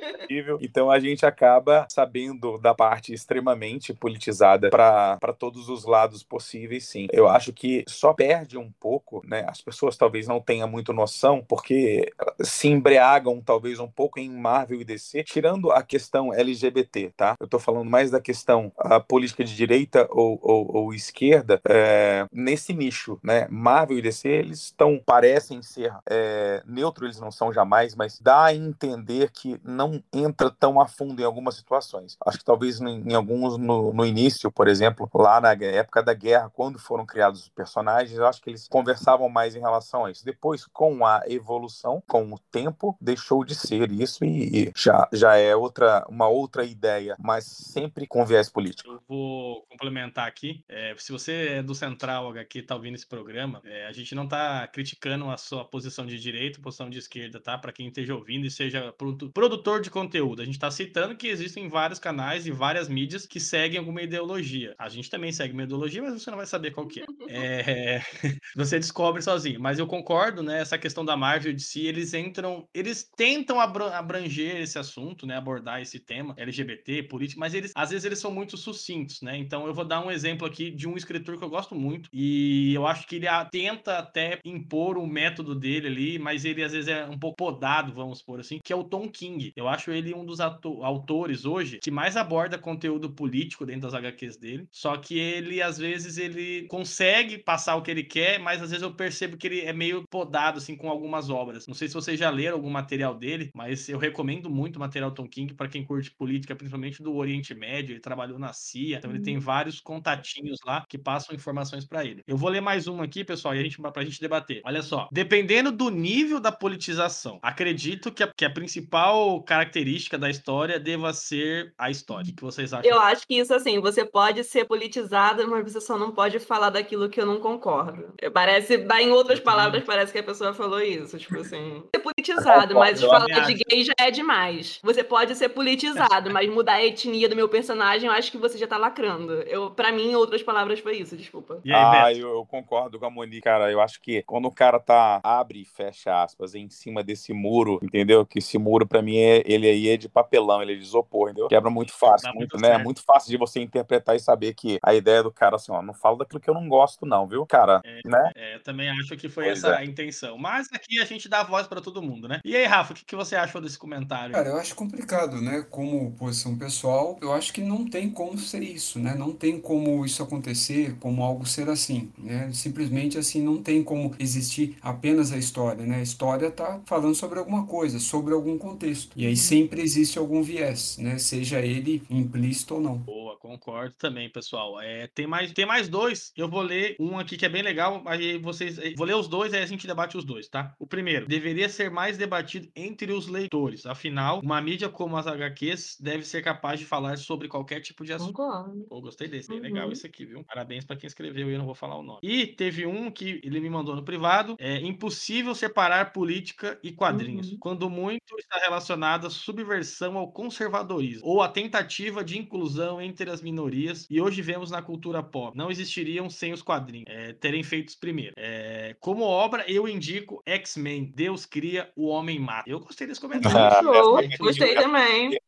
Então 0.61 0.91
a 0.91 0.99
gente 0.99 1.25
acaba 1.25 1.87
sabendo 1.91 2.59
da 2.59 2.75
parte 2.75 3.13
extremamente 3.13 3.95
politizada 3.95 4.71
para 4.71 5.33
todos 5.39 5.69
os 5.69 5.85
lados 5.85 6.23
possíveis, 6.23 6.87
sim. 6.87 7.07
Eu 7.13 7.29
acho 7.29 7.53
que 7.53 7.85
só 7.89 8.13
perde 8.13 8.59
um 8.59 8.71
pouco, 8.81 9.23
né? 9.27 9.45
As 9.49 9.61
pessoas 9.61 9.97
talvez 9.97 10.27
não 10.27 10.41
tenham 10.41 10.69
muito 10.69 10.93
noção, 10.93 11.45
porque 11.47 12.13
se 12.41 12.69
embriagam 12.69 13.41
talvez 13.41 13.79
um 13.79 13.89
pouco 13.89 14.19
em 14.19 14.31
Marvel 14.31 14.81
e 14.81 14.85
DC, 14.85 15.25
tirando 15.25 15.71
a 15.71 15.83
questão 15.83 16.33
LGBT, 16.33 17.13
tá? 17.17 17.35
Eu 17.41 17.49
tô 17.49 17.59
falando 17.59 17.89
mais 17.89 18.11
da 18.11 18.21
questão 18.21 18.73
a 18.79 19.01
política 19.01 19.45
de 19.45 19.55
direita 19.55 20.07
ou, 20.11 20.39
ou, 20.43 20.77
ou 20.77 20.95
esquerda. 20.95 21.61
É, 21.69 22.27
nesse 22.39 22.73
nicho, 22.73 23.19
né? 23.23 23.49
Marvel 23.51 23.99
e 23.99 24.03
DC, 24.03 24.29
eles 24.29 24.67
estão, 24.67 25.03
parecem 25.05 25.61
ser 25.61 25.93
é, 26.09 26.63
neutros, 26.65 27.07
eles 27.07 27.21
não 27.21 27.31
são 27.31 27.53
jamais, 27.53 27.95
mas 27.97 28.21
dá 28.21 28.45
a 28.45 28.55
entender 28.55 29.31
que 29.33 29.61
não 29.65 30.03
entra 30.13 30.51
tão 30.51 30.81
a 30.81 30.87
fundo 30.87 31.21
em 31.21 31.25
algumas 31.25 31.57
situações. 31.57 32.17
Acho 32.25 32.39
que 32.39 32.45
talvez 32.45 32.81
em, 32.81 33.11
em 33.11 33.15
alguns, 33.15 33.59
no, 33.59 33.93
no, 33.93 34.07
início, 34.07 34.51
por 34.53 34.69
exemplo, 34.69 35.11
lá 35.15 35.41
na 35.41 35.53
época 35.53 36.03
da 36.03 36.15
guerra, 36.15 36.51
quando 36.55 36.79
foram 36.79 37.05
criados 37.05 37.43
os 37.43 37.49
personagens, 37.49 38.17
eu 38.17 38.27
acho 38.27 38.41
que 38.41 38.51
eles 38.51 38.69
conversavam 38.69 39.29
mais 39.29 39.57
em 39.57 39.61
relação 39.61 40.05
a 40.05 40.11
isso. 40.11 40.25
Depois, 40.25 40.65
com 40.65 41.05
a 41.05 41.23
evolução, 41.27 42.03
com 42.07 42.33
o 42.33 42.39
tempo, 42.39 42.97
deixou 43.01 43.45
de 43.45 43.55
ser 43.55 43.91
isso 43.91 44.25
e, 44.25 44.69
e 44.69 44.73
já, 44.77 45.09
já 45.13 45.37
é 45.37 45.57
outra, 45.57 46.07
uma 46.09 46.29
outra 46.29 46.65
ideia, 46.65 47.17
mas 47.19 47.45
sempre 47.45 48.07
com 48.07 48.25
viés 48.25 48.49
político. 48.49 48.91
Eu 48.91 49.03
vou 49.09 49.67
complementar 49.71 50.29
aqui. 50.29 50.63
É, 50.69 50.95
se 50.97 51.11
você 51.11 51.49
é 51.49 51.63
do 51.63 51.75
Central 51.75 52.28
Yoga 52.29 52.45
que 52.45 52.63
tá 52.63 52.75
ouvindo 52.75 52.95
esse 52.95 53.07
programa, 53.07 53.61
é, 53.65 53.87
a 53.87 53.93
gente 53.93 54.15
não 54.15 54.27
tá 54.27 54.67
criticando 54.69 55.29
a 55.31 55.37
sua 55.37 55.65
posição 55.65 56.07
de 56.07 56.19
direita, 56.19 56.61
posição 56.61 56.91
de 56.91 56.99
esquerda, 56.99 57.41
tá? 57.41 57.57
Para 57.57 57.73
quem 57.73 57.89
esteja 57.89 58.15
ouvindo 58.15 58.47
e 58.47 58.51
seja 58.51 58.93
produtor 59.33 59.81
de 59.81 59.91
conteúdo. 59.91 60.43
A 60.43 60.45
gente 60.45 60.59
tá 60.59 60.71
citando 60.71 61.17
que 61.17 61.29
existem 61.29 61.69
vários 61.69 61.99
canais 61.99 62.47
e 62.47 62.51
várias 62.51 62.89
mídias 62.89 63.27
que 63.27 63.41
seguem 63.41 63.79
alguma 63.79 64.03
ideologia. 64.03 64.75
A 64.79 64.89
gente 64.89 65.11
também 65.11 65.33
segue 65.33 65.53
uma 65.53 65.65
ideologia, 65.65 66.03
mas 66.03 66.15
você 66.15 66.31
não 66.31 66.39
vai 66.39 66.47
saber 66.47 66.71
qual 66.71 66.87
que 66.87 67.01
é. 67.01 67.05
é... 67.29 68.03
você 68.57 68.79
descobre 68.79 69.23
sozinho. 69.23 69.61
Mas 69.61 69.79
eu 69.79 69.87
concordo, 69.87 70.43
né? 70.43 70.61
Essa 70.61 70.79
questão 70.79 71.05
da 71.05 71.17
Marvel 71.17 71.53
de 71.53 71.63
si, 71.63 71.87
eles 71.87 72.15
entram, 72.15 72.69
eles 72.75 73.09
tentam 73.17 73.61
abranger 73.61 74.57
esse 74.57 74.79
assunto, 74.79 75.27
né? 75.27 75.37
Abordar 75.37 75.81
esse 75.81 75.99
tema 75.99 76.35
LGBT, 76.37 77.05
político, 77.05 77.41
mas 77.41 77.55
eles 77.55 77.73
às 77.75 77.91
vezes 77.91 78.05
eles 78.05 78.19
são 78.19 78.31
muito 78.31 78.57
sucintos, 78.57 79.21
né? 79.23 79.37
Então 79.37 79.67
eu 79.67 79.75
vou 79.75 79.85
dar 79.85 80.05
um 80.05 80.11
exemplo 80.11 80.47
aqui 80.47 80.71
de 80.71 80.89
um 80.89 80.97
escritor 80.97 81.39
que 81.39 81.45
eu 81.45 81.51
gosto 81.51 81.75
muito 81.75 82.09
e 82.21 82.75
eu 82.75 82.85
acho 82.85 83.07
que 83.07 83.15
ele 83.15 83.27
tenta 83.53 83.99
até 83.99 84.41
impor 84.45 84.99
o 84.99 85.07
método 85.07 85.55
dele 85.55 85.87
ali, 85.87 86.19
mas 86.19 86.45
ele 86.45 86.65
às 86.65 86.73
vezes 86.73 86.89
é 86.89 87.07
um 87.07 87.17
pouco 87.17 87.37
podado, 87.37 87.93
vamos 87.93 88.21
por 88.21 88.41
assim, 88.41 88.59
que 88.65 88.73
é 88.73 88.77
o 88.77 88.83
Tom 88.83 89.09
King. 89.09 89.53
Eu 89.55 89.69
acho 89.69 89.93
ele 89.93 90.13
um 90.13 90.25
dos 90.25 90.41
autores 90.41 91.45
hoje 91.45 91.79
que 91.81 91.93
mais 91.93 92.17
aborda 92.17 92.59
conteúdo 92.59 93.09
político 93.09 93.65
dentro 93.65 93.83
das 93.83 93.95
HQs 93.95 94.37
dele. 94.37 94.67
Só 94.73 94.97
que 94.97 95.17
ele, 95.17 95.63
às 95.63 95.79
vezes, 95.79 96.19
ele 96.19 96.67
consegue 96.67 97.39
passar 97.39 97.77
o 97.77 97.83
que 97.83 97.91
ele 97.93 98.03
quer, 98.03 98.41
mas 98.41 98.61
às 98.61 98.71
vezes 98.71 98.83
eu 98.83 98.93
percebo 98.93 99.37
que 99.37 99.47
ele 99.47 99.61
é 99.61 99.73
meio 99.73 100.03
podado, 100.11 100.59
assim, 100.59 100.75
com 100.75 100.91
algumas 100.91 101.31
obras. 101.31 101.69
Não 101.69 101.75
sei 101.75 101.87
se 101.87 101.95
vocês 101.95 102.19
já 102.19 102.31
leram 102.31 102.57
algum 102.57 102.71
material 102.71 103.15
dele, 103.15 103.53
mas 103.55 103.89
eu 103.89 103.97
recomendo 103.97 104.51
muito 104.51 104.75
o 104.75 104.81
material 104.81 105.13
Tom 105.13 105.29
King 105.29 105.55
para 105.55 105.69
quem 105.69 105.85
curte 105.85 106.11
política, 106.11 106.57
principalmente 106.57 107.01
do 107.01 107.15
Oriente 107.15 107.55
Médio. 107.55 107.93
Ele 107.93 108.01
trabalhou 108.01 108.41
na 108.41 108.53
CIA, 108.53 108.99
então 108.99 109.13
ele 109.13 109.23
tem 109.23 109.37
uhum. 109.37 109.41
vários 109.41 109.79
contatinhos 109.79 110.59
lá 110.67 110.85
que 110.89 110.99
passam 110.99 111.37
informações 111.37 111.87
para 111.87 111.98
ele. 112.05 112.23
Eu 112.27 112.37
vou 112.37 112.51
ler 112.51 112.61
mais 112.61 112.87
um 112.87 113.03
aqui, 113.03 113.25
pessoal, 113.25 113.55
e 113.55 113.61
a 113.61 113.63
gente 113.63 113.79
pra 113.81 114.05
gente 114.05 114.21
debater. 114.21 114.61
Olha 114.65 114.83
só, 114.83 115.09
dependendo 115.11 115.71
do 115.71 115.91
nível 115.91 116.41
da 116.41 116.53
politização, 116.53 117.39
acredito 117.43 118.13
que 118.13 118.23
a, 118.23 118.31
que 118.37 118.45
a 118.45 118.51
principal 118.51 119.43
característica 119.43 120.19
da 120.19 120.29
história 120.29 120.79
deva 120.79 121.13
ser 121.13 121.73
a 121.79 121.91
história. 121.91 122.31
O 122.31 122.35
que 122.35 122.43
vocês 122.43 122.73
acham? 122.73 122.91
Eu 122.91 123.01
acho 123.01 123.27
que 123.27 123.35
isso 123.35 123.55
assim, 123.55 123.81
você 123.81 124.05
pode 124.05 124.45
ser 124.45 124.65
politizada, 124.65 125.47
mas 125.47 125.73
você 125.73 125.81
só 125.81 125.99
não 125.99 126.11
pode 126.11 126.39
falar 126.39 126.71
daquilo 126.71 127.09
que 127.09 127.21
eu 127.21 127.27
não 127.27 127.41
concordo. 127.41 128.15
Parece, 128.33 128.77
em 129.01 129.11
outras 129.11 129.41
palavras, 129.41 129.85
parece 129.85 130.13
que 130.13 130.19
a 130.19 130.23
pessoa 130.23 130.53
falou 130.53 130.81
isso, 130.81 131.19
tipo 131.19 131.39
assim, 131.39 131.83
ser 131.95 132.03
politizado, 132.03 132.75
mas 132.75 133.01
falar 133.03 133.47
de 133.47 133.55
gay 133.55 133.85
já 133.85 133.95
é 133.99 134.11
demais. 134.11 134.79
Você 134.83 135.03
pode 135.03 135.35
ser 135.35 135.49
politizado, 135.51 136.31
mas 136.31 136.49
mudar 136.49 136.75
a 136.75 136.85
etnia 136.85 137.29
do 137.29 137.37
meu 137.37 137.49
personagem, 137.49 138.09
eu 138.09 138.13
acho 138.13 138.31
que 138.31 138.39
você 138.39 138.59
já 138.59 138.67
tá 138.67 138.77
lacrando. 138.77 139.35
Eu, 139.43 139.71
para 139.71 139.93
mim, 139.93 140.11
em 140.11 140.17
outras 140.17 140.43
palavras 140.43 140.81
foi 140.81 140.97
isso, 140.97 141.17
desculpa. 141.17 141.61
Aí, 141.65 141.88
ah, 141.93 142.13
eu, 142.13 142.29
eu, 142.29 142.47
concordo 142.47 142.99
com 142.99 143.07
a 143.07 143.11
Monique, 143.11 143.43
cara. 143.43 143.71
Eu 143.71 143.81
acho 143.81 144.01
que 144.01 144.23
quando 144.23 144.47
o 144.47 144.53
cara 144.53 144.79
tá 144.79 145.21
abre 145.23 145.63
e 145.63 145.65
fecha 145.65 146.23
aspas 146.23 146.55
em 146.55 146.69
cima 146.69 147.03
desse 147.03 147.33
muro, 147.33 147.79
entendeu? 147.83 148.25
Que 148.25 148.39
esse 148.39 148.59
muro 148.59 148.87
para 148.87 149.03
mim 149.03 149.19
é 149.19 149.43
ele 149.45 149.69
aí 149.69 149.89
é 149.89 149.97
de 149.97 150.09
papelão, 150.09 150.63
ele 150.63 150.73
é 150.73 150.77
de 150.77 150.83
isopor, 150.83 151.31
entendeu? 151.31 151.49
Quebra 151.49 151.71
muito 151.71 151.93
fácil, 151.93 152.29
muito, 152.35 152.55
muito 152.55 152.63
né? 152.63 152.69
Certo. 152.69 152.85
Muito 152.85 153.03
fácil 153.03 153.31
de 153.31 153.37
você 153.37 153.61
interpretar 153.61 154.17
e 154.17 154.21
saber 154.21 154.55
que 154.55 154.79
a 154.83 154.95
ideia 154.95 155.23
do 155.23 155.31
cara 155.31 155.57
assim, 155.57 155.73
ó, 155.73 155.83
não 155.83 155.95
falo 155.95 156.17
daquilo 156.17 156.41
que 156.41 156.49
eu 156.49 156.55
não 156.55 156.69
gosto 156.69 157.07
não, 157.07 157.27
viu? 157.27 157.45
Cara, 157.47 157.81
é, 157.85 158.01
né? 158.05 158.31
É, 158.35 158.55
eu 158.57 158.63
também 158.63 158.89
acho 158.91 159.17
que 159.17 159.29
foi 159.29 159.45
pois 159.45 159.59
essa 159.59 159.75
é. 159.75 159.79
a 159.79 159.85
intenção. 159.85 160.39
Mas 160.39 160.69
aqui 160.73 161.01
a 161.01 161.05
gente 161.05 161.29
dá 161.29 161.43
voz 161.43 161.67
para 161.67 161.81
todo 161.81 162.03
mundo, 162.03 162.29
né? 162.29 162.41
E 162.45 162.57
aí, 162.57 162.65
Rafa, 162.65 162.93
o 162.93 162.97
que, 162.97 163.05
que 163.05 163.17
você 163.17 163.37
achou 163.37 163.61
desse 163.61 163.79
comentário? 163.79 164.33
Cara, 164.33 164.49
eu 164.49 164.57
acho 164.57 164.75
complicado, 164.75 165.41
né? 165.41 165.65
Como 165.71 166.13
posição 166.13 166.57
pessoal, 166.57 167.19
eu 167.21 167.33
acho 167.33 167.53
que 167.53 167.61
não 167.61 167.89
tem 167.89 168.11
como 168.11 168.39
ser 168.39 168.63
isso, 168.63 168.99
né? 168.99 169.15
Não 169.15 169.33
tem 169.33 169.61
como 169.61 170.05
isso 170.05 170.23
acontecer, 170.23 170.97
como 171.01 171.23
algo 171.23 171.47
ser 171.47 171.69
assim, 171.69 171.78
né? 172.19 172.51
Simplesmente 172.53 173.19
assim 173.19 173.43
não 173.43 173.63
tem 173.63 173.83
como 173.83 174.15
existir 174.19 174.77
apenas 174.83 175.33
a 175.33 175.39
história, 175.39 175.85
né? 175.87 175.97
A 175.97 176.03
história 176.03 176.51
tá 176.51 176.81
falando 176.85 177.15
sobre 177.15 177.39
alguma 177.39 177.65
coisa, 177.67 177.99
sobre 177.99 178.35
algum 178.35 178.59
contexto. 178.59 179.13
E 179.17 179.27
aí 179.27 179.37
sempre 179.37 179.81
existe 179.83 180.19
algum 180.19 180.43
viés, 180.43 180.97
né? 180.99 181.19
Seja 181.19 181.61
ele 181.61 182.03
implícito 182.11 182.75
ou 182.75 182.81
não. 182.81 183.03
Concordo 183.49 183.95
também, 183.97 184.29
pessoal. 184.29 184.79
É, 184.79 185.07
tem 185.07 185.27
mais 185.27 185.51
tem 185.53 185.65
mais 185.65 185.89
dois. 185.89 186.33
Eu 186.37 186.51
vou 186.51 186.61
ler 186.61 186.97
um 187.01 187.19
aqui 187.19 187.35
que 187.35 187.47
é 187.47 187.49
bem 187.49 187.63
legal, 187.63 188.03
aí 188.05 188.37
vocês 188.37 188.79
vou 188.95 189.07
ler 189.07 189.17
os 189.17 189.27
dois 189.27 189.55
aí 189.55 189.63
a 189.63 189.67
gente 189.67 189.87
debate 189.87 190.19
os 190.19 190.25
dois, 190.25 190.49
tá? 190.49 190.75
O 190.79 190.87
primeiro, 190.87 191.27
deveria 191.27 191.67
ser 191.71 191.91
mais 191.91 192.19
debatido 192.19 192.69
entre 192.77 193.11
os 193.11 193.27
leitores. 193.27 193.87
Afinal, 193.87 194.41
uma 194.41 194.61
mídia 194.61 194.91
como 194.91 195.17
as 195.17 195.27
HQs 195.27 195.97
deve 195.99 196.25
ser 196.25 196.43
capaz 196.43 196.79
de 196.79 196.85
falar 196.85 197.17
sobre 197.17 197.49
qualquer 197.49 197.81
tipo 197.81 198.05
de 198.05 198.13
assunto. 198.13 198.35
Concordo. 198.35 198.85
Pô, 198.87 199.01
gostei 199.01 199.29
desse, 199.29 199.51
uhum. 199.51 199.61
legal 199.61 199.91
isso 199.91 200.07
aqui, 200.07 200.27
viu? 200.27 200.45
Parabéns 200.45 200.85
para 200.85 200.97
quem 200.97 201.07
escreveu, 201.07 201.51
eu 201.51 201.59
não 201.59 201.65
vou 201.65 201.75
falar 201.75 201.97
o 201.97 202.03
nome. 202.03 202.21
E 202.23 202.49
teve 202.49 202.85
um 202.85 203.11
que 203.11 203.41
ele 203.43 203.61
me 203.61 203.71
mandou 203.71 203.97
no 203.97 204.05
privado, 204.05 204.57
é 204.59 204.77
impossível 204.77 205.55
separar 205.55 206.13
política 206.13 206.79
e 206.83 206.93
quadrinhos, 206.93 207.53
uhum. 207.53 207.59
quando 207.59 207.89
muito 207.89 208.39
está 208.39 208.59
relacionado 208.59 209.27
à 209.27 209.31
subversão 209.31 210.19
ao 210.19 210.31
conservadorismo 210.31 211.27
ou 211.27 211.41
à 211.41 211.49
tentativa 211.49 212.23
de 212.23 212.39
inclusão 212.39 213.01
entre 213.01 213.31
as 213.31 213.39
minorias 213.49 214.07
e 214.11 214.21
hoje 214.21 214.43
vemos 214.43 214.71
na 214.71 214.83
cultura 214.83 215.23
pop. 215.23 215.57
Não 215.57 215.71
existiriam 215.71 216.29
sem 216.29 216.53
os 216.53 216.63
quadrinhos 216.63 217.07
é, 217.09 217.33
terem 217.33 217.63
feitos 217.63 217.95
primeiro. 217.95 218.35
É, 218.37 218.95
como 219.01 219.23
obra, 219.23 219.65
eu 219.67 219.89
indico 219.89 220.43
X-Men, 220.47 221.13
Deus 221.15 221.47
cria, 221.47 221.91
o 221.97 222.09
homem 222.09 222.39
mata. 222.39 222.69
Eu 222.69 222.81
gostei 222.81 223.07
desse 223.07 223.21
comentário. 223.21 223.59
Ah, 223.59 223.83
Show, 223.83 224.21
gostei 224.39 224.75
também. 224.75 225.39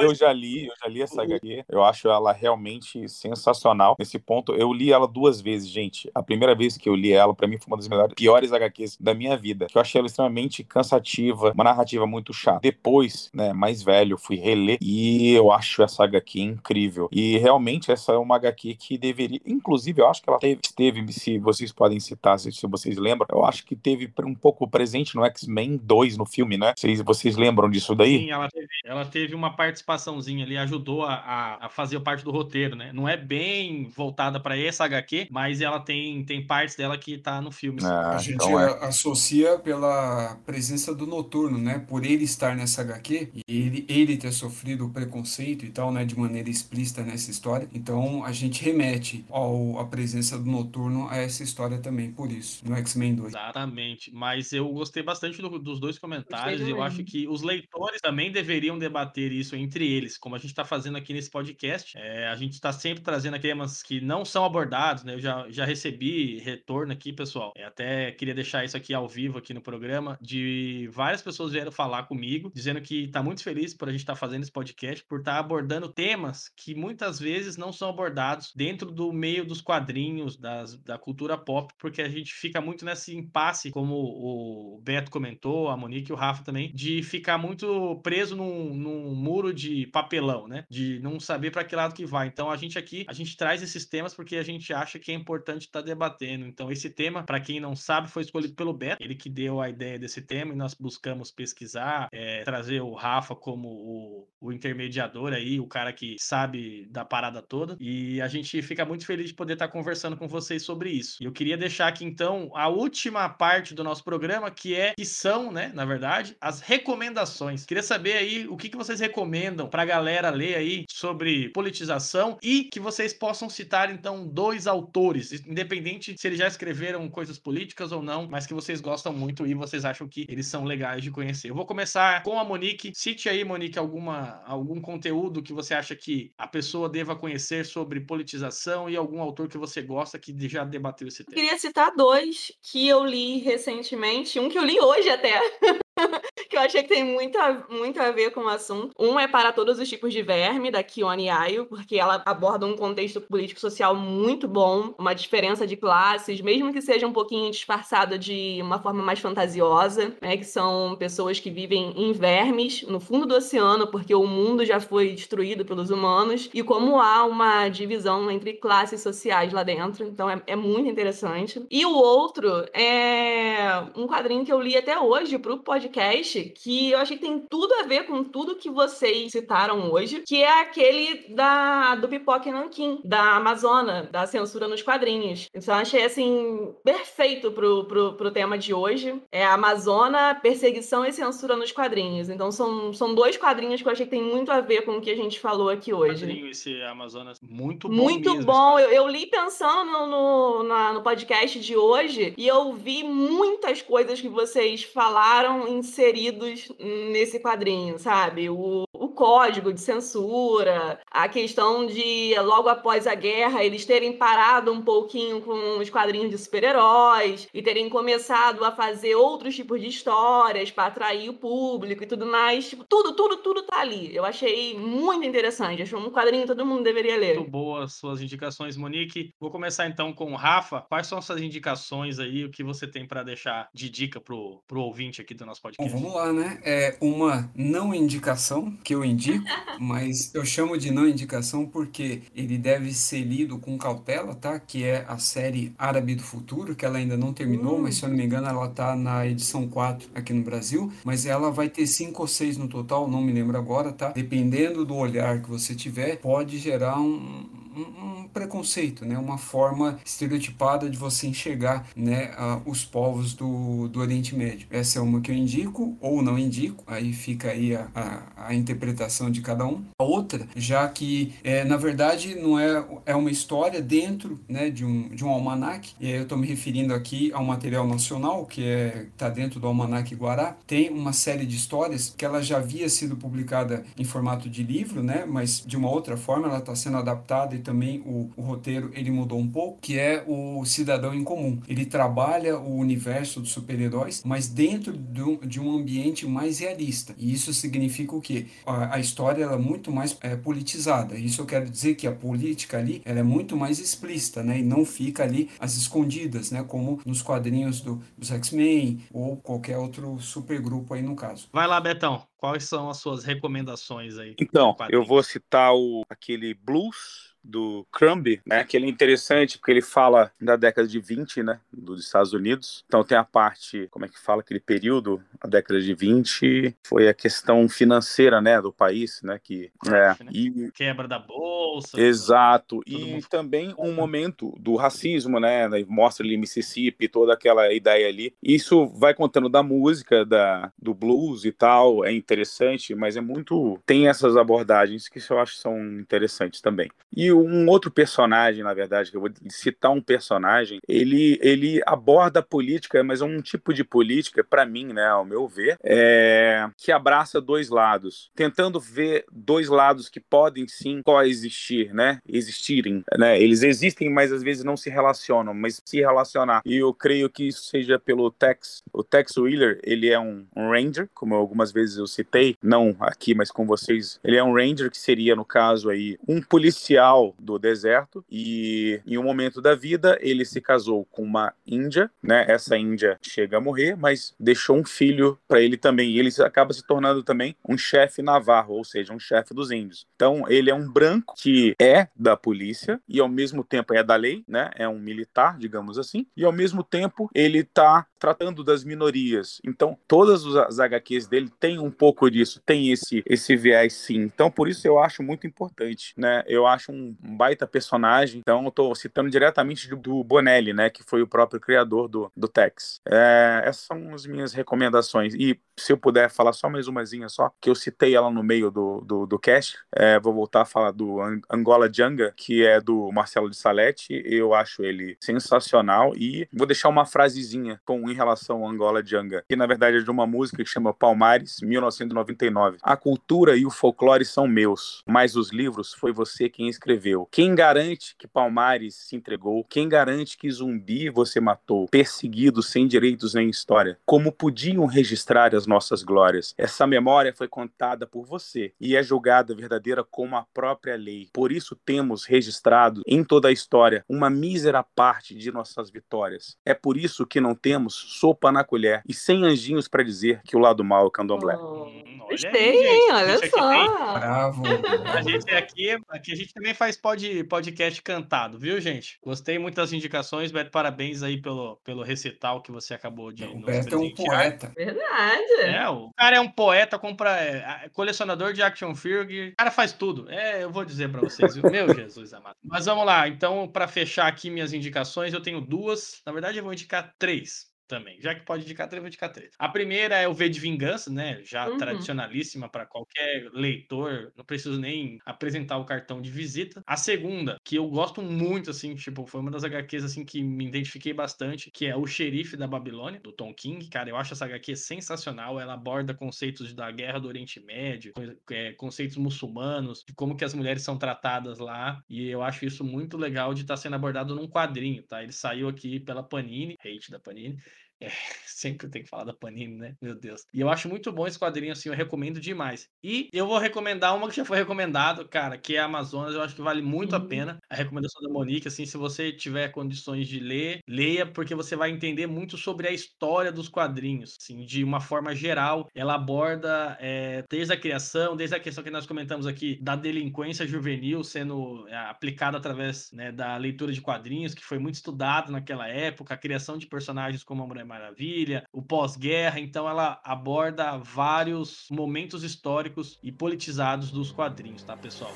Eu 0.00 0.14
já 0.14 0.32
li, 0.32 0.66
eu 0.66 0.74
já 0.82 0.88
li 0.88 1.02
essa 1.02 1.22
HQ. 1.22 1.64
Eu 1.68 1.84
acho 1.84 2.08
ela 2.08 2.32
realmente 2.32 3.08
sensacional. 3.08 3.94
Nesse 3.98 4.18
ponto, 4.18 4.52
eu 4.54 4.72
li 4.72 4.92
ela 4.92 5.06
duas 5.06 5.40
vezes, 5.40 5.68
gente. 5.68 6.10
A 6.14 6.22
primeira 6.22 6.54
vez 6.54 6.76
que 6.76 6.88
eu 6.88 6.94
li 6.94 7.12
ela, 7.12 7.34
para 7.34 7.46
mim, 7.46 7.58
foi 7.58 7.66
uma 7.68 7.76
das 7.76 7.88
melhores, 7.88 8.14
piores 8.14 8.52
HQs 8.52 8.96
da 8.98 9.14
minha 9.14 9.36
vida. 9.36 9.66
Que 9.66 9.76
eu 9.76 9.82
achei 9.82 9.98
ela 9.98 10.06
extremamente 10.06 10.64
cansativa, 10.64 11.52
uma 11.54 11.64
narrativa 11.64 12.06
muito 12.06 12.32
chata. 12.32 12.60
Depois, 12.62 13.30
né, 13.32 13.52
mais 13.52 13.82
velho, 13.82 14.18
fui 14.18 14.36
reler 14.36 14.78
e 14.80 15.32
eu 15.32 15.52
acho 15.52 15.82
essa 15.82 16.04
HQ 16.04 16.40
incrível. 16.40 17.08
E 17.12 17.36
realmente 17.40 17.90
essa 17.90 18.12
é 18.12 18.16
uma 18.16 18.36
HQ 18.36 18.74
que 18.76 18.98
deveria, 18.98 19.40
inclusive, 19.44 20.00
eu 20.00 20.08
acho 20.08 20.22
que 20.22 20.30
ela 20.30 20.38
teve, 20.38 20.60
teve 20.76 21.12
se 21.12 21.38
vocês 21.38 21.72
podem 21.72 21.98
citar, 21.98 22.38
se, 22.38 22.52
se 22.52 22.66
vocês 22.66 22.96
lembram, 22.96 23.26
eu 23.32 23.44
acho 23.44 23.64
que 23.64 23.74
teve 23.74 24.10
um 24.24 24.34
pouco 24.34 24.68
presente 24.68 25.16
no 25.16 25.24
X-Men 25.24 25.80
2 25.82 26.16
no 26.16 26.26
filme, 26.26 26.56
né? 26.56 26.74
Vocês, 26.76 27.00
vocês 27.00 27.36
lembram 27.36 27.70
disso 27.70 27.94
daí? 27.94 28.18
Sim, 28.18 28.30
ela 28.30 28.48
teve, 28.48 28.68
ela 28.84 29.04
teve 29.04 29.34
uma 29.34 29.56
participaçãozinha 29.56 30.44
ali, 30.44 30.56
ajudou 30.56 31.04
a, 31.04 31.14
a, 31.14 31.66
a 31.66 31.68
fazer 31.68 32.00
parte 32.00 32.24
do 32.24 32.30
roteiro, 32.30 32.76
né? 32.76 32.92
Não 32.92 33.08
é 33.08 33.16
bem 33.16 33.84
voltada 33.96 34.38
para 34.38 34.58
essa 34.58 34.84
HQ, 34.84 35.28
mas 35.30 35.60
ela 35.60 35.80
tem, 35.80 36.24
tem 36.24 36.46
partes 36.46 36.76
dela 36.76 36.96
que 36.96 37.18
tá 37.18 37.40
no 37.40 37.50
filme. 37.50 37.80
Ah, 37.82 38.16
a 38.16 38.18
gente 38.18 38.34
então 38.34 38.58
é. 38.58 38.84
associa 38.84 39.58
pela 39.58 40.36
presença 40.44 40.94
do 40.94 41.06
Noturno, 41.06 41.58
né? 41.58 41.84
Por 41.88 42.04
ele 42.04 42.24
estar 42.24 42.54
nessa 42.54 42.82
HQ 42.82 43.30
e 43.34 43.42
ele, 43.48 43.86
ele 43.88 44.16
ter 44.16 44.32
sofrido 44.32 44.88
preconceito 44.88 45.64
e 45.64 45.70
tal, 45.70 45.92
né? 45.92 46.04
De 46.04 46.18
maneira 46.18 46.48
explícita 46.48 47.02
nessa 47.02 47.29
história. 47.30 47.68
Então 47.72 48.24
a 48.24 48.32
gente 48.32 48.62
remete 48.62 49.24
ao, 49.30 49.78
a 49.78 49.86
presença 49.86 50.38
do 50.38 50.44
Noturno 50.44 51.08
a 51.08 51.16
essa 51.16 51.42
história 51.42 51.78
também, 51.78 52.12
por 52.12 52.30
isso, 52.30 52.62
no 52.68 52.76
X-Men 52.76 53.14
2. 53.14 53.28
Exatamente. 53.28 54.12
Mas 54.12 54.52
eu 54.52 54.68
gostei 54.68 55.02
bastante 55.02 55.40
do, 55.40 55.58
dos 55.58 55.80
dois 55.80 55.98
comentários. 55.98 56.66
Eu 56.66 56.82
acho 56.82 57.04
que 57.04 57.26
os 57.28 57.42
leitores 57.42 58.00
também 58.00 58.30
deveriam 58.30 58.78
debater 58.78 59.32
isso 59.32 59.56
entre 59.56 59.90
eles, 59.90 60.18
como 60.18 60.34
a 60.34 60.38
gente 60.38 60.50
está 60.50 60.64
fazendo 60.64 60.96
aqui 60.96 61.12
nesse 61.12 61.30
podcast. 61.30 61.96
É, 61.96 62.28
a 62.28 62.36
gente 62.36 62.54
está 62.54 62.72
sempre 62.72 63.02
trazendo 63.02 63.38
temas 63.38 63.82
que 63.82 64.00
não 64.00 64.24
são 64.24 64.44
abordados, 64.44 65.04
né? 65.04 65.14
Eu 65.14 65.20
já, 65.20 65.46
já 65.48 65.64
recebi 65.64 66.38
retorno 66.38 66.92
aqui, 66.92 67.12
pessoal. 67.12 67.52
É, 67.56 67.64
até 67.64 68.10
queria 68.12 68.34
deixar 68.34 68.64
isso 68.64 68.76
aqui 68.76 68.92
ao 68.92 69.08
vivo 69.08 69.38
aqui 69.38 69.54
no 69.54 69.60
programa, 69.60 70.18
de 70.20 70.88
várias 70.92 71.22
pessoas 71.22 71.52
vieram 71.52 71.70
falar 71.70 72.04
comigo, 72.04 72.50
dizendo 72.54 72.80
que 72.80 73.04
está 73.04 73.22
muito 73.22 73.42
feliz 73.42 73.74
por 73.74 73.88
a 73.88 73.92
gente 73.92 74.00
estar 74.00 74.14
tá 74.14 74.18
fazendo 74.18 74.42
esse 74.42 74.52
podcast, 74.52 75.04
por 75.04 75.20
estar 75.20 75.34
tá 75.34 75.38
abordando 75.38 75.88
temas 75.88 76.50
que 76.56 76.74
muitas 76.74 77.19
vezes 77.20 77.56
não 77.56 77.72
são 77.72 77.90
abordados 77.90 78.52
dentro 78.54 78.90
do 78.90 79.12
meio 79.12 79.44
dos 79.44 79.60
quadrinhos, 79.60 80.36
das, 80.36 80.76
da 80.78 80.98
cultura 80.98 81.36
pop, 81.36 81.72
porque 81.78 82.02
a 82.02 82.08
gente 82.08 82.32
fica 82.32 82.60
muito 82.60 82.84
nesse 82.84 83.14
impasse, 83.16 83.70
como 83.70 83.94
o 83.94 84.80
Beto 84.82 85.10
comentou, 85.10 85.68
a 85.68 85.76
Monique 85.76 86.10
e 86.10 86.12
o 86.12 86.16
Rafa 86.16 86.42
também, 86.42 86.72
de 86.72 87.02
ficar 87.02 87.38
muito 87.38 88.00
preso 88.02 88.36
num, 88.36 88.74
num 88.74 89.14
muro 89.14 89.52
de 89.52 89.86
papelão, 89.88 90.48
né? 90.48 90.64
De 90.70 90.98
não 91.00 91.18
saber 91.20 91.50
para 91.50 91.64
que 91.64 91.76
lado 91.76 91.94
que 91.94 92.06
vai. 92.06 92.26
Então 92.28 92.50
a 92.50 92.56
gente 92.56 92.78
aqui, 92.78 93.04
a 93.08 93.12
gente 93.12 93.36
traz 93.36 93.62
esses 93.62 93.86
temas 93.86 94.14
porque 94.14 94.36
a 94.36 94.42
gente 94.42 94.72
acha 94.72 94.98
que 94.98 95.10
é 95.12 95.14
importante 95.14 95.62
estar 95.62 95.80
tá 95.80 95.86
debatendo. 95.86 96.46
Então 96.46 96.70
esse 96.70 96.90
tema, 96.90 97.22
para 97.22 97.40
quem 97.40 97.60
não 97.60 97.76
sabe, 97.76 98.10
foi 98.10 98.22
escolhido 98.22 98.54
pelo 98.54 98.72
Beto, 98.72 99.02
ele 99.02 99.14
que 99.14 99.28
deu 99.28 99.60
a 99.60 99.68
ideia 99.68 99.98
desse 99.98 100.22
tema 100.22 100.52
e 100.52 100.56
nós 100.56 100.74
buscamos 100.74 101.30
pesquisar, 101.30 102.08
é, 102.12 102.42
trazer 102.42 102.80
o 102.80 102.94
Rafa 102.94 103.34
como 103.34 103.68
o, 103.68 104.28
o 104.40 104.52
intermediador 104.52 105.32
aí, 105.32 105.60
o 105.60 105.66
cara 105.66 105.92
que 105.92 106.16
sabe 106.18 106.86
da 106.90 107.04
parada 107.10 107.42
toda. 107.42 107.76
E 107.80 108.20
a 108.22 108.28
gente 108.28 108.62
fica 108.62 108.84
muito 108.84 109.04
feliz 109.04 109.26
de 109.26 109.34
poder 109.34 109.54
estar 109.54 109.66
conversando 109.66 110.16
com 110.16 110.28
vocês 110.28 110.62
sobre 110.62 110.90
isso. 110.90 111.16
E 111.20 111.24
eu 111.24 111.32
queria 111.32 111.56
deixar 111.56 111.88
aqui 111.88 112.04
então 112.04 112.50
a 112.54 112.68
última 112.68 113.28
parte 113.28 113.74
do 113.74 113.82
nosso 113.82 114.04
programa, 114.04 114.48
que 114.50 114.76
é 114.76 114.94
que 114.94 115.04
são, 115.04 115.50
né, 115.50 115.72
na 115.74 115.84
verdade, 115.84 116.36
as 116.40 116.60
recomendações. 116.60 117.66
Queria 117.66 117.82
saber 117.82 118.12
aí 118.14 118.46
o 118.48 118.56
que, 118.56 118.68
que 118.68 118.76
vocês 118.76 119.00
recomendam 119.00 119.68
para 119.68 119.82
a 119.82 119.84
galera 119.84 120.30
ler 120.30 120.54
aí 120.54 120.84
sobre 120.88 121.48
politização 121.48 122.38
e 122.40 122.64
que 122.64 122.78
vocês 122.78 123.12
possam 123.12 123.48
citar 123.48 123.90
então 123.90 124.26
dois 124.26 124.68
autores, 124.68 125.32
independente 125.44 126.14
se 126.16 126.28
eles 126.28 126.38
já 126.38 126.46
escreveram 126.46 127.08
coisas 127.08 127.38
políticas 127.38 127.90
ou 127.90 128.02
não, 128.02 128.28
mas 128.30 128.46
que 128.46 128.54
vocês 128.54 128.80
gostam 128.80 129.12
muito 129.12 129.44
e 129.46 129.54
vocês 129.54 129.84
acham 129.84 130.06
que 130.06 130.26
eles 130.28 130.46
são 130.46 130.62
legais 130.62 131.02
de 131.02 131.10
conhecer. 131.10 131.50
Eu 131.50 131.56
vou 131.56 131.66
começar 131.66 132.22
com 132.22 132.38
a 132.38 132.44
Monique. 132.44 132.92
Cite 132.94 133.28
aí, 133.28 133.44
Monique, 133.44 133.78
alguma 133.78 134.42
algum 134.46 134.80
conteúdo 134.80 135.42
que 135.42 135.52
você 135.52 135.74
acha 135.74 135.96
que 135.96 136.32
a 136.38 136.46
pessoa 136.46 136.88
deva 137.00 137.16
conhecer 137.16 137.64
sobre 137.64 137.98
politização 138.00 138.88
e 138.88 138.96
algum 138.96 139.20
autor 139.22 139.48
que 139.48 139.56
você 139.56 139.80
gosta 139.80 140.18
que 140.18 140.34
já 140.48 140.64
debateu 140.64 141.08
esse 141.08 141.24
tema. 141.24 141.34
Eu 141.34 141.42
queria 141.42 141.58
citar 141.58 141.94
dois 141.96 142.52
que 142.62 142.86
eu 142.86 143.04
li 143.04 143.38
recentemente, 143.38 144.38
um 144.38 144.48
que 144.48 144.58
eu 144.58 144.64
li 144.64 144.78
hoje 144.78 145.08
até. 145.08 145.40
que 146.48 146.56
eu 146.56 146.60
achei 146.60 146.82
que 146.82 146.88
tem 146.88 147.04
muito 147.04 147.38
a, 147.38 147.64
muito 147.68 148.00
a 148.00 148.10
ver 148.10 148.30
com 148.30 148.40
o 148.40 148.48
assunto. 148.48 148.94
Um 148.98 149.18
é 149.18 149.28
para 149.28 149.52
todos 149.52 149.78
os 149.78 149.88
tipos 149.88 150.12
de 150.12 150.22
verme, 150.22 150.70
da 150.70 150.82
Kione 150.82 151.28
Ayo, 151.28 151.66
porque 151.66 151.96
ela 151.96 152.22
aborda 152.24 152.66
um 152.66 152.76
contexto 152.76 153.20
político-social 153.20 153.94
muito 153.94 154.48
bom, 154.48 154.94
uma 154.98 155.14
diferença 155.14 155.66
de 155.66 155.76
classes, 155.76 156.40
mesmo 156.40 156.72
que 156.72 156.82
seja 156.82 157.06
um 157.06 157.12
pouquinho 157.12 157.50
disfarçada 157.50 158.18
de 158.18 158.58
uma 158.62 158.78
forma 158.78 159.02
mais 159.02 159.18
fantasiosa, 159.18 160.14
né? 160.20 160.36
Que 160.36 160.44
são 160.44 160.96
pessoas 160.98 161.38
que 161.38 161.50
vivem 161.50 161.92
em 161.96 162.12
vermes 162.12 162.82
no 162.82 163.00
fundo 163.00 163.26
do 163.26 163.34
oceano, 163.34 163.86
porque 163.86 164.14
o 164.14 164.26
mundo 164.26 164.64
já 164.64 164.80
foi 164.80 165.12
destruído 165.12 165.64
pelos 165.64 165.90
humanos, 165.90 166.48
e 166.52 166.62
como 166.62 167.00
há 167.00 167.24
uma 167.24 167.68
divisão 167.68 168.30
entre 168.30 168.54
classes 168.54 169.00
sociais 169.00 169.52
lá 169.52 169.62
dentro. 169.62 170.04
Então 170.06 170.28
é, 170.28 170.40
é 170.46 170.56
muito 170.56 170.88
interessante. 170.88 171.64
E 171.70 171.84
o 171.86 171.94
outro 171.94 172.48
é 172.72 173.84
um 173.96 174.06
quadrinho 174.06 174.44
que 174.44 174.52
eu 174.52 174.60
li 174.60 174.76
até 174.76 174.98
hoje 174.98 175.38
pro 175.38 175.58
podcast, 175.58 175.89
que 175.90 176.90
eu 176.90 176.98
achei 176.98 177.16
que 177.16 177.26
tem 177.26 177.40
tudo 177.40 177.74
a 177.74 177.82
ver 177.82 178.04
com 178.06 178.24
tudo 178.24 178.56
que 178.56 178.70
vocês 178.70 179.32
citaram 179.32 179.90
hoje, 179.92 180.22
que 180.26 180.42
é 180.42 180.60
aquele 180.60 181.34
da 181.34 181.94
do 181.96 182.08
Pipoca 182.08 182.50
Nankin, 182.50 183.00
da 183.04 183.36
Amazona, 183.36 184.08
da 184.10 184.26
censura 184.26 184.68
nos 184.68 184.82
quadrinhos. 184.82 185.48
Então 185.54 185.74
eu 185.74 185.80
achei 185.80 186.04
assim 186.04 186.74
perfeito 186.84 187.50
pro, 187.52 187.84
pro, 187.84 188.14
pro 188.14 188.30
tema 188.30 188.56
de 188.56 188.72
hoje. 188.72 189.20
É 189.30 189.44
a 189.44 189.54
Amazona, 189.54 190.34
perseguição 190.34 191.04
e 191.04 191.12
censura 191.12 191.56
nos 191.56 191.72
quadrinhos. 191.72 192.28
Então 192.28 192.50
são, 192.50 192.92
são 192.92 193.14
dois 193.14 193.36
quadrinhos 193.36 193.82
que 193.82 193.88
eu 193.88 193.92
achei 193.92 194.06
que 194.06 194.10
tem 194.10 194.22
muito 194.22 194.50
a 194.50 194.60
ver 194.60 194.82
com 194.82 194.92
o 194.92 195.00
que 195.00 195.10
a 195.10 195.16
gente 195.16 195.38
falou 195.40 195.68
aqui 195.68 195.92
hoje. 195.92 196.24
Quadrinho 196.24 196.50
esse 196.50 196.82
Amazonas 196.82 197.38
muito 197.42 197.88
bom. 197.88 197.94
Muito 197.94 198.30
mesmo, 198.30 198.46
bom. 198.46 198.78
Eu, 198.78 198.90
eu, 198.90 199.08
li 199.08 199.26
pensando 199.26 199.90
no, 199.90 200.06
no, 200.06 200.62
na, 200.62 200.92
no 200.92 201.02
podcast 201.02 201.58
de 201.58 201.76
hoje 201.76 202.34
e 202.36 202.46
eu 202.46 202.72
vi 202.72 203.02
muitas 203.02 203.82
coisas 203.82 204.20
que 204.20 204.28
vocês 204.28 204.82
falaram 204.82 205.68
inseridos 205.80 206.68
nesse 206.78 207.40
quadrinho, 207.40 207.98
sabe? 207.98 208.48
O, 208.48 208.84
o 209.00 209.08
código 209.08 209.72
de 209.72 209.80
censura, 209.80 211.00
a 211.10 211.26
questão 211.26 211.86
de 211.86 212.34
logo 212.38 212.68
após 212.68 213.06
a 213.06 213.14
guerra 213.14 213.64
eles 213.64 213.86
terem 213.86 214.12
parado 214.12 214.70
um 214.70 214.82
pouquinho 214.82 215.40
com 215.40 215.78
os 215.78 215.88
quadrinhos 215.88 216.30
de 216.30 216.36
super-heróis 216.36 217.48
e 217.54 217.62
terem 217.62 217.88
começado 217.88 218.62
a 218.62 218.70
fazer 218.70 219.14
outros 219.14 219.56
tipos 219.56 219.80
de 219.80 219.88
histórias 219.88 220.70
para 220.70 220.86
atrair 220.86 221.30
o 221.30 221.34
público 221.34 222.02
e 222.02 222.06
tudo 222.06 222.26
mais. 222.26 222.68
Tipo, 222.68 222.84
tudo, 222.84 223.16
tudo, 223.16 223.38
tudo 223.38 223.62
tá 223.62 223.80
ali. 223.80 224.14
Eu 224.14 224.24
achei 224.24 224.78
muito 224.78 225.26
interessante. 225.26 225.82
Achei 225.82 225.96
um 225.96 226.10
quadrinho 226.10 226.42
que 226.42 226.48
todo 226.48 226.66
mundo 226.66 226.82
deveria 226.82 227.16
ler. 227.16 227.36
Muito 227.36 227.50
boas 227.50 227.94
suas 227.94 228.20
indicações, 228.20 228.76
Monique. 228.76 229.32
Vou 229.40 229.50
começar 229.50 229.86
então 229.86 230.12
com 230.12 230.32
o 230.32 230.36
Rafa. 230.36 230.82
Quais 230.82 231.06
são 231.06 231.22
suas 231.22 231.40
indicações 231.40 232.18
aí? 232.18 232.44
O 232.44 232.50
que 232.50 232.62
você 232.62 232.86
tem 232.86 233.06
para 233.06 233.22
deixar 233.22 233.70
de 233.72 233.88
dica 233.88 234.20
pro, 234.20 234.62
pro 234.66 234.82
ouvinte 234.82 235.22
aqui 235.22 235.32
do 235.32 235.46
nosso 235.46 235.62
podcast? 235.62 235.90
Bom, 235.90 236.00
vamos 236.00 236.14
lá, 236.14 236.32
né? 236.32 236.60
É 236.62 236.98
uma 237.00 237.50
não 237.54 237.94
indicação 237.94 238.76
que 238.90 238.94
eu 238.94 239.04
indico, 239.04 239.44
mas 239.78 240.34
eu 240.34 240.44
chamo 240.44 240.76
de 240.76 240.90
não 240.90 241.06
indicação 241.06 241.64
porque 241.64 242.22
ele 242.34 242.58
deve 242.58 242.92
ser 242.92 243.20
lido 243.20 243.56
com 243.56 243.78
cautela, 243.78 244.34
tá? 244.34 244.58
Que 244.58 244.82
é 244.82 245.04
a 245.06 245.16
série 245.16 245.72
Árabe 245.78 246.16
do 246.16 246.24
Futuro, 246.24 246.74
que 246.74 246.84
ela 246.84 246.98
ainda 246.98 247.16
não 247.16 247.32
terminou, 247.32 247.78
mas 247.78 247.94
se 247.94 248.02
eu 248.02 248.08
não 248.08 248.16
me 248.16 248.24
engano 248.24 248.48
ela 248.48 248.68
tá 248.68 248.96
na 248.96 249.24
edição 249.24 249.68
4 249.68 250.10
aqui 250.12 250.32
no 250.32 250.42
Brasil, 250.42 250.92
mas 251.04 251.24
ela 251.24 251.52
vai 251.52 251.68
ter 251.68 251.86
cinco 251.86 252.22
ou 252.22 252.26
seis 252.26 252.56
no 252.56 252.66
total, 252.66 253.08
não 253.08 253.22
me 253.22 253.32
lembro 253.32 253.56
agora, 253.56 253.92
tá? 253.92 254.08
Dependendo 254.08 254.84
do 254.84 254.96
olhar 254.96 255.40
que 255.40 255.48
você 255.48 255.72
tiver, 255.72 256.16
pode 256.16 256.58
gerar 256.58 257.00
um, 257.00 257.46
um, 257.76 258.28
preconceito, 258.28 259.04
né? 259.04 259.18
uma 259.18 259.38
forma 259.38 259.98
estereotipada 260.04 260.88
de 260.88 260.96
você 260.96 261.26
enxergar 261.26 261.86
né, 261.96 262.32
uh, 262.38 262.68
os 262.70 262.84
povos 262.84 263.34
do, 263.34 263.88
do 263.88 264.00
Oriente 264.00 264.34
Médio. 264.34 264.66
Essa 264.70 264.98
é 264.98 265.02
uma 265.02 265.20
que 265.20 265.30
eu 265.30 265.34
indico 265.34 265.96
ou 266.00 266.22
não 266.22 266.38
indico, 266.38 266.84
aí 266.86 267.12
fica 267.12 267.50
aí 267.50 267.74
a, 267.74 267.88
a, 267.94 268.48
a 268.48 268.54
interpretação 268.54 269.30
de 269.30 269.40
cada 269.40 269.66
um. 269.66 269.84
A 269.98 270.04
outra, 270.04 270.46
já 270.56 270.88
que 270.88 271.34
é, 271.42 271.64
na 271.64 271.76
verdade 271.76 272.34
não 272.34 272.58
é, 272.58 272.84
é 273.06 273.14
uma 273.14 273.30
história 273.30 273.80
dentro 273.80 274.40
né, 274.48 274.70
de, 274.70 274.84
um, 274.84 275.08
de 275.08 275.24
um 275.24 275.30
almanac, 275.30 275.92
e 276.00 276.10
eu 276.10 276.22
estou 276.22 276.38
me 276.38 276.46
referindo 276.46 276.94
aqui 276.94 277.32
ao 277.32 277.44
material 277.44 277.86
nacional, 277.86 278.46
que 278.46 278.64
é 278.64 279.06
está 279.12 279.28
dentro 279.28 279.60
do 279.60 279.66
Almanac 279.66 280.14
Guará, 280.14 280.56
tem 280.66 280.90
uma 280.90 281.12
série 281.12 281.44
de 281.44 281.56
histórias 281.56 282.14
que 282.16 282.24
ela 282.24 282.42
já 282.42 282.58
havia 282.58 282.88
sido 282.88 283.16
publicada 283.16 283.84
em 283.98 284.04
formato 284.04 284.48
de 284.48 284.62
livro, 284.62 285.02
né, 285.02 285.24
mas 285.26 285.62
de 285.66 285.76
uma 285.76 285.90
outra 285.90 286.16
forma, 286.16 286.48
ela 286.48 286.58
está 286.58 286.74
sendo 286.74 286.96
adaptada 286.96 287.54
também 287.60 288.00
o, 288.00 288.30
o, 288.36 288.42
roteiro 288.42 288.90
ele 288.94 289.10
mudou 289.10 289.38
um 289.38 289.48
pouco, 289.48 289.80
que 289.80 289.98
é 289.98 290.24
o 290.26 290.64
Cidadão 290.64 291.14
em 291.14 291.24
Comum. 291.24 291.60
Ele 291.68 291.84
trabalha 291.84 292.58
o 292.58 292.76
universo 292.76 293.40
dos 293.40 293.50
super-heróis, 293.50 294.22
mas 294.24 294.48
dentro 294.48 294.92
do, 294.92 295.36
de 295.46 295.60
um 295.60 295.76
ambiente 295.76 296.26
mais 296.26 296.58
realista. 296.58 297.14
E 297.18 297.32
isso 297.32 297.52
significa 297.52 298.14
o 298.14 298.20
quê? 298.20 298.46
A, 298.66 298.96
a 298.96 298.98
história 299.00 299.44
é 299.44 299.56
muito 299.56 299.92
mais 299.92 300.16
é, 300.20 300.36
politizada. 300.36 301.16
Isso 301.16 301.40
eu 301.40 301.46
quero 301.46 301.68
dizer 301.68 301.94
que 301.94 302.06
a 302.06 302.12
política 302.12 302.78
ali 302.78 303.02
ela 303.04 303.20
é 303.20 303.22
muito 303.22 303.56
mais 303.56 303.78
explícita, 303.78 304.42
né? 304.42 304.58
E 304.58 304.62
não 304.62 304.84
fica 304.84 305.22
ali 305.22 305.50
às 305.58 305.76
escondidas, 305.76 306.50
né? 306.50 306.62
Como 306.62 307.00
nos 307.04 307.22
quadrinhos 307.22 307.80
do, 307.80 308.00
dos 308.16 308.30
X-Men 308.30 309.00
ou 309.12 309.36
qualquer 309.36 309.78
outro 309.78 310.18
supergrupo 310.20 310.94
aí 310.94 311.02
no 311.02 311.14
caso. 311.14 311.48
Vai 311.52 311.66
lá, 311.66 311.80
Betão. 311.80 312.22
Quais 312.36 312.64
são 312.64 312.88
as 312.88 312.96
suas 312.96 313.22
recomendações 313.22 314.16
aí? 314.16 314.34
Então, 314.40 314.74
eu 314.88 315.04
vou 315.04 315.22
citar 315.22 315.74
o, 315.74 316.02
aquele 316.08 316.54
Blues 316.54 317.29
do 317.42 317.86
Crumb, 317.90 318.40
né? 318.46 318.64
Que 318.64 318.76
ele 318.76 318.86
é 318.86 318.88
interessante 318.88 319.58
porque 319.58 319.70
ele 319.70 319.82
fala 319.82 320.30
da 320.40 320.56
década 320.56 320.86
de 320.86 321.00
20, 321.00 321.42
né? 321.42 321.60
Dos 321.72 322.04
Estados 322.04 322.32
Unidos. 322.32 322.84
Então 322.86 323.04
tem 323.04 323.16
a 323.16 323.24
parte, 323.24 323.88
como 323.90 324.04
é 324.04 324.08
que 324.08 324.18
fala 324.18 324.40
aquele 324.40 324.60
período, 324.60 325.22
a 325.40 325.46
década 325.46 325.80
de 325.80 325.94
20, 325.94 326.76
foi 326.86 327.08
a 327.08 327.14
questão 327.14 327.68
financeira, 327.68 328.40
né? 328.40 328.60
Do 328.60 328.72
país, 328.72 329.20
né? 329.22 329.40
Que 329.42 329.70
é, 329.86 330.24
né? 330.24 330.30
e 330.32 330.70
quebra 330.72 331.08
da 331.08 331.18
bolsa. 331.18 332.00
Exato. 332.00 332.80
E 332.86 333.20
também 333.28 333.74
um 333.78 333.92
momento 333.92 334.54
do 334.58 334.76
racismo, 334.76 335.40
né? 335.40 335.68
Mostra 335.88 336.24
ali 336.24 336.36
Mississippi, 336.36 337.08
toda 337.08 337.32
aquela 337.32 337.72
ideia 337.72 338.08
ali. 338.08 338.34
Isso 338.42 338.86
vai 338.88 339.14
contando 339.14 339.48
da 339.48 339.62
música, 339.62 340.24
da 340.24 340.72
do 340.78 340.94
blues 340.94 341.44
e 341.44 341.52
tal, 341.52 342.04
é 342.04 342.12
interessante, 342.12 342.94
mas 342.94 343.16
é 343.16 343.20
muito 343.20 343.78
tem 343.86 344.08
essas 344.08 344.36
abordagens 344.36 345.08
que 345.08 345.20
eu 345.30 345.38
acho 345.38 345.54
que 345.54 345.60
são 345.60 345.78
interessantes 345.98 346.60
também. 346.60 346.90
E 347.14 347.29
um 347.32 347.68
outro 347.68 347.90
personagem, 347.90 348.62
na 348.62 348.74
verdade, 348.74 349.10
que 349.10 349.16
eu 349.16 349.20
vou 349.20 349.30
citar 349.48 349.90
um 349.90 350.00
personagem, 350.00 350.80
ele, 350.88 351.38
ele 351.42 351.80
aborda 351.86 352.40
a 352.40 352.42
política, 352.42 353.02
mas 353.02 353.20
é 353.20 353.24
um 353.24 353.40
tipo 353.40 353.72
de 353.72 353.84
política, 353.84 354.44
para 354.44 354.66
mim, 354.66 354.86
né, 354.92 355.06
ao 355.06 355.24
meu 355.24 355.46
ver, 355.46 355.78
é, 355.82 356.68
que 356.76 356.92
abraça 356.92 357.40
dois 357.40 357.68
lados, 357.68 358.30
tentando 358.34 358.80
ver 358.80 359.24
dois 359.30 359.68
lados 359.68 360.08
que 360.08 360.20
podem 360.20 360.66
sim 360.68 361.02
coexistir, 361.02 361.92
né, 361.94 362.20
existirem, 362.28 363.04
né, 363.18 363.40
eles 363.40 363.62
existem, 363.62 364.10
mas 364.10 364.32
às 364.32 364.42
vezes 364.42 364.64
não 364.64 364.76
se 364.76 364.90
relacionam, 364.90 365.54
mas 365.54 365.80
se 365.84 366.00
relacionar. 366.00 366.62
E 366.64 366.76
eu 366.76 366.92
creio 366.92 367.28
que 367.28 367.48
isso 367.48 367.64
seja 367.64 367.98
pelo 367.98 368.30
Tex, 368.30 368.82
o 368.92 369.02
Tex 369.02 369.36
Wheeler, 369.36 369.80
ele 369.82 370.08
é 370.08 370.18
um, 370.18 370.46
um 370.56 370.70
ranger, 370.70 371.08
como 371.14 371.34
algumas 371.34 371.72
vezes 371.72 371.96
eu 371.96 372.06
citei, 372.06 372.56
não 372.62 372.96
aqui, 373.00 373.34
mas 373.34 373.50
com 373.50 373.66
vocês, 373.66 374.20
ele 374.22 374.36
é 374.36 374.44
um 374.44 374.54
ranger 374.54 374.90
que 374.90 374.98
seria 374.98 375.34
no 375.34 375.44
caso 375.44 375.90
aí 375.90 376.18
um 376.26 376.40
policial 376.40 377.19
do 377.38 377.58
deserto 377.58 378.24
e 378.30 379.00
em 379.06 379.18
um 379.18 379.22
momento 379.22 379.60
da 379.60 379.74
vida 379.74 380.18
ele 380.20 380.44
se 380.44 380.60
casou 380.60 381.04
com 381.06 381.22
uma 381.22 381.52
índia, 381.66 382.10
né? 382.22 382.44
Essa 382.48 382.76
índia 382.76 383.18
chega 383.22 383.56
a 383.56 383.60
morrer, 383.60 383.96
mas 383.96 384.34
deixou 384.38 384.76
um 384.76 384.84
filho 384.84 385.38
para 385.46 385.60
ele 385.60 385.76
também. 385.76 386.10
E 386.10 386.18
ele 386.18 386.30
acaba 386.40 386.72
se 386.72 386.86
tornando 386.86 387.22
também 387.22 387.54
um 387.68 387.76
chefe 387.76 388.22
navarro, 388.22 388.74
ou 388.74 388.84
seja, 388.84 389.12
um 389.12 389.18
chefe 389.18 389.54
dos 389.54 389.70
índios. 389.70 390.06
Então 390.16 390.44
ele 390.48 390.70
é 390.70 390.74
um 390.74 390.90
branco 390.90 391.34
que 391.36 391.74
é 391.80 392.08
da 392.16 392.36
polícia 392.36 393.00
e 393.08 393.20
ao 393.20 393.28
mesmo 393.28 393.62
tempo 393.64 393.94
é 393.94 394.02
da 394.02 394.16
lei, 394.16 394.44
né? 394.46 394.70
É 394.76 394.88
um 394.88 394.98
militar, 394.98 395.58
digamos 395.58 395.98
assim, 395.98 396.26
e 396.36 396.44
ao 396.44 396.52
mesmo 396.52 396.82
tempo 396.82 397.30
ele 397.34 397.58
está 397.58 398.06
tratando 398.18 398.62
das 398.62 398.84
minorias. 398.84 399.60
Então 399.64 399.98
todas 400.06 400.44
as 400.56 400.78
HQs 400.78 401.26
dele 401.26 401.50
têm 401.58 401.78
um 401.78 401.90
pouco 401.90 402.30
disso, 402.30 402.60
tem 402.64 402.90
esse 402.90 403.22
esse 403.26 403.56
viés 403.56 403.92
sim. 403.92 404.20
Então 404.20 404.50
por 404.50 404.68
isso 404.68 404.86
eu 404.86 404.98
acho 404.98 405.22
muito 405.22 405.46
importante, 405.46 406.14
né? 406.16 406.42
Eu 406.46 406.66
acho 406.66 406.92
um 406.92 407.09
um, 407.22 407.36
baita 407.36 407.66
personagem. 407.66 408.40
Então, 408.40 408.64
eu 408.64 408.70
tô 408.70 408.94
citando 408.94 409.30
diretamente 409.30 409.88
do, 409.88 409.96
do 409.96 410.24
Bonelli, 410.24 410.72
né? 410.72 410.90
Que 410.90 411.02
foi 411.02 411.22
o 411.22 411.26
próprio 411.26 411.60
criador 411.60 412.08
do, 412.08 412.30
do 412.36 412.48
Tex. 412.48 413.00
É, 413.06 413.62
essas 413.64 413.84
são 413.84 414.14
as 414.14 414.26
minhas 414.26 414.52
recomendações. 414.52 415.34
E 415.34 415.58
se 415.76 415.92
eu 415.92 415.98
puder 415.98 416.30
falar 416.30 416.52
só 416.52 416.68
mais 416.68 416.88
umazinha 416.88 417.28
só, 417.28 417.50
que 417.60 417.70
eu 417.70 417.74
citei 417.74 418.14
ela 418.14 418.30
no 418.30 418.42
meio 418.42 418.70
do, 418.70 419.00
do, 419.00 419.26
do 419.26 419.38
cast, 419.38 419.78
é, 419.94 420.18
vou 420.20 420.32
voltar 420.32 420.62
a 420.62 420.66
falar 420.66 420.90
do 420.90 421.18
Angola 421.50 421.88
Djanga, 421.88 422.32
que 422.36 422.64
é 422.64 422.80
do 422.80 423.10
Marcelo 423.12 423.48
de 423.48 423.56
Salete. 423.56 424.22
Eu 424.24 424.54
acho 424.54 424.82
ele 424.82 425.16
sensacional. 425.20 426.12
E 426.16 426.48
vou 426.52 426.66
deixar 426.66 426.88
uma 426.88 427.06
frasezinha 427.06 427.80
com, 427.84 428.10
em 428.10 428.14
relação 428.14 428.62
ao 428.62 428.68
Angola 428.68 429.02
Djanga, 429.02 429.44
que 429.48 429.56
na 429.56 429.66
verdade 429.66 429.98
é 429.98 430.00
de 430.00 430.10
uma 430.10 430.26
música 430.26 430.62
que 430.62 430.68
chama 430.68 430.92
Palmares, 430.92 431.60
1999. 431.62 432.78
A 432.82 432.96
cultura 432.96 433.56
e 433.56 433.64
o 433.64 433.70
folclore 433.70 434.24
são 434.24 434.46
meus, 434.46 435.02
mas 435.06 435.36
os 435.36 435.50
livros 435.50 435.92
foi 435.94 436.12
você 436.12 436.48
quem 436.48 436.68
escreveu 436.68 436.99
escreveu: 437.00 437.26
Quem 437.30 437.54
garante 437.54 438.14
que 438.16 438.28
Palmares 438.28 438.94
se 438.94 439.16
entregou? 439.16 439.64
Quem 439.64 439.88
garante 439.88 440.36
que 440.36 440.50
Zumbi 440.50 441.08
você 441.08 441.40
matou, 441.40 441.88
perseguido 441.88 442.62
sem 442.62 442.86
direitos 442.86 443.34
nem 443.34 443.48
história? 443.48 443.98
Como 444.04 444.30
podiam 444.30 444.84
registrar 444.86 445.54
as 445.54 445.66
nossas 445.66 446.02
glórias? 446.02 446.54
Essa 446.58 446.86
memória 446.86 447.34
foi 447.34 447.48
contada 447.48 448.06
por 448.06 448.24
você 448.24 448.72
e 448.78 448.94
é 448.94 449.02
julgada 449.02 449.54
verdadeira 449.54 450.04
como 450.04 450.36
a 450.36 450.44
própria 450.52 450.96
lei. 450.96 451.28
Por 451.32 451.50
isso 451.50 451.74
temos 451.74 452.24
registrado 452.24 453.02
em 453.06 453.24
toda 453.24 453.48
a 453.48 453.52
história 453.52 454.04
uma 454.08 454.28
mísera 454.28 454.82
parte 454.82 455.34
de 455.34 455.50
nossas 455.50 455.90
vitórias. 455.90 456.56
É 456.64 456.74
por 456.74 456.96
isso 456.96 457.26
que 457.26 457.40
não 457.40 457.54
temos 457.54 457.94
sopa 457.94 458.52
na 458.52 458.62
colher 458.62 459.02
e 459.08 459.14
sem 459.14 459.44
anjinhos 459.44 459.88
para 459.88 460.02
dizer 460.02 460.42
que 460.44 460.56
o 460.56 460.60
lado 460.60 460.84
mal 460.84 461.04
é 461.04 461.06
o 461.06 461.10
candomblé. 461.10 461.56
Oh, 461.56 461.84
olha 461.84 462.10
gostei, 462.30 462.52
aí, 462.52 462.76
gente. 462.76 462.86
hein? 462.86 463.12
Olha 463.12 463.50
só. 463.50 464.18
Bravo. 464.18 464.62
A 465.04 465.22
gente 465.22 465.50
aqui, 465.54 465.98
aqui 466.08 466.32
a 466.32 466.36
gente 466.36 466.54
também 466.54 466.74
faz 466.74 466.89
pod, 466.96 467.44
podcast 467.44 468.02
cantado, 468.02 468.58
viu, 468.58 468.80
gente? 468.80 469.18
Gostei 469.22 469.58
muito 469.58 469.76
das 469.76 469.92
indicações, 469.92 470.50
Beto. 470.50 470.70
Parabéns 470.70 471.22
aí 471.22 471.40
pelo, 471.40 471.76
pelo 471.84 472.02
recital 472.02 472.62
que 472.62 472.72
você 472.72 472.94
acabou 472.94 473.32
de 473.32 473.44
O 473.44 473.54
nos 473.54 473.66
Beto 473.66 473.94
é 473.94 473.98
um 473.98 474.14
poeta. 474.14 474.72
Verdade. 474.76 475.52
É, 475.60 475.88
o 475.88 476.10
cara 476.16 476.36
é 476.36 476.40
um 476.40 476.50
poeta, 476.50 476.98
compra 476.98 477.38
é, 477.40 477.84
é, 477.84 477.88
colecionador 477.90 478.52
de 478.52 478.62
action 478.62 478.94
figure, 478.94 479.50
o 479.50 479.56
cara 479.56 479.70
faz 479.70 479.92
tudo. 479.92 480.30
É, 480.30 480.62
eu 480.62 480.70
vou 480.70 480.84
dizer 480.84 481.10
pra 481.10 481.20
vocês, 481.20 481.54
viu? 481.54 481.70
meu 481.70 481.92
Jesus 481.94 482.32
amado. 482.32 482.56
Mas 482.62 482.86
vamos 482.86 483.06
lá, 483.06 483.28
então 483.28 483.68
pra 483.68 483.88
fechar 483.88 484.26
aqui 484.26 484.50
minhas 484.50 484.72
indicações, 484.72 485.32
eu 485.32 485.42
tenho 485.42 485.60
duas, 485.60 486.20
na 486.26 486.32
verdade 486.32 486.58
eu 486.58 486.64
vou 486.64 486.72
indicar 486.72 487.14
três 487.18 487.69
também. 487.90 488.20
Já 488.20 488.34
que 488.34 488.44
pode 488.46 488.62
indicar 488.64 488.88
três, 488.88 489.00
vou 489.02 489.08
indicar 489.08 489.32
três. 489.32 489.50
A 489.58 489.68
primeira 489.68 490.16
é 490.16 490.28
o 490.28 490.32
V 490.34 490.48
de 490.48 490.60
Vingança, 490.60 491.12
né? 491.12 491.42
Já 491.44 491.68
Uhum. 491.68 491.76
tradicionalíssima 491.76 492.70
pra 492.70 492.86
qualquer 492.86 493.50
leitor, 493.52 494.32
não 494.36 494.44
preciso 494.44 494.78
nem 494.80 495.18
apresentar 495.26 495.76
o 495.78 495.84
cartão 495.84 496.22
de 496.22 496.30
visita. 496.30 496.82
A 496.86 496.96
segunda, 496.96 497.56
que 497.64 497.76
eu 497.76 497.88
gosto 497.88 498.22
muito 498.22 498.70
assim, 498.70 498.94
tipo, 498.94 499.26
foi 499.26 499.40
uma 499.40 499.50
das 499.50 499.64
HQs 499.64 500.04
assim 500.04 500.24
que 500.24 500.42
me 500.42 500.66
identifiquei 500.66 501.12
bastante, 501.12 501.70
que 501.70 501.86
é 501.86 501.96
O 501.96 502.06
Xerife 502.06 502.56
da 502.56 502.66
Babilônia, 502.66 503.20
do 503.20 503.32
Tom 503.32 503.52
King. 503.54 503.88
Cara, 503.90 504.08
eu 504.08 504.16
acho 504.16 504.32
essa 504.32 504.44
HQ 504.46 504.76
sensacional. 504.76 505.60
Ela 505.60 505.74
aborda 505.74 506.14
conceitos 506.14 506.72
da 506.74 506.90
guerra 506.90 507.18
do 507.20 507.28
Oriente 507.28 507.60
Médio, 507.60 508.12
é, 508.50 508.72
conceitos 508.74 509.16
muçulmanos, 509.16 510.02
de 510.06 510.14
como 510.14 510.36
que 510.36 510.44
as 510.44 510.54
mulheres 510.54 510.82
são 510.82 510.98
tratadas 510.98 511.58
lá. 511.58 511.98
E 512.08 512.28
eu 512.28 512.42
acho 512.42 512.64
isso 512.64 512.84
muito 512.84 513.16
legal 513.16 513.54
de 513.54 513.62
estar 513.62 513.76
sendo 513.76 513.96
abordado 513.96 514.34
num 514.34 514.48
quadrinho, 514.48 515.02
tá? 515.06 515.22
Ele 515.22 515.32
saiu 515.32 515.68
aqui 515.68 516.00
pela 516.00 516.22
Panini, 516.26 516.76
hate 516.84 517.10
da 517.10 517.18
Panini. 517.20 517.56
É, 518.02 518.08
sempre 518.46 518.88
tem 518.88 519.02
que 519.02 519.08
falar 519.08 519.24
da 519.24 519.34
Panini, 519.34 519.76
né? 519.76 519.94
Meu 520.00 520.14
Deus. 520.18 520.42
E 520.52 520.60
eu 520.60 520.68
acho 520.70 520.88
muito 520.88 521.12
bom 521.12 521.26
esse 521.26 521.38
quadrinho, 521.38 521.72
assim, 521.72 521.88
eu 521.88 521.94
recomendo 521.94 522.40
demais. 522.40 522.86
E 523.02 523.28
eu 523.32 523.46
vou 523.46 523.58
recomendar 523.58 524.16
uma 524.16 524.28
que 524.28 524.36
já 524.36 524.44
foi 524.44 524.58
recomendado, 524.58 525.28
cara, 525.28 525.58
que 525.58 525.76
é 525.76 525.80
a 525.80 525.84
Amazonas. 525.84 526.34
Eu 526.34 526.42
acho 526.42 526.54
que 526.54 526.62
vale 526.62 526.82
muito 526.82 527.14
a 527.14 527.18
Uhum. 527.18 527.28
pena. 527.28 527.58
A 527.70 527.74
recomendação 527.76 528.22
da 528.22 528.28
Monique, 528.30 528.68
assim, 528.68 528.86
se 528.86 528.96
você 528.96 529.32
tiver 529.32 529.68
condições 529.70 530.26
de 530.28 530.40
ler, 530.40 530.80
leia, 530.88 531.30
porque 531.30 531.54
você 531.54 531.76
vai 531.76 531.90
entender 531.90 532.26
muito 532.26 532.56
sobre 532.56 532.88
a 532.88 532.92
história 532.92 533.52
dos 533.52 533.68
quadrinhos, 533.68 534.36
assim, 534.40 534.64
de 534.64 534.82
uma 534.84 535.00
forma 535.00 535.34
geral. 535.34 535.86
Ela 535.94 536.14
aborda 536.14 536.96
é, 537.00 537.42
desde 537.50 537.72
a 537.74 537.80
criação, 537.80 538.36
desde 538.36 538.56
a 538.56 538.60
questão 538.60 538.82
que 538.84 538.90
nós 538.90 539.06
comentamos 539.06 539.46
aqui 539.46 539.78
da 539.82 539.96
delinquência 539.96 540.66
juvenil 540.66 541.22
sendo 541.24 541.86
é, 541.88 541.96
aplicada 541.96 542.56
através 542.56 543.10
né, 543.12 543.32
da 543.32 543.56
leitura 543.56 543.92
de 543.92 544.00
quadrinhos, 544.00 544.54
que 544.54 544.64
foi 544.64 544.78
muito 544.78 544.94
estudado 544.96 545.52
naquela 545.52 545.88
época, 545.88 546.34
a 546.34 546.36
criação 546.38 546.78
de 546.78 546.86
personagens 546.86 547.42
como 547.44 547.62
a 547.62 547.66
Mulher 547.66 547.84
Maravilha, 547.90 548.64
o 548.72 548.80
pós-guerra. 548.80 549.58
Então, 549.58 549.88
ela 549.88 550.20
aborda 550.22 550.96
vários 550.96 551.88
momentos 551.90 552.44
históricos 552.44 553.18
e 553.20 553.32
politizados 553.32 554.12
dos 554.12 554.30
quadrinhos, 554.30 554.84
tá, 554.84 554.96
pessoal? 554.96 555.34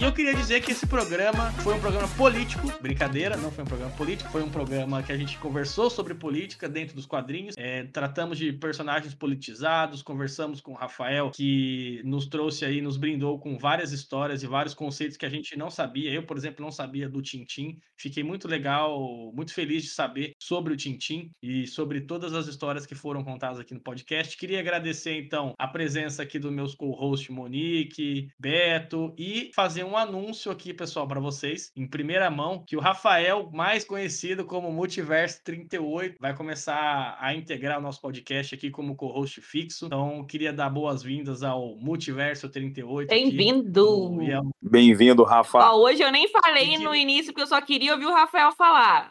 E 0.00 0.02
eu 0.02 0.14
queria 0.14 0.32
dizer 0.32 0.62
que 0.62 0.72
esse 0.72 0.86
programa 0.86 1.52
foi 1.62 1.74
um 1.74 1.78
programa 1.78 2.08
político, 2.16 2.72
brincadeira, 2.80 3.36
não 3.36 3.50
foi 3.50 3.64
um 3.64 3.66
programa 3.66 3.92
político, 3.96 4.30
foi 4.30 4.42
um 4.42 4.48
programa 4.48 5.02
que 5.02 5.12
a 5.12 5.16
gente 5.16 5.36
conversou 5.36 5.90
sobre 5.90 6.14
política 6.14 6.70
dentro 6.70 6.96
dos 6.96 7.04
quadrinhos. 7.04 7.54
É, 7.58 7.84
tratamos 7.84 8.38
de 8.38 8.50
personagens 8.50 9.12
politizados, 9.12 10.00
conversamos 10.00 10.58
com 10.62 10.72
o 10.72 10.74
Rafael, 10.74 11.30
que 11.32 12.00
nos 12.02 12.26
trouxe 12.26 12.64
aí, 12.64 12.80
nos 12.80 12.96
brindou 12.96 13.38
com 13.38 13.58
várias 13.58 13.92
histórias 13.92 14.42
e 14.42 14.46
vários 14.46 14.72
conceitos 14.72 15.18
que 15.18 15.26
a 15.26 15.28
gente 15.28 15.54
não 15.54 15.68
sabia. 15.68 16.10
Eu, 16.10 16.22
por 16.22 16.38
exemplo, 16.38 16.64
não 16.64 16.72
sabia 16.72 17.06
do 17.06 17.20
Tintim. 17.20 17.78
Fiquei 17.94 18.22
muito 18.22 18.48
legal, 18.48 19.30
muito 19.34 19.52
feliz 19.52 19.82
de 19.82 19.90
saber 19.90 20.32
sobre 20.40 20.72
o 20.72 20.76
Tintim 20.78 21.30
e 21.42 21.66
sobre 21.66 22.00
todas 22.00 22.32
as 22.32 22.46
histórias 22.46 22.86
que 22.86 22.94
foram 22.94 23.22
contadas 23.22 23.58
aqui 23.58 23.74
no 23.74 23.80
podcast. 23.80 24.34
Queria 24.34 24.60
agradecer, 24.60 25.18
então, 25.18 25.52
a 25.58 25.68
presença 25.68 26.22
aqui 26.22 26.38
dos 26.38 26.50
meus 26.50 26.74
co-hosts 26.74 27.28
Monique, 27.28 28.28
Beto 28.38 29.14
e 29.18 29.50
fazer 29.54 29.84
um 29.89 29.89
anúncio 29.96 30.50
aqui, 30.50 30.72
pessoal, 30.74 31.06
para 31.06 31.20
vocês, 31.20 31.70
em 31.76 31.86
primeira 31.86 32.30
mão, 32.30 32.62
que 32.66 32.76
o 32.76 32.80
Rafael, 32.80 33.50
mais 33.52 33.84
conhecido 33.84 34.44
como 34.44 34.70
Multiverso 34.72 35.42
38, 35.44 36.16
vai 36.20 36.34
começar 36.34 37.16
a 37.20 37.34
integrar 37.34 37.78
o 37.78 37.82
nosso 37.82 38.00
podcast 38.00 38.54
aqui 38.54 38.70
como 38.70 38.94
co-host 38.96 39.40
fixo. 39.40 39.86
Então, 39.86 40.24
queria 40.24 40.52
dar 40.52 40.70
boas-vindas 40.70 41.42
ao 41.42 41.76
Multiverso 41.76 42.48
38. 42.48 43.10
aqui. 43.12 43.20
Bem-vindo! 43.22 44.10
Um- 44.10 44.50
Bem-vindo, 44.62 45.22
Rafa. 45.24 45.58
Ó, 45.58 45.76
hoje 45.84 46.02
eu 46.02 46.12
nem 46.12 46.28
falei 46.28 46.78
no 46.78 46.94
início, 46.94 47.32
porque 47.32 47.42
eu 47.42 47.46
só 47.46 47.60
queria 47.60 47.92
ouvir 47.92 48.06
o 48.06 48.12
Rafael 48.14 48.52
falar. 48.52 49.08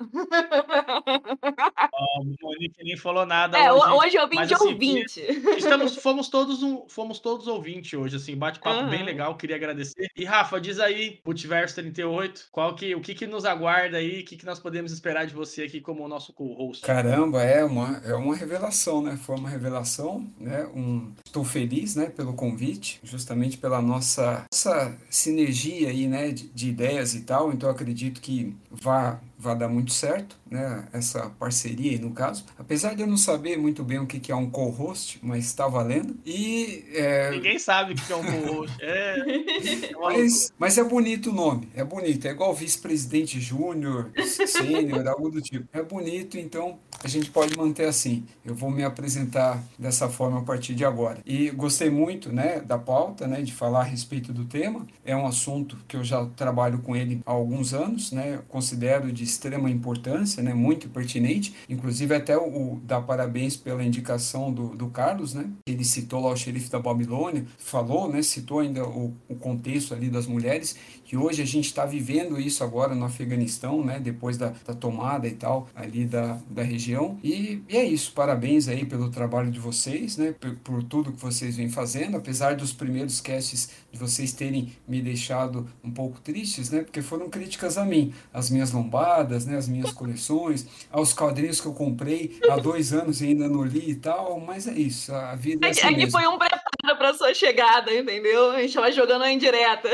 ó, 1.92 2.22
o 2.22 2.36
Monique 2.42 2.84
nem 2.84 2.98
falou 2.98 3.26
nada 3.26 3.58
É, 3.58 3.72
hoje. 3.72 3.92
hoje 3.94 4.18
eu 4.18 4.28
vim 4.28 4.36
mas, 4.38 4.48
de 4.48 4.54
assim, 4.54 4.68
ouvinte. 4.72 5.22
Estamos, 5.58 5.96
fomos 5.98 6.30
todos 6.30 6.64
um, 6.64 6.88
fomos 6.88 7.20
todos 7.20 7.48
ouvintes 7.48 7.94
hoje, 7.94 8.16
assim, 8.16 8.36
bate-papo 8.38 8.88
bem 8.90 9.00
Aham. 9.00 9.06
legal, 9.06 9.36
queria 9.36 9.56
agradecer. 9.56 10.08
E 10.16 10.24
Rafa, 10.26 10.60
diz 10.70 10.80
aí, 10.80 11.20
Multiverso 11.26 11.76
38, 11.76 12.48
qual 12.52 12.76
que, 12.76 12.94
o 12.96 13.02
que 13.02 13.16
que 13.16 13.26
nos 13.26 13.44
aguarda 13.44 13.98
aí, 13.98 14.22
o 14.22 14.26
que 14.26 14.38
que 14.38 14.46
nós 14.46 14.60
podemos 14.60 14.92
esperar 14.92 15.26
de 15.26 15.34
você 15.34 15.64
aqui 15.64 15.82
como 15.82 16.08
nosso 16.08 16.32
co-host? 16.32 16.86
Caramba, 16.86 17.42
é 17.44 17.64
uma, 17.64 18.02
é 18.06 18.14
uma 18.14 18.36
revelação, 18.36 19.02
né? 19.02 19.18
Foi 19.18 19.36
uma 19.36 19.50
revelação, 19.50 20.28
né? 20.40 20.68
Um, 20.76 21.12
estou 21.26 21.44
feliz, 21.44 21.96
né, 21.96 22.06
pelo 22.08 22.34
convite, 22.34 23.00
justamente 23.04 23.58
pela 23.58 23.82
nossa, 23.82 24.46
nossa 24.52 24.96
sinergia 25.10 25.90
aí, 25.90 26.08
né, 26.08 26.32
de, 26.32 26.48
de 26.50 26.70
ideias 26.70 27.16
e 27.16 27.22
tal. 27.22 27.52
Então, 27.52 27.70
acredito 27.70 28.22
que 28.22 28.56
vá, 28.70 29.20
vá 29.40 29.54
dar 29.54 29.70
muito 29.70 29.94
certo, 29.94 30.38
né? 30.52 30.86
Essa 30.92 31.30
parceria 31.40 31.92
aí, 31.92 31.98
no 31.98 32.12
caso. 32.12 32.44
Apesar 32.58 32.94
de 32.94 33.02
eu 33.02 33.08
não 33.08 33.16
saber 33.16 33.58
muito 33.58 33.86
bem 33.86 33.98
o 33.98 34.06
que 34.06 34.30
é 34.30 34.36
um 34.36 34.50
co-host, 34.50 35.18
mas 35.24 35.46
está 35.46 35.66
valendo. 35.66 36.18
E 36.26 36.84
é, 36.94 37.32
Ninguém 37.32 37.58
sabe 37.58 37.94
o 37.94 37.96
que 37.96 38.12
é 38.12 38.16
um 38.18 38.24
co-host. 38.24 38.76
É, 38.82 39.20
é 39.92 39.96
Mas, 39.98 40.54
mas 40.60 40.78
é 40.78 40.84
bonito 40.84 41.30
o 41.30 41.34
nome, 41.34 41.70
é 41.74 41.86
bonito, 41.86 42.28
é 42.28 42.32
igual 42.32 42.54
vice-presidente 42.54 43.40
júnior, 43.40 44.12
sênior, 44.46 45.08
algo 45.08 45.30
do 45.30 45.42
tipo. 45.42 45.66
É 45.72 45.82
bonito, 45.82 46.38
então 46.38 46.78
a 47.02 47.08
gente 47.08 47.32
pode 47.32 47.56
manter 47.58 47.86
assim. 47.86 48.26
Eu 48.44 48.54
vou 48.54 48.70
me 48.70 48.84
apresentar 48.84 49.64
dessa 49.78 50.10
forma 50.10 50.40
a 50.40 50.44
partir 50.44 50.76
de 50.76 50.84
agora. 50.84 51.20
E 51.26 51.50
gostei 51.52 51.90
muito, 51.90 52.34
né, 52.34 52.60
da 52.60 52.78
pauta, 52.78 53.26
né, 53.26 53.42
de 53.42 53.54
falar 53.54 53.82
a 53.82 53.84
respeito 53.84 54.34
do 54.34 54.44
tema. 54.44 54.86
É 55.06 55.16
um 55.16 55.26
assunto 55.26 55.78
que 55.88 55.96
eu 55.96 56.04
já 56.04 56.26
trabalho 56.36 56.80
com 56.80 56.94
ele 56.94 57.22
há 57.26 57.32
alguns 57.32 57.74
anos, 57.74 58.12
né, 58.12 58.42
considero 58.50 59.12
de 59.14 59.29
extrema 59.30 59.70
importância, 59.70 60.42
né, 60.44 60.54
muito 60.54 60.90
pertinente. 60.90 61.54
Inclusive 61.68 62.14
até 62.16 62.38
o, 62.38 62.74
o 62.74 62.82
dar 62.84 63.02
parabéns 63.02 63.56
pela 63.56 63.84
indicação 63.84 64.52
do, 64.52 64.70
do 64.76 64.88
Carlos, 64.88 65.34
né, 65.34 65.50
ele 65.66 65.84
citou 65.84 66.22
lá 66.22 66.32
o 66.32 66.38
xerife 66.38 66.70
da 66.70 66.80
Babilônia, 66.80 67.46
falou, 67.58 68.12
né, 68.12 68.22
citou 68.22 68.60
ainda 68.60 68.86
o, 68.88 69.14
o 69.28 69.36
contexto 69.36 69.94
ali 69.94 70.10
das 70.10 70.28
mulheres, 70.28 70.76
que 71.04 71.18
hoje 71.18 71.42
a 71.42 71.46
gente 71.46 71.66
está 71.66 71.86
vivendo 71.86 72.40
isso 72.40 72.64
agora 72.64 72.94
no 72.94 73.06
Afeganistão, 73.06 73.84
né, 73.84 74.00
depois 74.00 74.38
da, 74.38 74.54
da 74.66 74.74
tomada 74.74 75.28
e 75.28 75.32
tal 75.32 75.68
ali 75.76 76.06
da, 76.06 76.38
da 76.50 76.64
região. 76.64 77.18
E, 77.24 77.64
e 77.68 77.78
é 77.78 77.84
isso, 77.84 78.12
parabéns 78.14 78.68
aí 78.68 78.86
pelo 78.86 79.10
trabalho 79.10 79.50
de 79.50 79.60
vocês, 79.60 80.18
né, 80.18 80.36
por, 80.40 80.56
por 80.58 80.84
tudo 80.84 81.12
que 81.12 81.22
vocês 81.22 81.56
vêm 81.56 81.70
fazendo, 81.70 82.18
apesar 82.18 82.56
dos 82.56 82.74
primeiros 82.74 83.22
casts 83.22 83.70
de 83.92 83.98
vocês 83.98 84.34
terem 84.34 84.72
me 84.88 85.02
deixado 85.02 85.68
um 85.84 85.92
pouco 85.92 86.20
tristes, 86.20 86.70
né, 86.70 86.82
porque 86.82 87.02
foram 87.02 87.30
críticas 87.30 87.78
a 87.78 87.86
mim, 87.86 88.14
as 88.34 88.50
minhas 88.50 88.72
lombadas, 89.20 89.46
né, 89.46 89.58
as 89.58 89.68
minhas 89.68 89.92
coleções, 89.92 90.68
aos 90.90 91.14
quadrinhos 91.14 91.60
que 91.60 91.68
eu 91.68 91.74
comprei 91.74 92.40
há 92.50 92.58
dois 92.58 92.94
anos 92.94 93.22
e 93.22 93.28
ainda 93.28 93.48
não 93.48 93.64
li 93.64 93.92
e 93.92 93.96
tal, 93.96 94.40
mas 94.40 94.68
é 94.68 94.74
isso, 94.74 95.14
a 95.14 95.36
vida 95.36 95.68
é 95.68 95.70
Aqui, 95.70 95.80
assim 95.80 95.88
aqui 95.88 95.98
mesmo. 95.98 96.12
foi 96.12 96.28
um 96.28 96.38
preparo 96.38 96.98
para 96.98 97.14
sua 97.14 97.34
chegada, 97.34 97.94
entendeu? 97.94 98.52
A 98.52 98.62
gente 98.62 98.76
vai 98.76 98.92
jogando 98.92 99.24
a 99.24 99.32
indireta. 99.32 99.90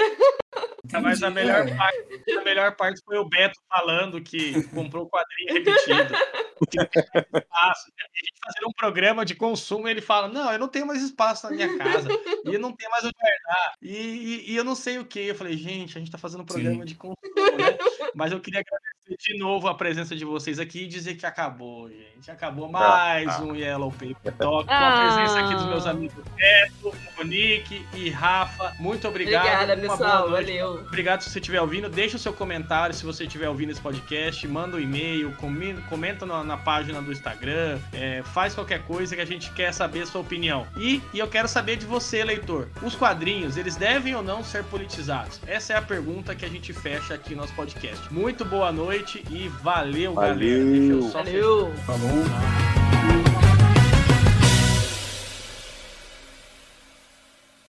Mas 1.01 1.21
a 1.21 1.29
Entendi, 1.29 1.45
melhor, 1.45 1.67
é. 1.67 1.75
parte, 1.75 2.31
a 2.31 2.43
melhor 2.43 2.75
parte 2.75 3.01
foi 3.03 3.17
o 3.17 3.25
Beto 3.25 3.59
falando 3.67 4.21
que 4.21 4.63
comprou 4.69 5.05
o 5.05 5.09
quadrinho 5.09 5.53
repetido. 5.53 6.13
Que 6.69 6.77
não 6.77 6.85
tem 6.85 7.03
mais 7.13 7.43
espaço. 7.43 7.91
A 7.99 8.17
gente 8.17 8.33
fazendo 8.45 8.69
um 8.69 8.73
programa 8.73 9.25
de 9.25 9.35
consumo, 9.35 9.87
ele 9.87 10.01
fala: 10.01 10.27
Não, 10.27 10.51
eu 10.53 10.59
não 10.59 10.67
tenho 10.67 10.85
mais 10.85 11.01
espaço 11.01 11.47
na 11.47 11.55
minha 11.55 11.77
casa. 11.77 12.07
E 12.45 12.53
eu 12.53 12.59
não 12.59 12.71
tenho 12.71 12.89
mais 12.91 13.03
onde 13.03 13.13
guardar. 13.19 13.73
E, 13.81 13.91
e, 13.91 14.51
e 14.51 14.55
eu 14.55 14.63
não 14.63 14.75
sei 14.75 14.97
o 14.99 15.05
que. 15.05 15.19
Eu 15.19 15.35
falei, 15.35 15.57
gente, 15.57 15.97
a 15.97 15.99
gente 15.99 16.11
tá 16.11 16.17
fazendo 16.17 16.41
um 16.41 16.45
programa 16.45 16.79
Sim. 16.79 16.85
de 16.85 16.95
consumo, 16.95 17.57
né? 17.57 17.77
Mas 18.13 18.31
eu 18.31 18.39
queria 18.39 18.61
agradecer 18.61 19.04
agradecer 19.05 19.33
de 19.33 19.37
novo 19.37 19.67
a 19.67 19.75
presença 19.75 20.15
de 20.15 20.25
vocês 20.25 20.59
aqui 20.59 20.83
e 20.83 20.87
dizer 20.87 21.15
que 21.15 21.25
acabou, 21.25 21.89
gente. 21.89 22.29
Acabou 22.29 22.69
mais 22.69 23.29
ah, 23.29 23.43
um 23.43 23.55
Yellow 23.55 23.91
Paper 23.91 24.33
Talk 24.37 24.67
com 24.67 24.73
a 24.73 25.15
presença 25.15 25.39
aqui 25.39 25.53
dos 25.53 25.65
meus 25.65 25.85
amigos 25.85 26.23
Beto, 26.35 26.95
Monique 27.17 27.85
e 27.93 28.09
Rafa. 28.09 28.73
Muito 28.79 29.07
obrigado. 29.07 29.45
Obrigada, 29.45 29.77
pessoal. 29.77 30.29
Valeu. 30.31 30.73
Obrigado 30.87 31.21
se 31.21 31.29
você 31.29 31.39
estiver 31.39 31.61
ouvindo. 31.61 31.89
Deixa 31.89 32.17
o 32.17 32.19
seu 32.19 32.33
comentário 32.33 32.95
se 32.95 33.05
você 33.05 33.25
estiver 33.25 33.47
ouvindo 33.47 33.71
esse 33.71 33.81
podcast. 33.81 34.47
Manda 34.47 34.77
um 34.77 34.79
e-mail, 34.79 35.35
comenta 35.89 36.25
na, 36.25 36.43
na 36.43 36.57
página 36.57 37.01
do 37.01 37.11
Instagram. 37.11 37.79
É, 37.93 38.23
faz 38.23 38.55
qualquer 38.55 38.81
coisa 38.83 39.15
que 39.15 39.21
a 39.21 39.25
gente 39.25 39.51
quer 39.51 39.71
saber 39.71 40.01
a 40.01 40.05
sua 40.05 40.21
opinião. 40.21 40.65
E, 40.77 41.01
e 41.13 41.19
eu 41.19 41.27
quero 41.27 41.47
saber 41.47 41.75
de 41.75 41.85
você, 41.85 42.23
leitor. 42.23 42.69
Os 42.81 42.95
quadrinhos, 42.95 43.55
eles 43.55 43.75
devem 43.75 44.15
ou 44.15 44.23
não 44.23 44.43
ser 44.43 44.63
politizados? 44.63 45.39
Essa 45.45 45.73
é 45.73 45.77
a 45.77 45.81
pergunta 45.81 46.33
que 46.33 46.45
a 46.45 46.49
gente 46.49 46.73
fecha 46.73 47.13
aqui 47.13 47.35
no 47.35 47.41
nosso 47.41 47.53
podcast. 47.53 48.11
Muito 48.11 48.43
boa 48.43 48.71
noite 48.95 49.23
e 49.29 49.49
valeu, 49.61 50.13
valeu. 50.13 50.35
galera. 50.35 50.65
Deixa 50.65 50.93
eu 50.93 51.01
só 51.09 51.17
valeu. 51.17 51.73
Falou. 51.85 52.23